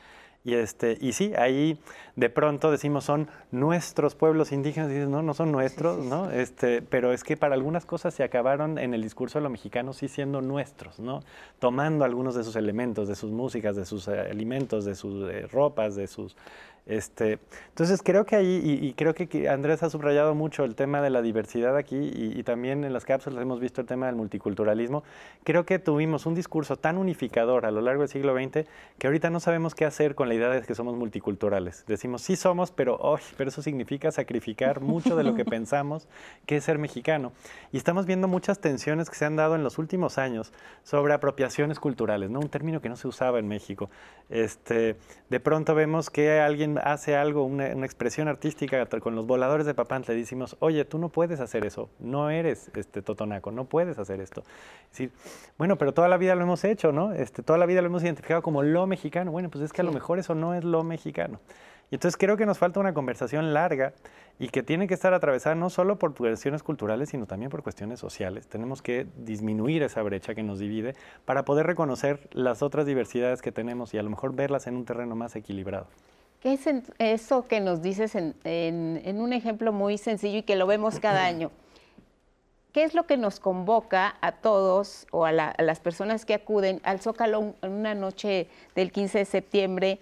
Y, 0.45 0.53
este, 0.53 0.99
y 1.01 1.15
sí, 1.15 1.33
ahí 1.39 1.79
de 2.15 2.29
pronto 2.29 2.71
decimos 2.71 3.05
son 3.05 3.27
nuestros 3.53 4.15
pueblos 4.17 4.53
indígenas, 4.53 4.91
y 4.91 4.97
dices, 4.97 5.09
no, 5.09 5.23
no 5.23 5.33
son 5.33 5.51
nuestros, 5.51 6.05
¿no? 6.05 6.31
Este, 6.45 6.83
pero 6.83 7.15
es 7.15 7.25
que 7.25 7.39
para 7.39 7.55
algunas 7.55 7.87
cosas 7.87 8.13
se 8.13 8.23
acabaron 8.23 8.77
en 8.77 8.93
el 8.93 9.03
discurso 9.03 9.39
de 9.39 9.45
lo 9.45 9.49
mexicano 9.49 9.95
sí 9.95 10.09
siendo 10.09 10.43
nuestros, 10.43 11.01
¿no? 11.01 11.21
Tomando 11.59 12.05
algunos 12.05 12.35
de 12.35 12.45
sus 12.45 12.57
elementos, 12.57 13.09
de 13.09 13.15
sus 13.15 13.31
músicas, 13.31 13.77
de 13.77 13.87
sus 13.87 14.09
eh, 14.09 14.21
alimentos, 14.31 14.85
de 14.85 14.95
sus 14.95 15.31
eh, 15.31 15.47
ropas, 15.51 15.97
de 15.97 16.07
sus... 16.07 16.37
Este, 16.87 17.39
entonces 17.69 18.03
creo 18.03 18.27
que 18.27 18.37
ahí, 18.37 18.61
y, 18.63 18.87
y 18.87 18.93
creo 18.93 19.15
que 19.15 19.49
Andrés 19.49 19.83
ha 19.83 19.89
subrayado 19.89 20.35
mucho 20.35 20.65
el 20.65 20.75
tema 20.75 21.01
de 21.01 21.09
la 21.09 21.23
diversidad 21.23 21.79
aquí 21.79 21.97
y, 21.97 22.39
y 22.39 22.43
también 22.43 22.85
en 22.85 22.93
las 22.93 23.07
cápsulas 23.07 23.41
hemos 23.41 23.59
visto 23.59 23.81
el 23.81 23.87
tema 23.87 24.07
del 24.07 24.17
multiculturalismo. 24.17 25.03
Creo 25.45 25.65
que 25.65 25.79
tuvimos 25.79 26.27
un 26.27 26.35
discurso 26.35 26.77
tan 26.77 26.99
unificador 26.99 27.65
a 27.65 27.71
lo 27.71 27.81
largo 27.81 28.03
del 28.03 28.11
siglo 28.11 28.35
XX 28.35 28.69
que 28.99 29.07
ahorita 29.07 29.31
no 29.31 29.41
sabemos 29.41 29.75
qué 29.75 29.87
hacer 29.87 30.15
con 30.15 30.29
la 30.29 30.35
idea 30.35 30.51
de 30.51 30.61
que 30.63 30.75
somos 30.75 30.95
multiculturales. 30.95 31.85
Decimos, 31.87 32.21
sí 32.21 32.37
somos, 32.37 32.71
pero, 32.71 33.01
¡ay! 33.03 33.23
pero 33.39 33.49
eso 33.49 33.63
significa 33.63 34.13
sacrificar 34.13 34.81
mucho 34.81 35.17
de 35.17 35.25
lo 35.25 35.35
que 35.35 35.45
pensamos 35.47 36.07
que 36.45 36.57
es 36.57 36.65
ser 36.65 36.79
mexicano. 36.79 37.33
Y 37.73 37.79
estamos 37.79 38.05
viendo 38.05 38.29
muchas 38.29 38.61
tensiones 38.61 39.09
que 39.09 39.17
se 39.17 39.25
han 39.25 39.37
dado 39.37 39.55
en 39.55 39.65
los 39.65 39.79
últimos 39.79 40.19
años 40.19 40.53
sobre 40.83 41.15
apropiaciones 41.15 41.81
culturales, 41.81 42.29
¿no? 42.31 42.41
un 42.41 42.51
término 42.51 42.83
que 42.83 42.91
no 42.91 42.97
se 42.97 43.09
usaba 43.09 43.39
en 43.39 43.49
México. 43.49 43.89
Este, 44.29 44.97
de 45.31 45.41
pronto 45.41 45.75
vemos 45.75 46.11
que 46.11 46.41
alguien 46.41 46.74
hace 46.83 47.17
algo, 47.17 47.45
una, 47.45 47.75
una 47.75 47.87
expresión 47.87 48.29
artística 48.29 48.85
con 49.01 49.15
los 49.15 49.27
voladores 49.27 49.67
de 49.67 49.75
Papantla 49.75 50.15
y 50.15 50.19
decimos, 50.19 50.57
oye, 50.61 50.85
tú 50.85 50.99
no 50.99 51.09
puedes 51.09 51.41
hacer 51.41 51.65
eso, 51.65 51.91
no 51.99 52.31
eres 52.31 52.71
este 52.75 53.03
totonaco, 53.03 53.51
no 53.51 53.65
puedes 53.65 53.99
hacer 53.99 54.21
esto. 54.21 54.43
Es 54.85 54.91
decir, 54.91 55.13
bueno, 55.59 55.77
pero 55.77 55.93
toda 55.95 56.09
la 56.09 56.17
vida 56.17 56.35
lo 56.35 56.43
hemos 56.43 56.65
hecho, 56.65 56.93
¿no? 56.93 57.13
Este, 57.13 57.43
toda 57.43 57.59
la 57.59 57.67
vida 57.67 57.81
lo 57.83 57.89
hemos 57.89 58.03
identificado 58.03 58.43
como 58.43 58.63
lo 58.63 58.87
mexicano. 58.87 59.31
Bueno, 59.31 59.51
pues 59.51 59.65
es 59.65 59.73
que 59.73 59.81
a 59.81 59.85
lo 59.85 59.93
mejor 59.93 60.19
eso 60.19 60.35
no 60.35 60.55
es 60.55 60.65
lo 60.65 60.83
mexicano. 60.85 61.41
Y 61.91 61.97
entonces 61.97 62.17
creo 62.17 62.37
que 62.37 62.47
nos 62.47 62.59
falta 62.59 62.81
una 62.81 62.95
conversación 62.95 63.53
larga 63.53 63.93
y 64.39 64.49
que 64.49 64.63
tiene 64.63 64.89
que 64.89 64.95
estar 64.95 65.15
atravesada 65.15 65.55
no 65.55 65.71
solo 65.71 65.99
por 65.99 66.15
cuestiones 66.15 66.63
culturales, 66.63 67.11
sino 67.11 67.27
también 67.27 67.51
por 67.51 67.63
cuestiones 67.63 68.01
sociales. 68.01 68.49
Tenemos 68.49 68.83
que 68.83 69.07
disminuir 69.17 69.83
esa 69.83 70.03
brecha 70.03 70.35
que 70.35 70.43
nos 70.43 70.59
divide 70.59 70.95
para 71.25 71.45
poder 71.45 71.67
reconocer 71.67 72.29
las 72.33 72.63
otras 72.63 72.87
diversidades 72.87 73.43
que 73.43 73.53
tenemos 73.53 73.95
y 73.95 73.99
a 73.99 74.03
lo 74.03 74.11
mejor 74.11 74.35
verlas 74.35 74.67
en 74.67 74.77
un 74.77 74.85
terreno 74.85 75.15
más 75.15 75.37
equilibrado. 75.37 75.87
¿Qué 76.45 76.53
es 76.53 76.67
eso 76.99 77.49
que 77.49 77.61
nos 77.63 77.81
dices 77.81 78.15
en, 78.15 78.35
en- 78.45 79.01
en 79.07 79.23
un 79.23 79.33
ejemplo 79.33 79.73
muy 79.73 79.97
sencillo 79.97 80.37
y 80.41 80.43
que 80.43 80.57
lo 80.57 80.67
vemos 80.67 81.01
cada 81.01 81.25
año? 81.33 81.51
¿Qué 82.75 82.85
es 82.85 82.93
lo 82.93 83.07
que 83.07 83.17
nos 83.17 83.41
convoca 83.41 84.17
a 84.21 84.33
todos 84.33 85.07
o 85.11 85.25
a, 85.25 85.33
la- 85.33 85.49
a 85.49 85.63
las 85.63 85.81
personas 85.81 86.27
que 86.27 86.35
acuden 86.35 86.83
al 86.85 87.01
Zócalo 87.01 87.55
en 87.63 87.73
una 87.73 87.95
noche 87.95 88.49
del 88.75 88.93
15 88.93 89.21
de 89.21 89.25
septiembre 89.25 89.99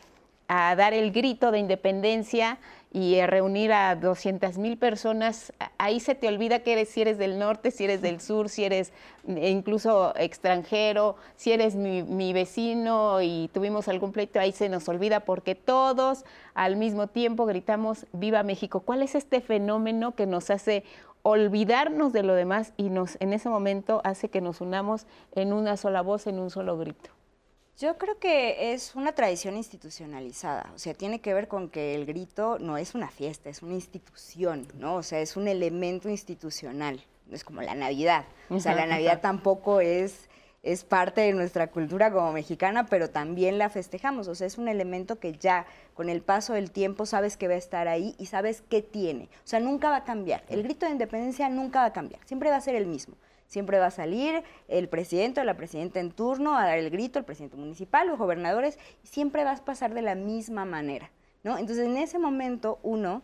a 0.48 0.74
dar 0.74 0.94
el 0.94 1.12
grito 1.12 1.52
de 1.52 1.60
independencia 1.60 2.58
y 2.92 3.20
reunir 3.24 3.72
a 3.72 3.96
200 3.96 4.58
mil 4.58 4.76
personas? 4.76 5.52
Ahí 5.78 5.98
se 5.98 6.14
te 6.14 6.28
olvida 6.28 6.60
que 6.60 6.72
eres, 6.72 6.90
si 6.90 7.00
eres 7.00 7.16
del 7.16 7.38
norte, 7.38 7.70
si 7.70 7.84
eres 7.84 8.02
del 8.02 8.20
sur, 8.20 8.48
si 8.48 8.64
eres 8.64 8.92
eh, 9.26 9.50
incluso 9.50 10.14
extranjero, 10.16 11.16
si 11.36 11.52
eres 11.52 11.74
mi, 11.74 12.02
mi 12.02 12.32
vecino 12.32 13.22
y 13.22 13.48
tuvimos 13.54 13.88
algún 13.88 14.12
pleito, 14.12 14.38
ahí 14.38 14.52
se 14.52 14.68
nos 14.68 14.88
olvida 14.88 15.20
porque 15.20 15.54
todos 15.54 16.24
al 16.54 16.76
mismo 16.76 17.06
tiempo 17.06 17.46
gritamos 17.46 18.06
Viva 18.12 18.42
México. 18.42 18.80
¿Cuál 18.80 19.02
es 19.02 19.14
este 19.14 19.40
fenómeno 19.40 20.14
que 20.14 20.26
nos 20.26 20.50
hace 20.50 20.84
olvidarnos 21.22 22.12
de 22.12 22.22
lo 22.22 22.34
demás 22.34 22.74
y 22.76 22.90
nos 22.90 23.16
en 23.20 23.32
ese 23.32 23.48
momento 23.48 24.00
hace 24.04 24.28
que 24.28 24.40
nos 24.40 24.60
unamos 24.60 25.06
en 25.34 25.52
una 25.52 25.76
sola 25.76 26.02
voz, 26.02 26.26
en 26.26 26.38
un 26.38 26.50
solo 26.50 26.76
grito? 26.76 27.21
Yo 27.78 27.96
creo 27.96 28.18
que 28.18 28.74
es 28.74 28.94
una 28.94 29.12
tradición 29.12 29.56
institucionalizada, 29.56 30.70
o 30.74 30.78
sea, 30.78 30.92
tiene 30.92 31.20
que 31.20 31.32
ver 31.32 31.48
con 31.48 31.70
que 31.70 31.94
el 31.94 32.04
grito 32.04 32.58
no 32.58 32.76
es 32.76 32.94
una 32.94 33.08
fiesta, 33.08 33.48
es 33.48 33.62
una 33.62 33.72
institución, 33.74 34.68
¿no? 34.78 34.96
O 34.96 35.02
sea, 35.02 35.20
es 35.20 35.36
un 35.36 35.48
elemento 35.48 36.08
institucional, 36.10 37.02
es 37.30 37.44
como 37.44 37.62
la 37.62 37.74
Navidad. 37.74 38.26
O 38.50 38.60
sea, 38.60 38.74
la 38.74 38.86
Navidad 38.86 39.20
tampoco 39.22 39.80
es, 39.80 40.28
es 40.62 40.84
parte 40.84 41.22
de 41.22 41.32
nuestra 41.32 41.68
cultura 41.68 42.12
como 42.12 42.30
mexicana, 42.32 42.86
pero 42.86 43.08
también 43.08 43.56
la 43.56 43.70
festejamos, 43.70 44.28
o 44.28 44.34
sea, 44.34 44.46
es 44.46 44.58
un 44.58 44.68
elemento 44.68 45.18
que 45.18 45.32
ya 45.32 45.66
con 45.94 46.10
el 46.10 46.20
paso 46.20 46.52
del 46.52 46.70
tiempo 46.70 47.06
sabes 47.06 47.38
que 47.38 47.48
va 47.48 47.54
a 47.54 47.58
estar 47.58 47.88
ahí 47.88 48.14
y 48.18 48.26
sabes 48.26 48.62
qué 48.68 48.82
tiene. 48.82 49.24
O 49.24 49.46
sea, 49.46 49.60
nunca 49.60 49.88
va 49.88 49.96
a 49.96 50.04
cambiar. 50.04 50.44
El 50.50 50.62
grito 50.62 50.84
de 50.84 50.92
independencia 50.92 51.48
nunca 51.48 51.80
va 51.80 51.86
a 51.86 51.92
cambiar, 51.92 52.20
siempre 52.26 52.50
va 52.50 52.56
a 52.56 52.60
ser 52.60 52.74
el 52.74 52.86
mismo. 52.86 53.16
Siempre 53.52 53.78
va 53.78 53.88
a 53.88 53.90
salir 53.90 54.42
el 54.66 54.88
presidente 54.88 55.42
o 55.42 55.44
la 55.44 55.58
presidenta 55.58 56.00
en 56.00 56.10
turno 56.10 56.56
a 56.56 56.64
dar 56.64 56.78
el 56.78 56.88
grito, 56.88 57.18
el 57.18 57.26
presidente 57.26 57.58
municipal, 57.58 58.08
los 58.08 58.18
gobernadores, 58.18 58.78
y 59.04 59.08
siempre 59.08 59.44
vas 59.44 59.60
a 59.60 59.64
pasar 59.66 59.92
de 59.92 60.00
la 60.00 60.14
misma 60.14 60.64
manera, 60.64 61.10
¿no? 61.44 61.58
Entonces, 61.58 61.84
en 61.84 61.98
ese 61.98 62.18
momento 62.18 62.78
uno 62.82 63.20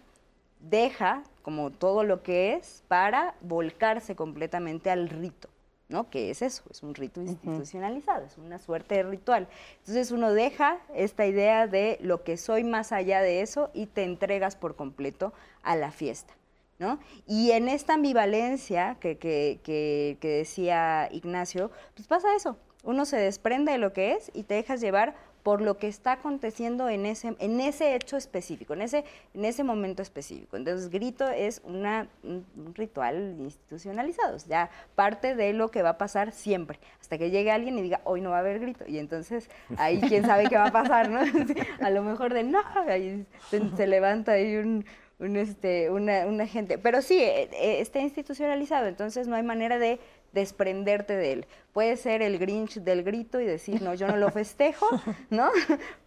deja 0.61 1.23
como 1.41 1.71
todo 1.71 2.05
lo 2.05 2.23
que 2.23 2.53
es 2.53 2.85
para 2.89 3.37
volcarse 3.41 4.17
completamente 4.17 4.91
al 4.91 5.09
rito, 5.09 5.49
¿no? 5.89 6.11
Que 6.11 6.29
es 6.29 6.43
eso, 6.43 6.63
es 6.71 6.83
un 6.83 6.95
rito 6.95 7.23
institucionalizado, 7.23 8.27
es 8.27 8.37
una 8.37 8.59
suerte 8.59 8.97
de 8.97 9.05
ritual. 9.05 9.49
Entonces 9.79 10.11
uno 10.11 10.35
deja 10.35 10.77
esta 10.95 11.25
idea 11.25 11.67
de 11.67 11.97
lo 12.03 12.23
que 12.23 12.37
soy 12.37 12.65
más 12.65 12.93
allá 12.93 13.23
de 13.23 13.41
eso 13.41 13.71
y 13.73 13.87
te 13.87 14.05
entregas 14.05 14.57
por 14.57 14.77
completo 14.77 15.33
a 15.63 15.75
la 15.75 15.91
fiesta. 15.91 16.35
¿No? 16.79 17.01
Y 17.27 17.51
en 17.51 17.69
esta 17.69 17.95
ambivalencia 17.95 18.97
que, 19.01 19.19
que- 19.19 20.19
decía 20.21 21.09
Ignacio, 21.11 21.71
pues 21.95 22.07
pasa 22.07 22.35
eso. 22.37 22.57
Uno 22.85 23.05
se 23.05 23.17
desprende 23.17 23.73
de 23.73 23.79
lo 23.79 23.93
que 23.93 24.13
es 24.13 24.31
y 24.33 24.45
te 24.45 24.55
dejas 24.55 24.81
llevar 24.81 25.17
por 25.43 25.61
lo 25.61 25.79
que 25.79 25.89
está 25.89 26.13
aconteciendo 26.13 26.89
en 26.89 27.07
ese, 27.07 27.35
en 27.39 27.61
ese 27.61 27.95
hecho 27.95 28.17
específico, 28.17 28.75
en 28.75 28.83
ese, 28.83 29.05
en 29.35 29.45
ese 29.45 29.65
momento 29.65 30.03
específico. 30.03 30.57
Entonces, 30.57 30.91
grito 30.91 31.29
es 31.29 31.63
una, 31.65 32.09
un, 32.23 32.45
ritual 32.75 33.37
institucionalizado, 33.39 34.37
ya 34.47 34.69
parte 34.95 35.35
de 35.35 35.53
lo 35.55 35.71
que 35.71 35.83
va 35.83 35.91
a 35.91 35.99
pasar 35.99 36.33
siempre, 36.33 36.79
hasta 37.01 37.19
que 37.19 37.31
llegue 37.31 37.51
alguien 37.51 37.79
y 37.79 37.83
diga, 37.83 38.03
hoy 38.05 38.21
no 38.21 38.31
va 38.31 38.37
a 38.37 38.41
haber 38.41 38.61
grito. 38.61 38.85
Y 38.87 38.99
entonces, 38.99 39.49
ahí 39.79 40.01
quién 40.01 40.27
sabe 40.27 40.49
qué 40.49 40.57
va 40.57 40.67
a 40.67 40.73
pasar, 40.73 41.09
¿no? 41.09 41.21
a 41.81 41.91
lo 41.91 42.03
mejor 42.03 42.35
de, 42.35 42.43
no, 42.43 42.61
ahí 42.87 43.25
se, 43.51 43.75
se 43.77 43.87
levanta 43.87 44.33
ahí 44.33 44.57
un, 44.57 44.85
un, 45.19 45.37
este, 45.37 45.91
una, 45.91 46.27
una 46.27 46.47
gente. 46.47 46.79
Pero 46.79 47.03
sí, 47.03 47.19
eh, 47.21 47.49
eh, 47.53 47.81
está 47.81 47.99
institucionalizado, 48.01 48.87
entonces 48.87 49.27
no 49.27 49.37
hay 49.37 49.43
manera 49.43 49.79
de 49.79 49.99
desprenderte 50.33 51.17
de 51.17 51.33
él. 51.33 51.47
Puede 51.73 51.97
ser 51.97 52.21
el 52.23 52.39
Grinch 52.39 52.75
del 52.81 53.03
grito 53.03 53.41
y 53.41 53.47
decir, 53.47 53.81
no, 53.83 53.95
yo 53.95 54.07
no 54.09 54.17
lo 54.17 54.31
festejo, 54.33 54.87
¿no? 55.31 55.49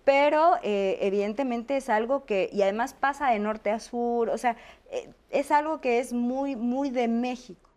Pero 0.06 0.56
eh, 0.64 0.98
evidentemente 1.02 1.76
es 1.78 1.90
algo 1.90 2.26
que, 2.26 2.50
y 2.54 2.62
además 2.62 2.94
pasa 2.94 3.32
de 3.32 3.40
norte 3.40 3.70
a 3.72 3.80
sur, 3.80 4.30
o 4.30 4.38
sea, 4.38 4.56
eh, 4.92 5.10
es 5.30 5.52
algo 5.52 5.82
que 5.82 6.00
es 6.00 6.14
muy, 6.14 6.56
muy 6.56 6.90
de 6.90 7.08
México. 7.08 7.70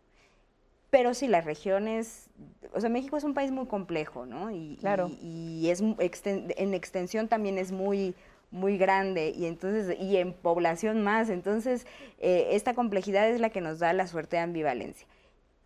Pero 0.90 1.12
sí, 1.12 1.26
las 1.26 1.44
regiones, 1.44 2.28
o 2.72 2.80
sea, 2.80 2.88
México 2.88 3.16
es 3.16 3.24
un 3.24 3.34
país 3.34 3.50
muy 3.50 3.66
complejo, 3.66 4.26
¿no? 4.26 4.50
Y, 4.52 4.76
Claro. 4.80 5.10
y, 5.20 5.60
y 5.66 5.70
es 5.70 5.82
exten- 5.82 6.54
en 6.56 6.72
extensión 6.74 7.26
también 7.26 7.58
es 7.58 7.72
muy 7.72 8.14
muy 8.50 8.78
grande 8.78 9.30
y 9.36 9.46
entonces 9.46 9.96
y 10.00 10.16
en 10.16 10.32
población 10.32 11.02
más 11.02 11.28
entonces 11.30 11.86
eh, 12.20 12.48
esta 12.52 12.74
complejidad 12.74 13.28
es 13.28 13.40
la 13.40 13.50
que 13.50 13.60
nos 13.60 13.78
da 13.80 13.92
la 13.92 14.06
suerte 14.06 14.36
de 14.36 14.42
ambivalencia 14.42 15.06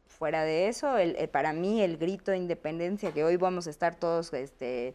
fuera 0.07 0.43
de 0.45 0.69
eso 0.69 0.97
el- 0.97 1.15
eh, 1.17 1.29
para 1.29 1.53
mí 1.53 1.83
el 1.83 1.97
grito 1.99 2.31
de 2.31 2.39
independencia 2.39 3.13
que 3.13 3.25
hoy 3.25 3.37
vamos 3.37 3.67
a 3.67 3.71
estar 3.71 3.95
todos 3.95 4.33
este, 4.33 4.95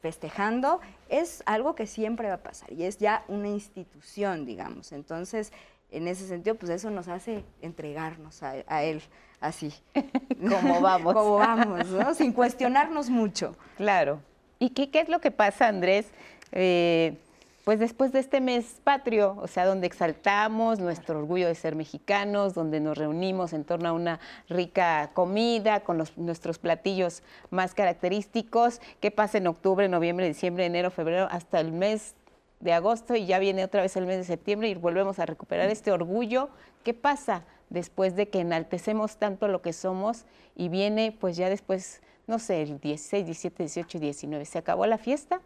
festejando 0.00 0.80
es 1.08 1.42
algo 1.46 1.74
que 1.74 1.86
siempre 1.86 2.28
va 2.28 2.34
a 2.34 2.42
pasar 2.42 2.72
y 2.72 2.84
es 2.84 2.98
ya 2.98 3.24
una 3.28 3.48
institución 3.48 4.44
digamos 4.46 4.92
entonces 4.92 5.52
en 5.90 6.08
ese 6.08 6.26
sentido, 6.26 6.56
pues 6.56 6.70
eso 6.72 6.90
nos 6.90 7.06
hace 7.06 7.44
entregarnos 7.62 8.42
a, 8.42 8.54
a 8.66 8.82
él 8.82 9.00
así. 9.38 9.72
Como 10.50 10.80
vamos. 10.80 11.14
Como 11.14 11.36
vamos, 11.36 11.86
¿no? 11.86 12.14
Sin 12.14 12.32
cuestionarnos 12.32 13.10
mucho. 13.10 13.54
Claro. 13.76 14.20
¿Y 14.58 14.70
qué, 14.70 14.90
qué 14.90 14.98
es 15.00 15.08
lo 15.08 15.20
que 15.20 15.30
pasa, 15.30 15.68
Andrés? 15.68 16.06
Eh, 16.54 17.18
pues 17.64 17.78
después 17.78 18.12
de 18.12 18.18
este 18.18 18.42
mes 18.42 18.80
patrio, 18.84 19.38
o 19.40 19.46
sea, 19.46 19.64
donde 19.64 19.86
exaltamos 19.86 20.80
nuestro 20.80 21.18
orgullo 21.18 21.48
de 21.48 21.54
ser 21.54 21.74
mexicanos, 21.76 22.52
donde 22.52 22.78
nos 22.78 22.98
reunimos 22.98 23.54
en 23.54 23.64
torno 23.64 23.88
a 23.88 23.92
una 23.92 24.20
rica 24.50 25.10
comida 25.14 25.80
con 25.80 26.04
nuestros 26.16 26.58
platillos 26.58 27.22
más 27.50 27.72
característicos, 27.72 28.82
¿qué 29.00 29.10
pasa 29.10 29.38
en 29.38 29.46
octubre, 29.46 29.88
noviembre, 29.88 30.28
diciembre, 30.28 30.66
enero, 30.66 30.90
febrero, 30.90 31.26
hasta 31.30 31.58
el 31.58 31.72
mes 31.72 32.14
de 32.60 32.74
agosto 32.74 33.16
y 33.16 33.24
ya 33.24 33.38
viene 33.38 33.64
otra 33.64 33.80
vez 33.80 33.96
el 33.96 34.04
mes 34.04 34.18
de 34.18 34.24
septiembre 34.24 34.68
y 34.68 34.74
volvemos 34.74 35.18
a 35.18 35.24
recuperar 35.24 35.70
este 35.70 35.90
orgullo? 35.90 36.50
¿Qué 36.82 36.92
pasa 36.92 37.44
después 37.70 38.14
de 38.14 38.28
que 38.28 38.40
enaltecemos 38.40 39.16
tanto 39.16 39.48
lo 39.48 39.62
que 39.62 39.72
somos 39.72 40.26
y 40.54 40.68
viene 40.68 41.16
pues 41.18 41.34
ya 41.38 41.48
después, 41.48 42.02
no 42.26 42.38
sé, 42.38 42.60
el 42.60 42.78
16, 42.78 43.24
17, 43.24 43.62
18 43.62 43.96
y 43.96 44.00
19? 44.00 44.44
¿Se 44.44 44.58
acabó 44.58 44.84
la 44.84 44.98
fiesta? 44.98 45.40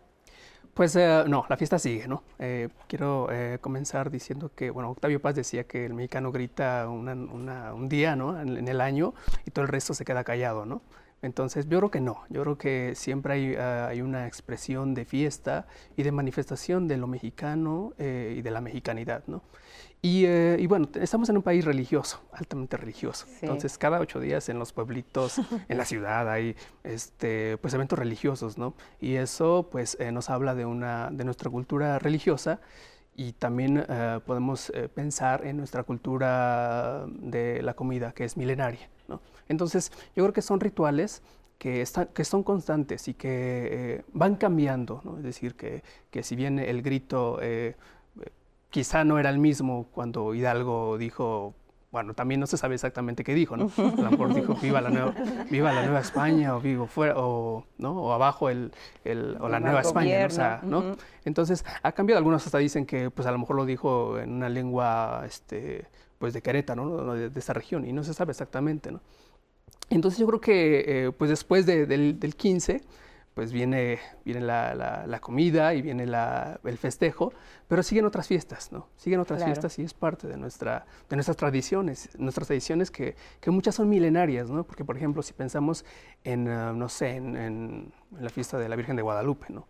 Pues 0.79 0.95
eh, 0.95 1.25
no, 1.27 1.45
la 1.49 1.57
fiesta 1.57 1.77
sigue, 1.81 2.07
¿no? 2.07 2.23
Eh, 2.39 2.69
quiero 2.87 3.29
eh, 3.33 3.59
comenzar 3.61 4.11
diciendo 4.13 4.53
que, 4.55 4.71
bueno, 4.71 4.91
Octavio 4.91 5.21
Paz 5.21 5.35
decía 5.35 5.65
que 5.65 5.85
el 5.85 5.93
mexicano 5.93 6.31
grita 6.31 6.89
una- 6.89 7.75
un 7.75 7.89
día, 7.89 8.15
¿no? 8.15 8.41
En, 8.41 8.57
en 8.57 8.69
el 8.69 8.81
año 8.81 9.13
y 9.45 9.51
todo 9.51 9.65
el 9.65 9.69
resto 9.69 9.93
se 9.93 10.05
queda 10.05 10.23
callado, 10.23 10.67
¿no? 10.67 10.83
Entonces, 11.23 11.69
yo 11.69 11.78
creo 11.78 11.90
que 11.90 12.01
no, 12.01 12.23
yo 12.28 12.43
creo 12.43 12.59
que 12.59 12.95
siempre 12.95 13.35
hay, 13.35 13.55
ah, 13.57 13.89
hay 13.89 14.03
una 14.03 14.27
expresión 14.27 14.95
de 14.95 15.05
fiesta 15.05 15.66
y 15.97 16.03
de 16.03 16.12
manifestación 16.12 16.86
de 16.86 16.97
lo 16.97 17.07
mexicano 17.07 17.93
eh, 17.99 18.36
y 18.39 18.43
de 18.43 18.51
la 18.51 18.61
mexicanidad, 18.61 19.24
¿no? 19.27 19.43
Y, 20.01 20.27
eh, 20.27 20.57
y 20.61 20.69
bueno, 20.69 20.89
estamos 20.95 21.28
en 21.28 21.36
un 21.36 21.43
país 21.43 21.65
religioso, 21.65 22.23
altamente 22.31 22.77
religioso. 22.77 23.27
Sí. 23.27 23.39
Entonces, 23.43 23.77
cada 23.78 23.99
ocho 23.99 24.20
días 24.20 24.49
en 24.49 24.61
los 24.61 24.73
pueblitos, 24.73 25.39
en 25.69 25.77
la 25.77 25.85
ciudad, 25.85 26.31
hay 26.31 26.55
este, 26.85 27.59
pues, 27.59 27.74
eventos 27.74 27.99
religiosos, 27.99 28.59
¿no? 28.59 28.74
Y 29.01 29.16
eso 29.16 29.69
pues 29.73 29.97
eh, 29.99 30.12
nos 30.12 30.31
habla 30.31 30.55
de, 30.55 30.66
una, 30.66 31.11
de 31.11 31.24
nuestra 31.24 31.51
cultura 31.51 31.99
religiosa 31.99 32.61
y 33.19 33.32
también 33.32 33.85
eh, 33.89 34.20
podemos 34.24 34.70
eh, 34.70 34.89
pensar 34.89 35.45
en 35.45 35.57
nuestra 35.57 35.82
cultura 35.82 37.05
de 37.09 37.61
la 37.62 37.74
comida, 37.74 38.12
que 38.12 38.24
es 38.24 38.36
milenaria. 38.36 38.89
Entonces, 39.49 39.91
yo 40.16 40.25
creo 40.25 40.33
que 40.33 40.43
son 40.43 40.61
rituales 40.61 41.23
que, 41.59 41.81
están, 41.83 42.07
que 42.15 42.25
son 42.25 42.43
constantes 42.43 43.09
y 43.09 43.15
que 43.15 43.29
eh, 43.99 44.03
van 44.12 44.37
cambiando, 44.37 45.01
¿no? 45.05 45.16
Es 45.19 45.25
decir, 45.25 45.55
que, 45.57 45.83
que 46.11 46.23
si 46.23 46.37
bien 46.37 46.59
el 46.59 46.83
grito 46.83 47.39
eh, 47.43 47.75
quizá 48.70 49.05
no 49.05 49.19
era 49.19 49.31
el 49.31 49.39
mismo 49.39 49.87
cuando 49.93 50.35
Hidalgo 50.35 50.99
dijo, 50.99 51.55
bueno, 51.91 52.12
también 52.15 52.39
no 52.39 52.47
se 52.47 52.59
sabe 52.59 52.75
exactamente 52.75 53.25
qué 53.25 53.35
dijo, 53.35 53.57
¿no? 53.57 53.70
A 53.79 54.03
lo 54.03 54.11
mejor 54.11 54.35
dijo 54.35 54.55
viva 54.57 54.81
la 54.81 54.91
nueva, 54.91 55.15
viva 55.51 55.73
la 55.73 55.83
nueva 55.83 56.01
España 56.01 56.55
o 56.55 56.61
vivo 56.61 56.87
fuera 56.87 57.15
o, 57.16 57.65
¿no? 57.79 57.93
o 58.03 58.12
abajo 58.12 58.51
el, 58.51 58.70
el- 59.05 59.37
o 59.41 59.49
la 59.49 59.59
nueva 59.59 59.81
España, 59.81 60.07
¿no? 60.65 60.97
Entonces, 61.25 61.65
ha 61.83 61.93
cambiado, 61.93 62.19
algunos 62.19 62.45
hasta 62.47 62.59
dicen 62.59 62.85
que 62.87 63.11
pues 63.11 63.27
a 63.27 63.33
lo 63.33 63.39
mejor 63.39 63.57
lo 63.57 63.65
dijo 63.65 64.19
en 64.19 64.33
una 64.35 64.49
lengua 64.51 65.23
este, 65.27 65.87
pues 66.19 66.35
de 66.35 66.43
Querétaro, 66.43 66.85
¿no? 66.85 67.15
De, 67.15 67.31
de 67.31 67.41
esta 67.41 67.55
región 67.55 67.87
y 67.87 67.93
no 67.93 68.05
se 68.05 68.12
sabe 68.15 68.33
exactamente, 68.33 68.93
¿no? 68.93 69.01
Entonces 69.90 70.19
yo 70.20 70.27
creo 70.27 70.40
que 70.40 70.85
eh, 71.06 71.12
pues 71.12 71.31
después 71.31 71.65
de- 71.66 71.86
del, 71.86 72.19
del 72.20 72.36
15, 72.36 72.82
pues 73.35 73.52
viene, 73.52 74.01
viene 74.24 74.40
la, 74.40 74.74
la- 74.74 75.06
la 75.06 75.20
comida 75.20 75.73
y 75.74 75.81
viene 75.81 76.06
la- 76.06 76.59
el 76.65 76.77
festejo, 76.77 77.32
pero 77.69 77.82
siguen 77.82 78.05
otras 78.05 78.27
fiestas, 78.27 78.73
¿no? 78.73 78.89
Siguen 78.97 79.20
otras 79.20 79.39
Claro. 79.39 79.52
fiestas 79.52 79.78
y 79.78 79.85
es 79.85 79.94
parte 79.94 80.27
de, 80.27 80.36
nuestra, 80.36 80.86
de 81.09 81.16
nuestras 81.16 81.36
tradiciones, 81.36 82.10
nuestras 82.19 82.48
tradiciones 82.48 82.90
que, 82.90 83.15
que 83.40 83.51
muchas 83.51 83.77
son 83.77 83.89
milenarias, 83.89 84.51
¿no? 84.51 84.65
Porque, 84.65 84.85
por 84.85 84.97
ejemplo, 84.97 85.23
si 85.23 85.32
pensamos 85.35 85.85
en, 86.24 86.48
ah, 86.48 86.73
no 86.73 86.89
sé, 86.89 87.10
en, 87.16 87.36
en- 87.36 87.93
en 88.16 88.24
la 88.24 88.31
fiesta 88.31 88.59
de 88.59 88.69
la 88.69 88.74
Virgen 88.77 88.97
de 88.97 89.02
Guadalupe, 89.02 89.47
¿no? 89.51 89.69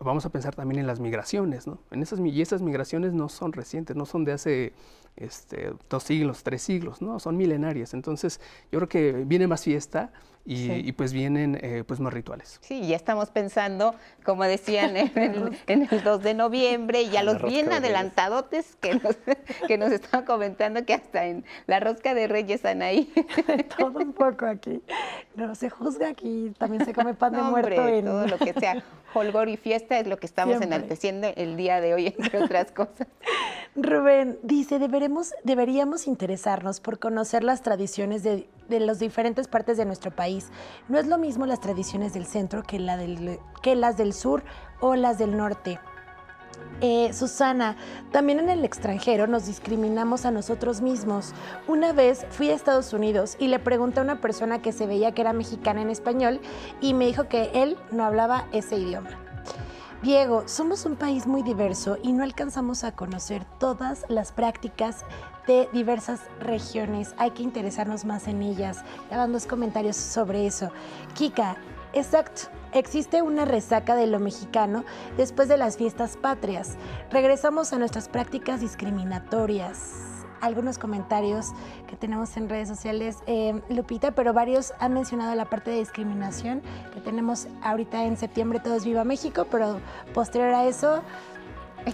Vamos 0.00 0.24
a 0.24 0.30
pensar 0.30 0.54
también 0.54 0.78
en 0.78 0.86
las 0.86 1.00
migraciones, 1.00 1.66
¿no? 1.66 1.80
En 1.90 2.00
esas, 2.02 2.20
y 2.20 2.40
esas 2.40 2.62
migraciones 2.62 3.12
no 3.12 3.28
son 3.28 3.52
recientes, 3.52 3.96
no 3.96 4.06
son 4.06 4.24
de 4.24 4.32
hace 4.32 4.72
este, 5.20 5.72
dos 5.90 6.02
siglos, 6.04 6.42
tres 6.42 6.62
siglos, 6.62 7.02
¿no? 7.02 7.18
Son 7.20 7.36
milenarias. 7.36 7.94
Entonces, 7.94 8.40
yo 8.72 8.78
creo 8.78 8.88
que 8.88 9.12
viene 9.26 9.46
más 9.46 9.62
fiesta 9.64 10.10
y, 10.44 10.56
Sí. 10.66 10.72
y, 10.86 10.92
pues 10.92 11.12
vienen 11.12 11.58
eh, 11.60 11.84
pues 11.86 12.00
más 12.00 12.10
rituales. 12.10 12.58
Sí, 12.62 12.86
ya 12.86 12.96
estamos 12.96 13.28
pensando, 13.28 13.94
como 14.24 14.44
decían 14.44 14.96
en 14.96 15.10
el, 15.18 15.58
en 15.66 15.88
el 15.90 16.02
2 16.02 16.22
de 16.22 16.32
noviembre, 16.32 17.02
y 17.02 17.10
ya 17.10 17.22
La 17.22 17.34
los 17.34 17.42
bien 17.42 17.70
adelantadotes 17.70 18.76
que 18.80 18.94
nos, 18.94 19.16
que 19.68 19.76
nos 19.76 19.92
estaban 19.92 20.24
comentando 20.24 20.86
que 20.86 20.94
hasta 20.94 21.26
en 21.26 21.44
la 21.66 21.80
rosca 21.80 22.14
de 22.14 22.28
Reyes 22.28 22.56
están 22.56 22.80
ahí. 22.80 23.12
Todo 23.78 23.98
un 23.98 24.14
poco 24.14 24.46
aquí. 24.46 24.80
No 25.34 25.54
se 25.54 25.68
juzga 25.68 26.08
aquí, 26.08 26.52
también 26.56 26.82
se 26.86 26.94
come 26.94 27.12
pan 27.12 27.32
de 27.32 27.38
No, 27.38 27.50
muerto 27.50 27.78
hombre, 27.80 27.98
en... 27.98 28.04
todo 28.06 28.26
lo 28.26 28.38
que 28.38 28.54
sea 28.54 28.82
holgor 29.14 29.48
y 29.50 29.56
fiesta 29.58 29.98
es 29.98 30.06
lo 30.06 30.16
que 30.16 30.26
estamos 30.26 30.56
Siempre. 30.56 30.76
enalteciendo 30.76 31.28
el 31.36 31.56
día 31.58 31.80
de 31.82 31.92
hoy, 31.92 32.06
entre 32.18 32.42
otras 32.42 32.72
cosas. 32.72 33.06
Rubén 33.76 34.38
dice, 34.42 34.78
deberemos, 34.78 35.34
deberíamos 35.44 36.06
interesarnos 36.08 36.80
por 36.80 36.98
conocer 36.98 37.44
las 37.44 37.62
tradiciones 37.62 38.22
de, 38.22 38.48
de 38.68 38.80
las 38.80 38.98
diferentes 38.98 39.46
partes 39.46 39.76
de 39.76 39.84
nuestro 39.84 40.10
país. 40.10 40.48
No 40.88 40.98
es 40.98 41.06
lo 41.06 41.16
mismo 41.18 41.46
las 41.46 41.60
tradiciones 41.60 42.12
del 42.12 42.26
centro 42.26 42.62
que, 42.62 42.78
la 42.80 42.96
del- 42.96 43.38
que 43.62 43.76
las 43.76 43.96
del 43.96 44.12
sur 44.14 44.42
o 44.80 44.96
las 44.96 45.18
del 45.18 45.36
norte. 45.36 45.78
Eh, 46.80 47.12
Susana, 47.12 47.76
también 48.10 48.40
en 48.40 48.50
el 48.50 48.64
extranjero 48.64 49.26
nos 49.26 49.46
discriminamos 49.46 50.24
a 50.24 50.30
nosotros 50.32 50.80
mismos. 50.80 51.32
Una 51.68 51.92
vez 51.92 52.26
fui 52.30 52.50
a 52.50 52.54
Estados 52.54 52.92
Unidos 52.92 53.36
y 53.38 53.46
le 53.48 53.58
pregunté 53.60 54.00
a 54.00 54.02
una 54.02 54.20
persona 54.20 54.60
que 54.60 54.72
se 54.72 54.86
veía 54.86 55.12
que 55.12 55.20
era 55.20 55.32
mexicana 55.32 55.82
en 55.82 55.90
español 55.90 56.40
y 56.80 56.94
me 56.94 57.06
dijo 57.06 57.28
que 57.28 57.50
él 57.54 57.76
no 57.92 58.04
hablaba 58.04 58.46
ese 58.52 58.76
idioma. 58.76 59.10
Diego, 60.02 60.44
somos 60.46 60.86
un 60.86 60.94
país 60.94 61.26
muy 61.26 61.42
diverso 61.42 61.98
y 62.00 62.12
no 62.12 62.22
alcanzamos 62.22 62.84
a 62.84 62.92
conocer 62.92 63.44
todas 63.58 64.04
las 64.08 64.30
prácticas 64.30 65.04
de 65.48 65.68
diversas 65.72 66.20
regiones. 66.38 67.16
Hay 67.18 67.32
que 67.32 67.42
interesarnos 67.42 68.04
más 68.04 68.28
en 68.28 68.42
ellas. 68.42 68.84
Ya 69.10 69.16
van 69.16 69.32
dos 69.32 69.46
comentarios 69.46 69.96
sobre 69.96 70.46
eso. 70.46 70.70
Kika, 71.16 71.56
exacto. 71.94 72.42
Existe 72.72 73.22
una 73.22 73.44
resaca 73.44 73.96
de 73.96 74.06
lo 74.06 74.20
mexicano 74.20 74.84
después 75.16 75.48
de 75.48 75.56
las 75.56 75.76
fiestas 75.76 76.16
patrias. 76.16 76.76
Regresamos 77.10 77.72
a 77.72 77.78
nuestras 77.78 78.08
prácticas 78.08 78.60
discriminatorias. 78.60 80.07
Algunos 80.40 80.78
comentarios 80.78 81.52
que 81.88 81.96
tenemos 81.96 82.36
en 82.36 82.48
redes 82.48 82.68
sociales, 82.68 83.18
eh, 83.26 83.60
Lupita, 83.68 84.12
pero 84.12 84.32
varios 84.32 84.72
han 84.78 84.94
mencionado 84.94 85.34
la 85.34 85.46
parte 85.46 85.70
de 85.70 85.78
discriminación 85.78 86.62
que 86.94 87.00
tenemos 87.00 87.48
ahorita 87.62 88.04
en 88.04 88.16
septiembre, 88.16 88.60
todo 88.60 88.74
es 88.74 88.84
Viva 88.84 89.04
México, 89.04 89.46
pero 89.50 89.80
posterior 90.14 90.54
a 90.54 90.64
eso 90.66 91.02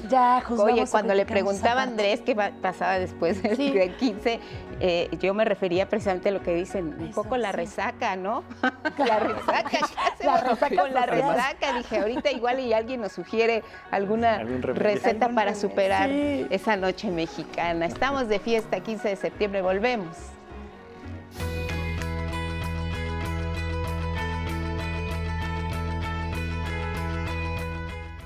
ya 0.09 0.41
juzgamos. 0.41 0.73
Oye, 0.73 0.87
cuando 0.91 1.15
le 1.15 1.27
preguntaba 1.27 1.81
a. 1.81 1.85
Andrés 1.85 2.21
qué 2.21 2.35
pasaba 2.35 2.99
después 2.99 3.43
del 3.43 3.57
Sí. 3.57 3.71
del 3.73 3.95
15, 3.97 4.41
eh, 4.81 5.09
yo 5.21 5.35
me 5.35 5.45
refería 5.45 5.89
precisamente 5.89 6.29
a 6.29 6.33
lo 6.33 6.43
que 6.43 6.55
dicen, 6.55 6.97
un 6.99 7.11
poco 7.12 7.37
la 7.37 7.51
sí. 7.51 7.57
resaca, 7.59 8.16
¿no? 8.16 8.43
la 8.99 9.19
resaca, 9.19 9.71
¿qué 9.71 9.79
La 10.25 10.35
hacemos 10.35 10.41
resaca 10.43 10.83
con 10.83 10.95
la 10.95 11.07
resaca? 11.07 11.73
Dije, 11.79 11.99
ahorita 11.99 12.31
igual 12.31 12.61
y 12.61 12.73
alguien 12.73 13.01
nos 13.01 13.12
sugiere 13.12 13.62
alguna 13.91 14.39
receta 14.39 15.27
Algún 15.27 15.37
para 15.37 15.55
superar 15.55 16.09
Sí. 16.09 16.47
esa 16.51 16.77
noche 16.77 17.11
mexicana. 17.11 17.87
Estamos 17.87 18.29
de 18.29 18.39
fiesta, 18.39 18.81
15 18.81 19.09
de 19.11 19.16
septiembre, 19.16 19.62
volvemos. 19.62 20.16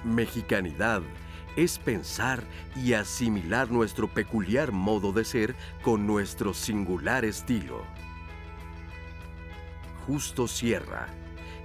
Mexicanidad 0.04 1.02
es 1.58 1.80
pensar 1.80 2.44
y 2.76 2.92
asimilar 2.92 3.68
nuestro 3.68 4.06
peculiar 4.06 4.70
modo 4.70 5.12
de 5.12 5.24
ser 5.24 5.56
con 5.82 6.06
nuestro 6.06 6.54
singular 6.54 7.24
estilo. 7.24 7.82
Justo 10.06 10.46
Sierra, 10.46 11.08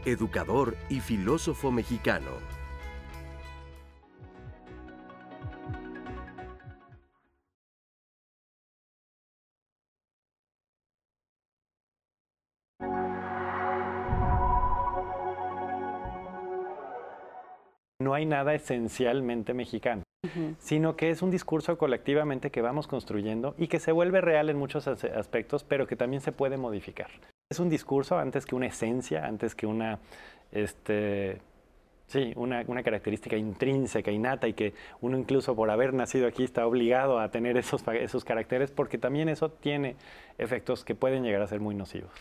educador 0.04 0.76
y 0.90 1.00
filósofo 1.00 1.72
mexicano. 1.72 2.32
No 18.04 18.14
hay 18.14 18.26
nada 18.26 18.54
esencialmente 18.54 19.54
mexicano, 19.54 20.04
sino 20.60 20.98
que 20.98 21.10
es 21.10 21.22
un 21.22 21.32
discurso 21.32 21.78
colectivamente 21.78 22.52
que 22.52 22.62
vamos 22.62 22.86
construyendo 22.86 23.56
y 23.58 23.68
que 23.68 23.80
se 23.80 23.94
vuelve 23.94 24.20
real 24.20 24.50
en 24.50 24.58
muchos 24.58 24.88
as- 24.90 25.06
aspectos, 25.06 25.64
pero 25.64 25.88
que 25.88 25.96
también 25.96 26.22
se 26.22 26.34
puede 26.34 26.58
modificar. 26.58 27.08
Es 27.50 27.60
un 27.60 27.70
discurso 27.70 28.18
antes 28.18 28.46
que 28.46 28.56
una 28.56 28.68
esencia, 28.68 29.26
antes 29.26 29.56
que 29.56 29.66
una, 29.66 30.00
este, 30.52 31.40
Sí, 32.08 32.34
una, 32.36 32.64
una, 32.68 32.84
característica 32.84 33.38
intrínseca, 33.38 34.12
innata 34.12 34.48
y 34.48 34.54
que 34.54 34.74
uno 35.02 35.18
incluso 35.18 35.56
por 35.56 35.72
haber 35.72 35.94
nacido 35.94 36.28
aquí 36.28 36.44
está 36.44 36.68
obligado 36.68 37.18
a 37.18 37.32
tener 37.32 37.58
esos, 37.58 37.82
esos 37.88 38.26
caracteres 38.26 38.70
porque 38.72 38.98
también 38.98 39.30
eso 39.30 39.50
tiene 39.50 39.96
efectos 40.38 40.84
que 40.84 40.94
pueden 40.94 41.24
llegar 41.24 41.42
a 41.42 41.48
ser 41.48 41.62
muy 41.62 41.74
nocivos. 41.74 42.12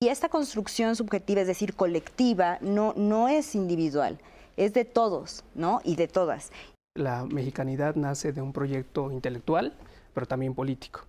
Y 0.00 0.08
esta 0.08 0.28
construcción 0.28 0.96
subjetiva, 0.96 1.42
es 1.42 1.48
decir, 1.48 1.74
colectiva, 1.74 2.58
no, 2.60 2.94
no 2.96 3.28
es 3.28 3.54
individual, 3.54 4.18
es 4.56 4.72
de 4.74 4.84
todos, 4.84 5.44
¿no? 5.54 5.80
Y 5.84 5.96
de 5.96 6.08
todas. 6.08 6.52
La 6.94 7.24
mexicanidad 7.24 7.94
nace 7.96 8.32
de 8.32 8.42
un 8.42 8.52
proyecto 8.52 9.10
intelectual, 9.10 9.74
pero 10.14 10.26
también 10.26 10.54
político. 10.54 11.00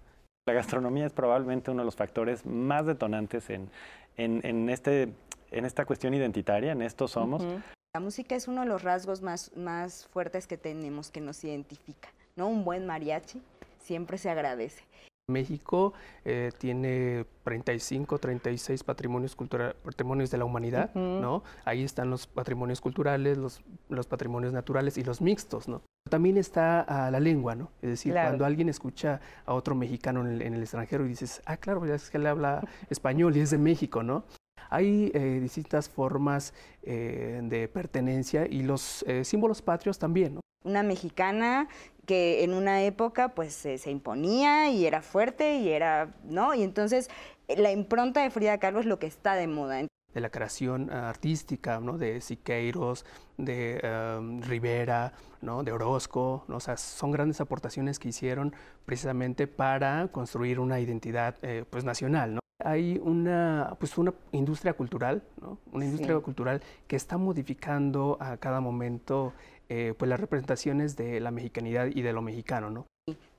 La 0.48 0.54
gastronomía 0.54 1.06
es 1.06 1.14
probablemente 1.14 1.72
uno 1.72 1.82
de 1.82 1.86
los 1.86 1.96
factores 1.96 2.46
más 2.46 2.86
detonantes 2.86 3.50
en, 3.50 3.70
en, 4.18 4.46
en 4.46 4.70
este, 4.70 5.14
en 5.52 5.66
esta 5.66 5.86
cuestión 5.86 6.14
identitaria, 6.14 6.72
en 6.72 6.82
esto 6.82 7.08
somos. 7.08 7.44
Uh 7.44 7.48
-huh. 7.48 7.62
La 7.96 8.00
música 8.00 8.36
es 8.36 8.48
uno 8.48 8.62
de 8.62 8.68
los 8.68 8.82
rasgos 8.82 9.22
más, 9.22 9.56
más 9.56 10.08
fuertes 10.08 10.48
que 10.48 10.58
tenemos, 10.58 11.12
que 11.12 11.22
nos 11.22 11.44
identifica, 11.44 12.10
¿no? 12.36 12.48
Un 12.48 12.66
buen 12.66 12.86
mariachi 12.88 13.42
siempre 13.80 14.18
se 14.18 14.30
agradece. 14.30 14.84
México 15.30 15.94
eh, 16.26 16.52
tiene 16.58 17.26
35, 17.44 18.18
36 18.18 18.84
patrimonios, 18.84 19.36
cultura, 19.36 19.74
patrimonios 19.84 20.30
de 20.32 20.38
la 20.38 20.46
humanidad, 20.46 20.92
uh 20.94 21.00
-huh. 21.00 21.22
¿no? 21.22 21.44
Ahí 21.64 21.84
están 21.84 22.10
los 22.10 22.28
patrimonios 22.28 22.82
culturales, 22.82 23.38
los, 23.38 23.62
los, 23.90 24.06
patrimonios 24.06 24.52
naturales 24.52 24.98
y 24.98 25.04
los 25.04 25.22
mixtos, 25.22 25.68
¿no? 25.70 25.82
También 26.10 26.38
está 26.38 26.86
la 27.10 27.20
lengua, 27.22 27.56
¿no? 27.56 27.72
Es 27.82 27.90
decir, 27.92 28.12
claro. 28.12 28.32
cuando 28.32 28.46
alguien 28.46 28.68
escucha 28.68 29.22
a 29.46 29.54
otro 29.54 29.76
mexicano 29.76 30.22
en 30.22 30.28
el, 30.28 30.42
en 30.42 30.54
el, 30.56 30.62
extranjero 30.62 31.06
y 31.06 31.10
dices, 31.10 31.42
ah, 31.46 31.56
claro, 31.56 31.86
es 31.86 32.10
que 32.10 32.18
él 32.18 32.28
habla 32.28 32.62
español 32.90 33.38
y 33.38 33.40
es 33.40 33.52
de 33.52 33.58
México, 33.58 34.04
¿no? 34.04 34.26
Hay 34.70 35.12
eh, 35.14 35.40
distintas 35.40 35.88
formas 35.88 36.54
eh, 36.84 37.40
de 37.44 37.68
pertenencia 37.70 38.46
y 38.46 38.64
los 38.64 39.06
símbolos 39.24 39.62
patrios 39.62 39.98
también, 39.98 40.36
¿no? 40.36 40.42
Una 40.66 40.82
mexicana 40.82 41.68
que 42.06 42.44
en 42.44 42.54
una 42.54 42.84
época 42.84 43.30
pues 43.30 43.54
se, 43.54 43.78
se 43.78 43.92
imponía 43.92 44.70
y 44.70 44.86
era 44.86 45.02
fuerte 45.02 45.58
y 45.58 45.70
era, 45.70 46.10
¿no? 46.24 46.54
Y 46.54 46.64
entonces 46.64 47.10
la 47.48 47.72
impronta 47.72 48.22
de 48.22 48.30
Frida 48.30 48.58
Kahlo 48.58 48.80
es 48.80 48.86
lo 48.86 49.00
que 49.00 49.08
está 49.08 49.36
de 49.36 49.48
moda. 49.48 49.82
De 49.82 50.22
la 50.22 50.30
creación 50.30 50.92
artística, 50.92 51.80
¿no? 51.80 51.98
De 51.98 52.22
Siqueiros, 52.22 53.06
de 53.38 53.82
um, 54.20 54.42
Rivera, 54.42 55.14
¿no? 55.42 55.64
De 55.64 55.72
Orozco, 55.72 56.46
¿no? 56.48 56.58
O 56.58 56.60
sea, 56.60 56.78
son 56.78 57.12
grandes 57.12 57.42
aportaciones 57.42 57.98
que 57.98 58.10
hicieron 58.10 58.54
precisamente 58.86 59.48
para 59.48 60.08
construir 60.10 60.60
una 60.60 60.80
identidad 60.80 61.36
eh, 61.42 61.66
pues 61.70 61.84
nacional, 61.84 62.36
¿no? 62.36 62.40
Hay 62.64 63.02
una, 63.04 63.76
pues 63.80 63.98
una 63.98 64.14
industria 64.32 64.74
cultural, 64.74 65.24
¿no? 65.42 65.58
Una 65.72 65.86
industria 65.86 66.16
sí. 66.16 66.22
cultural 66.22 66.62
que 66.88 66.96
está 66.96 67.18
modificando 67.18 68.18
a 68.20 68.38
cada 68.38 68.62
momento 68.62 69.34
eh, 69.70 69.94
pues 69.98 70.10
las 70.10 70.20
representaciones 70.20 70.96
de 70.96 71.20
la 71.20 71.32
mexicanidad 71.32 71.88
y 71.88 72.02
de 72.02 72.14
lo 72.14 72.22
mexicano, 72.22 72.70
¿no? 72.70 72.86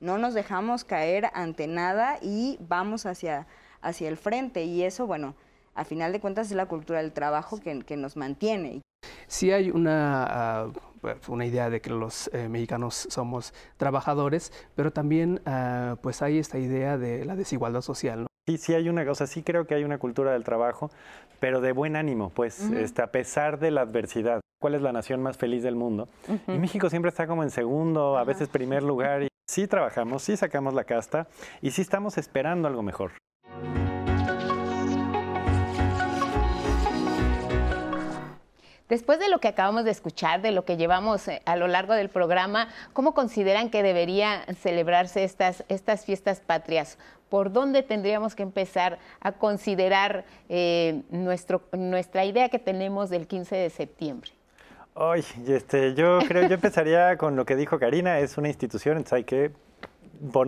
No 0.00 0.18
nos 0.18 0.34
dejamos 0.34 0.84
caer 0.84 1.30
ante 1.32 1.66
nada 1.66 2.18
y 2.20 2.58
vamos 2.60 3.06
hacia, 3.06 3.46
hacia 3.80 4.08
el 4.08 4.16
frente 4.16 4.64
y 4.64 4.82
eso, 4.82 5.06
bueno, 5.06 5.34
a 5.74 5.84
final 5.84 6.12
de 6.12 6.20
cuentas 6.20 6.50
es 6.50 6.56
la 6.56 6.66
cultura 6.66 7.00
del 7.00 7.12
trabajo 7.12 7.60
que, 7.60 7.80
que 7.80 7.96
nos 7.96 8.16
mantiene. 8.16 8.82
Sí 9.26 9.52
hay 9.52 9.70
una, 9.70 10.66
uh, 11.02 11.32
una 11.32 11.46
idea 11.46 11.70
de 11.70 11.80
que 11.80 11.90
los 11.90 12.30
eh, 12.32 12.48
mexicanos 12.48 13.06
somos 13.10 13.54
trabajadores, 13.76 14.52
pero 14.74 14.92
también 14.92 15.40
uh, 15.46 15.96
pues 15.96 16.22
hay 16.22 16.38
esta 16.38 16.58
idea 16.58 16.98
de 16.98 17.24
la 17.24 17.34
desigualdad 17.34 17.80
social, 17.80 18.22
¿no? 18.22 18.26
Sí, 18.46 18.58
sí 18.58 18.74
hay 18.74 18.90
una 18.90 19.06
cosa, 19.06 19.26
sí 19.26 19.42
creo 19.42 19.66
que 19.66 19.74
hay 19.74 19.84
una 19.84 19.96
cultura 19.96 20.32
del 20.32 20.44
trabajo, 20.44 20.90
pero 21.40 21.62
de 21.62 21.72
buen 21.72 21.96
ánimo, 21.96 22.28
pues, 22.28 22.60
uh 22.60 22.72
-huh. 22.72 22.76
este, 22.76 23.00
a 23.00 23.10
pesar 23.10 23.58
de 23.58 23.70
la 23.70 23.80
adversidad. 23.80 24.40
¿Cuál 24.64 24.76
es 24.76 24.80
la 24.80 24.92
nación 24.92 25.22
más 25.22 25.36
feliz 25.36 25.62
del 25.62 25.76
mundo? 25.76 26.08
Uh 26.26 26.32
-huh. 26.32 26.54
Y 26.54 26.58
México 26.58 26.88
siempre 26.88 27.10
está 27.10 27.26
como 27.26 27.42
en 27.42 27.50
segundo, 27.50 28.16
a 28.16 28.24
veces 28.24 28.48
primer 28.48 28.82
lugar. 28.82 29.24
Y 29.24 29.28
sí 29.46 29.66
trabajamos, 29.66 30.22
sí 30.22 30.38
sacamos 30.38 30.72
la 30.72 30.84
casta 30.84 31.26
y 31.60 31.70
sí 31.70 31.82
estamos 31.82 32.16
esperando 32.16 32.66
algo 32.66 32.82
mejor. 32.82 33.12
Después 38.88 39.18
de 39.18 39.28
lo 39.28 39.38
que 39.38 39.48
acabamos 39.48 39.84
de 39.84 39.90
escuchar, 39.90 40.40
de 40.40 40.50
lo 40.50 40.64
que 40.64 40.78
llevamos 40.78 41.28
eh, 41.28 41.42
a 41.44 41.56
lo 41.56 41.66
largo 41.66 41.92
del 41.92 42.08
programa, 42.08 42.68
¿cómo 42.94 43.12
consideran 43.12 43.68
que 43.68 43.82
deberían 43.82 44.46
celebrarse 44.56 45.24
estas, 45.24 45.62
estas 45.68 46.06
fiestas 46.06 46.40
patrias? 46.40 46.96
¿Por 47.28 47.52
dónde 47.52 47.82
tendríamos 47.82 48.34
que 48.34 48.42
empezar 48.44 48.98
a 49.20 49.32
considerar 49.32 50.24
eh, 50.48 51.02
nuestro, 51.10 51.60
nuestra 51.72 52.24
idea 52.24 52.48
que 52.48 52.58
tenemos 52.58 53.10
del 53.10 53.26
15 53.26 53.56
de 53.56 53.68
septiembre? 53.68 54.32
Ay, 54.96 55.24
este, 55.48 55.94
yo 55.94 56.20
creo, 56.28 56.46
yo 56.46 56.54
empezaría 56.54 57.16
con 57.16 57.34
lo 57.34 57.44
que 57.44 57.56
dijo 57.56 57.80
Karina, 57.80 58.20
es 58.20 58.38
una 58.38 58.46
institución, 58.46 58.96
entonces 58.96 59.12
hay 59.14 59.24
que 59.24 59.50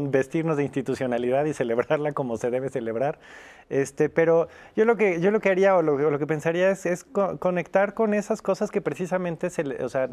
vestirnos 0.08 0.56
de 0.56 0.62
institucionalidad 0.62 1.44
y 1.46 1.52
celebrarla 1.52 2.12
como 2.12 2.36
se 2.36 2.50
debe 2.50 2.68
celebrar. 2.70 3.18
Este, 3.68 4.08
pero 4.08 4.48
yo 4.76 4.84
lo 4.84 4.96
que 4.96 5.20
yo 5.20 5.30
lo 5.30 5.40
que 5.40 5.50
haría 5.50 5.76
o 5.76 5.82
lo, 5.82 5.94
o 5.94 6.10
lo 6.10 6.18
que 6.18 6.26
pensaría 6.26 6.70
es, 6.70 6.86
es 6.86 7.04
co 7.04 7.38
conectar 7.38 7.94
con 7.94 8.14
esas 8.14 8.40
cosas 8.42 8.70
que 8.70 8.80
precisamente 8.80 9.50
se, 9.50 9.62
o 9.82 9.88
sea, 9.88 10.08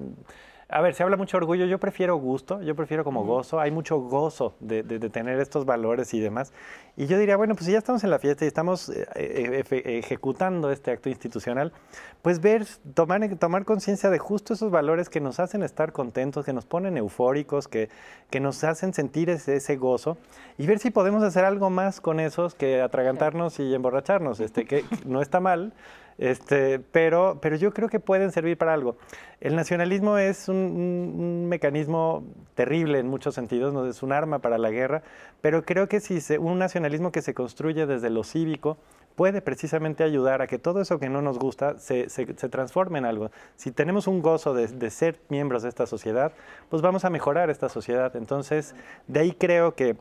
a 0.69 0.81
ver, 0.81 0.95
se 0.95 1.03
habla 1.03 1.17
mucho 1.17 1.38
orgullo, 1.38 1.65
yo 1.65 1.80
prefiero 1.80 2.15
gusto, 2.15 2.61
yo 2.61 2.75
prefiero 2.75 3.03
como 3.03 3.23
gozo, 3.25 3.59
hay 3.59 3.69
mucho 3.69 3.99
gozo 3.99 4.55
de, 4.59 4.81
de, 4.81 4.97
de, 4.97 5.09
tener 5.09 5.39
estos 5.39 5.65
valores 5.65 6.13
y 6.15 6.19
demás. 6.19 6.51
Y 6.95 7.05
yo 7.05 7.19
diría, 7.19 7.38
bueno, 7.38 7.53
pues 7.53 7.65
si 7.65 7.73
ya 7.73 7.77
estamos 7.77 8.03
en 8.03 8.09
la 8.09 8.17
fiesta 8.17 8.45
y 8.45 8.47
estamos 8.47 8.89
eh, 8.89 9.63
ejecutando 9.69 10.71
este 10.71 10.91
acto 10.91 11.09
institucional, 11.09 11.73
pues 12.21 12.39
ver, 12.39 12.65
tomar, 12.93 13.35
tomar 13.35 13.65
conciencia 13.65 14.09
de 14.09 14.17
justo 14.17 14.53
esos 14.53 14.71
valores 14.71 15.09
que 15.09 15.19
nos 15.19 15.39
hacen 15.39 15.63
estar 15.63 15.91
contentos, 15.91 16.45
que 16.45 16.53
nos 16.53 16.65
ponen 16.65 16.97
eufóricos, 16.97 17.67
que, 17.67 17.89
que 18.30 18.39
nos 18.39 18.63
hacen 18.63 18.93
sentir 18.93 19.30
ese, 19.30 19.57
ese 19.57 19.75
gozo, 19.75 20.17
y 20.57 20.65
ver 20.65 20.80
si 20.80 20.89
podemos 20.89 21.23
hacer 21.23 21.45
algo 21.45 21.69
más 21.69 21.99
con 22.01 22.19
esos 22.19 22.55
que 22.55 22.81
atragantarnos 22.81 23.42
y 23.59 23.73
emborracharnos, 23.73 24.39
este, 24.39 24.65
que 24.65 24.85
no 25.05 25.21
está 25.21 25.39
mal, 25.39 25.73
este, 26.17 26.79
pero, 26.79 27.39
pero 27.41 27.55
yo 27.55 27.73
creo 27.73 27.89
que 27.89 27.99
pueden 27.99 28.31
servir 28.31 28.57
para 28.57 28.73
algo. 28.73 28.97
El 29.41 29.55
nacionalismo 29.55 30.17
es 30.17 30.47
un, 30.47 31.47
mecanismo 31.49 32.23
terrible 32.55 32.99
en 32.99 33.07
muchos 33.07 33.35
sentidos, 33.35 33.73
¿no? 33.73 33.85
es 33.87 34.03
un 34.03 34.11
arma 34.11 34.39
para 34.39 34.57
la 34.57 34.69
guerra, 34.69 35.03
pero 35.41 35.63
creo 35.63 35.87
que 35.87 35.99
si 35.99 36.19
un 36.37 36.59
nacionalismo 36.59 37.11
que 37.11 37.21
se 37.21 37.33
construye 37.33 37.85
desde 37.85 38.09
lo 38.09 38.23
cívico 38.23 38.77
puede 39.15 39.41
precisamente 39.41 40.03
ayudar 40.03 40.41
a 40.41 40.47
que 40.47 40.57
todo 40.57 40.81
eso 40.81 40.99
que 40.99 41.09
no 41.09 41.21
nos 41.21 41.37
gusta 41.37 41.77
se, 41.77 42.09
se, 42.09 42.25
transforme 42.25 42.97
en 42.97 43.05
algo. 43.05 43.29
Si 43.57 43.71
tenemos 43.71 44.07
un 44.07 44.21
gozo 44.21 44.55
de 44.55 44.89
ser 44.89 45.19
miembros 45.29 45.61
de 45.61 45.69
esta 45.69 45.85
sociedad, 45.85 46.31
pues 46.69 46.81
vamos 46.81 47.05
a 47.05 47.11
mejorar 47.11 47.51
esta 47.51 47.69
sociedad. 47.69 48.15
Entonces, 48.15 48.73
de 49.07 49.19
ahí 49.19 49.31
creo 49.33 49.75
que 49.75 49.97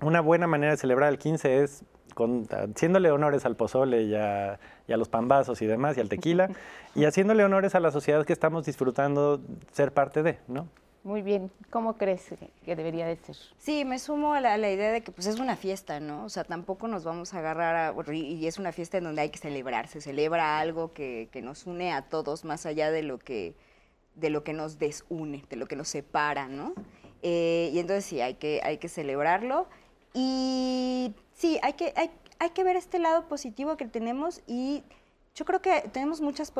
una 0.00 0.20
buena 0.20 0.46
manera 0.46 0.72
de 0.72 0.78
celebrar 0.78 1.10
el 1.10 1.18
15 1.18 1.62
es 1.62 1.82
con, 2.14 2.46
haciéndole 2.50 3.10
honores 3.10 3.44
al 3.44 3.56
pozole 3.56 4.02
y 4.02 4.14
a, 4.14 4.58
y 4.86 4.92
a, 4.92 4.96
los 4.96 5.08
pambazos 5.08 5.62
y 5.62 5.66
demás, 5.66 5.96
y 5.96 6.00
al 6.00 6.08
tequila, 6.08 6.50
y 6.94 7.04
haciéndole 7.04 7.44
honores 7.44 7.74
a 7.74 7.80
la 7.80 7.90
sociedad 7.90 8.24
que 8.26 8.32
estamos 8.32 8.66
disfrutando 8.66 9.40
ser 9.72 9.92
parte 9.92 10.22
de, 10.22 10.38
¿no? 10.48 10.68
Muy 11.04 11.22
bien. 11.22 11.50
¿Cómo 11.70 11.96
crees 11.96 12.34
que 12.64 12.76
debería 12.76 13.06
de 13.06 13.16
ser? 13.16 13.36
Sí, 13.56 13.84
me 13.84 13.98
sumo 13.98 14.34
a 14.34 14.40
la, 14.40 14.54
a 14.54 14.58
la, 14.58 14.70
idea 14.70 14.92
de 14.92 15.00
que 15.00 15.12
pues 15.12 15.26
es 15.26 15.38
una 15.38 15.56
fiesta, 15.56 16.00
¿no? 16.00 16.24
O 16.24 16.28
sea, 16.28 16.44
tampoco 16.44 16.88
nos 16.88 17.04
vamos 17.04 17.32
a 17.32 17.38
agarrar 17.38 17.96
a... 17.96 18.12
Y 18.12 18.46
es 18.46 18.58
una 18.58 18.72
fiesta 18.72 18.98
en 18.98 19.04
donde 19.04 19.22
hay 19.22 19.30
que 19.30 19.38
celebrar. 19.38 19.86
Se 19.86 20.00
celebra 20.00 20.58
algo 20.58 20.92
que, 20.92 21.28
que 21.32 21.40
nos 21.40 21.66
une 21.66 21.92
a 21.92 22.02
todos 22.02 22.44
más 22.44 22.66
allá 22.66 22.90
de 22.90 23.02
lo 23.04 23.18
que, 23.18 23.54
de 24.16 24.28
lo 24.28 24.42
que 24.42 24.52
nos 24.52 24.78
desune, 24.78 25.44
de 25.48 25.56
lo 25.56 25.66
que 25.66 25.76
nos 25.76 25.88
separa, 25.88 26.48
¿no? 26.48 26.74
Eh, 27.22 27.70
y 27.72 27.78
entonces 27.78 28.04
sí, 28.04 28.20
hay 28.20 28.34
que, 28.34 28.60
hay 28.62 28.78
que 28.78 28.88
celebrarlo. 28.88 29.68
Y 30.20 31.14
sí, 31.32 31.60
hay 31.62 31.74
que, 31.74 31.92
hay, 31.94 32.10
hay 32.40 32.50
que 32.50 32.64
ver 32.64 32.74
este 32.74 32.98
lado 32.98 33.28
positivo 33.28 33.76
que 33.76 33.86
tenemos 33.86 34.42
y 34.48 34.82
yo 35.36 35.44
creo 35.44 35.62
que 35.62 35.82
tenemos 35.92 36.20
muchas 36.20 36.52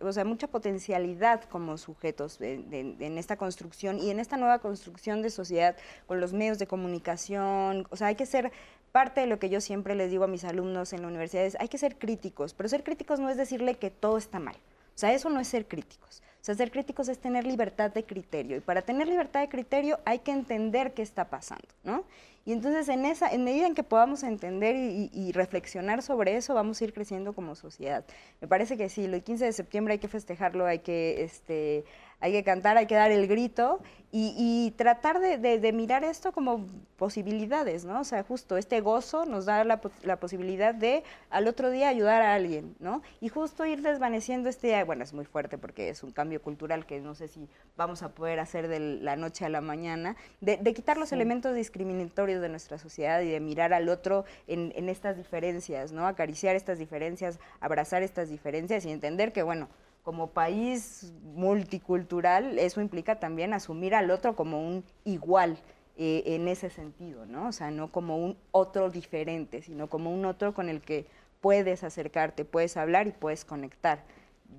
o 0.00 0.12
sea, 0.12 0.26
mucha 0.26 0.48
potencialidad 0.48 1.44
como 1.44 1.78
sujetos 1.78 2.38
en 2.42 3.16
esta 3.16 3.38
construcción 3.38 3.98
y 3.98 4.10
en 4.10 4.20
esta 4.20 4.36
nueva 4.36 4.58
construcción 4.58 5.22
de 5.22 5.30
sociedad 5.30 5.76
con 6.06 6.20
los 6.20 6.34
medios 6.34 6.58
de 6.58 6.66
comunicación. 6.66 7.86
O 7.88 7.96
sea, 7.96 8.08
hay 8.08 8.16
que 8.16 8.26
ser 8.26 8.52
parte 8.92 9.22
de 9.22 9.26
lo 9.26 9.38
que 9.38 9.48
yo 9.48 9.62
siempre 9.62 9.94
les 9.94 10.10
digo 10.10 10.24
a 10.24 10.28
mis 10.28 10.44
alumnos 10.44 10.92
en 10.92 11.00
la 11.00 11.08
universidad, 11.08 11.46
es 11.46 11.56
hay 11.58 11.68
que 11.68 11.78
ser 11.78 11.96
críticos, 11.96 12.52
pero 12.52 12.68
ser 12.68 12.84
críticos 12.84 13.18
no 13.18 13.30
es 13.30 13.38
decirle 13.38 13.76
que 13.76 13.90
todo 13.90 14.18
está 14.18 14.38
mal. 14.40 14.56
O 14.96 14.98
sea, 14.98 15.12
eso 15.12 15.28
no 15.28 15.38
es 15.40 15.48
ser 15.48 15.68
críticos. 15.68 16.22
O 16.40 16.44
sea, 16.46 16.54
ser 16.54 16.70
críticos 16.70 17.08
es 17.08 17.18
tener 17.18 17.44
libertad 17.44 17.90
de 17.90 18.04
criterio. 18.04 18.56
Y 18.56 18.60
para 18.60 18.80
tener 18.80 19.06
libertad 19.06 19.40
de 19.40 19.48
criterio 19.48 20.00
hay 20.06 20.20
que 20.20 20.30
entender 20.30 20.94
qué 20.94 21.02
está 21.02 21.28
pasando, 21.28 21.68
¿no? 21.84 22.04
Y 22.46 22.52
entonces, 22.52 22.88
en, 22.88 23.04
esa, 23.04 23.28
en 23.28 23.44
medida 23.44 23.66
en 23.66 23.74
que 23.74 23.82
podamos 23.82 24.22
entender 24.22 24.76
y, 24.76 25.10
y, 25.12 25.32
reflexionar 25.32 26.00
sobre 26.00 26.36
eso, 26.36 26.54
vamos 26.54 26.80
a 26.80 26.84
ir 26.84 26.94
creciendo 26.94 27.34
como 27.34 27.56
sociedad. 27.56 28.04
Me 28.40 28.46
parece 28.46 28.76
que 28.76 28.88
sí, 28.88 29.04
el 29.04 29.22
15 29.22 29.44
de 29.44 29.52
septiembre 29.52 29.94
hay 29.94 29.98
que 29.98 30.06
festejarlo, 30.06 30.64
hay 30.64 30.78
que, 30.78 31.24
este, 31.24 31.84
hay 32.20 32.32
que 32.32 32.44
cantar, 32.44 32.76
hay 32.76 32.86
que 32.86 32.94
dar 32.94 33.10
el 33.10 33.26
grito 33.26 33.80
y, 34.12 34.34
y 34.38 34.70
tratar 34.72 35.20
de, 35.20 35.36
de, 35.36 35.58
de, 35.58 35.72
mirar 35.72 36.04
esto 36.04 36.32
como 36.32 36.64
posibilidades, 36.96 37.84
¿no? 37.84 38.00
O 38.00 38.04
sea, 38.04 38.22
justo 38.22 38.56
este 38.56 38.80
gozo 38.80 39.26
nos 39.26 39.44
da 39.44 39.62
la, 39.64 39.80
la, 40.04 40.16
posibilidad 40.18 40.74
de 40.74 41.02
al 41.28 41.48
otro 41.48 41.70
día 41.70 41.88
ayudar 41.88 42.22
a 42.22 42.34
alguien, 42.34 42.74
¿no? 42.78 43.02
Y 43.20 43.28
justo 43.28 43.66
ir 43.66 43.82
desvaneciendo 43.82 44.48
este, 44.48 44.82
bueno, 44.84 45.04
es 45.04 45.12
muy 45.12 45.26
fuerte 45.26 45.58
porque 45.58 45.90
es 45.90 46.02
un 46.02 46.12
cambio 46.12 46.40
cultural 46.40 46.86
que 46.86 47.00
no 47.00 47.14
sé 47.14 47.28
si 47.28 47.48
vamos 47.76 48.02
a 48.02 48.10
poder 48.10 48.40
hacer 48.40 48.68
de 48.68 48.80
la 48.80 49.16
noche 49.16 49.44
a 49.44 49.50
la 49.50 49.60
mañana, 49.60 50.16
de, 50.40 50.56
quitar 50.72 50.96
los 50.96 51.12
elementos 51.12 51.54
discriminatorios 51.54 52.40
de 52.40 52.48
nuestra 52.48 52.78
sociedad 52.78 53.20
y 53.20 53.28
de 53.28 53.40
mirar 53.40 53.74
al 53.74 53.88
otro 53.88 54.24
en, 54.46 54.72
en 54.76 54.88
estas 54.88 55.18
diferencias, 55.18 55.92
¿no? 55.92 56.06
Acariciar 56.06 56.56
estas 56.56 56.78
diferencias, 56.78 57.38
abrazar 57.60 58.02
estas 58.02 58.30
diferencias 58.30 58.86
y 58.86 58.90
entender 58.92 59.32
que, 59.32 59.42
bueno, 59.42 59.68
como 60.06 60.28
país 60.28 61.12
multicultural, 61.34 62.60
eso 62.60 62.80
implica 62.80 63.18
también 63.18 63.52
asumir 63.52 63.92
al 63.92 64.12
otro 64.12 64.36
como 64.36 64.64
un 64.64 64.84
igual 65.04 65.58
eh, 65.96 66.22
en 66.26 66.46
ese 66.46 66.70
sentido, 66.70 67.26
¿no? 67.26 67.48
O 67.48 67.52
sea, 67.52 67.72
no 67.72 67.90
como 67.90 68.16
un 68.16 68.36
otro 68.52 68.88
diferente, 68.88 69.62
sino 69.62 69.88
como 69.88 70.14
un 70.14 70.24
otro 70.24 70.54
con 70.54 70.68
el 70.68 70.80
que 70.80 71.06
puedes 71.40 71.82
acercarte, 71.82 72.44
puedes 72.44 72.76
hablar 72.76 73.08
y 73.08 73.10
puedes 73.10 73.44
conectar. 73.44 74.04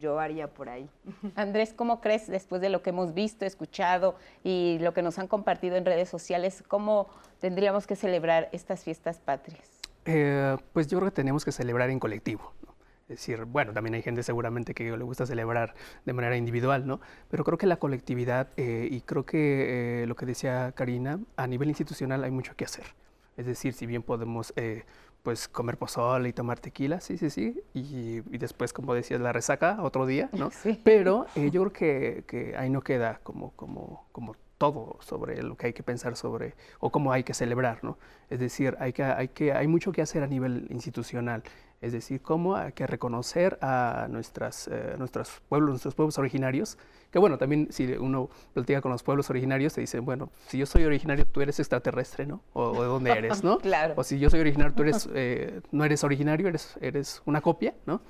Yo 0.02 0.20
haría 0.20 0.54
por 0.54 0.68
ahí. 0.68 0.90
Andrés, 1.36 1.72
¿cómo 1.74 2.02
crees, 2.02 2.28
después 2.28 2.60
de 2.60 2.68
lo 2.68 2.82
que 2.82 2.90
hemos 2.90 3.14
visto, 3.14 3.46
escuchado 3.46 4.16
y 4.44 4.80
lo 4.82 4.94
que 4.94 5.02
nos 5.02 5.18
han 5.18 5.30
compartido 5.30 5.78
en 5.78 5.86
redes 5.86 6.10
sociales, 6.10 6.62
cómo 6.68 7.08
tendríamos 7.40 7.88
que 7.88 7.96
celebrar 7.96 8.50
estas 8.52 8.84
fiestas 8.84 9.20
patrias? 9.20 9.80
Eh, 10.04 10.58
pues 10.74 10.88
yo 10.88 10.98
creo 10.98 11.10
que 11.10 11.16
tenemos 11.16 11.46
que 11.46 11.54
celebrar 11.54 11.90
en 11.90 12.00
colectivo. 12.00 12.52
Es 13.10 13.20
decir, 13.20 13.46
bueno, 13.46 13.72
también 13.72 13.94
hay 13.94 14.02
gente 14.02 14.22
seguramente 14.22 14.74
que 14.74 14.98
le 14.98 15.04
gusta 15.04 15.26
celebrar 15.26 15.74
de 16.04 16.12
manera 16.12 16.36
individual, 16.36 16.86
¿no? 16.86 17.00
Pero 17.30 17.46
creo 17.46 17.58
que 17.58 17.66
la 17.66 17.78
colectividad, 17.78 18.50
eh, 18.58 18.90
y 18.92 19.00
creo 19.00 19.26
que 19.26 20.04
eh, 20.04 20.08
lo 20.08 20.16
que 20.18 20.26
decía 20.26 20.74
Karina, 20.74 21.18
a 21.38 21.48
nivel 21.48 21.70
institucional 21.70 22.26
hay 22.26 22.32
mucho 22.32 22.54
que 22.58 22.66
hacer. 22.66 22.84
Es 23.38 23.46
decir, 23.46 23.74
si 23.74 23.86
bien 23.86 24.04
podemos 24.04 24.52
eh, 24.58 24.84
pues 25.24 25.48
comer 25.48 25.78
pozole 25.78 26.28
y 26.28 26.34
tomar 26.34 26.60
tequila, 26.60 27.00
sí, 27.00 27.18
sí, 27.18 27.30
sí, 27.30 27.62
y, 27.74 28.20
después, 28.38 28.74
como 28.74 28.94
decías, 28.94 29.22
la 29.22 29.32
resaca 29.32 29.78
otro 29.82 30.06
día, 30.06 30.30
¿no? 30.34 30.52
Sí. 30.64 30.78
Pero 30.84 31.28
yo 31.36 31.62
creo 31.62 31.72
que, 31.72 32.24
que, 32.28 32.58
ahí 32.58 32.70
no 32.70 32.82
queda 32.82 33.22
como, 33.24 33.52
como, 33.52 34.06
como 34.12 34.36
todo 34.58 34.98
sobre 35.02 35.42
lo 35.44 35.56
que 35.56 35.68
hay 35.68 35.74
que 35.74 35.84
pensar 35.84 36.16
sobre 36.16 36.56
o 36.80 36.92
cómo 36.92 37.14
hay 37.14 37.24
que 37.24 37.34
celebrar, 37.34 37.84
¿no? 37.84 37.98
Es 38.30 38.40
decir, 38.40 38.76
hay, 38.80 38.92
que, 38.92 39.04
hay, 39.04 39.30
que, 39.30 39.54
hay 39.54 39.68
mucho 39.68 39.92
que 39.92 40.02
hacer 40.02 40.24
a 40.24 40.28
nivel 40.28 40.68
institucional 40.72 41.44
es 41.82 41.94
decir, 41.94 42.22
cómo 42.22 42.56
hay 42.56 42.72
que 42.72 42.88
reconocer 42.88 43.60
a 43.62 44.08
nuestras, 44.10 44.68
eh, 44.68 44.96
nuestros 44.98 45.42
pueblos, 45.48 45.70
nuestros 45.70 45.94
pueblos 45.94 46.18
originarios, 46.18 46.78
que 47.12 47.20
bueno, 47.20 47.38
también 47.38 47.68
si 47.72 47.86
uno 47.94 48.30
platica 48.54 48.82
con 48.82 48.92
los 48.92 49.04
pueblos 49.04 49.30
originarios, 49.30 49.74
te 49.74 49.82
dicen, 49.82 50.04
bueno, 50.04 50.32
si 50.48 50.58
yo 50.58 50.66
soy 50.66 50.86
originario, 50.86 51.26
tú 51.26 51.42
eres 51.42 51.60
extraterrestre, 51.60 52.26
¿no? 52.26 52.42
O, 52.54 52.82
de 52.82 52.88
dónde 52.88 53.12
eres, 53.12 53.44
¿no? 53.44 53.58
claro. 53.60 53.94
O 53.96 54.04
si 54.04 54.18
yo 54.18 54.30
soy 54.30 54.40
originario, 54.40 54.74
tú 54.74 54.84
eres, 54.84 55.08
eh, 55.14 55.62
no 55.72 55.86
eres 55.86 56.04
originario, 56.04 56.48
eres, 56.48 56.76
eres 56.82 57.22
una 57.26 57.42
copia, 57.42 57.76
¿no? 57.86 58.02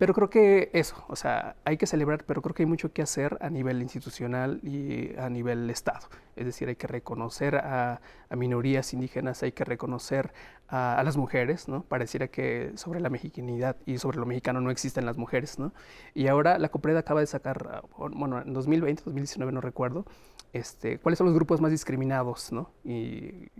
Pero 0.00 0.14
creo 0.14 0.30
que 0.30 0.70
eso, 0.72 1.04
o 1.08 1.14
sea, 1.14 1.56
hay 1.66 1.76
que 1.76 1.86
celebrar, 1.86 2.24
pero 2.24 2.40
creo 2.40 2.54
que 2.54 2.62
hay 2.62 2.66
mucho 2.66 2.90
que 2.90 3.02
hacer 3.02 3.36
a 3.42 3.50
nivel 3.50 3.82
institucional 3.82 4.58
y 4.62 5.14
a 5.18 5.28
nivel 5.28 5.68
Estado. 5.68 6.08
Es 6.36 6.46
decir, 6.46 6.68
hay 6.70 6.76
que 6.76 6.86
reconocer 6.86 7.56
a, 7.56 8.00
minorías 8.30 8.94
indígenas, 8.94 9.42
hay 9.42 9.52
que 9.52 9.62
reconocer 9.62 10.32
a, 10.68 11.02
las 11.04 11.18
mujeres, 11.18 11.68
¿no? 11.68 11.82
Pareciera 11.82 12.28
que 12.28 12.72
sobre 12.76 12.98
la 13.00 13.10
mexicanidad 13.10 13.76
y 13.84 13.98
sobre 13.98 14.18
lo 14.18 14.24
mexicano 14.24 14.62
no 14.62 14.70
existen 14.70 15.04
las 15.04 15.18
mujeres, 15.18 15.58
¿no? 15.58 15.74
Y 16.14 16.28
ahora 16.28 16.58
la 16.58 16.70
COPRED 16.70 16.96
acaba 16.96 17.20
de 17.20 17.26
sacar, 17.26 17.82
bueno, 17.98 18.40
en 18.40 18.54
2020, 18.54 19.02
2019 19.04 19.52
no 19.52 19.60
recuerdo, 19.60 20.06
este, 20.54 20.98
cuáles 20.98 21.18
son 21.18 21.26
los 21.26 21.34
grupos 21.34 21.60
más 21.60 21.72
discriminados, 21.72 22.52
¿no? 22.52 22.70
Y, 22.84 23.50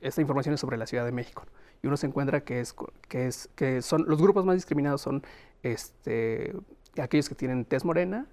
esta 0.00 0.22
información 0.22 0.54
es 0.54 0.60
sobre 0.60 0.78
la 0.78 0.86
Ciudad 0.86 1.04
de 1.04 1.12
México. 1.12 1.44
Y 1.84 1.86
uno 1.86 1.98
se 1.98 2.06
encuentra 2.06 2.40
que, 2.44 2.60
es, 2.60 2.74
que, 3.10 3.26
es, 3.26 3.50
que 3.54 3.82
son, 3.82 4.06
los 4.08 4.18
grupos 4.18 4.46
más 4.46 4.54
discriminados 4.54 5.02
son 5.02 5.22
este, 5.62 6.54
aquellos 6.96 7.28
que 7.28 7.34
tienen 7.34 7.66
tez 7.66 7.84
morena, 7.84 8.26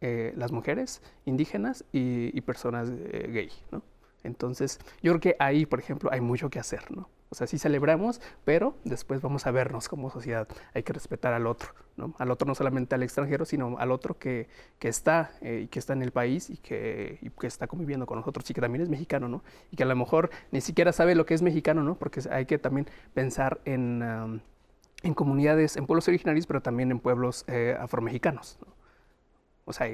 eh, 0.00 0.32
las 0.34 0.50
mujeres 0.50 1.02
indígenas 1.26 1.84
y, 1.92 2.40
personas 2.40 2.90
eh, 2.90 3.28
gay. 3.30 3.50
Entonces, 4.22 4.80
yo 5.02 5.12
creo 5.12 5.20
que 5.20 5.36
ahí, 5.38 5.66
por 5.66 5.78
ejemplo, 5.78 6.10
hay 6.10 6.22
mucho 6.22 6.48
que 6.48 6.58
hacer. 6.58 6.90
¿no? 6.90 7.10
O 7.34 7.36
sea, 7.36 7.46
sí 7.46 7.58
celebramos, 7.58 8.20
pero 8.44 8.76
después 8.84 9.20
vamos 9.20 9.46
a 9.46 9.50
vernos 9.50 9.88
como 9.88 10.10
sociedad. 10.10 10.46
Hay 10.72 10.84
que 10.84 10.92
respetar 10.92 11.32
al 11.34 11.46
otro, 11.46 11.70
¿no? 11.96 12.14
Al 12.18 12.30
otro 12.30 12.46
no 12.46 12.54
solamente 12.54 12.94
al 12.94 13.02
extranjero, 13.02 13.44
sino 13.44 13.76
al 13.78 13.90
otro 13.90 14.18
que, 14.18 14.48
que 14.78 14.88
está 14.88 15.32
eh, 15.40 15.62
y 15.64 15.68
que 15.68 15.78
está 15.78 15.92
en 15.94 16.02
el 16.02 16.12
país 16.12 16.48
y 16.50 16.56
que, 16.58 17.18
y 17.20 17.30
que, 17.30 17.46
está 17.46 17.66
conviviendo 17.66 18.06
con 18.06 18.18
nosotros 18.18 18.48
y 18.50 18.54
que 18.54 18.60
también 18.60 18.82
es 18.82 18.88
mexicano, 18.88 19.28
¿no? 19.28 19.42
Y 19.72 19.76
que 19.76 19.82
a 19.82 19.86
lo 19.86 19.96
mejor 19.96 20.30
ni 20.52 20.60
siquiera 20.60 20.92
sabe 20.92 21.14
lo 21.14 21.26
que 21.26 21.34
es 21.34 21.42
mexicano, 21.42 21.82
¿no? 21.82 21.96
Porque 21.96 22.20
hay 22.30 22.46
que 22.46 22.58
también 22.58 22.86
pensar 23.14 23.60
en 23.64 24.40
en 25.04 25.14
comunidades, 25.14 25.76
en 25.76 25.86
pueblos 25.86 26.08
originarios, 26.08 26.46
pero 26.46 26.62
también 26.62 26.90
en 26.90 26.98
pueblos 26.98 27.44
eh, 27.46 27.76
afromexicanos. 27.78 28.58
O 29.66 29.72
sea, 29.72 29.86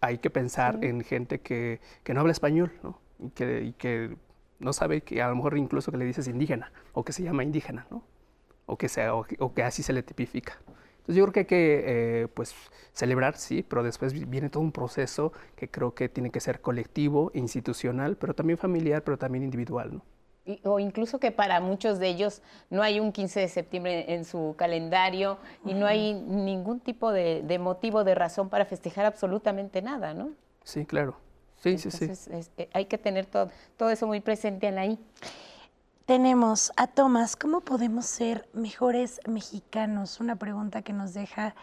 hay, 0.00 0.18
que 0.18 0.30
pensar 0.30 0.82
en 0.82 1.02
gente 1.02 1.40
que, 1.40 1.80
no 2.08 2.20
habla 2.20 2.32
español 2.32 2.72
¿no? 2.82 2.98
Y, 3.20 3.72
que, 3.72 4.16
no 4.58 4.72
sabe 4.72 5.02
que 5.02 5.22
a 5.22 5.28
lo 5.28 5.36
mejor 5.36 5.56
incluso 5.58 5.90
que 5.90 5.98
le 5.98 6.04
dices 6.04 6.28
indígena 6.28 6.72
o 6.92 7.04
que 7.04 7.12
se 7.12 7.22
llama 7.22 7.44
indígena, 7.44 7.86
¿no? 7.90 8.02
o, 8.66 8.76
que 8.76 8.88
sea, 8.88 9.14
o, 9.14 9.24
que 9.24 9.62
así 9.62 9.82
se 9.82 9.92
le 9.92 10.02
tipifica. 10.02 10.58
Entonces 10.98 11.16
yo 11.16 11.24
creo 11.24 11.32
que 11.32 11.40
hay 11.40 11.46
que 11.46 11.84
eh, 12.22 12.28
pues, 12.28 12.54
celebrar, 12.92 13.36
sí, 13.36 13.62
pero 13.62 13.84
después 13.84 14.12
viene 14.28 14.50
todo 14.50 14.62
un 14.62 14.72
proceso 14.72 15.32
que 15.54 15.70
creo 15.70 15.94
que 15.94 16.08
tiene 16.08 16.30
que 16.30 16.40
ser 16.40 16.60
colectivo, 16.60 17.30
institucional, 17.32 18.16
pero 18.16 18.34
también 18.34 18.58
familiar, 18.58 19.02
pero 19.04 19.16
también 19.16 19.44
individual. 19.44 19.94
¿no? 19.94 20.02
o 20.62 20.78
incluso 20.78 21.18
que 21.18 21.32
para 21.32 21.60
muchos 21.60 21.98
de 21.98 22.08
ellos 22.08 22.40
no 22.70 22.82
hay 22.82 23.00
un 23.00 23.10
15 23.10 23.40
de 23.40 23.48
septiembre 23.48 24.14
en 24.14 24.24
su 24.24 24.54
calendario 24.56 25.38
y 25.64 25.74
no 25.74 25.86
hay 25.86 26.14
ningún 26.14 26.78
tipo 26.78 27.10
de, 27.10 27.58
motivo, 27.60 28.04
de 28.04 28.14
razón 28.14 28.48
para 28.48 28.64
festejar 28.64 29.06
absolutamente 29.06 29.82
nada, 29.82 30.14
¿no? 30.14 30.30
Sí, 30.62 30.86
claro. 30.86 31.16
Sí, 31.62 31.78
sí, 31.78 31.90
sí. 31.90 32.10
Eh, 32.56 32.68
hay 32.72 32.86
que 32.86 32.98
tener 32.98 33.26
todo, 33.26 33.50
todo 33.76 33.90
eso 33.90 34.06
muy 34.06 34.20
presente 34.20 34.68
en 34.68 34.78
ahí. 34.78 34.98
Tenemos 36.04 36.70
a 36.76 36.86
Tomás, 36.86 37.34
¿cómo 37.34 37.62
podemos 37.62 38.06
ser 38.06 38.48
mejores 38.52 39.20
mexicanos? 39.26 40.20
Una 40.20 40.36
pregunta 40.36 40.82
que 40.82 40.92
nos 40.92 41.14
deja 41.14 41.54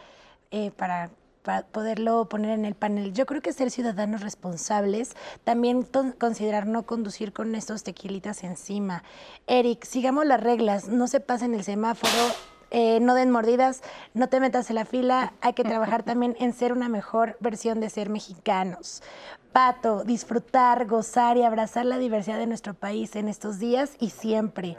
eh, 0.51 0.71
para 0.71 1.11
para 1.43 1.63
poderlo 1.63 2.27
poner 2.27 2.51
en 2.51 2.65
el 2.65 2.73
panel. 2.73 3.13
Yo 3.13 3.25
creo 3.25 3.41
que 3.41 3.53
ser 3.53 3.69
ciudadanos 3.69 4.21
responsables, 4.21 5.15
también 5.43 5.85
considerar 6.17 6.65
no 6.65 6.83
conducir 6.83 7.33
con 7.33 7.53
estos 7.53 7.83
tequilitas 7.83 8.43
encima. 8.43 9.03
Eric, 9.45 9.83
sigamos 9.83 10.25
las 10.25 10.41
reglas, 10.41 10.87
no 10.87 11.07
se 11.07 11.19
pasen 11.19 11.53
el 11.53 11.63
semáforo, 11.63 12.33
eh, 12.73 12.99
no 12.99 13.13
den 13.13 13.29
mordidas, 13.29 13.83
no 14.15 14.29
te 14.29 14.39
metas 14.39 14.69
en 14.69 14.75
la 14.75 14.85
fila, 14.85 15.33
hay 15.41 15.53
que 15.53 15.63
trabajar 15.63 16.01
también 16.03 16.35
en 16.39 16.53
ser 16.53 16.73
una 16.73 16.89
mejor 16.89 17.37
versión 17.39 17.79
de 17.79 17.89
ser 17.89 18.09
mexicanos. 18.09 19.03
Pato, 19.51 20.03
disfrutar, 20.03 20.87
gozar 20.87 21.37
y 21.37 21.43
abrazar 21.43 21.85
la 21.85 21.99
diversidad 21.99 22.39
de 22.39 22.47
nuestro 22.47 22.73
país 22.73 23.15
en 23.15 23.29
estos 23.29 23.59
días 23.59 23.91
y 23.99 24.09
siempre. 24.09 24.75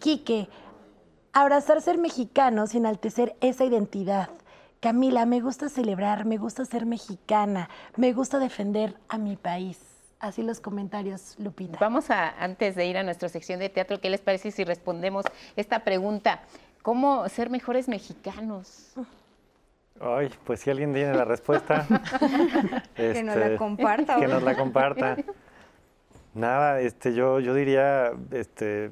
Quique, 0.00 0.48
abrazar 1.34 1.82
ser 1.82 1.98
mexicano 1.98 2.66
sin 2.66 2.86
enaltecer 2.86 3.36
esa 3.42 3.64
identidad. 3.64 4.30
Camila, 4.80 5.26
me 5.26 5.40
gusta 5.40 5.68
celebrar, 5.68 6.24
me 6.24 6.38
gusta 6.38 6.64
ser 6.64 6.86
mexicana, 6.86 7.68
me 7.96 8.14
gusta 8.14 8.38
defender 8.38 8.96
a 9.08 9.18
mi 9.18 9.36
país. 9.36 9.78
Así 10.20 10.42
los 10.42 10.60
comentarios, 10.60 11.36
Lupita. 11.38 11.78
Vamos 11.78 12.10
a, 12.10 12.30
antes 12.42 12.74
de 12.74 12.86
ir 12.86 12.96
a 12.96 13.04
nuestra 13.04 13.28
sección 13.28 13.60
de 13.60 13.68
teatro, 13.68 14.00
¿qué 14.00 14.10
les 14.10 14.20
parece 14.20 14.50
si 14.50 14.64
respondemos 14.64 15.24
esta 15.54 15.84
pregunta? 15.84 16.42
¿Cómo 16.88 17.28
ser 17.28 17.50
mejores 17.50 17.86
mexicanos? 17.86 18.94
Ay, 20.00 20.30
pues 20.44 20.60
si 20.60 20.70
alguien 20.70 20.94
tiene 20.94 21.12
la 21.12 21.26
respuesta. 21.26 21.86
que 22.96 23.22
nos 23.22 23.36
la 23.36 23.44
este, 23.44 23.56
comparta. 23.58 24.16
Que 24.18 24.26
nos 24.26 24.42
la 24.42 24.56
comparta. 24.56 25.18
Nada, 26.32 26.80
este, 26.80 27.12
yo, 27.12 27.40
yo 27.40 27.52
diría, 27.52 28.12
este, 28.30 28.90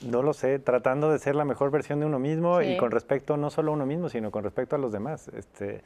no 0.00 0.22
lo 0.22 0.32
sé, 0.32 0.60
tratando 0.60 1.12
de 1.12 1.18
ser 1.18 1.34
la 1.34 1.44
mejor 1.44 1.70
versión 1.70 2.00
de 2.00 2.06
uno 2.06 2.18
mismo 2.18 2.62
y 2.62 2.78
con 2.78 2.90
respecto 2.90 3.36
no 3.36 3.50
solo 3.50 3.72
a 3.72 3.74
uno 3.74 3.84
mismo, 3.84 4.08
sino 4.08 4.30
con 4.30 4.42
respecto 4.42 4.74
a 4.74 4.78
los 4.78 4.92
demás. 4.92 5.28
Este, 5.36 5.82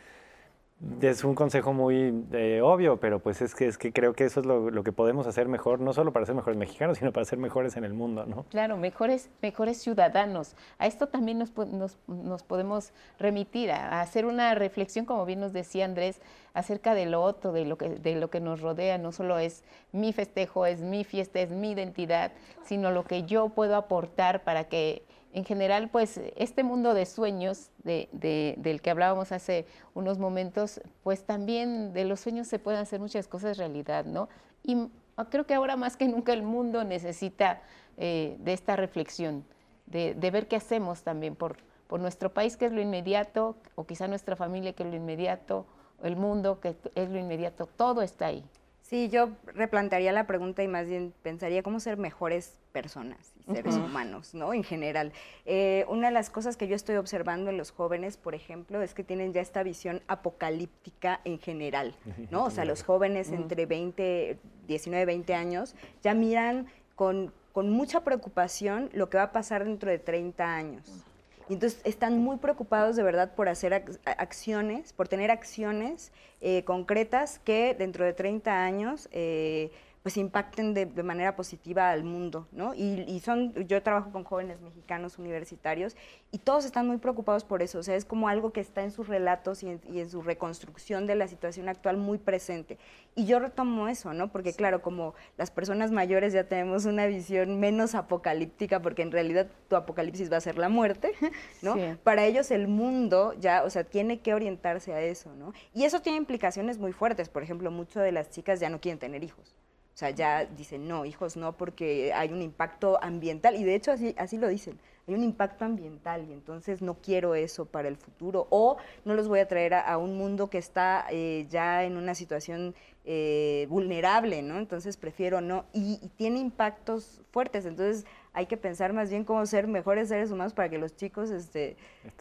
es 1.01 1.25
un 1.25 1.35
consejo 1.35 1.73
muy 1.73 2.25
eh, 2.33 2.61
obvio, 2.63 2.99
pero 2.99 3.19
pues 3.19 3.41
es 3.41 3.55
que, 3.55 3.67
es 3.67 3.79
que 3.79 3.93
creo 3.93 4.13
que 4.13 4.25
eso 4.25 4.41
es 4.41 4.47
lo, 4.47 4.85
que 4.85 4.93
podemos 4.93 5.27
hacer 5.27 5.49
mejor, 5.49 5.81
no 5.81 5.95
solo 5.95 6.13
para 6.13 6.27
ser 6.27 6.35
mejores 6.35 6.59
mexicanos, 6.59 6.99
sino 6.99 7.13
para 7.13 7.25
ser 7.25 7.39
mejores 7.39 7.77
en 7.79 7.85
el 7.85 7.95
mundo, 7.95 8.27
¿no? 8.27 8.45
Claro, 8.51 8.77
mejores, 8.77 9.31
mejores 9.41 9.79
ciudadanos. 9.79 10.55
A 10.79 10.87
esto 10.87 11.07
también 11.09 11.39
nos, 11.39 11.57
nos, 11.57 11.99
nos 12.07 12.43
podemos 12.43 12.93
remitir, 13.19 13.71
a, 13.71 14.03
hacer 14.03 14.27
una 14.27 14.55
reflexión, 14.55 15.07
como 15.07 15.25
bien 15.25 15.41
nos 15.41 15.55
decía 15.55 15.87
Andrés, 15.87 16.21
acerca 16.53 16.95
de 16.95 17.07
lo 17.07 17.23
otro, 17.23 17.53
de 17.53 17.65
lo, 17.65 17.79
que, 17.79 17.89
de 17.89 18.15
lo 18.17 18.29
que 18.29 18.41
nos 18.41 18.61
rodea. 18.61 18.99
No 18.99 19.13
solo 19.13 19.39
es 19.39 19.65
mi 19.93 20.13
festejo, 20.13 20.67
es 20.67 20.83
mi 20.83 21.05
fiesta, 21.05 21.41
es 21.41 21.51
mi 21.51 21.71
identidad, 21.71 22.33
sino 22.65 22.91
lo 22.91 23.05
que 23.05 23.23
yo 23.25 23.49
puedo 23.49 23.77
aportar 23.77 24.45
para 24.45 24.65
que 24.65 25.05
en 25.37 25.45
general, 25.45 25.91
pues 25.91 26.19
este 26.37 26.63
mundo 26.63 26.95
de 26.95 27.05
sueños 27.05 27.69
del 27.85 28.81
que 28.81 28.91
hablábamos 28.91 29.33
hace 29.33 29.67
unos 29.93 30.19
momentos, 30.19 30.81
pues 31.03 31.25
también 31.25 31.93
de 31.93 32.07
los 32.07 32.21
sueños 32.21 32.49
se 32.49 32.59
pueden 32.59 32.81
hacer 32.81 33.01
muchas 33.01 33.29
cosas 33.29 33.59
realidad, 33.59 34.07
¿no? 34.07 34.31
Y 34.63 34.89
creo 35.29 35.45
que 35.45 35.53
ahora 35.53 35.77
más 35.77 35.99
que 35.99 36.09
nunca 36.09 36.33
el 36.33 36.43
mundo 36.43 36.85
necesita 36.85 37.61
eh, 37.99 38.39
de 38.39 38.55
esta 38.55 38.77
reflexión, 38.77 39.45
de, 39.85 40.15
ver 40.15 40.49
qué 40.49 40.57
hacemos 40.57 41.03
también 41.03 41.37
por, 41.37 41.59
por 41.87 42.01
nuestro 42.01 42.33
país, 42.33 42.57
que 42.57 42.65
es 42.65 42.73
lo 42.73 42.81
inmediato, 42.81 43.57
o 43.75 43.85
quizá 43.85 44.09
nuestra 44.09 44.37
familia, 44.37 44.73
que 44.73 44.85
es 44.85 44.89
lo 44.89 44.97
inmediato, 44.97 45.67
el 46.03 46.17
mundo, 46.17 46.61
que 46.61 46.77
es 46.95 47.11
lo 47.11 47.19
inmediato, 47.19 47.67
todo 47.77 48.01
está 48.01 48.29
ahí. 48.29 48.43
Sí, 48.89 49.09
yo 49.09 49.31
replantearía 49.47 50.13
la 50.13 50.29
pregunta 50.29 50.63
y 50.63 50.69
más 50.69 50.87
bien 50.87 51.13
pensaría 51.23 51.65
cómo 51.65 51.81
ser 51.81 51.97
mejores 51.97 52.57
personas 52.71 53.33
y 53.49 53.53
seres 53.53 53.75
humanos, 53.75 54.33
¿no? 54.33 54.55
En 54.55 54.63
general. 54.63 55.13
Eh, 55.45 55.85
una 55.89 56.07
de 56.07 56.13
las 56.15 56.31
cosas 56.31 56.57
que 56.57 56.69
yo 56.69 56.77
estoy 56.77 56.95
observando 56.95 57.51
en 57.51 57.57
los 57.57 57.73
jóvenes, 57.73 58.17
por 58.17 58.37
ejemplo, 58.37 58.81
es 58.83 58.95
que 58.95 59.03
tienen 59.03 59.33
ya 59.33 59.41
esta 59.41 59.65
visión 59.65 60.03
apocalíptica 60.07 61.21
en 61.25 61.41
general, 61.41 61.97
¿no? 62.31 62.45
O 62.45 62.51
sea, 62.51 62.65
los 62.65 62.85
jóvenes 62.85 63.33
entre 63.33 63.67
20, 63.67 64.39
19, 64.69 65.05
20 65.05 65.35
años 65.35 65.75
ya 66.05 66.15
miran 66.15 66.69
con, 66.95 67.33
con 67.51 67.71
mucha 67.71 68.05
preocupación 68.05 68.89
lo 68.93 69.11
que 69.11 69.17
va 69.17 69.25
a 69.25 69.33
pasar 69.33 69.65
dentro 69.65 69.91
de 69.91 69.99
30 69.99 70.55
años. 70.55 71.05
Y 71.49 71.55
entonces 71.55 71.81
están 71.85 72.19
muy 72.19 72.39
preocupados 72.39 72.97
de 72.97 73.03
verdad 73.03 73.35
por 73.35 73.49
hacer 73.49 73.73
acciones, 74.05 74.93
por 74.93 75.07
tener 75.07 75.31
acciones 75.31 76.13
eh, 76.41 76.65
concretas 76.65 77.39
que 77.39 77.75
dentro 77.79 78.05
de 78.05 78.13
30 78.13 78.65
años 78.65 79.09
eh, 79.13 79.71
pues 80.07 80.19
impacten 80.19 80.73
de, 80.73 80.87
de 80.87 81.03
manera 81.03 81.35
positiva 81.35 81.91
al 81.91 82.05
mundo, 82.05 82.47
¿no? 82.53 82.75
Y, 82.75 83.05
y 83.09 83.19
son, 83.19 83.53
yo 83.67 83.83
trabajo 83.83 84.13
con 84.13 84.23
jóvenes 84.23 84.61
mexicanos 84.61 85.19
universitarios 85.19 85.97
y 86.31 86.39
todos 86.39 86.65
están 86.65 86.87
muy 86.87 86.99
preocupados 86.99 87.43
por 87.43 87.61
eso, 87.61 87.81
o 87.81 87.83
sea, 87.83 87.97
es 87.97 88.05
como 88.05 88.29
algo 88.29 88.53
que 88.53 88.61
está 88.61 88.85
en 88.85 88.93
sus 88.93 89.09
relatos 89.09 89.65
y 89.65 89.71
en, 89.71 89.81
y 89.93 89.99
en 89.99 90.09
su 90.09 90.23
reconstrucción 90.23 91.09
de 91.09 91.17
la 91.17 91.27
situación 91.27 91.69
actual 91.69 91.97
muy 91.97 92.19
presente. 92.19 92.79
Y 93.17 93.27
yo 93.27 93.41
retomo 93.41 93.89
eso, 93.89 94.15
¿no? 94.15 94.31
Porque 94.31 94.53
claro, 94.53 94.81
como 94.81 95.15
las 95.39 95.51
personas 95.51 95.91
mayores 95.91 96.33
ya 96.33 96.45
tenemos 96.45 96.85
una 96.85 97.07
visión 97.07 97.59
menos 97.59 97.97
apocalíptica, 97.97 98.81
porque 98.81 99.03
en 99.03 99.11
realidad 99.11 99.49
tu 99.69 99.75
apocalipsis 99.75 100.31
va 100.31 100.37
a 100.37 100.41
ser 100.41 100.57
la 100.57 100.69
muerte, 100.69 101.15
¿no? 101.63 101.75
Sí. 101.75 101.81
Para 102.05 102.27
ellos 102.27 102.53
el 102.53 102.69
mundo 102.69 103.35
ya, 103.41 103.65
o 103.65 103.71
sea, 103.71 103.83
tiene 103.83 104.21
que 104.21 104.35
orientarse 104.35 104.95
a 104.95 105.01
eso, 105.01 105.35
¿no? 105.35 105.53
Y 105.75 105.83
eso 105.83 106.01
tiene 106.01 106.19
implicaciones 106.19 106.79
muy 106.79 106.93
fuertes, 106.93 107.29
por 107.29 107.43
ejemplo, 107.43 107.73
muchas 107.73 108.05
de 108.05 108.13
las 108.13 108.31
chicas 108.31 108.61
ya 108.61 108.71
no 108.71 108.81
quieren 108.81 109.01
tener 109.01 109.25
hijos. 109.25 109.57
O 109.97 109.99
sea, 109.99 110.11
ya 110.11 110.45
dicen, 110.45 110.87
no, 110.87 111.07
hijos 111.07 111.39
no, 111.39 111.57
porque 111.57 112.13
hay 112.13 112.31
un 112.31 112.43
impacto 112.43 113.03
ambiental. 113.03 113.57
Y 113.57 113.65
de 113.65 113.75
hecho 113.75 113.93
así, 113.93 114.15
así 114.19 114.37
lo 114.37 114.47
dicen, 114.47 114.79
hay 115.09 115.15
un 115.15 115.25
impacto 115.25 115.65
ambiental 115.65 116.27
y 116.29 116.35
entonces 116.35 116.83
no 116.83 116.97
quiero 117.01 117.35
eso 117.35 117.65
para 117.65 117.89
el 117.89 117.97
futuro. 117.97 118.47
O 118.51 118.77
no 119.07 119.15
los 119.15 119.27
voy 119.27 119.41
a 119.41 119.49
traer 119.49 119.73
a, 119.73 119.81
a 119.81 119.97
un 119.97 120.19
mundo 120.19 120.51
que 120.51 120.59
está 120.59 121.07
eh, 121.11 121.47
ya 121.49 121.83
en 121.85 121.97
una 121.97 122.15
situación 122.15 122.75
eh, 123.07 123.67
vulnerable, 123.71 124.43
¿no? 124.43 124.59
Entonces 124.59 124.99
prefiero 124.99 125.41
no. 125.41 125.65
Y, 125.73 125.99
y 126.03 126.09
tiene 126.09 126.41
impactos 126.41 127.23
fuertes. 127.31 127.65
Entonces 127.65 128.05
hay 128.35 128.45
que 128.45 128.59
pensar 128.59 128.93
más 128.93 129.09
bien 129.09 129.25
cómo 129.25 129.47
ser 129.47 129.67
mejores 129.67 130.09
seres 130.09 130.31
humanos 130.31 130.53
para 130.53 130.69
que 130.69 130.77
los 130.77 130.95
chicos 130.95 131.31
este, 131.31 131.75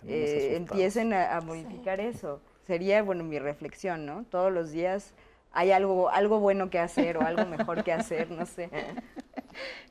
eh, 0.07 0.55
empiecen 0.55 1.11
a, 1.11 1.35
a 1.35 1.41
modificar 1.41 1.99
eso. 1.99 2.39
Sería, 2.65 3.03
bueno, 3.03 3.25
mi 3.25 3.37
reflexión, 3.37 4.05
¿no? 4.05 4.23
Todos 4.29 4.49
los 4.49 4.71
días 4.71 5.13
hay 5.55 5.71
algo, 5.71 6.09
algo 6.09 6.39
bueno 6.39 6.69
que 6.69 6.79
hacer 6.79 7.17
o 7.17 7.21
algo 7.21 7.45
mejor 7.45 7.83
que 7.83 7.93
hacer, 7.93 8.29
no 8.29 8.45
sé. 8.45 8.69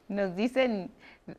Nos 0.08 0.36
dicen, 0.36 0.90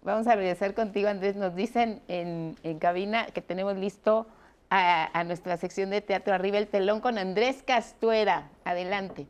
vamos 0.02 0.28
a 0.28 0.36
regresar 0.36 0.74
contigo 0.74 1.08
Andrés, 1.08 1.36
nos 1.36 1.56
dicen 1.56 2.02
en, 2.08 2.56
en 2.64 2.80
cabina 2.80 3.28
que 3.28 3.42
tenemos 3.42 3.78
listo 3.78 4.28
a, 4.72 5.18
a 5.18 5.24
nuestra 5.24 5.58
sección 5.58 5.92
de 5.92 6.02
teatro 6.02 6.34
arriba 6.34 6.58
el 6.58 6.68
telón 6.68 7.02
con 7.02 7.20
Andrés 7.20 7.64
Castuera. 7.66 8.50
Adelante. 8.64 9.28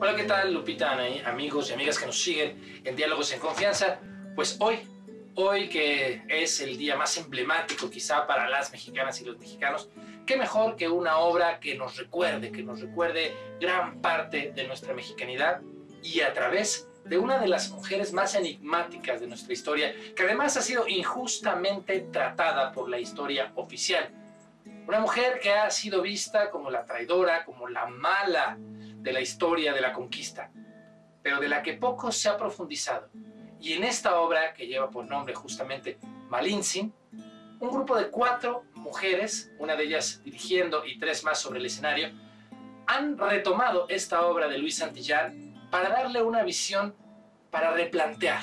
Hola, 0.00 0.14
¿qué 0.16 0.24
tal, 0.24 0.52
Lupita, 0.52 0.98
amigos 1.24 1.70
y 1.70 1.72
amigas 1.72 1.98
que 1.98 2.04
nos 2.04 2.22
siguen 2.22 2.82
en 2.84 2.94
Diálogos 2.94 3.32
en 3.32 3.40
Confianza? 3.40 3.98
Pues 4.34 4.58
hoy, 4.60 4.80
hoy 5.36 5.68
que 5.68 6.22
es 6.28 6.60
el 6.60 6.76
día 6.76 6.96
más 6.96 7.16
emblemático 7.16 7.90
quizá 7.90 8.26
para 8.26 8.48
las 8.48 8.70
mexicanas 8.72 9.20
y 9.20 9.24
los 9.24 9.38
mexicanos, 9.38 9.90
qué 10.26 10.36
mejor 10.36 10.76
que 10.76 10.88
una 10.88 11.18
obra 11.18 11.60
que 11.60 11.74
nos 11.74 11.96
recuerde, 11.96 12.52
que 12.52 12.62
nos 12.62 12.80
recuerde 12.80 13.34
gran 13.60 14.00
parte 14.00 14.52
de 14.54 14.66
nuestra 14.66 14.94
mexicanidad 14.94 15.60
y 16.02 16.20
a 16.20 16.32
través 16.32 16.88
de 17.04 17.18
una 17.18 17.38
de 17.38 17.48
las 17.48 17.70
mujeres 17.70 18.12
más 18.12 18.34
enigmáticas 18.34 19.20
de 19.20 19.26
nuestra 19.26 19.52
historia, 19.52 19.94
que 20.16 20.22
además 20.22 20.56
ha 20.56 20.62
sido 20.62 20.88
injustamente 20.88 22.00
tratada 22.12 22.72
por 22.72 22.88
la 22.88 22.98
historia 22.98 23.52
oficial. 23.56 24.10
Una 24.86 25.00
mujer 25.00 25.38
que 25.40 25.52
ha 25.52 25.70
sido 25.70 26.00
vista 26.00 26.50
como 26.50 26.70
la 26.70 26.84
traidora, 26.84 27.44
como 27.44 27.68
la 27.68 27.86
mala 27.86 28.56
de 28.58 29.12
la 29.12 29.20
historia 29.20 29.74
de 29.74 29.80
la 29.80 29.92
conquista, 29.92 30.50
pero 31.22 31.40
de 31.40 31.48
la 31.48 31.62
que 31.62 31.74
poco 31.74 32.10
se 32.10 32.28
ha 32.28 32.36
profundizado. 32.36 33.10
Y 33.64 33.72
en 33.72 33.82
esta 33.82 34.20
obra, 34.20 34.52
que 34.52 34.66
lleva 34.66 34.90
por 34.90 35.06
nombre 35.06 35.34
justamente 35.34 35.96
Malintzin, 36.28 36.92
un 37.60 37.70
grupo 37.70 37.96
de 37.96 38.10
cuatro 38.10 38.64
mujeres, 38.74 39.50
una 39.58 39.74
de 39.74 39.84
ellas 39.84 40.20
dirigiendo 40.22 40.84
y 40.84 40.98
tres 40.98 41.24
más 41.24 41.40
sobre 41.40 41.60
el 41.60 41.64
escenario, 41.64 42.10
han 42.86 43.16
retomado 43.16 43.86
esta 43.88 44.26
obra 44.26 44.48
de 44.48 44.58
Luis 44.58 44.76
Santillán 44.76 45.54
para 45.70 45.88
darle 45.88 46.22
una 46.22 46.42
visión, 46.42 46.94
para 47.50 47.72
replantear, 47.72 48.42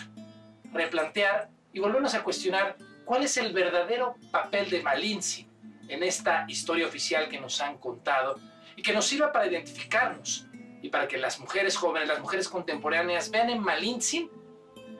replantear 0.73 1.49
y 1.71 1.79
volvernos 1.79 2.15
a 2.15 2.23
cuestionar 2.23 2.75
cuál 3.05 3.21
es 3.21 3.37
el 3.37 3.53
verdadero 3.53 4.15
papel 4.31 4.71
de 4.71 4.81
Malintzin 4.81 5.47
en 5.87 6.01
esta 6.01 6.45
historia 6.47 6.87
oficial 6.87 7.29
que 7.29 7.39
nos 7.39 7.61
han 7.61 7.77
contado 7.77 8.39
y 8.75 8.81
que 8.81 8.91
nos 8.91 9.05
sirva 9.05 9.31
para 9.31 9.45
identificarnos 9.45 10.47
y 10.81 10.89
para 10.89 11.07
que 11.07 11.19
las 11.19 11.39
mujeres 11.39 11.77
jóvenes, 11.77 12.07
las 12.07 12.21
mujeres 12.21 12.49
contemporáneas 12.49 13.29
vean 13.29 13.51
en 13.51 13.61
Malintzin 13.61 14.40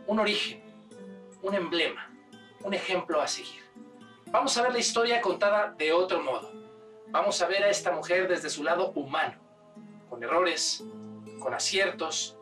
un 0.07 0.19
origen, 0.19 0.61
un 1.41 1.55
emblema, 1.55 2.11
un 2.63 2.73
ejemplo 2.73 3.21
a 3.21 3.27
seguir. 3.27 3.61
Vamos 4.27 4.57
a 4.57 4.61
ver 4.63 4.73
la 4.73 4.79
historia 4.79 5.21
contada 5.21 5.73
de 5.77 5.91
otro 5.91 6.21
modo. 6.21 6.51
Vamos 7.07 7.41
a 7.41 7.47
ver 7.47 7.63
a 7.63 7.69
esta 7.69 7.91
mujer 7.91 8.27
desde 8.27 8.49
su 8.49 8.63
lado 8.63 8.91
humano, 8.91 9.35
con 10.09 10.23
errores, 10.23 10.83
con 11.39 11.53
aciertos, 11.53 12.37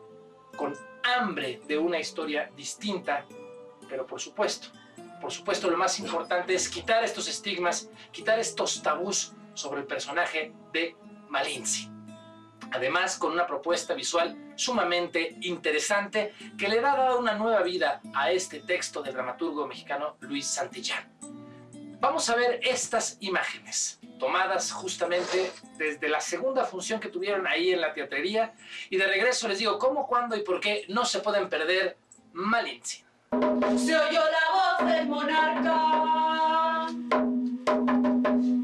con 0.56 0.76
hambre 1.02 1.60
de 1.66 1.78
una 1.78 1.98
historia 1.98 2.50
distinta, 2.56 3.24
pero 3.88 4.06
por 4.06 4.20
supuesto, 4.20 4.68
por 5.20 5.32
supuesto 5.32 5.70
lo 5.70 5.76
más 5.76 5.98
importante 5.98 6.54
es 6.54 6.68
quitar 6.68 7.02
estos 7.02 7.28
estigmas, 7.28 7.90
quitar 8.12 8.38
estos 8.38 8.82
tabús 8.82 9.32
sobre 9.54 9.80
el 9.80 9.86
personaje 9.86 10.52
de 10.72 10.96
Malintzin. 11.28 11.99
Además, 12.72 13.16
con 13.16 13.32
una 13.32 13.46
propuesta 13.46 13.94
visual 13.94 14.36
sumamente 14.54 15.36
interesante 15.40 16.34
que 16.58 16.68
le 16.68 16.80
da 16.80 16.96
dado 16.96 17.18
una 17.18 17.34
nueva 17.34 17.62
vida 17.62 18.00
a 18.14 18.30
este 18.30 18.60
texto 18.60 19.02
del 19.02 19.14
dramaturgo 19.14 19.66
mexicano 19.66 20.16
Luis 20.20 20.46
Santillán. 20.46 21.08
Vamos 22.00 22.30
a 22.30 22.34
ver 22.34 22.60
estas 22.62 23.18
imágenes, 23.20 24.00
tomadas 24.18 24.72
justamente 24.72 25.52
desde 25.76 26.08
la 26.08 26.20
segunda 26.20 26.64
función 26.64 26.98
que 26.98 27.08
tuvieron 27.08 27.46
ahí 27.46 27.72
en 27.72 27.80
la 27.82 27.92
teatrería. 27.92 28.54
Y 28.88 28.96
de 28.96 29.06
regreso 29.06 29.46
les 29.48 29.58
digo 29.58 29.78
cómo, 29.78 30.06
cuándo 30.06 30.34
y 30.34 30.40
por 30.40 30.60
qué 30.60 30.86
no 30.88 31.04
se 31.04 31.20
pueden 31.20 31.50
perder 31.50 31.98
Malintzin. 32.32 33.04
Se 33.76 33.96
oyó 33.96 34.22
la 34.24 34.50
voz 34.52 34.90
del 34.90 35.06
monarca 35.08 36.86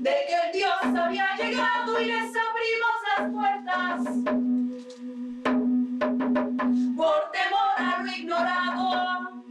de 0.03 0.17
que 0.29 0.35
el 0.47 0.53
Dios 0.53 0.83
había 0.83 1.37
llegado 1.37 2.01
y 2.01 2.07
les 2.07 2.35
abrimos 2.35 2.86
puertas 3.17 4.05
por 6.97 7.31
temor 7.33 7.73
a 7.77 8.03
lo 8.03 8.11
ignorado. 8.11 9.43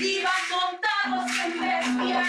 Iban 0.00 0.42
montados 0.52 1.30
en 1.44 1.52
bestias. 1.60 2.28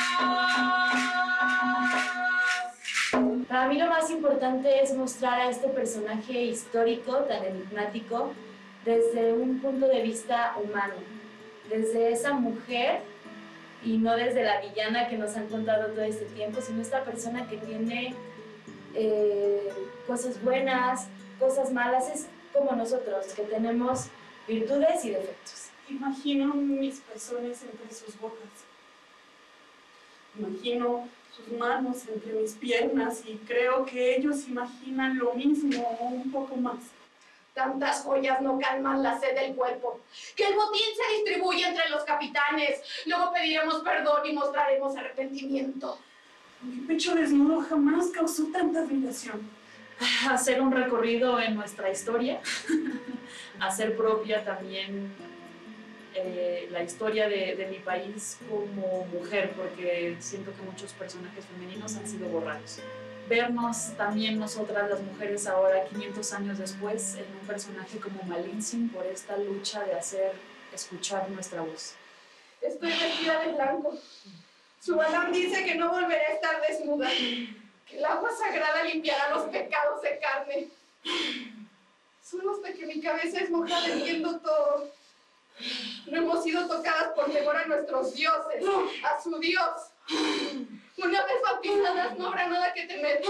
Para 3.48 3.68
mí 3.68 3.78
lo 3.78 3.88
más 3.88 4.10
importante 4.10 4.82
es 4.82 4.95
mostrar 4.95 5.40
a 5.41 5.49
este 5.49 5.68
personaje 5.68 6.41
histórico 6.44 7.18
tan 7.18 7.44
enigmático 7.44 8.34
desde 8.86 9.34
un 9.34 9.60
punto 9.60 9.88
de 9.88 10.02
vista 10.02 10.56
humano, 10.64 10.95
desde 11.70 12.11
esa 12.11 12.34
mujer 12.34 13.02
y 13.84 13.98
no 13.98 14.15
desde 14.15 14.44
la 14.44 14.61
villana 14.61 15.07
que 15.10 15.18
nos 15.18 15.36
han 15.36 15.48
contado 15.48 15.88
todo 15.88 16.03
este 16.03 16.26
tiempo, 16.26 16.61
sino 16.61 16.82
esta 16.82 17.03
persona 17.03 17.48
que 17.48 17.57
tiene 17.57 18.15
eh, 18.94 19.72
cosas 20.07 20.41
buenas, 20.44 21.07
cosas 21.40 21.72
malas, 21.72 22.10
es 22.10 22.28
como 22.52 22.74
nosotros, 22.74 23.26
que 23.34 23.44
tenemos 23.44 24.07
virtudes 24.48 25.06
y 25.06 25.11
defectos. 25.11 25.70
Imagino 25.90 26.53
mis 26.53 26.99
pezones 27.02 27.64
entre 27.64 27.94
sus 27.94 28.20
bocas. 28.20 28.49
Imagino 30.38 31.07
sus 31.36 31.48
manos 31.57 32.07
entre 32.07 32.34
mis 32.34 32.53
piernas 32.53 33.24
y 33.26 33.38
creo 33.38 33.86
que 33.86 34.15
ellos 34.15 34.48
imaginan 34.48 35.18
lo 35.18 35.34
mismo 35.34 35.98
o 35.99 36.06
un 36.06 36.32
poco 36.32 36.56
más. 36.56 36.80
Tantas 37.53 38.02
joyas 38.02 38.41
no 38.41 38.57
calman 38.57 39.03
la 39.03 39.20
sed 39.20 39.36
del 39.36 39.56
cuerpo. 39.56 39.99
Que 40.36 40.48
el 40.48 40.56
botín 40.56 40.82
se 40.95 41.15
distribuye 41.18 41.68
entre 41.68 41.90
los 41.90 42.03
capitanes. 42.03 42.82
Luego 43.06 43.32
pediremos 43.32 43.82
perdón 43.82 44.26
y 44.26 44.34
mostraremos 44.34 44.95
arrepentimiento. 44.95 45.99
Mi 46.64 46.77
pecho 46.88 47.15
desnudo 47.15 47.61
jamás 47.61 48.07
causó 48.07 48.45
tanta 48.48 48.81
admiración. 48.81 49.41
hacer 50.30 50.61
un 50.61 50.72
recorrido 50.72 51.40
en 51.40 51.56
nuestra 51.56 51.91
historia, 51.91 52.40
hacer 53.60 53.95
propia 53.95 54.44
también 54.44 55.14
eh, 56.15 56.68
la 56.72 56.84
historia 56.84 57.27
de, 57.27 57.56
de 57.56 57.68
mi 57.68 57.80
país 57.80 58.38
como 58.49 59.06
mujer, 59.06 59.53
porque 59.56 60.15
siento 60.19 60.52
que 60.53 60.61
muchos 60.61 60.94
personajes 60.94 61.45
femeninos 61.45 61.95
han 61.95 62.07
sido 62.07 62.27
borrados. 62.27 62.80
Vernos 63.30 63.95
también 63.95 64.38
nosotras 64.38 64.90
las 64.90 65.02
mujeres 65.02 65.48
ahora, 65.48 65.85
500 65.85 66.34
años 66.34 66.57
después, 66.57 67.15
en 67.15 67.26
un 67.40 67.48
personaje 67.48 67.98
como 67.98 68.22
Malintzin 68.23 68.90
por 68.90 69.06
esta 69.06 69.38
lucha 69.38 69.84
de 69.85 69.94
hacer 69.94 70.34
escuchar 70.73 71.30
nuestra 71.30 71.61
voz. 71.61 71.95
Estoy 72.61 72.90
vestida 72.90 73.40
de 73.45 73.53
blanco. 73.53 73.98
Su 74.84 74.97
balán 74.97 75.31
dice 75.31 75.64
que 75.64 75.76
no 75.76 75.91
volveré 75.91 76.26
a 76.26 76.34
estar 76.34 76.60
desnuda, 76.68 77.07
que 77.07 77.97
el 77.97 78.03
agua 78.03 78.30
sagrada 78.38 78.84
limpiará 78.84 79.30
los 79.30 79.43
pecados 79.43 80.01
de 80.01 80.19
carne. 80.19 80.68
Solo 82.22 82.51
hasta 82.51 82.73
que 82.73 82.85
mi 82.85 82.99
cabeza 82.99 83.39
es 83.39 83.49
mojada 83.49 83.95
viendo 83.95 84.41
todo. 84.41 84.91
No 86.07 86.18
hemos 86.18 86.43
sido 86.43 86.68
tocadas 86.68 87.14
por 87.15 87.31
temor 87.31 87.55
a 87.55 87.65
nuestros 87.65 88.14
dioses, 88.14 88.65
a 89.05 89.22
su 89.22 89.39
Dios. 89.39 89.72
Una 90.97 91.26
vez 91.27 91.35
bautizadas 91.49 92.18
no 92.18 92.27
habrá 92.27 92.49
nada 92.49 92.73
que 92.73 92.85
temer. 92.85 93.22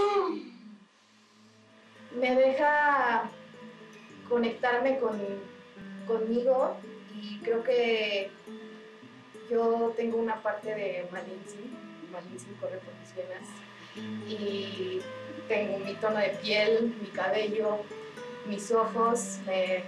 Me 2.16 2.34
deja 2.34 3.30
conectarme 4.28 4.98
con, 4.98 5.20
conmigo 6.08 6.76
y 7.14 7.38
creo 7.44 7.62
que 7.62 8.32
yo 9.50 9.92
tengo 9.96 10.18
una 10.18 10.42
parte 10.42 10.74
de 10.74 11.06
Malintzin, 11.10 11.76
Malintzin 12.12 12.54
corre 12.54 12.78
por 12.78 12.94
mis 12.94 13.14
venas 13.14 13.48
y 14.28 15.00
tengo 15.48 15.78
mi 15.78 15.94
tono 15.94 16.18
de 16.18 16.30
piel, 16.42 16.94
mi 17.00 17.08
cabello, 17.08 17.78
mis 18.46 18.70
ojos, 18.72 19.38
me, 19.46 19.84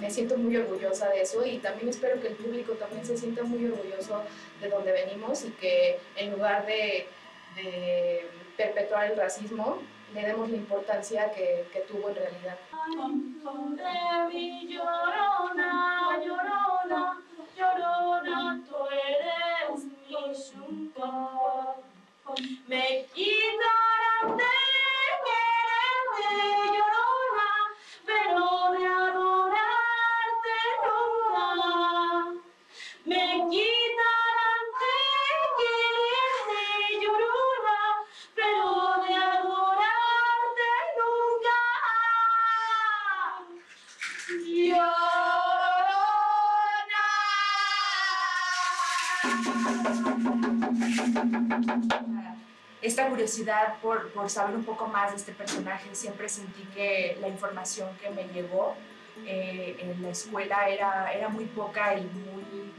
me 0.00 0.10
siento 0.10 0.36
muy 0.36 0.56
orgullosa 0.56 1.08
de 1.10 1.22
eso 1.22 1.44
y 1.44 1.58
también 1.58 1.88
espero 1.88 2.20
que 2.20 2.28
el 2.28 2.34
público 2.34 2.72
también 2.74 3.04
se 3.04 3.16
sienta 3.16 3.42
muy 3.42 3.64
orgulloso 3.66 4.22
de 4.60 4.68
donde 4.68 4.92
venimos 4.92 5.44
y 5.44 5.50
que 5.52 5.98
en 6.16 6.32
lugar 6.32 6.66
de, 6.66 7.08
perpetuar 8.56 9.10
el 9.10 9.16
racismo, 9.16 9.78
le 10.14 10.22
demos 10.22 10.50
la 10.50 10.56
importancia 10.56 11.32
que, 11.32 11.66
que 11.72 11.80
tuvo 11.80 12.10
en 12.10 12.16
realidad. 12.16 12.58
Llorona, 16.22 17.22
llorona, 17.56 18.60
tú 18.68 18.76
eres 18.90 19.84
mi 19.84 20.16
yunca. 20.52 21.10
Me 22.66 23.06
quitarán 23.14 24.36
de 24.36 24.56
quererte, 25.26 26.30
llorona, 26.74 27.50
pero 28.04 28.55
esta 52.82 53.08
curiosidad 53.08 53.74
por, 53.82 54.10
por 54.12 54.30
saber 54.30 54.54
un 54.54 54.64
poco 54.64 54.86
más 54.86 55.10
de 55.10 55.16
este 55.16 55.32
personaje. 55.32 55.94
Siempre 55.94 56.28
sentí 56.28 56.62
que 56.74 57.18
la 57.20 57.28
información 57.28 57.88
que 58.00 58.10
me 58.10 58.24
llegó 58.28 58.74
eh, 59.24 59.76
en 59.80 60.02
la 60.02 60.10
escuela 60.10 60.68
era, 60.68 61.12
era 61.12 61.28
muy 61.28 61.46
poca 61.46 61.94
y 61.94 62.02
muy, 62.02 62.72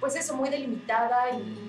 pues 0.00 0.16
eso, 0.16 0.34
muy 0.34 0.48
delimitada 0.48 1.30
y 1.30 1.68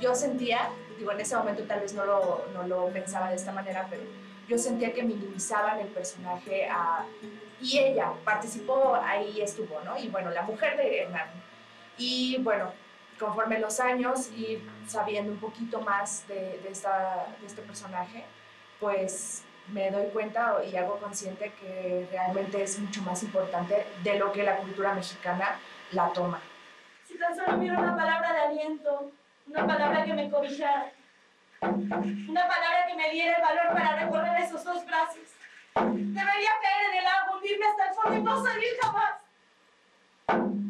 yo 0.00 0.14
sentía, 0.14 0.68
digo, 0.98 1.12
en 1.12 1.20
ese 1.20 1.36
momento 1.36 1.62
tal 1.64 1.80
vez 1.80 1.92
no 1.94 2.04
lo, 2.04 2.44
no 2.54 2.66
lo 2.66 2.86
pensaba 2.88 3.30
de 3.30 3.36
esta 3.36 3.52
manera, 3.52 3.86
pero 3.88 4.02
yo 4.48 4.58
sentía 4.58 4.92
que 4.92 5.02
minimizaban 5.02 5.78
el 5.80 5.88
personaje 5.88 6.66
a- 6.68 7.04
y 7.60 7.78
ella 7.78 8.12
participó, 8.24 8.96
ahí 8.96 9.40
estuvo, 9.40 9.80
¿no? 9.84 9.96
Y 9.96 10.08
bueno, 10.08 10.30
la 10.30 10.42
mujer 10.42 10.76
de 10.76 11.02
Hernán. 11.02 11.28
Y 11.96 12.38
bueno, 12.40 12.72
conforme 13.22 13.60
los 13.60 13.78
años 13.78 14.30
y 14.32 14.58
sabiendo 14.86 15.30
un 15.30 15.38
poquito 15.38 15.80
más 15.80 16.26
de, 16.26 16.58
de 16.62 16.70
esta, 16.70 17.26
de 17.40 17.46
este 17.46 17.62
personaje, 17.62 18.24
pues 18.80 19.44
me 19.68 19.90
doy 19.92 20.06
cuenta 20.12 20.56
y 20.64 20.76
hago 20.76 20.98
consciente 20.98 21.52
que 21.60 22.08
realmente 22.10 22.62
es 22.62 22.80
mucho 22.80 23.00
más 23.02 23.22
importante 23.22 23.86
de 24.02 24.18
lo 24.18 24.32
que 24.32 24.42
la 24.42 24.56
cultura 24.56 24.92
mexicana 24.92 25.56
la 25.92 26.12
toma. 26.12 26.40
Si 27.06 27.16
tan 27.16 27.34
solo 27.36 27.58
hubiera 27.58 27.78
una 27.78 27.96
palabra 27.96 28.32
de 28.32 28.40
aliento, 28.40 29.12
una 29.46 29.66
palabra 29.66 30.04
que 30.04 30.14
me 30.14 30.28
cobijara, 30.28 30.90
una 31.60 32.48
palabra 32.48 32.86
que 32.88 32.94
me 32.96 33.10
diera 33.10 33.36
el 33.36 33.42
valor 33.42 33.68
para 33.72 34.04
recorrer 34.04 34.40
esos 34.40 34.64
dos 34.64 34.84
brazos. 34.84 35.22
Debería 35.74 36.50
caer 36.60 36.90
en 36.90 36.98
el 36.98 37.06
agua, 37.06 37.36
hundirme 37.36 37.66
hasta 37.66 37.88
el 37.88 37.94
fondo 37.94 38.18
y 38.18 38.22
no 38.22 38.44
salir 38.44 38.70
jamás. 38.82 40.61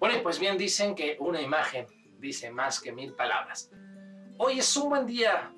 Bueno, 0.00 0.16
y 0.16 0.20
pues 0.22 0.38
bien 0.38 0.56
dicen 0.56 0.94
que 0.94 1.18
una 1.20 1.42
imagen 1.42 1.86
dice 2.18 2.50
más 2.50 2.80
que 2.80 2.90
mil 2.90 3.12
palabras. 3.12 3.70
Hoy 4.38 4.58
es 4.58 4.74
un 4.78 4.88
buen 4.88 5.04
día, 5.04 5.52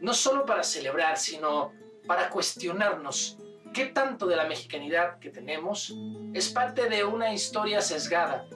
no 0.00 0.14
solo 0.14 0.46
para 0.46 0.62
celebrar, 0.62 1.16
sino 1.18 1.72
para 2.06 2.30
cuestionarnos 2.30 3.38
qué 3.74 3.86
tanto 3.86 4.28
de 4.28 4.36
la 4.36 4.46
mexicanidad 4.46 5.18
que 5.18 5.30
tenemos 5.30 5.96
es 6.32 6.48
parte 6.48 6.88
de 6.88 7.02
una 7.02 7.34
historia 7.34 7.80
sesgada 7.80 8.46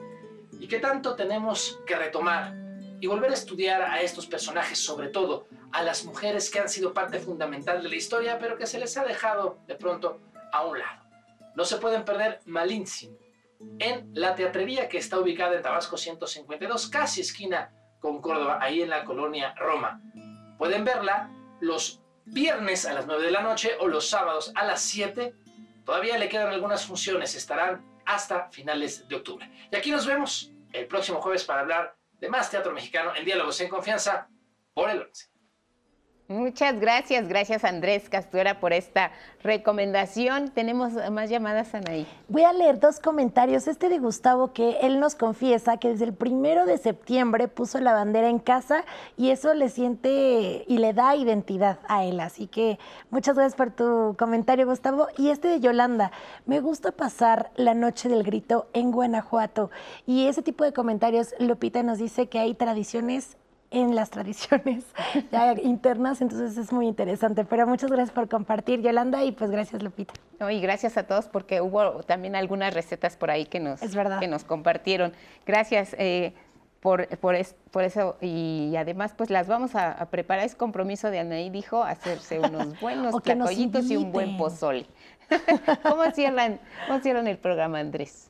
y 0.61 0.69
qué 0.69 0.79
tanto 0.79 1.13
tenemos 1.17 1.77
que 1.85 1.97
retomar 1.97 2.55
y 3.01 3.07
volver 3.07 3.31
a 3.31 3.33
estudiar 3.33 3.81
a 3.81 4.01
estos 4.01 4.25
personajes, 4.25 4.79
sobre 4.79 5.09
todo 5.09 5.45
a 5.73 5.83
las 5.83 6.05
mujeres 6.05 6.49
que 6.49 6.59
han 6.59 6.69
sido 6.69 6.93
parte 6.93 7.19
fundamental 7.19 7.83
de 7.83 7.89
la 7.89 7.95
historia, 7.97 8.39
pero 8.39 8.57
que 8.57 8.65
se 8.65 8.79
les 8.79 8.95
ha 8.95 9.03
dejado 9.03 9.57
de 9.67 9.75
pronto 9.75 10.21
a 10.53 10.65
un 10.65 10.79
lado. 10.79 11.03
No 11.53 11.65
se 11.65 11.75
pueden 11.79 12.05
perder 12.05 12.39
Malintzin, 12.45 13.17
en 13.79 14.09
la 14.13 14.35
teatrería 14.35 14.87
que 14.87 14.97
está 14.97 15.19
ubicada 15.19 15.55
en 15.55 15.61
Tabasco 15.61 15.97
152, 15.97 16.87
casi 16.89 17.21
esquina 17.21 17.71
con 17.99 18.21
Córdoba, 18.21 18.59
ahí 18.61 18.81
en 18.81 18.89
la 18.89 19.03
colonia 19.05 19.53
Roma. 19.55 20.01
Pueden 20.57 20.85
verla 20.85 21.29
los 21.61 22.01
viernes 22.25 22.85
a 22.85 22.93
las 22.93 23.05
9 23.05 23.25
de 23.25 23.31
la 23.31 23.41
noche 23.41 23.71
o 23.79 23.87
los 23.87 24.09
sábados 24.09 24.51
a 24.55 24.65
las 24.65 24.81
7. 24.81 25.33
Todavía 25.85 26.17
le 26.17 26.29
quedan 26.29 26.49
algunas 26.49 26.85
funciones, 26.85 27.35
estarán 27.35 27.85
hasta 28.05 28.49
finales 28.51 29.07
de 29.07 29.15
octubre. 29.15 29.49
Y 29.71 29.75
aquí 29.75 29.91
nos 29.91 30.05
vemos 30.05 30.51
el 30.71 30.87
próximo 30.87 31.21
jueves 31.21 31.43
para 31.43 31.61
hablar 31.61 31.95
de 32.19 32.29
más 32.29 32.49
teatro 32.49 32.73
mexicano 32.73 33.15
en 33.15 33.25
Diálogos 33.25 33.59
en 33.61 33.69
Confianza 33.69 34.27
por 34.73 34.89
el 34.89 35.01
11. 35.01 35.32
Muchas 36.33 36.79
gracias, 36.79 37.27
gracias 37.27 37.63
Andrés 37.63 38.09
Castuera 38.09 38.59
por 38.59 38.73
esta 38.73 39.11
recomendación. 39.43 40.49
Tenemos 40.49 40.93
más 41.11 41.29
llamadas, 41.29 41.75
Anaí. 41.75 42.07
Voy 42.27 42.41
a 42.41 42.51
leer 42.53 42.79
dos 42.79 42.99
comentarios. 42.99 43.67
Este 43.67 43.87
de 43.87 43.99
Gustavo, 43.99 44.51
que 44.51 44.77
él 44.81 44.99
nos 44.99 45.13
confiesa 45.13 45.77
que 45.77 45.89
desde 45.89 46.05
el 46.05 46.13
primero 46.15 46.65
de 46.65 46.79
septiembre 46.79 47.49
puso 47.49 47.79
la 47.79 47.93
bandera 47.93 48.29
en 48.29 48.39
casa 48.39 48.83
y 49.15 49.29
eso 49.29 49.53
le 49.53 49.69
siente 49.69 50.65
y 50.67 50.79
le 50.79 50.93
da 50.93 51.15
identidad 51.15 51.77
a 51.87 52.03
él. 52.03 52.19
Así 52.19 52.47
que 52.47 52.79
muchas 53.11 53.35
gracias 53.35 53.55
por 53.55 53.69
tu 53.69 54.15
comentario, 54.17 54.65
Gustavo. 54.65 55.09
Y 55.19 55.29
este 55.29 55.49
de 55.49 55.59
Yolanda, 55.59 56.11
me 56.47 56.61
gusta 56.61 56.91
pasar 56.91 57.51
la 57.57 57.75
noche 57.75 58.09
del 58.09 58.23
grito 58.23 58.65
en 58.73 58.91
Guanajuato. 58.91 59.69
Y 60.07 60.25
ese 60.25 60.41
tipo 60.41 60.63
de 60.63 60.73
comentarios, 60.73 61.35
Lupita 61.37 61.83
nos 61.83 61.99
dice 61.99 62.27
que 62.27 62.39
hay 62.39 62.55
tradiciones 62.55 63.37
en 63.73 63.95
las 63.95 64.09
tradiciones 64.11 64.85
ya 65.31 65.53
internas, 65.53 66.21
entonces 66.21 66.57
es 66.57 66.71
muy 66.71 66.87
interesante. 66.87 67.43
Pero 67.43 67.67
muchas 67.67 67.91
gracias 67.91 68.11
por 68.11 68.29
compartir, 68.29 68.81
Yolanda, 68.81 69.23
y 69.23 69.31
pues 69.33 69.51
gracias, 69.51 69.83
Lupita. 69.83 70.13
No, 70.39 70.49
y 70.49 70.61
gracias 70.61 70.95
a 70.97 71.03
todos 71.07 71.27
porque 71.27 71.59
hubo 71.61 72.01
también 72.03 72.35
algunas 72.35 72.73
recetas 72.73 73.17
por 73.17 73.31
ahí 73.31 73.45
que 73.45 73.59
nos, 73.59 73.81
Es. 73.83 73.93
Que 74.19 74.27
nos 74.27 74.43
compartieron. 74.43 75.13
Gracias 75.45 75.95
eh, 75.97 76.33
por, 76.81 77.07
por, 77.17 77.35
es- 77.35 77.55
por 77.71 77.83
eso 77.83 78.17
y 78.21 78.73
además 78.77 79.13
pues 79.17 79.29
las 79.29 79.47
vamos 79.47 79.75
a, 79.75 79.91
a 79.91 80.05
preparar. 80.07 80.45
Es 80.45 80.55
compromiso 80.55 81.09
de 81.09 81.19
Anaí, 81.19 81.49
dijo, 81.49 81.83
hacerse 81.83 82.39
unos 82.39 82.79
buenos 82.81 83.21
tlacoyitos 83.23 83.89
y 83.89 83.97
un 83.97 84.11
buen 84.11 84.37
pozole. 84.37 84.85
¿Cómo 85.83 86.03
cierran, 86.11 86.59
¿Cómo 86.87 86.99
cierran 86.99 87.27
el 87.27 87.37
programa, 87.37 87.79
Andrés? 87.79 88.29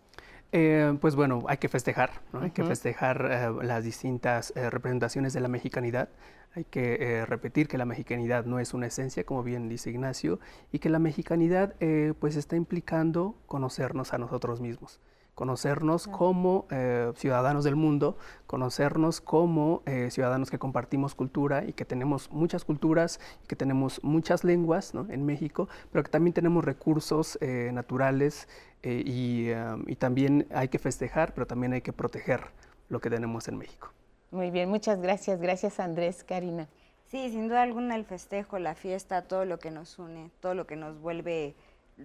Eh, 0.55 0.95
pues 1.01 1.15
bueno, 1.15 1.43
hay 1.47 1.57
que 1.57 1.67
festejar, 1.67 2.11
¿no? 2.31 2.41
Hay 2.41 2.51
que 2.51 2.63
festejar 2.63 3.27
eh, 3.31 3.65
las 3.65 3.83
distintas 3.83 4.53
eh, 4.55 4.69
representaciones 4.69 5.33
de 5.33 5.39
la 5.39 5.47
mexicanidad. 5.47 6.09
Hay 6.55 6.65
que 6.65 6.97
eh, 6.99 7.25
repetir 7.25 7.67
que 7.67 7.79
la 7.79 7.85
mexicanidad 7.85 8.45
no 8.45 8.59
es 8.59 8.75
una 8.75 8.85
esencia, 8.85 9.23
como 9.23 9.41
bien 9.41 9.67
dice 9.67 9.89
Ignacio, 9.89 10.39
y 10.71 10.77
que 10.77 10.89
la 10.89 10.99
mexicanidad 10.99 11.73
eh, 11.79 12.13
pues 12.19 12.35
está 12.35 12.55
implicando 12.55 13.35
conocernos 13.47 14.13
a 14.13 14.19
nosotros 14.19 14.61
mismos. 14.61 14.99
Conocernos 15.35 16.07
como 16.07 16.67
eh, 16.69 17.11
ciudadanos 17.15 17.63
del 17.63 17.75
mundo, 17.75 18.17
conocernos 18.47 19.21
como 19.21 19.81
eh, 19.85 20.09
ciudadanos 20.11 20.51
que 20.51 20.59
compartimos 20.59 21.15
cultura 21.15 21.63
y 21.65 21.73
que 21.73 21.85
tenemos 21.85 22.31
muchas 22.31 22.65
culturas 22.65 23.19
y 23.43 23.47
que 23.47 23.55
tenemos 23.55 24.03
muchas 24.03 24.43
lenguas 24.43 24.93
en 25.09 25.25
México, 25.25 25.67
pero 25.91 26.03
que 26.03 26.11
también 26.11 26.33
tenemos 26.33 26.63
recursos 26.63 27.37
eh, 27.41 27.71
naturales 27.73 28.47
y, 28.85 29.47
y 29.87 29.95
también 29.95 30.45
hay 30.53 30.67
que 30.67 30.77
festejar, 30.77 31.33
pero 31.33 31.47
también 31.47 31.71
hay 31.71 31.79
que 31.79 31.93
proteger 31.93 32.41
lo 32.89 32.99
que 32.99 33.09
tenemos 33.09 33.47
en 33.47 33.57
México. 33.57 33.93
Muy 34.29 34.51
bien, 34.51 34.67
muchas 34.67 34.99
gracias. 34.99 35.39
Gracias 35.39 35.79
Andrés, 35.79 36.25
Karina. 36.25 36.67
Sí, 37.05 37.29
sin 37.29 37.47
duda 37.47 37.61
alguna 37.61 37.95
el 37.95 38.05
festejo, 38.05 38.59
la 38.59 38.75
fiesta, 38.75 39.21
todo 39.21 39.45
lo 39.45 39.59
que 39.59 39.71
nos 39.71 39.99
une, 39.99 40.31
todo 40.39 40.55
lo 40.55 40.65
que 40.65 40.75
nos 40.75 40.99
vuelve 40.99 41.55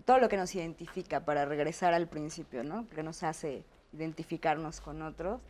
todo 0.05 0.19
lo 0.19 0.29
que 0.29 0.37
nos 0.37 0.55
identifica 0.55 1.25
para 1.25 1.45
regresar 1.45 1.95
al 1.95 2.09
principio, 2.09 2.63
¿no? 2.63 2.89
Que 2.89 3.03
nos 3.03 3.23
hace 3.23 3.65
identificarnos 3.93 4.81
con 4.81 5.03
otros. 5.03 5.41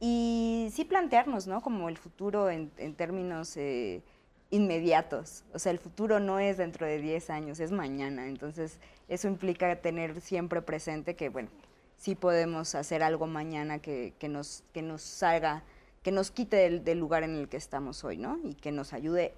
Y 0.00 0.68
sí 0.72 0.84
plantearnos, 0.84 1.46
¿no? 1.46 1.62
Como 1.62 1.88
el 1.88 1.96
futuro 1.96 2.50
en, 2.50 2.70
términos 2.96 3.56
eh, 3.56 4.02
inmediatos. 4.50 5.44
O 5.54 5.58
sea, 5.58 5.72
el 5.72 5.78
futuro 5.78 6.20
no 6.20 6.38
es 6.38 6.58
dentro 6.58 6.86
de 6.86 6.98
10 6.98 7.30
años, 7.30 7.60
es 7.60 7.72
mañana. 7.72 8.26
Entonces, 8.26 8.78
eso 9.08 9.28
implica 9.28 9.74
tener 9.76 10.20
siempre 10.20 10.60
presente 10.60 11.16
que, 11.16 11.30
bueno, 11.30 11.48
sí 11.96 12.14
podemos 12.14 12.74
hacer 12.74 13.02
algo 13.02 13.26
mañana 13.26 13.78
que, 13.78 14.14
nos, 14.28 14.64
que 14.74 14.82
nos 14.82 15.00
salga, 15.00 15.64
que 16.02 16.12
nos 16.12 16.30
quite 16.30 16.80
del, 16.80 16.98
lugar 16.98 17.22
en 17.22 17.34
el 17.34 17.48
que 17.48 17.56
estamos 17.56 18.04
hoy, 18.04 18.18
¿no? 18.18 18.38
Y 18.44 18.54
que 18.54 18.72
nos 18.72 18.92
ayude, 18.92 19.32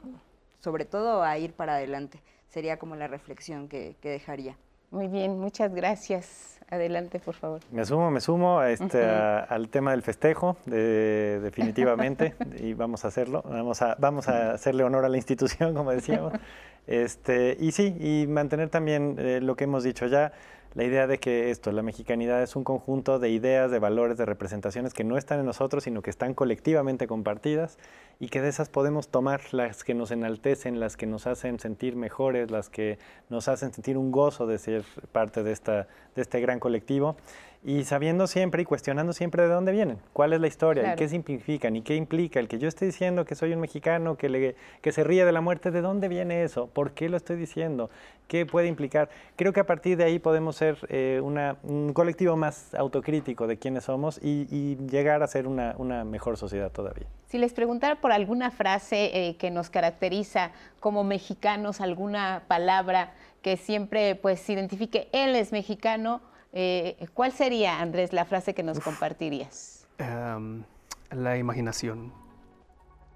sobre 0.58 0.84
todo, 0.84 1.22
a 1.22 1.38
ir 1.38 1.52
para 1.52 1.76
adelante 1.76 2.20
sería 2.48 2.78
como 2.78 2.96
la 2.96 3.06
reflexión 3.06 3.68
que, 3.68 3.96
dejaría. 4.02 4.56
Muy 4.90 5.08
bien, 5.08 5.38
muchas 5.38 5.74
gracias. 5.74 6.58
Adelante, 6.70 7.18
por 7.18 7.34
favor. 7.34 7.60
Me 7.72 7.84
sumo, 7.84 8.10
me 8.10 8.20
sumo 8.20 8.58
a 8.58 8.70
este, 8.70 9.02
al 9.02 9.68
tema 9.70 9.92
del 9.92 10.02
festejo, 10.02 10.56
definitivamente, 10.66 12.34
y 12.58 12.74
vamos 12.74 13.04
a 13.04 13.08
hacerlo. 13.08 13.42
Vamos 13.42 13.80
a, 13.80 13.96
vamos 13.98 14.28
a 14.28 14.52
hacerle 14.52 14.84
honor 14.84 15.04
a 15.04 15.08
la 15.08 15.16
institución, 15.16 15.74
como 15.74 15.92
decíamos. 15.92 16.32
Este, 16.88 17.54
y 17.60 17.72
sí, 17.72 17.94
y 18.00 18.26
mantener 18.26 18.70
también 18.70 19.16
eh, 19.18 19.40
lo 19.42 19.56
que 19.56 19.64
hemos 19.64 19.84
dicho 19.84 20.06
ya, 20.06 20.32
la 20.78 20.84
idea 20.84 21.08
de 21.08 21.18
que 21.18 21.50
esto, 21.50 21.72
la 21.72 21.82
mexicanidad 21.82 22.40
es 22.40 22.54
un 22.54 22.62
conjunto 22.62 23.18
de 23.18 23.30
ideas, 23.30 23.68
de 23.72 23.80
valores, 23.80 24.16
de 24.16 24.24
representaciones 24.24 24.94
que 24.94 25.02
no 25.02 25.18
están 25.18 25.40
en 25.40 25.46
nosotros, 25.46 25.82
sino 25.82 26.02
que 26.02 26.10
están 26.10 26.34
colectivamente 26.34 27.08
compartidas 27.08 27.78
y 28.20 28.28
que 28.28 28.40
de 28.40 28.48
esas 28.48 28.68
podemos 28.68 29.08
tomar 29.08 29.40
las 29.50 29.82
que 29.82 29.94
nos 29.94 30.12
enaltecen, 30.12 30.78
las 30.78 30.96
que 30.96 31.08
nos 31.08 31.26
hacen 31.26 31.58
sentir 31.58 31.96
mejores, 31.96 32.52
las 32.52 32.70
que 32.70 33.00
nos 33.28 33.48
hacen 33.48 33.72
sentir 33.72 33.98
un 33.98 34.12
gozo 34.12 34.46
de 34.46 34.58
ser 34.58 34.84
parte 35.10 35.42
de, 35.42 35.50
esta, 35.50 35.88
de 36.14 36.22
este 36.22 36.40
gran 36.40 36.60
colectivo 36.60 37.16
y 37.64 37.84
sabiendo 37.84 38.26
siempre 38.26 38.62
y 38.62 38.64
cuestionando 38.64 39.12
siempre 39.12 39.42
de 39.42 39.48
dónde 39.48 39.72
vienen, 39.72 39.98
cuál 40.12 40.32
es 40.32 40.40
la 40.40 40.46
historia 40.46 40.92
y 40.92 40.96
qué 40.96 41.08
significan 41.08 41.74
y 41.74 41.82
qué 41.82 41.96
implica 41.96 42.38
el 42.38 42.46
que 42.46 42.58
yo 42.58 42.68
esté 42.68 42.86
diciendo 42.86 43.24
que 43.24 43.34
soy 43.34 43.52
un 43.52 43.60
mexicano 43.60 44.16
que, 44.16 44.28
le, 44.28 44.56
que 44.80 44.92
se 44.92 45.02
ríe 45.02 45.24
de 45.24 45.32
la 45.32 45.40
muerte, 45.40 45.70
¿de 45.70 45.80
dónde 45.80 46.08
viene 46.08 46.44
eso? 46.44 46.68
¿Por 46.68 46.92
qué 46.92 47.08
lo 47.08 47.16
estoy 47.16 47.36
diciendo? 47.36 47.90
¿Qué 48.28 48.46
puede 48.46 48.68
implicar? 48.68 49.08
Creo 49.36 49.52
que 49.52 49.60
a 49.60 49.66
partir 49.66 49.96
de 49.96 50.04
ahí 50.04 50.18
podemos 50.18 50.54
ser 50.54 50.78
eh, 50.88 51.20
una, 51.22 51.56
un 51.62 51.92
colectivo 51.92 52.36
más 52.36 52.74
autocrítico 52.74 53.46
de 53.46 53.58
quiénes 53.58 53.84
somos 53.84 54.20
y, 54.22 54.76
llegar 54.88 55.22
a 55.22 55.26
ser 55.26 55.46
una, 55.46 55.74
una, 55.78 56.04
mejor 56.04 56.36
sociedad 56.36 56.70
todavía. 56.70 57.06
Si 57.26 57.38
les 57.38 57.52
preguntara 57.52 58.00
por 58.00 58.12
alguna 58.12 58.50
frase 58.50 59.10
eh, 59.12 59.36
que 59.36 59.50
nos 59.50 59.70
caracteriza 59.70 60.52
como 60.80 61.04
mexicanos, 61.04 61.80
alguna 61.80 62.42
palabra 62.48 63.12
que 63.42 63.56
siempre 63.56 64.14
pues 64.14 64.48
identifique, 64.48 65.08
él 65.12 65.34
es 65.34 65.52
mexicano, 65.52 66.20
eh, 66.52 67.06
¿Cuál 67.14 67.32
sería, 67.32 67.80
Andrés, 67.80 68.12
la 68.12 68.24
frase 68.24 68.54
que 68.54 68.62
nos 68.62 68.80
compartirías? 68.80 69.86
Em, 69.98 70.64
la 71.10 71.36
imaginación. 71.36 72.12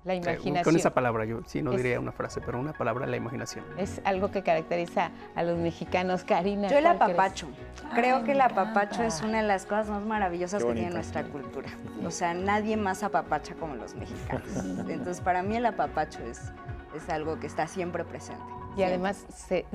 La 0.05 0.17
imaginación. 0.17 0.65
con 0.65 0.75
esa 0.75 0.93
palabra, 0.93 1.25
yo 1.25 1.43
sí 1.47 1.63
no 1.63 1.71
diría 1.71 2.01
una 2.01 2.11
frase, 2.11 2.41
pero 2.41 2.59
una 2.59 2.73
palabra, 2.73 3.07
la 3.07 3.17
imaginación. 3.17 3.65
Es 3.79 4.01
algo 4.05 4.33
que 4.33 4.43
caracteriza 4.43 5.13
a 5.37 5.45
los 5.45 5.57
mexicanos. 5.59 6.25
Karina. 6.25 6.69
Yo 6.69 6.79
el 6.79 6.87
apapacho. 6.87 7.47
Creo 7.95 8.25
que 8.25 8.33
el 8.33 8.41
apapacho 8.41 9.05
es 9.05 9.23
una 9.23 9.43
de 9.43 9.47
las 9.47 9.65
cosas 9.65 9.91
más 9.91 10.03
maravillosas 10.03 10.65
que 10.65 10.73
tiene 10.73 10.91
nuestra 10.91 11.23
cultura. 11.23 11.69
O 12.05 12.11
sea, 12.11 12.35
nadie 12.35 12.77
más 12.77 13.05
apapacha 13.05 13.55
como 13.55 13.77
los 13.77 13.95
mexicanos. 13.95 14.49
Entonces, 14.89 15.21
para 15.21 15.45
mí 15.45 15.55
el 15.55 15.67
apapacho 15.67 16.21
es, 16.25 16.53
es 16.97 17.09
algo 17.09 17.39
que 17.39 17.47
está 17.47 17.69
siempre 17.69 18.05
presente. 18.05 18.43
Y 18.77 18.83
además 18.83 19.25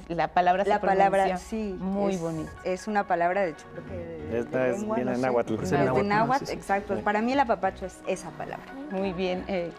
la 0.07 0.29
palabra 0.29 0.63
la 0.65 0.81
palabra 0.81 1.37
sí 1.37 1.75
muy 1.79 2.17
bonita. 2.17 2.51
Es 2.63 2.87
una 2.87 3.05
palabra 3.05 3.41
de 3.41 3.51
hecho 3.51 3.65
creo 3.73 3.85
que 3.85 3.93
de, 3.93 4.39
Esta 4.39 4.67
es, 4.69 4.95
viene 4.95 5.13
en 5.13 5.21
náhuatl. 5.21 5.55
de 5.55 6.03
náhuatl, 6.03 6.49
exacto. 6.49 6.99
Para 7.01 7.21
mí 7.21 7.33
el 7.33 7.39
apapacho 7.39 7.85
es 7.85 7.99
esa 8.07 8.29
palabra. 8.31 8.65
Muy 8.91 9.13
bien. 9.13 9.43
Eh, 9.47 9.71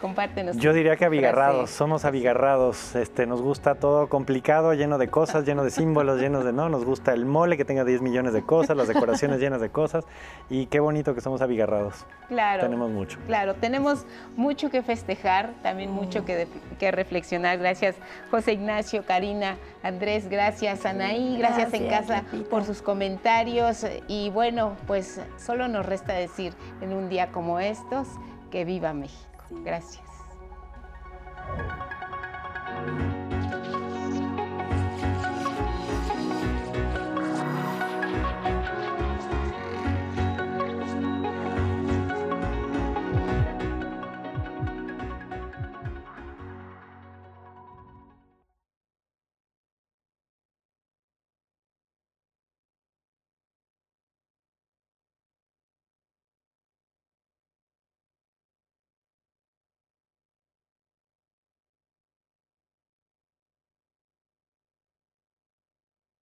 compártenos. 0.00 0.56
Yo 0.56 0.72
diría 0.72 0.96
que 0.96 1.04
abigarrados, 1.04 1.70
somos 1.70 2.04
abigarrados. 2.04 2.94
Este, 2.96 3.26
nos 3.26 3.42
gusta 3.42 3.74
todo 3.74 4.08
complicado, 4.08 4.74
lleno 4.74 4.98
de 4.98 5.08
cosas, 5.08 5.44
lleno 5.44 5.62
de 5.62 5.70
símbolos, 5.70 6.20
lleno 6.20 6.42
de 6.42 6.52
no. 6.52 6.68
Nos 6.68 6.84
gusta 6.84 7.12
el 7.12 7.26
mole 7.26 7.56
que 7.56 7.64
tenga 7.64 7.84
10 7.84 8.02
millones 8.02 8.32
de 8.32 8.42
cosas, 8.42 8.76
las 8.76 8.88
decoraciones 8.88 9.40
llenas 9.40 9.60
de 9.60 9.70
cosas. 9.70 10.04
Y 10.48 10.66
qué 10.66 10.80
bonito 10.80 11.14
que 11.14 11.20
somos 11.20 11.42
abigarrados. 11.42 12.06
Claro. 12.28 12.62
Tenemos 12.62 12.90
mucho. 12.90 13.18
Claro, 13.26 13.54
tenemos 13.54 14.06
mucho 14.36 14.70
que 14.70 14.82
festejar, 14.82 15.50
también 15.62 15.90
mucho 15.90 16.24
que, 16.24 16.48
que 16.78 16.90
reflexionar. 16.90 17.58
Gracias, 17.58 17.96
José 18.30 18.52
Ignacio, 18.52 19.04
Karina, 19.04 19.56
Andrés, 19.82 20.28
gracias, 20.28 20.86
Anaí, 20.86 21.38
gracias, 21.38 21.72
en 21.74 21.88
casa 21.88 22.24
por 22.48 22.64
sus 22.64 22.82
comentarios. 22.82 23.86
Y 24.08 24.30
bueno, 24.30 24.76
pues 24.86 25.20
solo 25.38 25.68
nos 25.68 25.86
resta 25.86 26.14
decir 26.14 26.54
en 26.80 26.92
un 26.92 27.08
día 27.08 27.30
como 27.32 27.60
estos 27.60 28.08
que 28.50 28.64
viva 28.64 28.92
México. 28.92 29.29
Gracias. 29.50 30.00